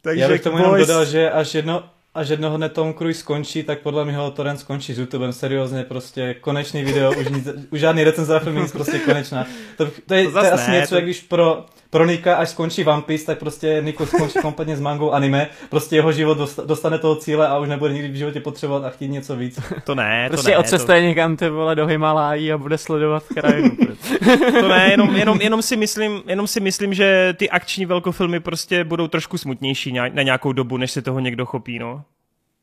[0.00, 3.62] Takže Já bych tomu jenom dodal, že až jedno, až jednoho dne Tom Cruise skončí,
[3.62, 7.80] tak podle mě ho Torrent skončí s YouTubem, seriózně prostě konečný video, už, nic, už
[7.80, 9.46] žádný recenze film nic prostě konečná.
[9.76, 10.94] To, to, je, to, to je asi ne, něco, to...
[10.94, 14.80] jak když pro, pro Nika, až skončí One Piece, tak prostě Niku skončí kompletně s
[14.80, 18.84] mangou anime, prostě jeho život dostane toho cíle a už nebude nikdy v životě potřebovat
[18.84, 19.60] a chtít něco víc.
[19.84, 20.58] To ne, to prostě ne.
[20.58, 21.06] odcestuje to...
[21.06, 23.76] někam ty vole do Himalájí a bude sledovat krajinu.
[24.60, 28.84] to ne, jenom, jenom, jenom, si myslím, jenom si myslím, že ty akční velkofilmy prostě
[28.84, 32.02] budou trošku smutnější na nějakou dobu, než se toho někdo chopí, no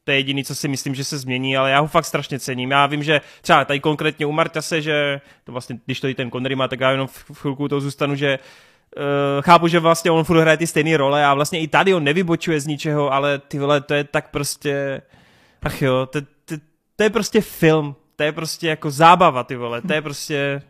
[0.03, 2.71] to je jediný, co si myslím, že se změní, ale já ho fakt strašně cením.
[2.71, 6.31] Já vím, že třeba tady konkrétně u Martase, že to vlastně, když to i ten
[6.31, 8.39] Connery má, tak já jenom v chvilku to zůstanu, že
[8.97, 12.03] uh, chápu, že vlastně on furt hraje ty stejné role a vlastně i tady on
[12.03, 15.01] nevybočuje z ničeho, ale ty vole, to je tak prostě,
[15.61, 16.55] ach jo, to, to,
[16.95, 20.61] to je prostě film, to je prostě jako zábava, ty vole, to je prostě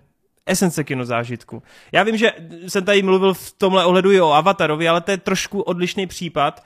[0.46, 1.64] esence kinozážitku.
[1.92, 2.32] Já vím, že
[2.68, 6.64] jsem tady mluvil v tomhle ohledu i o Avatarovi, ale to je trošku odlišný případ,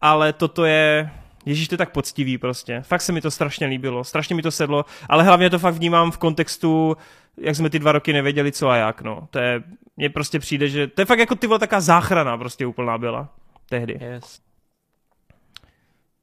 [0.00, 1.10] ale toto je,
[1.46, 2.82] Ježíš, to je tak poctivý prostě.
[2.86, 6.10] Fakt se mi to strašně líbilo, strašně mi to sedlo, ale hlavně to fakt vnímám
[6.10, 6.96] v kontextu,
[7.40, 9.28] jak jsme ty dva roky nevěděli co a jak, no.
[9.30, 9.62] To je,
[9.96, 13.34] mně prostě přijde, že to je fakt jako ty vole taká záchrana prostě úplná byla.
[13.68, 13.98] Tehdy.
[14.00, 14.40] Yes.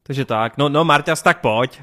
[0.03, 1.81] Takže tak, no, no Marťas, tak pojď.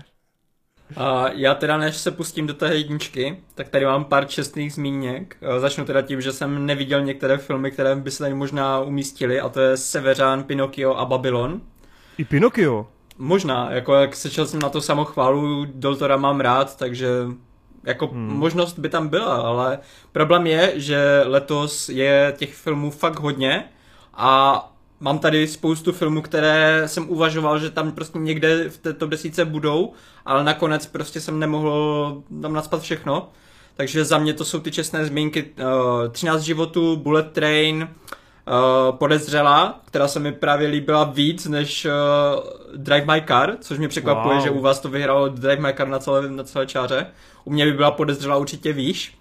[0.97, 5.37] A já teda, než se pustím do té jedničky, tak tady mám pár čestných zmíněk.
[5.59, 9.49] Začnu teda tím, že jsem neviděl některé filmy, které by se tady možná umístily, a
[9.49, 11.61] to je Severán, Pinocchio a Babylon.
[12.19, 12.87] I Pinocchio?
[13.19, 17.09] Možná, jako jak sečel jsem na to samochválu, Doltora mám rád, takže
[17.85, 18.37] jako hmm.
[18.37, 19.79] možnost by tam byla, ale
[20.13, 23.65] problém je, že letos je těch filmů fakt hodně
[24.15, 29.45] a mám tady spoustu filmů, které jsem uvažoval, že tam prostě někde v této desíce
[29.45, 29.93] budou,
[30.25, 33.29] ale nakonec prostě jsem nemohl tam naspat všechno.
[33.77, 37.89] Takže za mě to jsou ty čestné zmínky uh, 13 životů, Bullet Train,
[38.47, 41.93] uh, podezřelá, která se mi právě líbila víc než uh,
[42.77, 44.45] Drive My Car, což mě překvapuje, wow.
[44.45, 47.07] že u vás to vyhralo Drive My Car na celé, na celé čáře.
[47.45, 49.19] U mě by byla podezřelá určitě výš.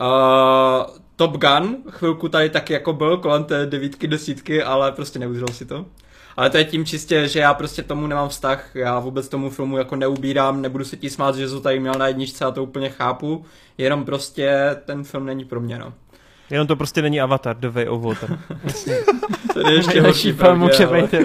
[0.00, 5.48] Uh, Top Gun, chvilku tady taky jako byl kolem té devítky, desítky, ale prostě neudržel
[5.48, 5.86] si to.
[6.36, 9.78] Ale to je tím čistě, že já prostě tomu nemám vztah, já vůbec tomu filmu
[9.78, 12.90] jako neubírám, nebudu se ti smát, že to tady měl na jedničce a to úplně
[12.90, 13.44] chápu,
[13.78, 15.92] jenom prostě ten film není pro mě, no.
[16.54, 18.38] Jenom to prostě není Avatar, The Way of Water.
[19.52, 21.14] to je ještě horší film může být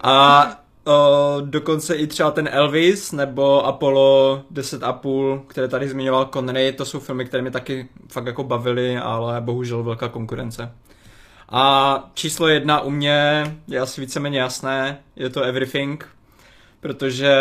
[0.00, 0.46] A
[0.86, 7.00] o, dokonce i třeba ten Elvis nebo Apollo 10,5, které tady zmiňoval Connery, to jsou
[7.00, 10.72] filmy, které mě taky fakt jako bavily, ale bohužel velká konkurence.
[11.48, 16.08] A číslo jedna u mě je asi víceméně jasné, je to Everything,
[16.82, 17.34] protože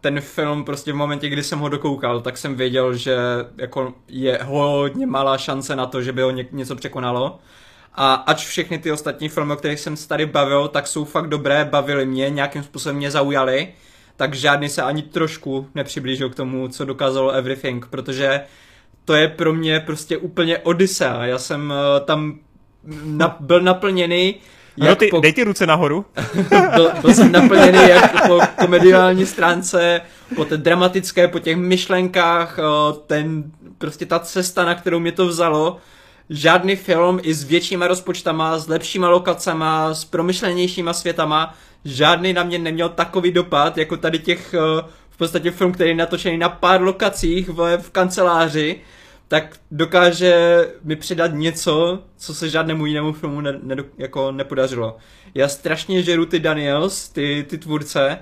[0.00, 3.16] ten film prostě v momentě, kdy jsem ho dokoukal, tak jsem věděl, že
[3.56, 7.38] jako je hodně malá šance na to, že by ho ně, něco překonalo.
[7.94, 11.28] A ač všechny ty ostatní filmy, o kterých jsem se tady bavil, tak jsou fakt
[11.28, 13.68] dobré, bavily mě, nějakým způsobem mě zaujaly,
[14.16, 18.40] tak žádný se ani trošku nepřiblížil k tomu, co dokázalo Everything, protože
[19.04, 21.24] to je pro mě prostě úplně Odyssea.
[21.24, 22.38] Já jsem uh, tam
[23.04, 24.34] na, byl naplněný
[24.76, 25.20] jak ty, po...
[25.20, 26.04] dej ty ruce nahoru.
[26.74, 30.00] byl, byl jsem naplněný jak po komediální stránce,
[30.36, 32.58] po té dramatické, po těch myšlenkách,
[33.06, 33.44] ten,
[33.78, 35.76] prostě ta cesta, na kterou mě to vzalo.
[36.30, 42.58] Žádný film i s většíma rozpočtama, s lepšíma lokacema, s promyšlenějšíma světama, žádný na mě
[42.58, 44.54] neměl takový dopad, jako tady těch
[45.16, 48.80] v podstatě film, který je natočený na pár lokacích v, v kanceláři
[49.28, 54.96] tak dokáže mi předat něco, co se žádnému jinému filmu ne, ne, jako nepodařilo.
[55.34, 58.18] Já strašně žeru ty Daniels, ty, ty tvůrce,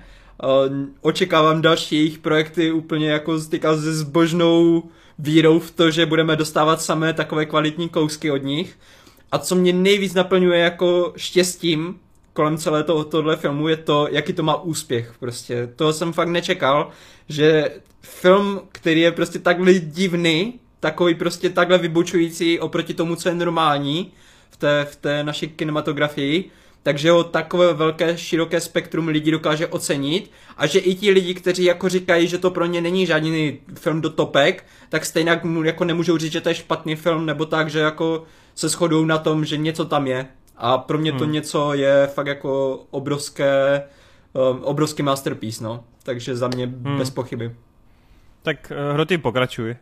[1.01, 4.83] očekávám další jejich projekty úplně jako styka se zbožnou
[5.19, 8.79] vírou v to, že budeme dostávat samé takové kvalitní kousky od nich.
[9.33, 12.01] A co mě nejvíc naplňuje jako štěstím
[12.33, 15.15] kolem celé toho, tohle filmu je to, jaký to má úspěch.
[15.21, 16.91] Prostě toho jsem fakt nečekal,
[17.29, 23.35] že film, který je prostě takhle divný, takový prostě takhle vybučující oproti tomu, co je
[23.35, 24.13] normální
[24.51, 26.51] v té, v té naší kinematografii,
[26.83, 31.65] takže ho takové velké, široké spektrum lidí dokáže ocenit a že i ti lidi, kteří
[31.65, 36.19] jako říkají, že to pro ně není žádný film do topek, tak stejně jako nemůžou
[36.19, 39.57] říct, že to je špatný film, nebo tak, že jako se shodou na tom, že
[39.57, 40.27] něco tam je.
[40.57, 41.33] A pro mě to hmm.
[41.33, 43.83] něco je fakt jako obrovské,
[44.33, 45.85] um, obrovský masterpiece, no.
[46.03, 46.99] Takže za mě hmm.
[46.99, 47.55] bez pochyby.
[48.45, 49.77] Tak uh, hroty pokračuj.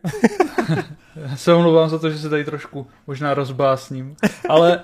[1.15, 4.15] Já se omlouvám za to, že se tady trošku možná rozbásním,
[4.49, 4.79] ale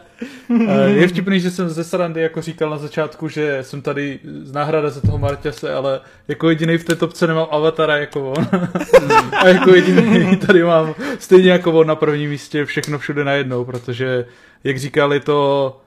[0.50, 4.52] uh, je vtipný, že jsem ze Sarandy jako říkal na začátku, že jsem tady z
[4.52, 8.48] náhrada za toho Marťase, ale jako jediný v té topce nemám avatara jako on.
[9.40, 14.26] A jako jediný tady mám stejně jako on na prvním místě všechno všude najednou, protože
[14.64, 15.82] jak říkal, je to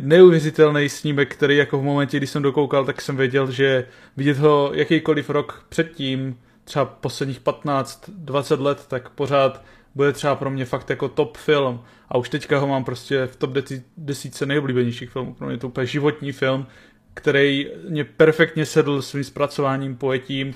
[0.00, 3.84] neuvěřitelný snímek, který jako v momentě, kdy jsem dokoukal, tak jsem věděl, že
[4.16, 10.64] vidět ho jakýkoliv rok předtím, třeba posledních 15-20 let, tak pořád bude třeba pro mě
[10.64, 11.80] fakt jako top film.
[12.08, 13.50] A už teďka ho mám prostě v top
[13.96, 15.34] desítce nejoblíbenějších filmů.
[15.34, 16.66] Pro mě to úplně životní film,
[17.14, 20.54] který mě perfektně sedl svým zpracováním, pojetím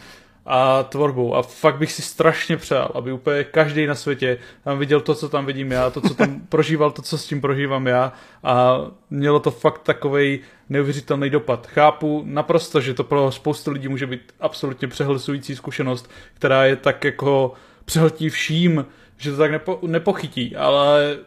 [0.49, 1.35] a tvorbou.
[1.35, 5.29] A fakt bych si strašně přál, aby úplně každý na světě tam viděl to, co
[5.29, 8.13] tam vidím já, to, co tam prožíval, to, co s tím prožívám já
[8.43, 11.67] a mělo to fakt takový neuvěřitelný dopad.
[11.67, 17.05] Chápu naprosto, že to pro spoustu lidí může být absolutně přehlsující zkušenost, která je tak
[17.05, 17.53] jako
[17.85, 18.87] přehltí vším,
[19.17, 21.19] že to tak nepo, nepochytí, ale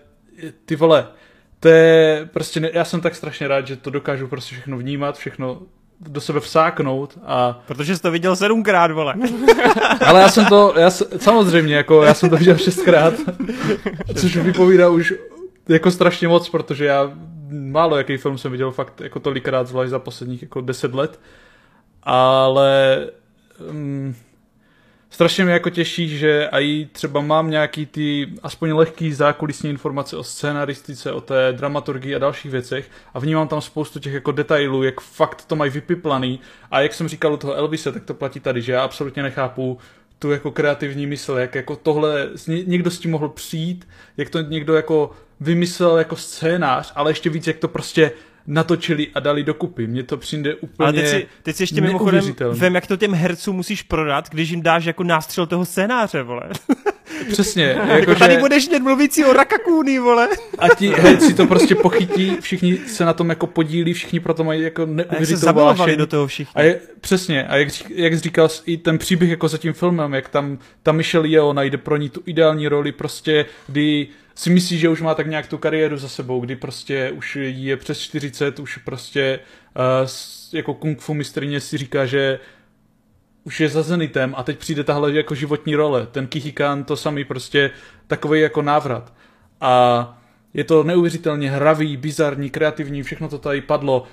[0.65, 1.07] ty vole,
[1.59, 5.61] to je prostě, já jsem tak strašně rád, že to dokážu prostě všechno vnímat, všechno
[6.07, 7.61] do sebe vsáknout a...
[7.67, 9.15] Protože jsi to viděl sedmkrát, vole.
[10.05, 13.13] Ale já jsem to, já, samozřejmě, jako já jsem to viděl šestkrát,
[14.15, 15.13] což vypovídá už
[15.69, 17.11] jako strašně moc, protože já
[17.51, 21.19] málo jaký film jsem viděl fakt jako tolikrát, zvlášť za posledních jako deset let,
[22.03, 23.07] ale
[23.69, 24.15] um,
[25.11, 30.23] strašně mě jako těší, že i třeba mám nějaký ty aspoň lehký zákulisní informace o
[30.23, 35.01] scénaristice, o té dramaturgii a dalších věcech a vnímám tam spoustu těch jako detailů, jak
[35.01, 36.39] fakt to mají vypiplaný.
[36.71, 39.77] A jak jsem říkal u toho Elvise, tak to platí tady, že já absolutně nechápu
[40.19, 44.75] tu jako kreativní mysl, jak jako tohle někdo s tím mohl přijít, jak to někdo
[44.75, 48.11] jako vymyslel jako scénář, ale ještě víc, jak to prostě
[48.47, 49.87] natočili a dali dokupy.
[49.87, 53.13] Mně to přijde úplně Ale teď si, teď si ještě mimochodem vím, jak to těm
[53.13, 56.43] hercům musíš prodat, když jim dáš jako nástřel toho scénáře, vole.
[57.29, 57.63] Přesně.
[57.87, 58.39] Jako, Tady že...
[58.39, 60.29] budeš hned mluvící o rakakůny, vole.
[60.57, 64.61] A ti herci to prostě pochytí, všichni se na tom jako podílí, všichni proto mají
[64.61, 66.53] jako neuvěřitelnou do toho všichni.
[66.55, 67.47] A je, přesně.
[67.47, 71.27] A jak, jak říkal, i ten příběh jako za tím filmem, jak tam ta Michelle
[71.27, 74.07] Yeoh najde pro ní tu ideální roli, prostě, kdy
[74.41, 77.77] si myslí, že už má tak nějak tu kariéru za sebou, kdy prostě už je
[77.77, 79.39] přes 40, už prostě
[79.75, 80.09] uh,
[80.53, 82.39] jako kung fu mistrně si říká, že
[83.43, 86.07] už je za Zenitem a teď přijde tahle jako životní role.
[86.11, 87.71] Ten Kichikan to samý prostě
[88.07, 89.13] takový jako návrat.
[89.61, 90.21] A
[90.53, 94.03] je to neuvěřitelně hravý, bizarní, kreativní, všechno to tady padlo.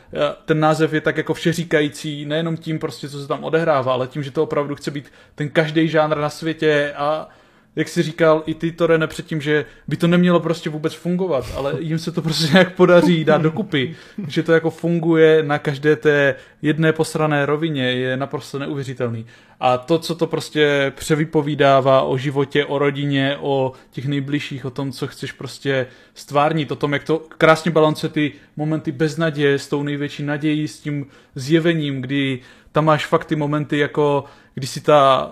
[0.44, 4.22] Ten název je tak jako všeříkající, nejenom tím prostě, co se tam odehrává, ale tím,
[4.22, 7.28] že to opravdu chce být ten každý žánr na světě a
[7.76, 11.74] jak jsi říkal i ty Torene předtím, že by to nemělo prostě vůbec fungovat, ale
[11.78, 13.96] jim se to prostě nějak podaří dát dokupy,
[14.28, 19.26] že to jako funguje na každé té jedné posrané rovině, je naprosto neuvěřitelný.
[19.60, 24.92] A to, co to prostě převypovídává o životě, o rodině, o těch nejbližších, o tom,
[24.92, 29.82] co chceš prostě stvárnit, o tom, jak to krásně balance ty momenty beznaděje s tou
[29.82, 32.40] největší nadějí, s tím zjevením, kdy
[32.72, 34.24] tam máš fakt ty momenty, jako
[34.54, 35.30] když si ta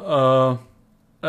[0.52, 0.58] uh,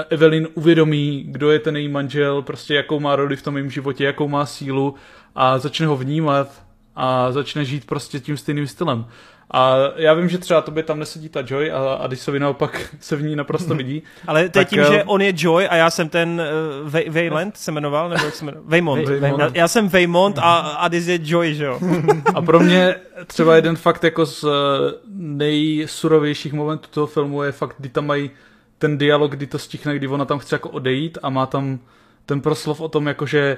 [0.09, 4.03] Evelyn uvědomí, kdo je ten její manžel, prostě jakou má roli v tom jejím životě,
[4.03, 4.95] jakou má sílu
[5.35, 6.63] a začne ho vnímat
[6.95, 9.05] a začne žít prostě tím stejným stylem.
[9.51, 13.15] A já vím, že třeba tobě tam nesedí ta Joy a, a se naopak se
[13.15, 14.03] v ní naprosto vidí.
[14.27, 16.41] Ale to tak, je tím, uh, že on je Joy a já jsem ten
[16.83, 18.69] uh, Vejland se jmenoval, nebo jak se jmenoval?
[18.69, 19.09] Vejmont.
[19.09, 21.79] Já, já jsem Vejmont a Adis je Joy, že jo?
[22.35, 22.95] A pro mě
[23.27, 24.51] třeba jeden fakt jako z uh,
[25.15, 28.31] nejsurovějších momentů toho filmu je fakt, kdy tam mají
[28.77, 31.79] ten dialog, kdy to stichne, kdy ona tam chce jako odejít a má tam
[32.25, 33.57] ten proslov o tom, jako že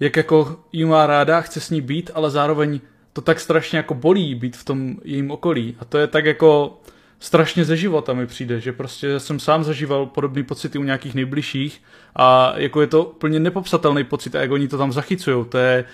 [0.00, 2.80] jak jako jí má ráda, chce s ní být, ale zároveň
[3.12, 5.76] to tak strašně jako bolí být v tom jejím okolí.
[5.78, 6.80] A to je tak jako
[7.18, 11.82] strašně ze života mi přijde, že prostě jsem sám zažíval podobný pocity u nějakých nejbližších
[12.16, 15.84] a jako je to úplně nepopsatelný pocit a jak oni to tam zachycují, to je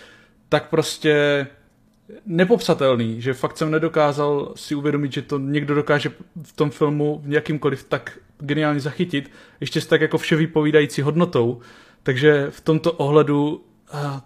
[0.48, 1.46] tak prostě
[2.26, 6.10] nepopsatelný, že fakt jsem nedokázal si uvědomit, že to někdo dokáže
[6.42, 11.60] v tom filmu v jakýmkoliv tak geniálně zachytit, ještě s tak jako vše vypovídající hodnotou,
[12.02, 13.64] takže v tomto ohledu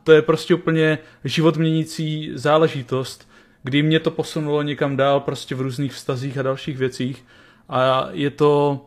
[0.05, 3.31] to je prostě úplně život měnící záležitost,
[3.63, 7.25] kdy mě to posunulo někam dál prostě v různých vztazích a dalších věcích
[7.69, 8.87] a je to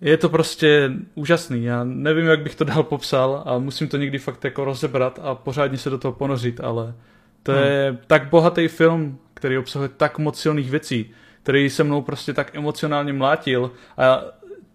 [0.00, 1.64] je to prostě úžasný.
[1.64, 5.34] Já nevím, jak bych to dál popsal a musím to někdy fakt jako rozebrat a
[5.34, 6.94] pořádně se do toho ponořit, ale
[7.42, 7.62] to hmm.
[7.62, 11.10] je tak bohatý film, který obsahuje tak moc silných věcí,
[11.46, 14.24] který se mnou prostě tak emocionálně mlátil a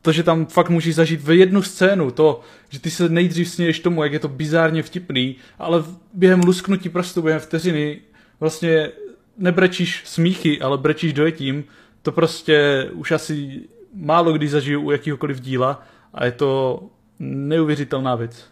[0.01, 3.79] to, že tam fakt můžeš zažít v jednu scénu, to, že ty se nejdřív sněješ
[3.79, 5.83] tomu, jak je to bizárně vtipný, ale
[6.13, 7.99] během lusknutí prostě během vteřiny
[8.39, 8.89] vlastně
[9.37, 11.63] nebrečíš smíchy, ale brečíš dojetím,
[12.01, 13.61] to prostě už asi
[13.93, 15.83] málo kdy zažiju u jakýhokoliv díla
[16.13, 16.81] a je to
[17.19, 18.47] neuvěřitelná věc.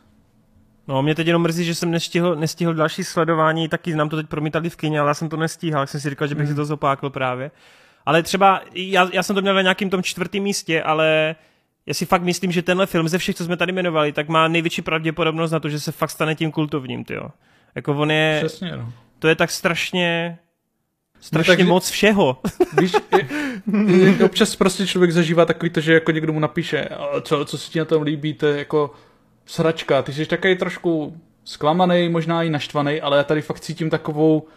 [0.88, 4.28] No, mě teď jenom mrzí, že jsem nestihl, nestihl další sledování, taky nám to teď
[4.28, 6.50] promítali v kině, ale já jsem to nestíhal, jsem si říkal, že bych mm.
[6.50, 7.52] si to zopákl právě.
[8.06, 11.36] Ale třeba, já, já jsem to měl na nějakým tom čtvrtém místě, ale
[11.86, 14.48] já si fakt myslím, že tenhle film ze všech, co jsme tady jmenovali, tak má
[14.48, 17.30] největší pravděpodobnost na to, že se fakt stane tím kultovním, tyjo.
[17.76, 18.42] Jako on je...
[18.46, 18.94] Přesně, no.
[19.20, 20.38] To je tak strašně...
[21.22, 22.38] Strašně no, takže, moc všeho.
[22.80, 23.28] Víš, je,
[23.98, 26.90] je, občas prostě člověk zažívá takový to, že jako někdo mu napíše,
[27.22, 28.94] co, co si ti na tom líbí, to je jako
[29.46, 30.02] sračka.
[30.02, 34.48] Ty jsi takový trošku zklamaný, možná i naštvaný, ale já tady fakt cítím takovou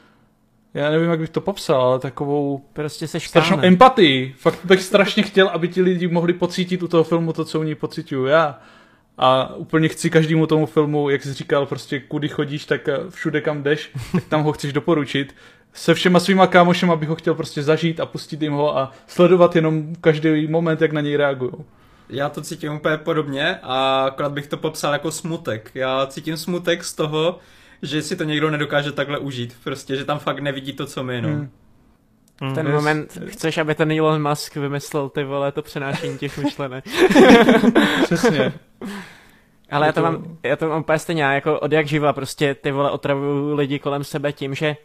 [0.75, 4.34] já nevím, jak bych to popsal, ale takovou prostě se strašnou empatii.
[4.39, 7.62] Fakt bych strašně chtěl, aby ti lidi mohli pocítit u toho filmu to, co u
[7.62, 8.59] ní pocituju já.
[9.18, 13.41] A úplně chci každému tomu filmu, jak jsi říkal, prostě kudy chodíš, tak eh, všude
[13.41, 15.34] kam jdeš, tak tam ho chceš doporučit.
[15.73, 19.57] Se všema svýma kámošem, abych ho chtěl prostě zažít a pustit jim ho a sledovat
[19.57, 21.52] jenom každý moment, jak na něj reagují.
[22.09, 25.70] Já to cítím úplně podobně a akorát bych to popsal jako smutek.
[25.75, 27.39] Já cítím smutek z toho,
[27.83, 29.57] že si to někdo nedokáže takhle užít.
[29.65, 31.28] Prostě, že tam fakt nevidí to, co my, no.
[31.28, 31.51] Hmm.
[32.41, 32.75] V ten yes.
[32.75, 36.85] moment chceš, aby ten Elon Musk vymyslel ty vole to přenášení těch myšlenek.
[38.05, 38.52] Přesně.
[39.70, 42.70] Ale já to, mám, já to mám úplně stejně, jako od jak živa prostě ty
[42.73, 44.77] vole otravují lidi kolem sebe tím, že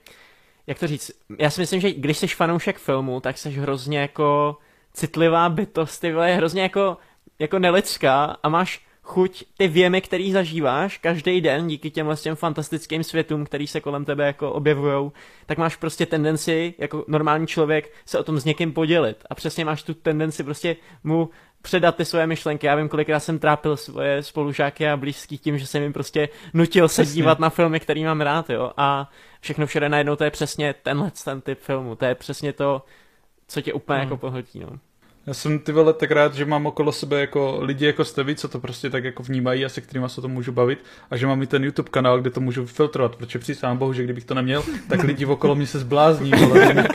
[0.67, 4.57] jak to říct, já si myslím, že když jsi fanoušek filmu, tak jsi hrozně jako
[4.93, 6.97] citlivá bytost, ty vole, je hrozně jako,
[7.39, 13.03] jako nelidská a máš chuť ty věmy, který zažíváš každý den díky těm těm fantastickým
[13.03, 15.11] světům, který se kolem tebe jako objevujou,
[15.45, 19.65] tak máš prostě tendenci jako normální člověk se o tom s někým podělit a přesně
[19.65, 21.29] máš tu tendenci prostě mu
[21.61, 22.67] předat ty svoje myšlenky.
[22.67, 26.87] Já vím, kolikrát jsem trápil svoje spolužáky a blízký tím, že jsem jim prostě nutil
[26.87, 28.71] se dívat na filmy, který mám rád, jo.
[28.77, 29.09] A
[29.41, 31.95] všechno všude najednou to je přesně tenhle ten typ filmu.
[31.95, 32.81] To je přesně to,
[33.47, 34.03] co tě úplně hmm.
[34.03, 34.79] jako pohltí, no.
[35.27, 38.35] Já jsem ty vole tak rád, že mám okolo sebe jako lidi jako jste vy,
[38.35, 40.79] co to prostě tak jako vnímají a se kterými se to můžu bavit
[41.11, 44.03] a že mám i ten YouTube kanál, kde to můžu filtrovat, protože přísám bohu, že
[44.03, 46.87] kdybych to neměl, tak lidi okolo mě se zblázní, vole,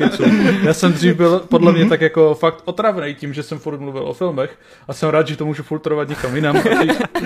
[0.62, 4.02] Já jsem dřív byl podle mě tak jako fakt otravný tím, že jsem furt mluvil
[4.02, 6.62] o filmech a jsem rád, že to můžu filtrovat někam jinam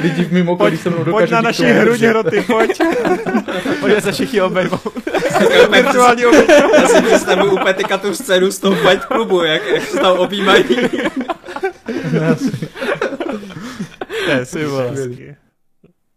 [0.03, 2.81] lidi v mým okolí se mnou dokážou Pojď na naši hru hroty, pojď.
[3.81, 4.93] pojď se všichni obejmout.
[5.71, 10.01] Virtuální Já si představuji úplně teďka tu scénu z toho Fight klubu, jak, jak se
[10.01, 10.65] tam objímají.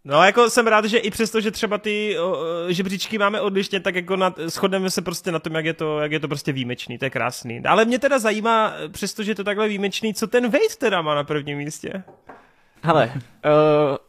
[0.04, 3.94] No jako jsem rád, že i přesto, že třeba ty o, žebříčky máme odlišně, tak
[3.94, 6.98] jako na, shodneme se prostě na tom, jak je, to, jak je to prostě výjimečný,
[6.98, 7.62] to je krásný.
[7.66, 11.24] Ale mě teda zajímá, přestože je to takhle výjimečný, co ten Wade teda má na
[11.24, 12.02] prvním místě?
[12.82, 13.20] Hele, uh,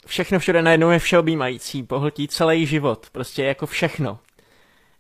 [0.06, 4.20] všechno všude najednou je všeobjímající, pohltí celý život, prostě jako všechno.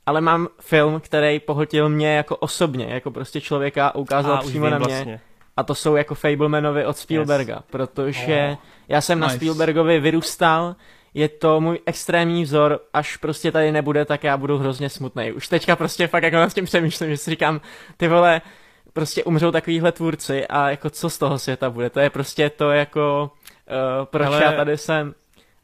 [0.05, 4.69] Ale mám film, který pohltil mě jako osobně, jako prostě člověka a ukázal a, přímo
[4.69, 4.87] na mě.
[4.87, 5.21] Vlastně
[5.57, 7.63] a to jsou jako Fablemanovi od Spielberga, yes.
[7.69, 8.57] protože oh.
[8.87, 9.31] já jsem nice.
[9.31, 10.75] na Spielbergovi vyrůstal,
[11.13, 15.31] je to můj extrémní vzor, až prostě tady nebude, tak já budu hrozně smutný.
[15.31, 17.61] Už teďka prostě fakt jako nad tím přemýšlím, že si říkám,
[17.97, 18.41] ty vole,
[18.93, 22.71] prostě umřou takovýhle tvůrci a jako co z toho světa bude, to je prostě to
[22.71, 23.31] jako,
[23.69, 24.43] uh, proč Ale...
[24.43, 25.13] já tady jsem,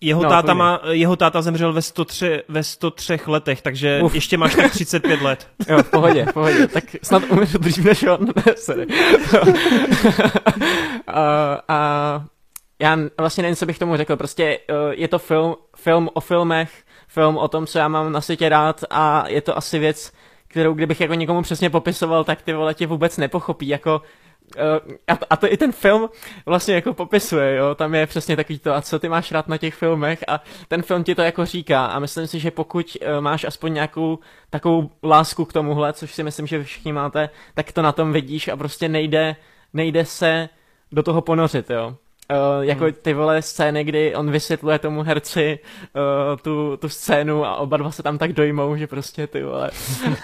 [0.02, 4.16] jeho, no, táta má, jeho táta zemřel ve 103, ve 103 letech, takže Uf.
[4.16, 5.48] ještě máš tak 35 let.
[5.70, 6.68] Jo, v pohodě, v pohodě.
[6.68, 8.20] Tak snad umřu dřív než on.
[8.46, 8.88] Ne, sorry.
[11.08, 12.24] a, a
[12.82, 14.16] já vlastně nevím, co bych tomu řekl.
[14.16, 16.72] Prostě uh, je to film, film o filmech,
[17.08, 20.12] film o tom, co já mám na světě rád a je to asi věc,
[20.48, 23.68] kterou kdybych jako někomu přesně popisoval, tak ty vole tě vůbec nepochopí.
[23.68, 24.02] Jako
[25.08, 26.10] a, a to i ten film
[26.46, 29.58] vlastně jako popisuje, jo, tam je přesně takový to, a co ty máš rád na
[29.58, 30.24] těch filmech?
[30.28, 31.86] A ten film ti to jako říká.
[31.86, 34.20] A myslím si, že pokud uh, máš aspoň nějakou
[34.50, 38.48] takovou lásku k tomuhle, což si myslím, že všichni máte, tak to na tom vidíš
[38.48, 39.36] a prostě nejde,
[39.74, 40.50] nejde se
[40.92, 41.96] do toho ponořit, jo.
[42.32, 42.94] Uh, jako hmm.
[43.02, 45.60] ty vole scény, kdy on vysvětluje tomu herci
[45.96, 49.72] uh, tu, tu scénu a oba dva se tam tak dojmou, že prostě ty vole.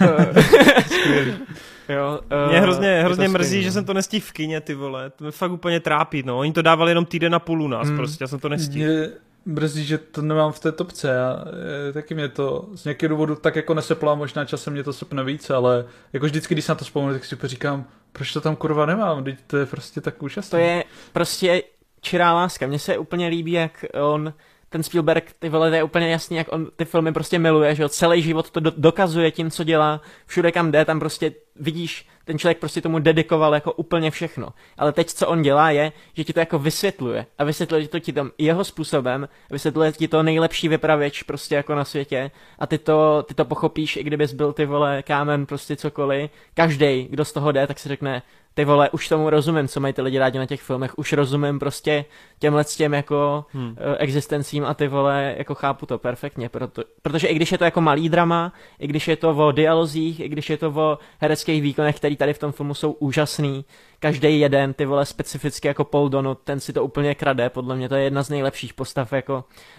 [1.88, 3.72] jo, uh, mě hrozně, hrozně mrzí, skvělý, že no.
[3.72, 5.10] jsem to nestihl v kině, ty vole.
[5.10, 6.38] To mě fakt úplně trápí, no.
[6.38, 7.96] Oni to dávali jenom týden na půl u nás, hmm.
[7.96, 8.90] prostě, já jsem to nestihl.
[8.90, 9.08] Mě
[9.46, 11.08] mrzí, že to nemám v té topce.
[11.08, 11.44] Já,
[11.92, 15.50] taky mě to z nějakého důvodu tak jako nesepla, možná časem mě to sepne víc,
[15.50, 18.86] ale jako vždycky, když se na to vzpomínám, tak si říkám, proč to tam kurva
[18.86, 20.58] nemám, teď to je prostě tak úžasné.
[20.58, 21.62] To je prostě
[22.04, 22.66] čirá láska.
[22.66, 24.34] Mně se úplně líbí, jak on,
[24.68, 27.82] ten Spielberg, ty vole, to je úplně jasný, jak on ty filmy prostě miluje, že
[27.82, 32.08] jo, celý život to do, dokazuje tím, co dělá, všude kam jde, tam prostě vidíš,
[32.24, 34.48] ten člověk prostě tomu dedikoval jako úplně všechno.
[34.78, 37.26] Ale teď, co on dělá, je, že ti to jako vysvětluje.
[37.38, 41.84] A vysvětluje to ti tam jeho způsobem, vysvětluje ti to nejlepší vypravěč prostě jako na
[41.84, 42.30] světě.
[42.58, 46.30] A ty to, ty to pochopíš, i kdybys byl ty vole kámen, prostě cokoliv.
[46.54, 48.22] Každý, kdo z toho jde, tak si řekne,
[48.54, 51.58] ty vole, už tomu rozumím, co mají ty lidi rádi na těch filmech, už rozumím
[51.58, 52.04] prostě
[52.38, 53.68] těmhle s těm jako hmm.
[53.68, 57.64] uh, existencím a ty vole, jako chápu to perfektně, proto, protože i když je to
[57.64, 61.62] jako malý drama, i když je to o dialozích, i když je to o hereckých
[61.62, 63.64] výkonech, který tady v tom filmu jsou úžasný,
[63.98, 67.88] každý jeden, ty vole, specificky jako Paul Donu, ten si to úplně krade, podle mě
[67.88, 69.34] to je jedna z nejlepších postav jako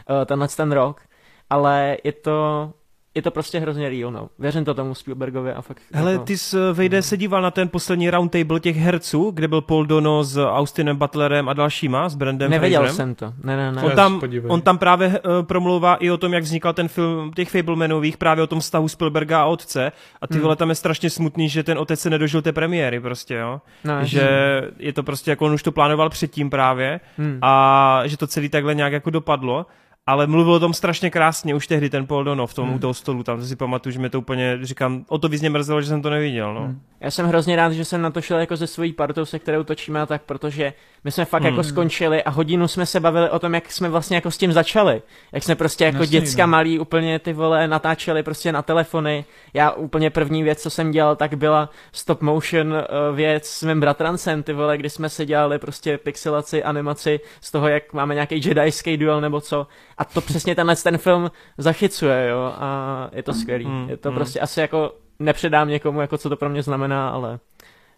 [0.09, 1.01] uh, tenhle ten rok,
[1.49, 2.71] ale je to
[3.15, 4.29] je to prostě hrozně real, no.
[4.39, 5.81] Věřím to tomu Spielbergovi a fakt...
[5.93, 6.23] Hele, jako...
[6.23, 10.23] ty jsi, Vejde, se díval na ten poslední roundtable těch herců, kde byl Paul Dono
[10.23, 12.95] s Austinem Butlerem a dalšíma, s Brandem Nevěděl Fraserem.
[12.95, 13.83] jsem to, ne, ne, ne.
[13.83, 17.49] On tam, on tam právě uh, promlouvá i o tom, jak vznikal ten film těch
[17.49, 19.91] Fablemanových, právě o tom vztahu Spielberga a otce.
[20.21, 20.43] A ty hmm.
[20.43, 23.61] vole, tam je strašně smutný, že ten otec se nedožil té premiéry prostě, jo.
[23.83, 27.39] No, že je to prostě, jako on už to plánoval předtím právě hmm.
[27.41, 29.65] a že to celý takhle nějak jako dopadlo
[30.07, 32.75] ale mluvil o tom strašně krásně už tehdy ten Paul Dono v tom hmm.
[32.75, 35.49] u toho stolu, tam si pamatuju, že mi to úplně, říkám, o to víc mě
[35.49, 36.61] mrzelo, že jsem to neviděl, no.
[36.61, 36.81] Hmm.
[36.99, 39.63] Já jsem hrozně rád, že jsem na to šel jako ze svojí partou, se kterou
[39.63, 41.57] točíme a tak, protože my jsme fakt jako hmm.
[41.57, 44.53] jako skončili a hodinu jsme se bavili o tom, jak jsme vlastně jako s tím
[44.53, 45.01] začali.
[45.31, 46.51] Jak jsme prostě jako Jasný, děcka no.
[46.51, 49.25] malí úplně ty vole natáčeli prostě na telefony.
[49.53, 53.79] Já úplně první věc, co jsem dělal, tak byla stop motion uh, věc s mým
[53.79, 58.41] bratrancem, ty vole, kdy jsme se dělali prostě pixelaci, animaci z toho, jak máme nějaký
[58.45, 59.67] jedajský duel nebo co.
[59.97, 63.65] A to přesně tenhle ten film zachycuje, jo, a je to skvělý.
[63.65, 63.89] Hmm.
[63.89, 64.15] Je to hmm.
[64.15, 67.39] prostě asi jako nepředám někomu, jako co to pro mě znamená, ale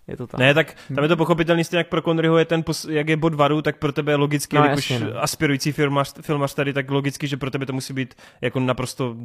[0.08, 0.40] je to tak.
[0.40, 3.34] Ne, tak tam je to pochopitelný, stejně jak pro Conryho je ten, jak je bod
[3.34, 5.24] varu, tak pro tebe je logicky, no, jakož no.
[5.24, 9.16] aspirující filmař, filmař tady, tak logicky, že pro tebe to musí být jako naprosto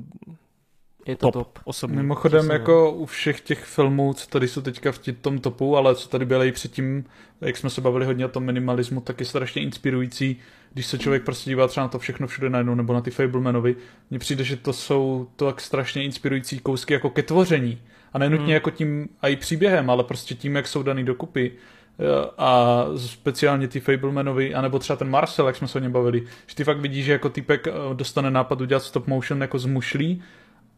[1.06, 1.58] je to top, top.
[1.64, 1.96] osobně.
[1.96, 2.52] Mimochodem, přesně.
[2.52, 6.24] jako u všech těch filmů, co tady jsou teďka v tom topu, ale co tady
[6.24, 7.04] byly i předtím,
[7.40, 10.36] jak jsme se bavili hodně o tom minimalismu, tak je strašně inspirující,
[10.72, 13.76] když se člověk prostě dívá třeba na to všechno všude najednou, nebo na ty Fablemanovi.
[14.10, 17.78] Mně přijde, že to jsou to tak strašně inspirující kousky jako ke tvoření.
[18.12, 18.54] A nenutně hmm.
[18.54, 21.52] jako tím a i příběhem, ale prostě tím, jak jsou daný dokupy
[22.38, 26.54] a speciálně ty Fablemanovi, anebo třeba ten Marcel, jak jsme se o něm bavili, že
[26.54, 30.22] ty fakt vidíš, že jako typek eh, dostane nápad udělat stop motion jako z mušlí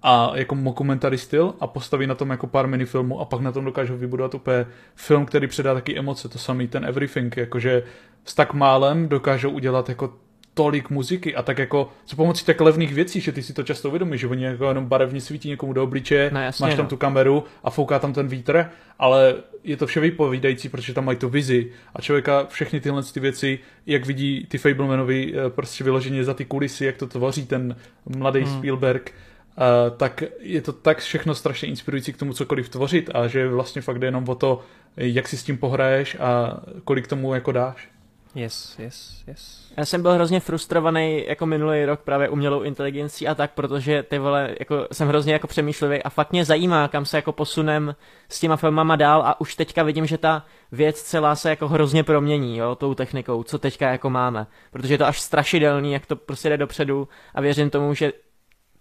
[0.06, 3.64] a jako mockumentary styl a postaví na tom jako pár minifilmů a pak na tom
[3.64, 7.82] dokážou vybudovat úplně film, který předá taky emoce, to samý ten Everything, jakože
[8.24, 10.12] s tak málem dokážou udělat jako
[10.54, 13.88] tolik muziky a tak jako co pomocí tak levných věcí, že ty si to často
[13.88, 16.88] uvědomíš, že oni jako jenom barevně svítí někomu do obličeje, no, jasně, máš tam no.
[16.88, 18.66] tu kameru a fouká tam ten vítr,
[18.98, 19.34] ale
[19.64, 23.58] je to vše vypovídající, protože tam mají tu vizi a člověka všechny tyhle ty věci,
[23.86, 27.76] jak vidí ty Fablemanovi eh, prostě vyloženě za ty kulisy, jak to tvoří ten
[28.16, 28.58] mladý hmm.
[28.58, 29.12] Spielberg,
[29.56, 33.82] Uh, tak je to tak všechno strašně inspirující k tomu cokoliv tvořit a že vlastně
[33.82, 34.60] fakt jde jenom o to,
[34.96, 37.88] jak si s tím pohraješ a kolik tomu jako dáš.
[38.34, 39.72] Yes, yes, yes.
[39.76, 44.18] Já jsem byl hrozně frustrovaný jako minulý rok právě umělou inteligencí a tak, protože ty
[44.18, 47.94] vole, jako jsem hrozně jako přemýšlivý a fakt mě zajímá, kam se jako posunem
[48.28, 52.04] s těma filmama dál a už teďka vidím, že ta věc celá se jako hrozně
[52.04, 56.16] promění, jo, tou technikou, co teďka jako máme, protože je to až strašidelný, jak to
[56.16, 58.12] prostě jde dopředu a věřím tomu, že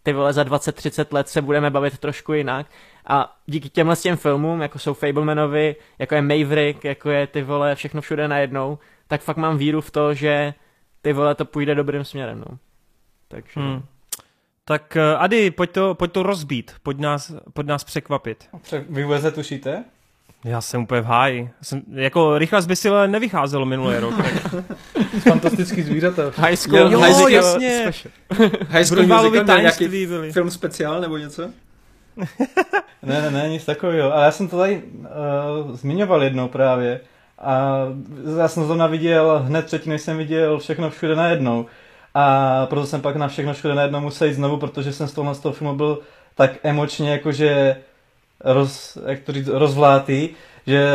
[0.03, 2.67] ty vole za 20-30 let se budeme bavit trošku jinak
[3.07, 7.75] a díky těmhle těm filmům, jako jsou Fablemanovi, jako je Maverick, jako je ty vole
[7.75, 10.53] všechno všude najednou, tak fakt mám víru v to, že
[11.01, 12.57] ty vole to půjde dobrým směrem, no.
[13.27, 13.59] Takže...
[13.59, 13.83] Hmm.
[14.65, 18.49] Tak uh, Ady, pojď to, pojď to rozbít, pojď nás, pojď nás překvapit.
[18.89, 19.83] Vy vůbec tušíte?
[20.45, 21.49] Já jsem úplně v háji.
[21.61, 24.13] Jsem, jako rychle z Bysile nevycházelo minulý rok.
[25.19, 26.21] Fantastický zvířata.
[26.37, 26.91] High School.
[26.91, 27.91] Jo, high school, jasně.
[28.69, 30.31] High School Musical nějaký byli.
[30.31, 31.43] film speciál nebo něco?
[33.03, 34.13] ne, ne, ne, nic takového.
[34.13, 34.81] Ale já jsem to tady
[35.63, 36.99] uh, zmiňoval jednou právě.
[37.39, 37.77] A
[38.39, 41.65] já jsem zrovna viděl hned předtím, než jsem viděl všechno všude najednou.
[42.13, 45.35] A proto jsem pak na všechno všude najednou musel jít znovu, protože jsem z toho,
[45.35, 45.99] z toho filmu byl
[46.35, 47.75] tak emočně jakože
[48.43, 50.29] roz, jak to říct, rozvlátý,
[50.67, 50.87] že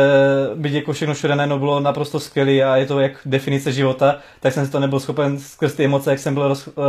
[0.55, 4.65] byť jako všechno najednou bylo naprosto skvělé a je to jak definice života, tak jsem
[4.65, 6.83] si to nebyl schopen skrz ty emoce, jak jsem byl roz, uh,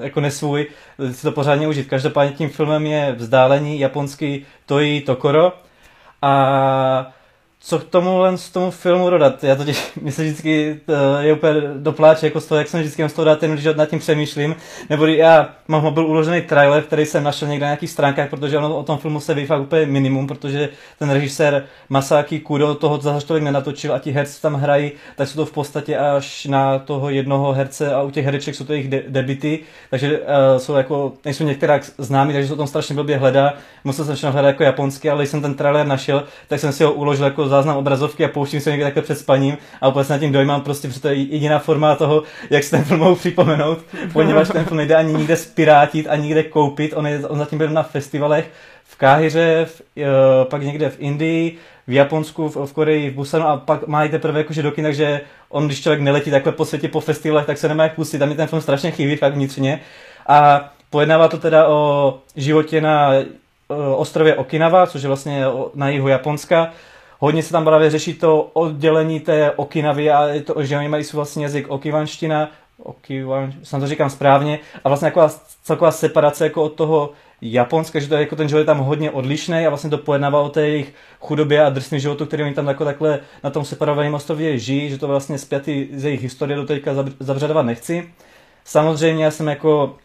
[0.00, 0.66] jako nesvůj,
[1.12, 1.88] si to pořádně užít.
[1.88, 5.52] Každopádně tím filmem je Vzdálení, japonský Toji Tokoro
[6.22, 7.12] a
[7.60, 9.44] co k tomu len z tomu filmu dodat.
[9.44, 13.12] Já totiž myslím vždycky to je úplně dopláče jako z toho, jak jsem vždycky z
[13.12, 14.56] toho dát, když nad tím přemýšlím.
[14.90, 18.76] Nebo já mám mobil uložený trailer, který jsem našel někde na nějakých stránkách, protože ono
[18.76, 23.26] o tom filmu se ví fakt úplně minimum, protože ten režisér Masaki Kudo toho zase
[23.26, 27.10] tolik nenatočil a ti herci tam hrají, tak jsou to v podstatě až na toho
[27.10, 29.58] jednoho herce a u těch hereček jsou to jejich de- debity,
[29.90, 30.24] takže uh,
[30.58, 33.54] jsou jako, nejsou některá známí, takže se o tom strašně blbě hledá.
[33.84, 36.84] Musel jsem všechno hledat jako japonsky, ale když jsem ten trailer našel, tak jsem si
[36.84, 40.12] ho uložil jako záznam obrazovky a pouštím se někde takhle před spaním a úplně se
[40.12, 43.14] nad tím dojímám prostě, protože to je jediná forma toho, jak se ten film mohu
[43.16, 43.78] připomenout,
[44.12, 47.68] poněvadž ten film nejde ani nikde spirátit, ani nikde koupit, on, je, on zatím byl
[47.68, 48.50] na festivalech
[48.84, 50.04] v Káhyře, v, uh,
[50.44, 54.08] pak někde v Indii, v Japonsku, v, v Koreji, v Busanu a pak má i
[54.08, 57.58] teprve jakože do kin, takže on, když člověk neletí takhle po světě po festivalech, tak
[57.58, 58.18] se nemá jak pustit.
[58.18, 59.80] Tam mi ten film strašně chybí, fakt vnitřně.
[60.26, 63.12] A pojednává to teda o životě na
[63.96, 65.44] ostrově Okinawa, což je vlastně
[65.74, 66.70] na jihu Japonska.
[67.18, 71.04] Hodně se tam právě řeší to oddělení té Okinavy a je to, že oni mají
[71.12, 72.50] vlastně jazyk okivanština,
[72.82, 75.28] okivan, snad to říkám správně, a vlastně taková
[75.62, 77.10] celková separace jako od toho
[77.42, 80.40] Japonska, že to je jako ten život je tam hodně odlišný a vlastně to pojednává
[80.40, 84.14] o té jejich chudobě a drsném životu, který oni tam jako takhle na tom separovaném
[84.14, 86.90] ostrově žijí, že to vlastně zpětý z jejich historie do teďka
[87.20, 88.10] zabředovat nechci.
[88.64, 89.96] Samozřejmě já jsem jako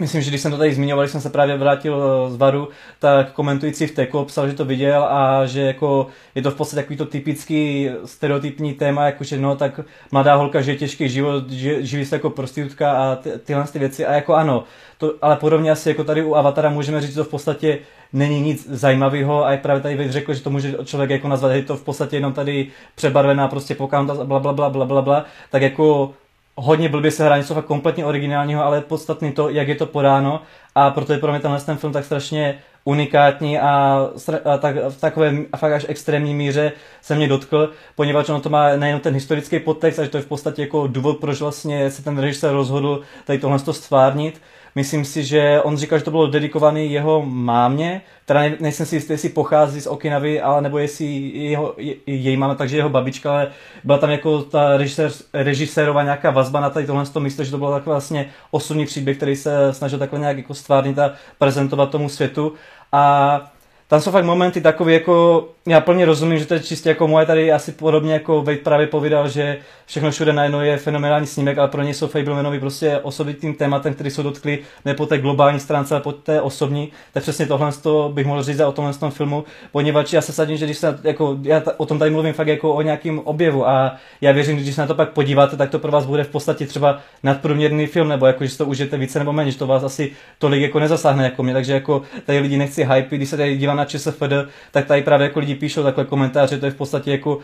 [0.00, 2.68] Myslím, že když jsem to tady zmiňoval, když jsem se právě vrátil eh, z Varu,
[2.98, 6.82] tak komentující v Teku psal, že to viděl a že jako je to v podstatě
[6.82, 9.80] takový to typický stereotypní téma, jakože no, tak
[10.12, 14.06] mladá holka žije těžký život, žije, živí se jako prostitutka a ty, tyhle ty věci.
[14.06, 14.64] A jako ano,
[14.98, 17.78] to, ale podobně asi jako tady u Avatara můžeme říct, že to v podstatě
[18.12, 21.62] není nic zajímavého a jak právě tady řekl, že to může člověk jako nazvat, je
[21.62, 25.62] to v podstatě jenom tady přebarvená prostě pokaunta, bla, bla, bla, bla, bla, bla, tak
[25.62, 26.14] jako
[26.56, 30.42] hodně blbě se hraje něco fakt kompletně originálního, ale podstatný to, jak je to podáno
[30.74, 34.00] a proto je pro mě tenhle ten film tak strašně unikátní a,
[34.44, 38.48] a tak, v takové a fakt až extrémní míře se mě dotkl, poněvadž ono to
[38.48, 42.04] má nejen ten historický podtext, ale to je v podstatě jako důvod, proč vlastně se
[42.04, 44.40] ten režisér rozhodl tady tohle stvárnit.
[44.76, 48.96] Myslím si, že on říkal, že to bylo dedikované jeho mámě, teda ne, nejsem si
[48.96, 53.32] jistý, jestli pochází z Okinavy, ale nebo jestli jeho, je, její máma, takže jeho babička,
[53.32, 53.48] ale
[53.84, 57.72] byla tam jako ta režisér, režisérová nějaká vazba na tady tohle místo, že to bylo
[57.72, 62.52] takový vlastně osobní příběh, který se snažil takhle nějak jako stvárnit a prezentovat tomu světu.
[62.92, 63.55] A
[63.88, 67.26] tam jsou fakt momenty takové, jako já plně rozumím, že to je čistě jako moje
[67.26, 71.68] tady asi podobně jako Wade právě povídal, že všechno všude najednou je fenomenální snímek, ale
[71.68, 75.94] pro ně jsou Fablemanovi prostě osobitým tématem, který jsou dotkli ne po té globální stránce,
[75.94, 76.92] ale po té osobní.
[77.12, 80.56] Tak přesně tohle to bych mohl říct o tomhle tom filmu, poněvadž já se sadím,
[80.56, 83.96] že když se jako, já o tom tady mluvím fakt jako o nějakém objevu a
[84.20, 86.28] já věřím, že když se na to pak podíváte, tak to pro vás bude v
[86.28, 89.66] podstatě třeba nadprůměrný film, nebo jako, že si to užijete více nebo méně, že to
[89.66, 93.36] vás asi tolik jako nezasáhne jako mě, takže jako tady lidi nechci hype, když se
[93.36, 94.32] tady dívám na ČSFD,
[94.70, 97.38] tak tady právě jako lidi píšou takhle komentáře, to je v podstatě jako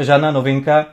[0.00, 0.86] žádná novinka.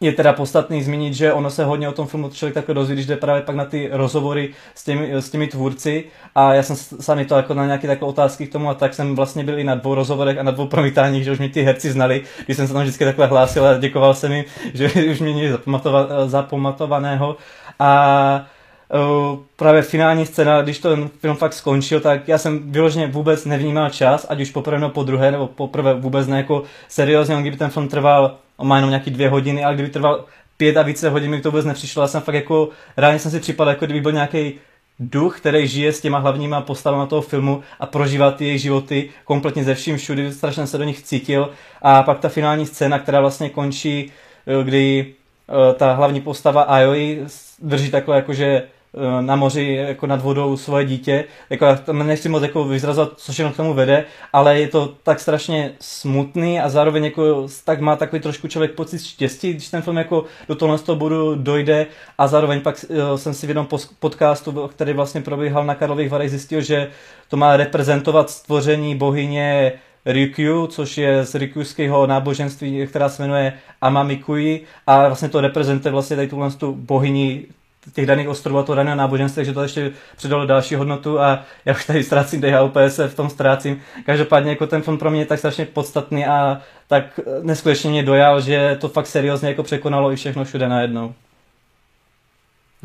[0.00, 3.06] Je teda podstatný zmínit, že ono se hodně o tom filmu člověk takhle dozví, když
[3.06, 6.04] jde právě pak na ty rozhovory s těmi, s těmi tvůrci
[6.34, 9.16] a já jsem sami to jako na nějaké takové otázky k tomu a tak jsem
[9.16, 11.90] vlastně byl i na dvou rozhovorech a na dvou promítáních, že už mě ty herci
[11.92, 15.32] znali, když jsem se tam vždycky takhle hlásil a děkoval jsem jim, že už mě
[15.32, 15.58] měli
[16.26, 17.36] zapamatovaného
[17.78, 18.46] a
[18.94, 23.90] Uh, právě finální scéna, když ten film fakt skončil, tak já jsem vyloženě vůbec nevnímal
[23.90, 27.70] čas, ať už poprvé nebo po druhé, nebo poprvé vůbec ne jako seriózně, kdyby ten
[27.70, 30.24] film trval, on má jenom nějaký dvě hodiny, ale kdyby trval
[30.56, 33.40] pět a více hodin, mi to vůbec nepřišlo, já jsem fakt jako, reálně jsem si
[33.40, 34.54] připadal, jako kdyby byl nějaký
[35.00, 39.64] duch, který žije s těma hlavníma postavami toho filmu a prožívá ty jejich životy kompletně
[39.64, 41.50] ze vším všudy, strašně se do nich cítil.
[41.82, 44.12] A pak ta finální scéna, která vlastně končí,
[44.46, 45.06] eh, kdy
[45.48, 47.26] eh, ta hlavní postava Aoi
[47.62, 48.62] drží takhle jakože
[49.20, 51.24] na moři jako nad vodou svoje dítě.
[51.50, 54.94] Jako já tam nechci moc jako vyzrazovat, co všechno k tomu vede, ale je to
[55.02, 59.82] tak strašně smutný a zároveň jako tak má takový trošku člověk pocit štěstí, když ten
[59.82, 61.86] film jako do tohle z toho bodu dojde
[62.18, 63.68] a zároveň pak uh, jsem si v jednom
[63.98, 66.90] podcastu, který vlastně probíhal na Karlových Varech, zjistil, že
[67.28, 69.72] to má reprezentovat stvoření bohyně
[70.06, 76.16] Rikyu, což je z rykyuského náboženství, která se jmenuje Amamikui a vlastně to reprezentuje vlastně
[76.16, 77.46] tady tuhle tu bohyni
[77.92, 81.74] těch daných ostrovů a to daného náboženství, takže to ještě přidalo další hodnotu a já
[81.74, 83.80] už tady ztrácím a úplně se v tom ztrácím.
[84.06, 88.40] Každopádně jako ten film pro mě je tak strašně podstatný a tak neskutečně mě dojal,
[88.40, 91.14] že to fakt seriózně jako překonalo i všechno všude najednou.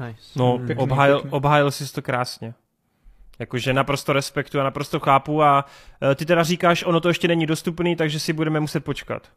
[0.07, 0.21] Nice.
[0.35, 1.31] No, pěkný, obhájil, pěkný.
[1.31, 2.53] obhájil jsi to krásně.
[3.39, 5.65] Jakože naprosto respektuju a naprosto chápu a
[6.11, 9.27] e, ty teda říkáš, ono to ještě není dostupný, takže si budeme muset počkat.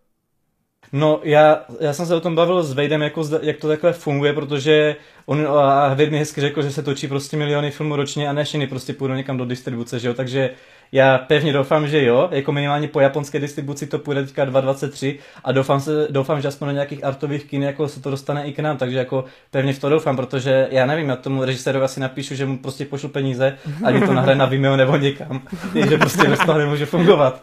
[0.93, 4.33] No, já, já jsem se o tom bavil s Vejdem, jako, jak to takhle funguje,
[4.33, 4.97] protože
[5.27, 8.67] on a mi hezky řekl, že se točí prostě miliony filmů ročně a ne všechny
[8.67, 10.51] prostě půjdou někam do distribuce, že jo, takže
[10.93, 15.53] já pevně doufám, že jo, jako minimálně po japonské distribuci to půjde teďka 2.23 a
[15.53, 18.59] doufám, se, doufám, že aspoň na nějakých artových kin jako se to dostane i k
[18.59, 22.35] nám, takže jako pevně v to doufám, protože já nevím, já tomu režisérovi asi napíšu,
[22.35, 25.43] že mu prostě pošlu peníze a to nahraje na Vimeo nebo někam,
[25.89, 27.43] že prostě bez toho nemůže fungovat.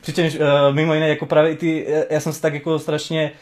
[0.00, 3.32] Přičemž uh, mimo jiné jako právě i ty, já jsem se tak jako strašně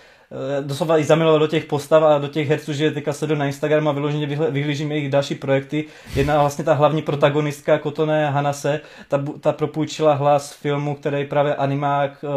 [0.60, 3.88] doslova i zamiloval do těch postav a do těch herců, že teďka sleduju na Instagram
[3.88, 5.84] a vyloženě vyhlížím jejich další projekty.
[6.16, 12.24] Jedna vlastně ta hlavní protagonistka Kotone Hanase, ta, ta propůjčila hlas filmu, který právě animák
[12.24, 12.30] uh,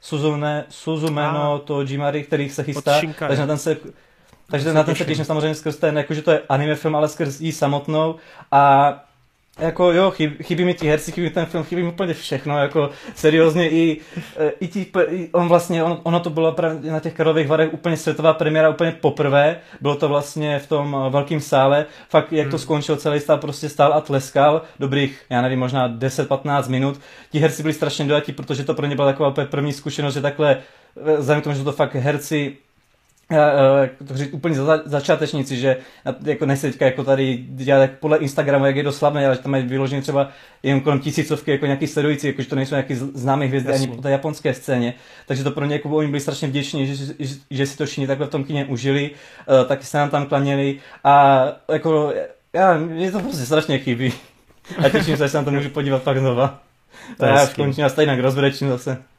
[0.00, 1.58] Suzume, Suzumeno, ah.
[1.58, 3.00] to Jimari, který se chystá.
[3.18, 3.76] Takže na ten se
[4.50, 7.40] takže na ten se těším samozřejmě skrz ten, jakože to je anime film, ale skrz
[7.40, 8.14] jí samotnou.
[8.52, 8.94] A
[9.60, 12.58] jako jo, chybí, chybí mi ti herci, chybí mi ten film, chybí mi úplně všechno,
[12.58, 14.00] jako seriózně i,
[14.36, 17.74] e, i tí, i on vlastně, on, ono to bylo právě na těch Karlových varech
[17.74, 22.46] úplně světová premiéra, úplně poprvé, bylo to vlastně v tom e, velkém sále, fakt jak
[22.46, 22.58] to hmm.
[22.58, 27.62] skončilo, celý stál prostě stál a tleskal, dobrých, já nevím, možná 10-15 minut, ti herci
[27.62, 30.56] byli strašně dojatí, protože to pro ně byla taková úplně první zkušenost, že takhle,
[31.06, 32.56] e, vzhledem k tomu, že to fakt herci
[34.08, 35.76] to říct úplně za, začátečníci, že
[36.24, 39.52] jako nechci teďka jako tady dělat podle Instagramu, jak je to slavné, ale že tam
[39.52, 40.28] mají vyloženě třeba
[40.62, 43.86] jen kolem tisícovky jako nějaký sledující, jakože to nejsou nějaký známé hvězdy Jasný.
[43.86, 44.94] ani po té japonské scéně.
[45.26, 48.06] Takže to pro ně jako oni byli strašně vděční, že, že, že si to všichni
[48.06, 52.12] takhle v tom kině užili, uh, taky se nám tam klaněli a jako
[52.52, 54.12] já, mě to prostě strašně chybí.
[54.84, 56.60] A těším se, že se na to můžu podívat pak znova.
[57.16, 59.09] To já už končím a stejně rozbrečím zase.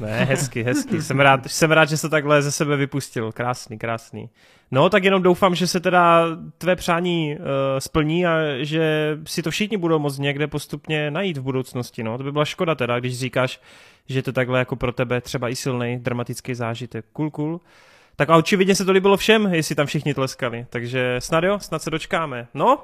[0.00, 1.02] Ne, hezky, hezky.
[1.02, 3.32] Jsem rád, jsem rád, že se takhle ze sebe vypustil.
[3.32, 4.30] Krásný, krásný.
[4.70, 6.24] No, tak jenom doufám, že se teda
[6.58, 7.44] tvé přání uh,
[7.78, 12.02] splní a že si to všichni budou moct někde postupně najít v budoucnosti.
[12.02, 13.60] No, to by byla škoda teda, když říkáš,
[14.06, 17.04] že to takhle jako pro tebe třeba i silný dramatický zážitek.
[17.12, 17.60] Cool, cool.
[18.18, 20.66] Tak a očividně se to líbilo všem, jestli tam všichni tleskali.
[20.70, 22.46] Takže snad jo, snad se dočkáme.
[22.54, 22.78] No,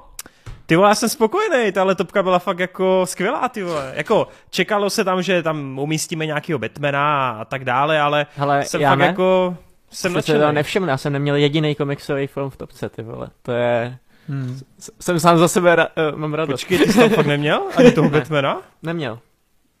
[0.65, 3.93] ty vole, já jsem spokojený, tahle topka byla fakt jako skvělá, ty vole.
[3.95, 8.81] Jako, čekalo se tam, že tam umístíme nějakého Batmana a tak dále, ale Hele, jsem
[8.81, 9.05] fakt ne?
[9.05, 9.57] jako,
[9.91, 10.39] jsem nadšený.
[10.39, 13.27] to nevšiml, já jsem neměl jediný komiksový film v topce, ty vole.
[13.41, 13.97] To je...
[14.29, 14.59] Hmm.
[15.01, 16.53] Jsem sám za sebe ra- uh, mám radost.
[16.53, 17.63] Počkej, ty jsi tam fakt neměl?
[17.75, 18.19] Ani toho ne.
[18.19, 18.61] Batmana?
[18.83, 19.19] Neměl.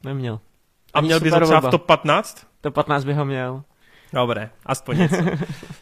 [0.03, 0.39] Neměl.
[0.93, 2.47] A měl bys ho třeba v top 15?
[2.61, 3.63] Top 15 bych ho měl.
[4.15, 5.17] Dobré, aspoň něco.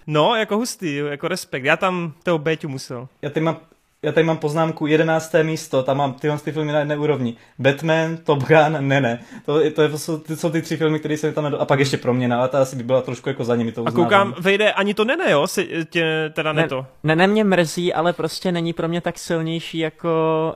[0.08, 1.64] No, jako hustý, jako respekt.
[1.64, 3.08] Já tam toho Béťu musel.
[3.22, 3.58] Já ty mám
[4.04, 5.36] já tady mám poznámku 11.
[5.44, 7.36] místo, tam mám tyhle ty filmy na jedné úrovni.
[7.60, 9.20] Batman, Top Gun, ne, ne.
[9.46, 11.62] To, to, je, to, jsou, to jsou ty tři filmy, které jsem tam nedo...
[11.62, 13.82] A pak ještě pro mě, ale ta asi by byla trošku jako za nimi to
[13.82, 14.02] uznávám.
[14.02, 15.48] A koukám, vejde ani to nene, jo?
[15.48, 16.86] Si, tě, teda ne, ne to.
[17.04, 20.10] Ne, ne, mě mrzí, ale prostě není pro mě tak silnější jako,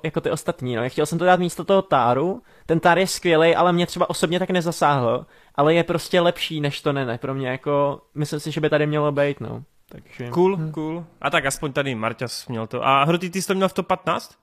[0.04, 0.76] jako ty ostatní.
[0.76, 0.84] No.
[0.84, 2.42] Já chtěl jsem to dát místo toho Táru.
[2.66, 5.26] Ten Tár je skvělý, ale mě třeba osobně tak nezasáhl.
[5.58, 7.18] Ale je prostě lepší než to nene.
[7.18, 9.64] Pro mě jako, myslím si, že by tady mělo být, no.
[9.90, 10.30] Takže...
[10.30, 10.72] Cool, hm.
[10.72, 11.06] cool.
[11.22, 12.88] A tak aspoň tady Marťas měl to.
[12.88, 14.38] A Hroty, ty jsi to měl v top 15?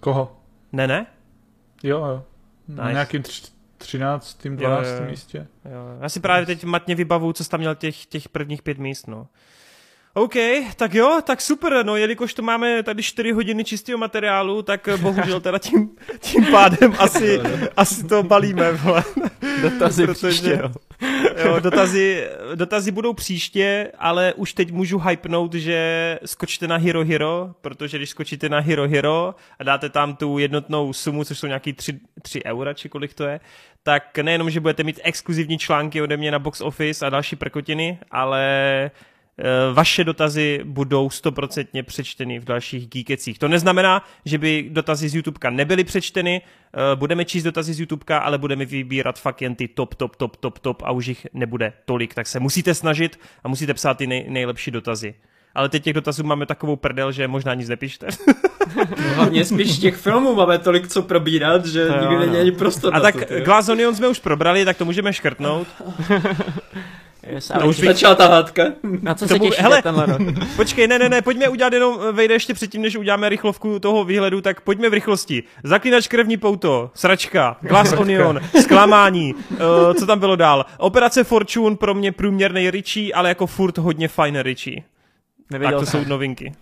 [0.00, 0.36] Koho?
[0.72, 1.06] Ne, ne?
[1.82, 2.24] Jo, jo.
[2.68, 2.82] Nice.
[2.82, 3.42] Na nějakým tři,
[3.78, 4.46] 13.
[4.46, 4.86] 12.
[4.86, 5.10] Jo, jo.
[5.10, 5.46] místě.
[5.64, 5.98] Jo.
[6.00, 9.06] Já si právě teď matně vybavu, co jsi tam měl těch, těch prvních pět míst,
[9.08, 9.26] no.
[10.16, 10.34] OK,
[10.76, 15.40] tak jo, tak super, no jelikož to máme tady 4 hodiny čistého materiálu, tak bohužel
[15.40, 17.40] teda tím, tím pádem asi,
[17.76, 18.64] asi to balíme.
[19.62, 20.72] Dotazy Protože, příště, jo.
[21.44, 27.54] jo dotazy, dotazy budou příště, ale už teď můžu hypnout, že skočte na Hero Hero,
[27.60, 31.72] protože když skočíte na Hero Hero a dáte tam tu jednotnou sumu, což jsou nějaký
[31.72, 33.40] 3, 3 eura, či kolik to je,
[33.82, 37.98] tak nejenom, že budete mít exkluzivní články ode mě na Box Office a další prkotiny,
[38.10, 38.40] ale
[38.90, 38.90] Eh,
[39.72, 43.38] vaše dotazy budou stoprocentně přečteny v dalších Geekecích.
[43.38, 48.18] To neznamená, že by dotazy z YouTubeka nebyly přečteny, eh, budeme číst dotazy z YouTubeka,
[48.18, 51.72] ale budeme vybírat fakt jen ty top, top, top, top, top a už jich nebude
[51.84, 55.14] tolik, tak se musíte snažit a musíte psát ty nej, nejlepší dotazy.
[55.54, 58.06] Ale teď těch dotazů máme takovou prdel, že možná nic nepíšte.
[58.76, 62.56] No, hlavně spíš těch filmů máme tolik co probírat, že no, nikdy není no.
[62.56, 65.68] prostor A tak Glass Onion jsme už probrali, tak to můžeme škrtnout.
[67.28, 68.62] Yes, no, už začala ta hádka.
[69.02, 70.20] Na co se těšíte hele, tenhle rok?
[70.56, 74.40] Počkej, ne, ne, ne, pojďme udělat jenom, vejde ještě předtím, než uděláme rychlovku toho výhledu,
[74.40, 75.42] tak pojďme v rychlosti.
[75.64, 79.58] Zaklinač krevní pouto, sračka, Glass Onion, zklamání, uh,
[79.98, 80.66] co tam bylo dál?
[80.78, 84.82] Operace Fortune pro mě průměrný Richie, ale jako furt hodně fajn Richie.
[85.50, 86.02] Neviděl tak to jsem.
[86.04, 86.52] jsou novinky.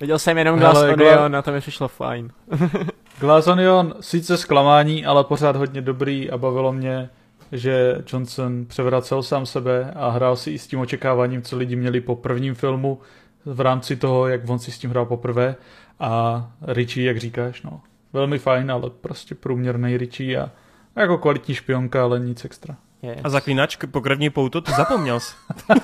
[0.00, 1.28] Viděl jsem jenom Glass Onion Gla...
[1.28, 2.30] na to mi přišlo fajn.
[3.20, 7.10] Glass Onion sice zklamání, ale pořád hodně dobrý a bavilo mě,
[7.52, 12.00] že Johnson převracel sám sebe a hrál si i s tím očekáváním, co lidi měli
[12.00, 13.00] po prvním filmu
[13.44, 15.56] v rámci toho, jak on si s tím hrál poprvé.
[16.00, 17.80] A Richie, jak říkáš, no,
[18.12, 20.50] velmi fajn, ale prostě průměrný Richie a
[20.96, 22.76] jako kvalitní špionka, ale nic extra.
[23.02, 23.20] Yes.
[23.24, 25.34] A zaklínač po krevní pouto, to zapomněl jsi.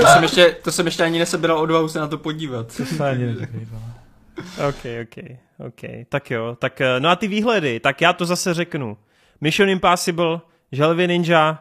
[0.00, 2.76] to, jsem ještě, to jsem ještě ani nesebral odvahu se na to podívat.
[2.76, 3.36] To se ani.
[4.68, 5.24] OK, OK,
[5.66, 6.06] OK.
[6.08, 8.96] Tak jo, tak eh, no a ty výhledy, tak já to zase řeknu.
[9.44, 10.40] Mission Impossible,
[10.72, 11.58] Želvy Ninja,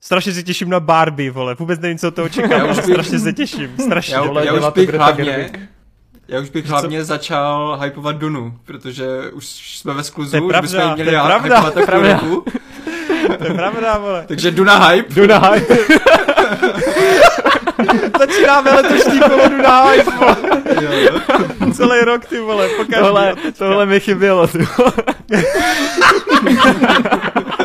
[0.00, 3.74] strašně se těším na Barbie, vole, vůbec nevím, co to očekávám, ale strašně se těším,
[3.80, 4.14] strašně.
[4.14, 5.50] Já, já, já už bych hlavně,
[6.28, 9.46] já už bych hlavně začal hypovat Dunu, protože už
[9.78, 12.44] jsme ve skluzu, už bychom měli hypovat takovou.
[13.38, 14.24] To je pravda, vole.
[14.28, 15.14] Takže Duna hype.
[15.14, 15.76] Duna hype.
[18.18, 20.36] Začínáme letošní kolo Duna hype, vole.
[21.74, 23.00] Celý rok, ty vole, pokaždé.
[23.00, 24.92] Tohle, tohle mi chybělo, ty vole.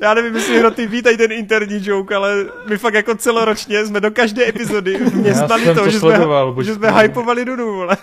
[0.00, 2.34] Já nevím, jestli hrotý ví tady ten interní joke, ale
[2.68, 6.74] my fakt jako celoročně jsme do každé epizody městnali to, to, že sledoval, jsme, že
[6.74, 7.96] jsme hypovali Dunu, vole.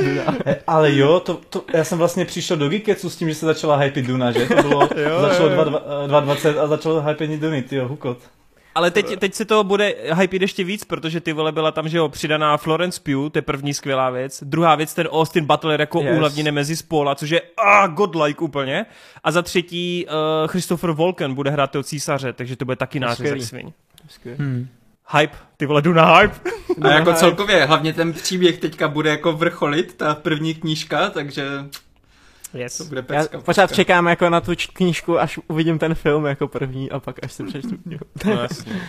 [0.00, 3.46] Eh, ale jo, to, to, já jsem vlastně přišel do Geeketsu s tím, že se
[3.46, 4.46] začala hypit Duna, že?
[4.46, 5.48] To bylo, jo, začalo
[6.06, 8.18] 2020 a začalo hypit Duny, tyjo, hukot.
[8.74, 11.98] Ale teď, teď se to bude hypit ještě víc, protože ty vole byla tam, že
[11.98, 14.44] jo, přidaná Florence Pugh, to je první skvělá věc.
[14.46, 16.14] Druhá věc, ten Austin Butler jako yes.
[16.14, 18.86] úhlavní nemezi spola, což je ah, godlike úplně.
[19.24, 23.42] A za třetí uh, Christopher Walken bude hrát toho císaře, takže to bude taky nářezek
[23.42, 23.72] svin.
[24.38, 24.68] Hmm.
[25.18, 26.50] Hype, ty vole, jdu na hype.
[26.82, 31.44] A jako celkově, hlavně ten příběh teďka bude jako vrcholit, ta první knížka, takže
[32.54, 32.78] Yes.
[32.78, 36.48] To bude pecka, Já pořád čekám jako na tu knížku, až uvidím ten film jako
[36.48, 38.04] první a pak až se přečtu knihu.
[38.26, 38.38] No,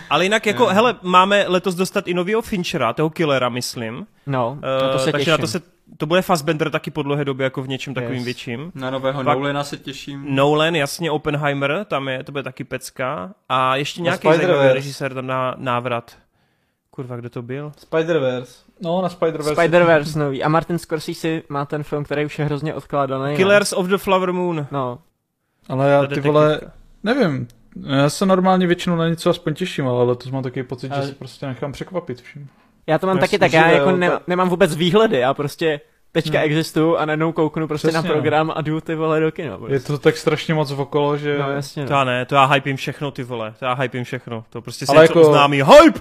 [0.09, 0.75] Ale jinak jako, yeah.
[0.75, 4.07] hele, máme letos dostat i nového Finchera, toho killera, myslím.
[4.27, 5.31] No, uh, na to se takže těším.
[5.31, 5.61] na to se
[5.97, 8.25] to bude Fassbender taky po dlouhé době jako v něčem takovým yes.
[8.25, 8.71] větším.
[8.75, 10.35] Na nového Pak, Nolana se těším.
[10.35, 13.33] Nolan, jasně, Oppenheimer, tam je, to bude taky pecka.
[13.49, 16.17] A ještě nějaký zajímavý režisér tam na návrat.
[16.91, 17.71] Kurva, kde to byl?
[17.77, 18.63] Spider-Verse.
[18.81, 19.55] No, na Spider-Verse.
[19.55, 20.43] Spider-Verse nový.
[20.43, 23.35] A Martin Scorsese má ten film, který už je hrozně odkládaný.
[23.35, 24.67] Killers of the Flower Moon.
[24.71, 24.99] No.
[25.69, 26.61] Ale já ty vole,
[27.03, 27.47] nevím,
[27.87, 31.01] já se normálně většinou na něco aspoň těším, ale letos mám takový pocit, ale...
[31.01, 32.47] že se prostě nechám překvapit vším.
[32.87, 35.81] Já to mám já taky tak, já jako ne, nemám vůbec výhledy, já prostě
[36.11, 36.45] teďka hmm.
[36.45, 38.57] existuju a najednou kouknu prostě Přesně, na program no.
[38.57, 39.57] a jdu ty vole do kina.
[39.57, 39.75] Prostě.
[39.75, 41.37] Je to tak strašně moc okolo, že...
[41.37, 41.83] No jasně.
[41.83, 41.87] No.
[41.87, 44.85] To já ne, to já hypím všechno ty vole, to já hypím všechno, to prostě
[44.85, 45.23] se jako...
[45.23, 45.63] známý.
[45.63, 45.99] Hype!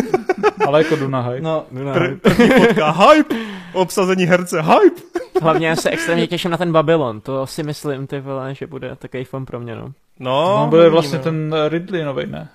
[0.66, 1.40] Ale jako jdu na hype.
[1.40, 2.16] No, jdu na hype.
[2.16, 3.34] První fotka, hype!
[3.72, 5.00] Obsazení herce, hype!
[5.42, 8.96] Hlavně já se extrémně těším na ten Babylon, to si myslím ty vole, že bude
[8.96, 9.92] takový fun pro mě, no.
[10.18, 12.48] No, to bude vlastně ten Ridley nový, ne?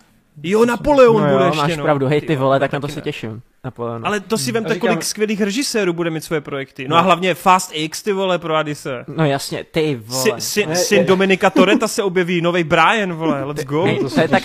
[0.44, 1.84] Jo, Napoleon no jo, bude ještě, máš no.
[1.84, 3.42] pravdu, hej ty vole, tak na to se těším.
[3.64, 4.02] Napoleon.
[4.06, 4.88] Ale to si vemte, říkám...
[4.88, 6.88] kolik skvělých režisérů bude mít svoje projekty.
[6.88, 9.06] No, no a hlavně Fast X, ty vole, pro se.
[9.08, 10.24] No jasně, ty vole.
[10.24, 13.84] Si, si, ne, syn Dominika Toreta se objeví, nový Brian, vole, let's go.
[13.84, 14.44] Hej, to, to, je tak,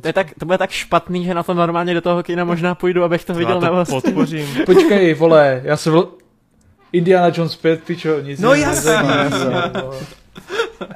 [0.00, 2.74] to, je tak, to bude tak špatný, že na to normálně do toho kina možná
[2.74, 4.46] půjdu, abych to viděl na to podpořím.
[4.66, 6.12] Počkej, vole, já se vl...
[6.92, 8.92] Indiana Jones 5, pičo, nic No jasně.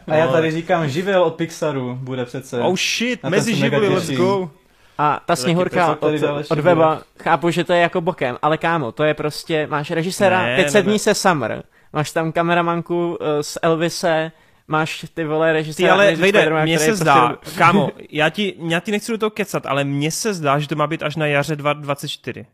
[0.07, 2.61] A já tady říkám, živel od Pixaru bude přece.
[2.61, 4.51] Oh shit, mezi živly, let's go.
[4.99, 6.13] A ta sněhurka od,
[6.49, 10.43] od weba, chápu, že to je jako bokem, ale kámo, to je prostě, máš režiséra,
[10.43, 14.33] ne, 500 dní se Summer, máš tam kameramanku uh, z Elvise,
[14.69, 15.89] máš ty vole režiséra.
[15.89, 17.59] Ty ale vejde, mně se prostě zdá, prostě...
[17.59, 20.77] kámo, já ti, já ti nechci do toho kecat, ale mně se zdá, že to
[20.77, 22.47] má být až na jaře 2024.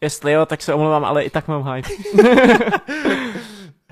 [0.00, 1.88] Jestli jo, tak se omlouvám, ale i tak mám hype.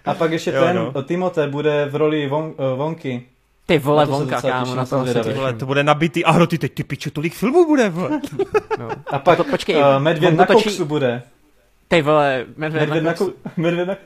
[0.06, 1.02] A pak ještě jo, ten no.
[1.02, 3.22] Timote bude v roli von, uh, Vonky.
[3.66, 6.24] Ty vole, vonka, kámo, na to se vole, to bude nabitý.
[6.24, 8.20] A ty teď ty piče, tolik filmů bude, vole.
[8.78, 8.88] No.
[9.06, 10.64] A pak to, počkej, uh, Medvěd na točí...
[10.64, 11.22] koksu bude.
[11.88, 13.34] Ty vole, Medvěd, medvěd na, koksu.
[13.44, 13.96] Na, medvěd na...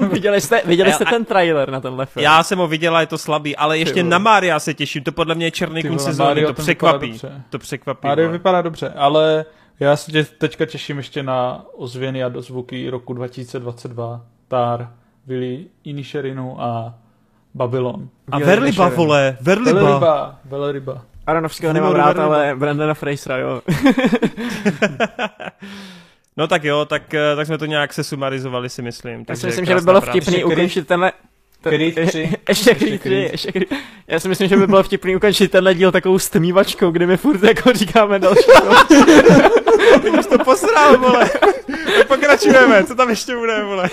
[0.12, 2.24] viděli jste, viděli jste ten trailer na tenhle film?
[2.24, 5.12] Já jsem ho viděl a je to slabý, ale ještě na Mária se těším, to
[5.12, 7.20] podle mě je černý konc sezóny, to překvapí.
[7.50, 8.08] To překvapí.
[8.08, 9.44] Mario vypadá dobře, ale
[9.80, 14.26] já se teďka těším ještě na ozvěny a dozvuky roku 2022.
[14.48, 14.92] Tar.
[15.26, 16.94] Vili Inisherinu a
[17.54, 18.08] Babylon.
[18.30, 19.80] A Verliba, vole, Verliba.
[19.80, 21.04] Velryba, Velryba.
[21.26, 23.62] Aronovského nemám rád, ale Brandona Frasera, jo.
[26.36, 29.24] no tak jo, tak, eh, tak jsme to nějak se sumarizovali, si myslím.
[29.28, 31.12] Já si myslím, že by bylo vtipný ukončit tenhle...
[31.62, 32.32] Creed 3.
[32.48, 33.68] Ještě Creed 3, ještě Creed.
[34.08, 37.42] Já si myslím, že by bylo vtipný ukončit tenhle díl takovou stmívačkou, kdy my furt
[37.42, 38.42] jako říkáme další
[40.02, 41.30] Teď už to posral, vole.
[41.98, 43.90] Tak pokračujeme, co tam ještě bude, vole.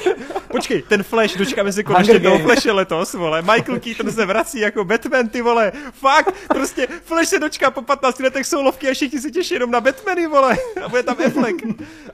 [0.48, 3.42] Počkej, ten Flash, dočkáme si konečně toho Flashe letos, vole.
[3.42, 5.72] Michael Keaton se vrací jako Batman, ty vole.
[5.94, 9.82] Fakt, prostě Flash se dočká po 15 letech soulovky a všichni se těší jenom na
[9.82, 10.58] Batmany, vole.
[10.86, 11.58] A bude tam Affleck.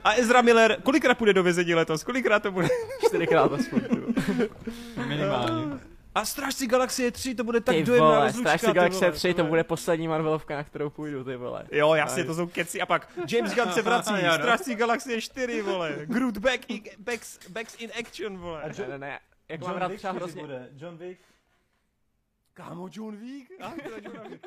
[0.04, 2.04] A Ezra Miller, kolikrát půjde do vězení letos?
[2.04, 2.68] Kolikrát to bude?
[3.06, 3.80] Čtyřikrát aspoň.
[5.06, 5.89] Minimálně.
[6.14, 9.34] A Strážci Galaxie 3, to bude tak Ty dojemná vole, rozlučka, Strážci Galaxie vole, 3,
[9.34, 11.64] to bude poslední Marvelovka, na kterou půjdu, ty vole.
[11.72, 12.80] Jo, jasně, to jsou keci.
[12.80, 14.34] A pak James Gunn se vrací, Jo, no.
[14.34, 15.96] Strážci Galaxie 4, vole.
[16.04, 18.62] Groot back, in, backs, backs in action, vole.
[18.78, 20.68] Ne, ne, ne, jak mám rád třeba hrozně...
[20.76, 21.20] John Wick.
[22.54, 23.50] Kámo, John Wick?
[23.58, 24.46] To je John Wick.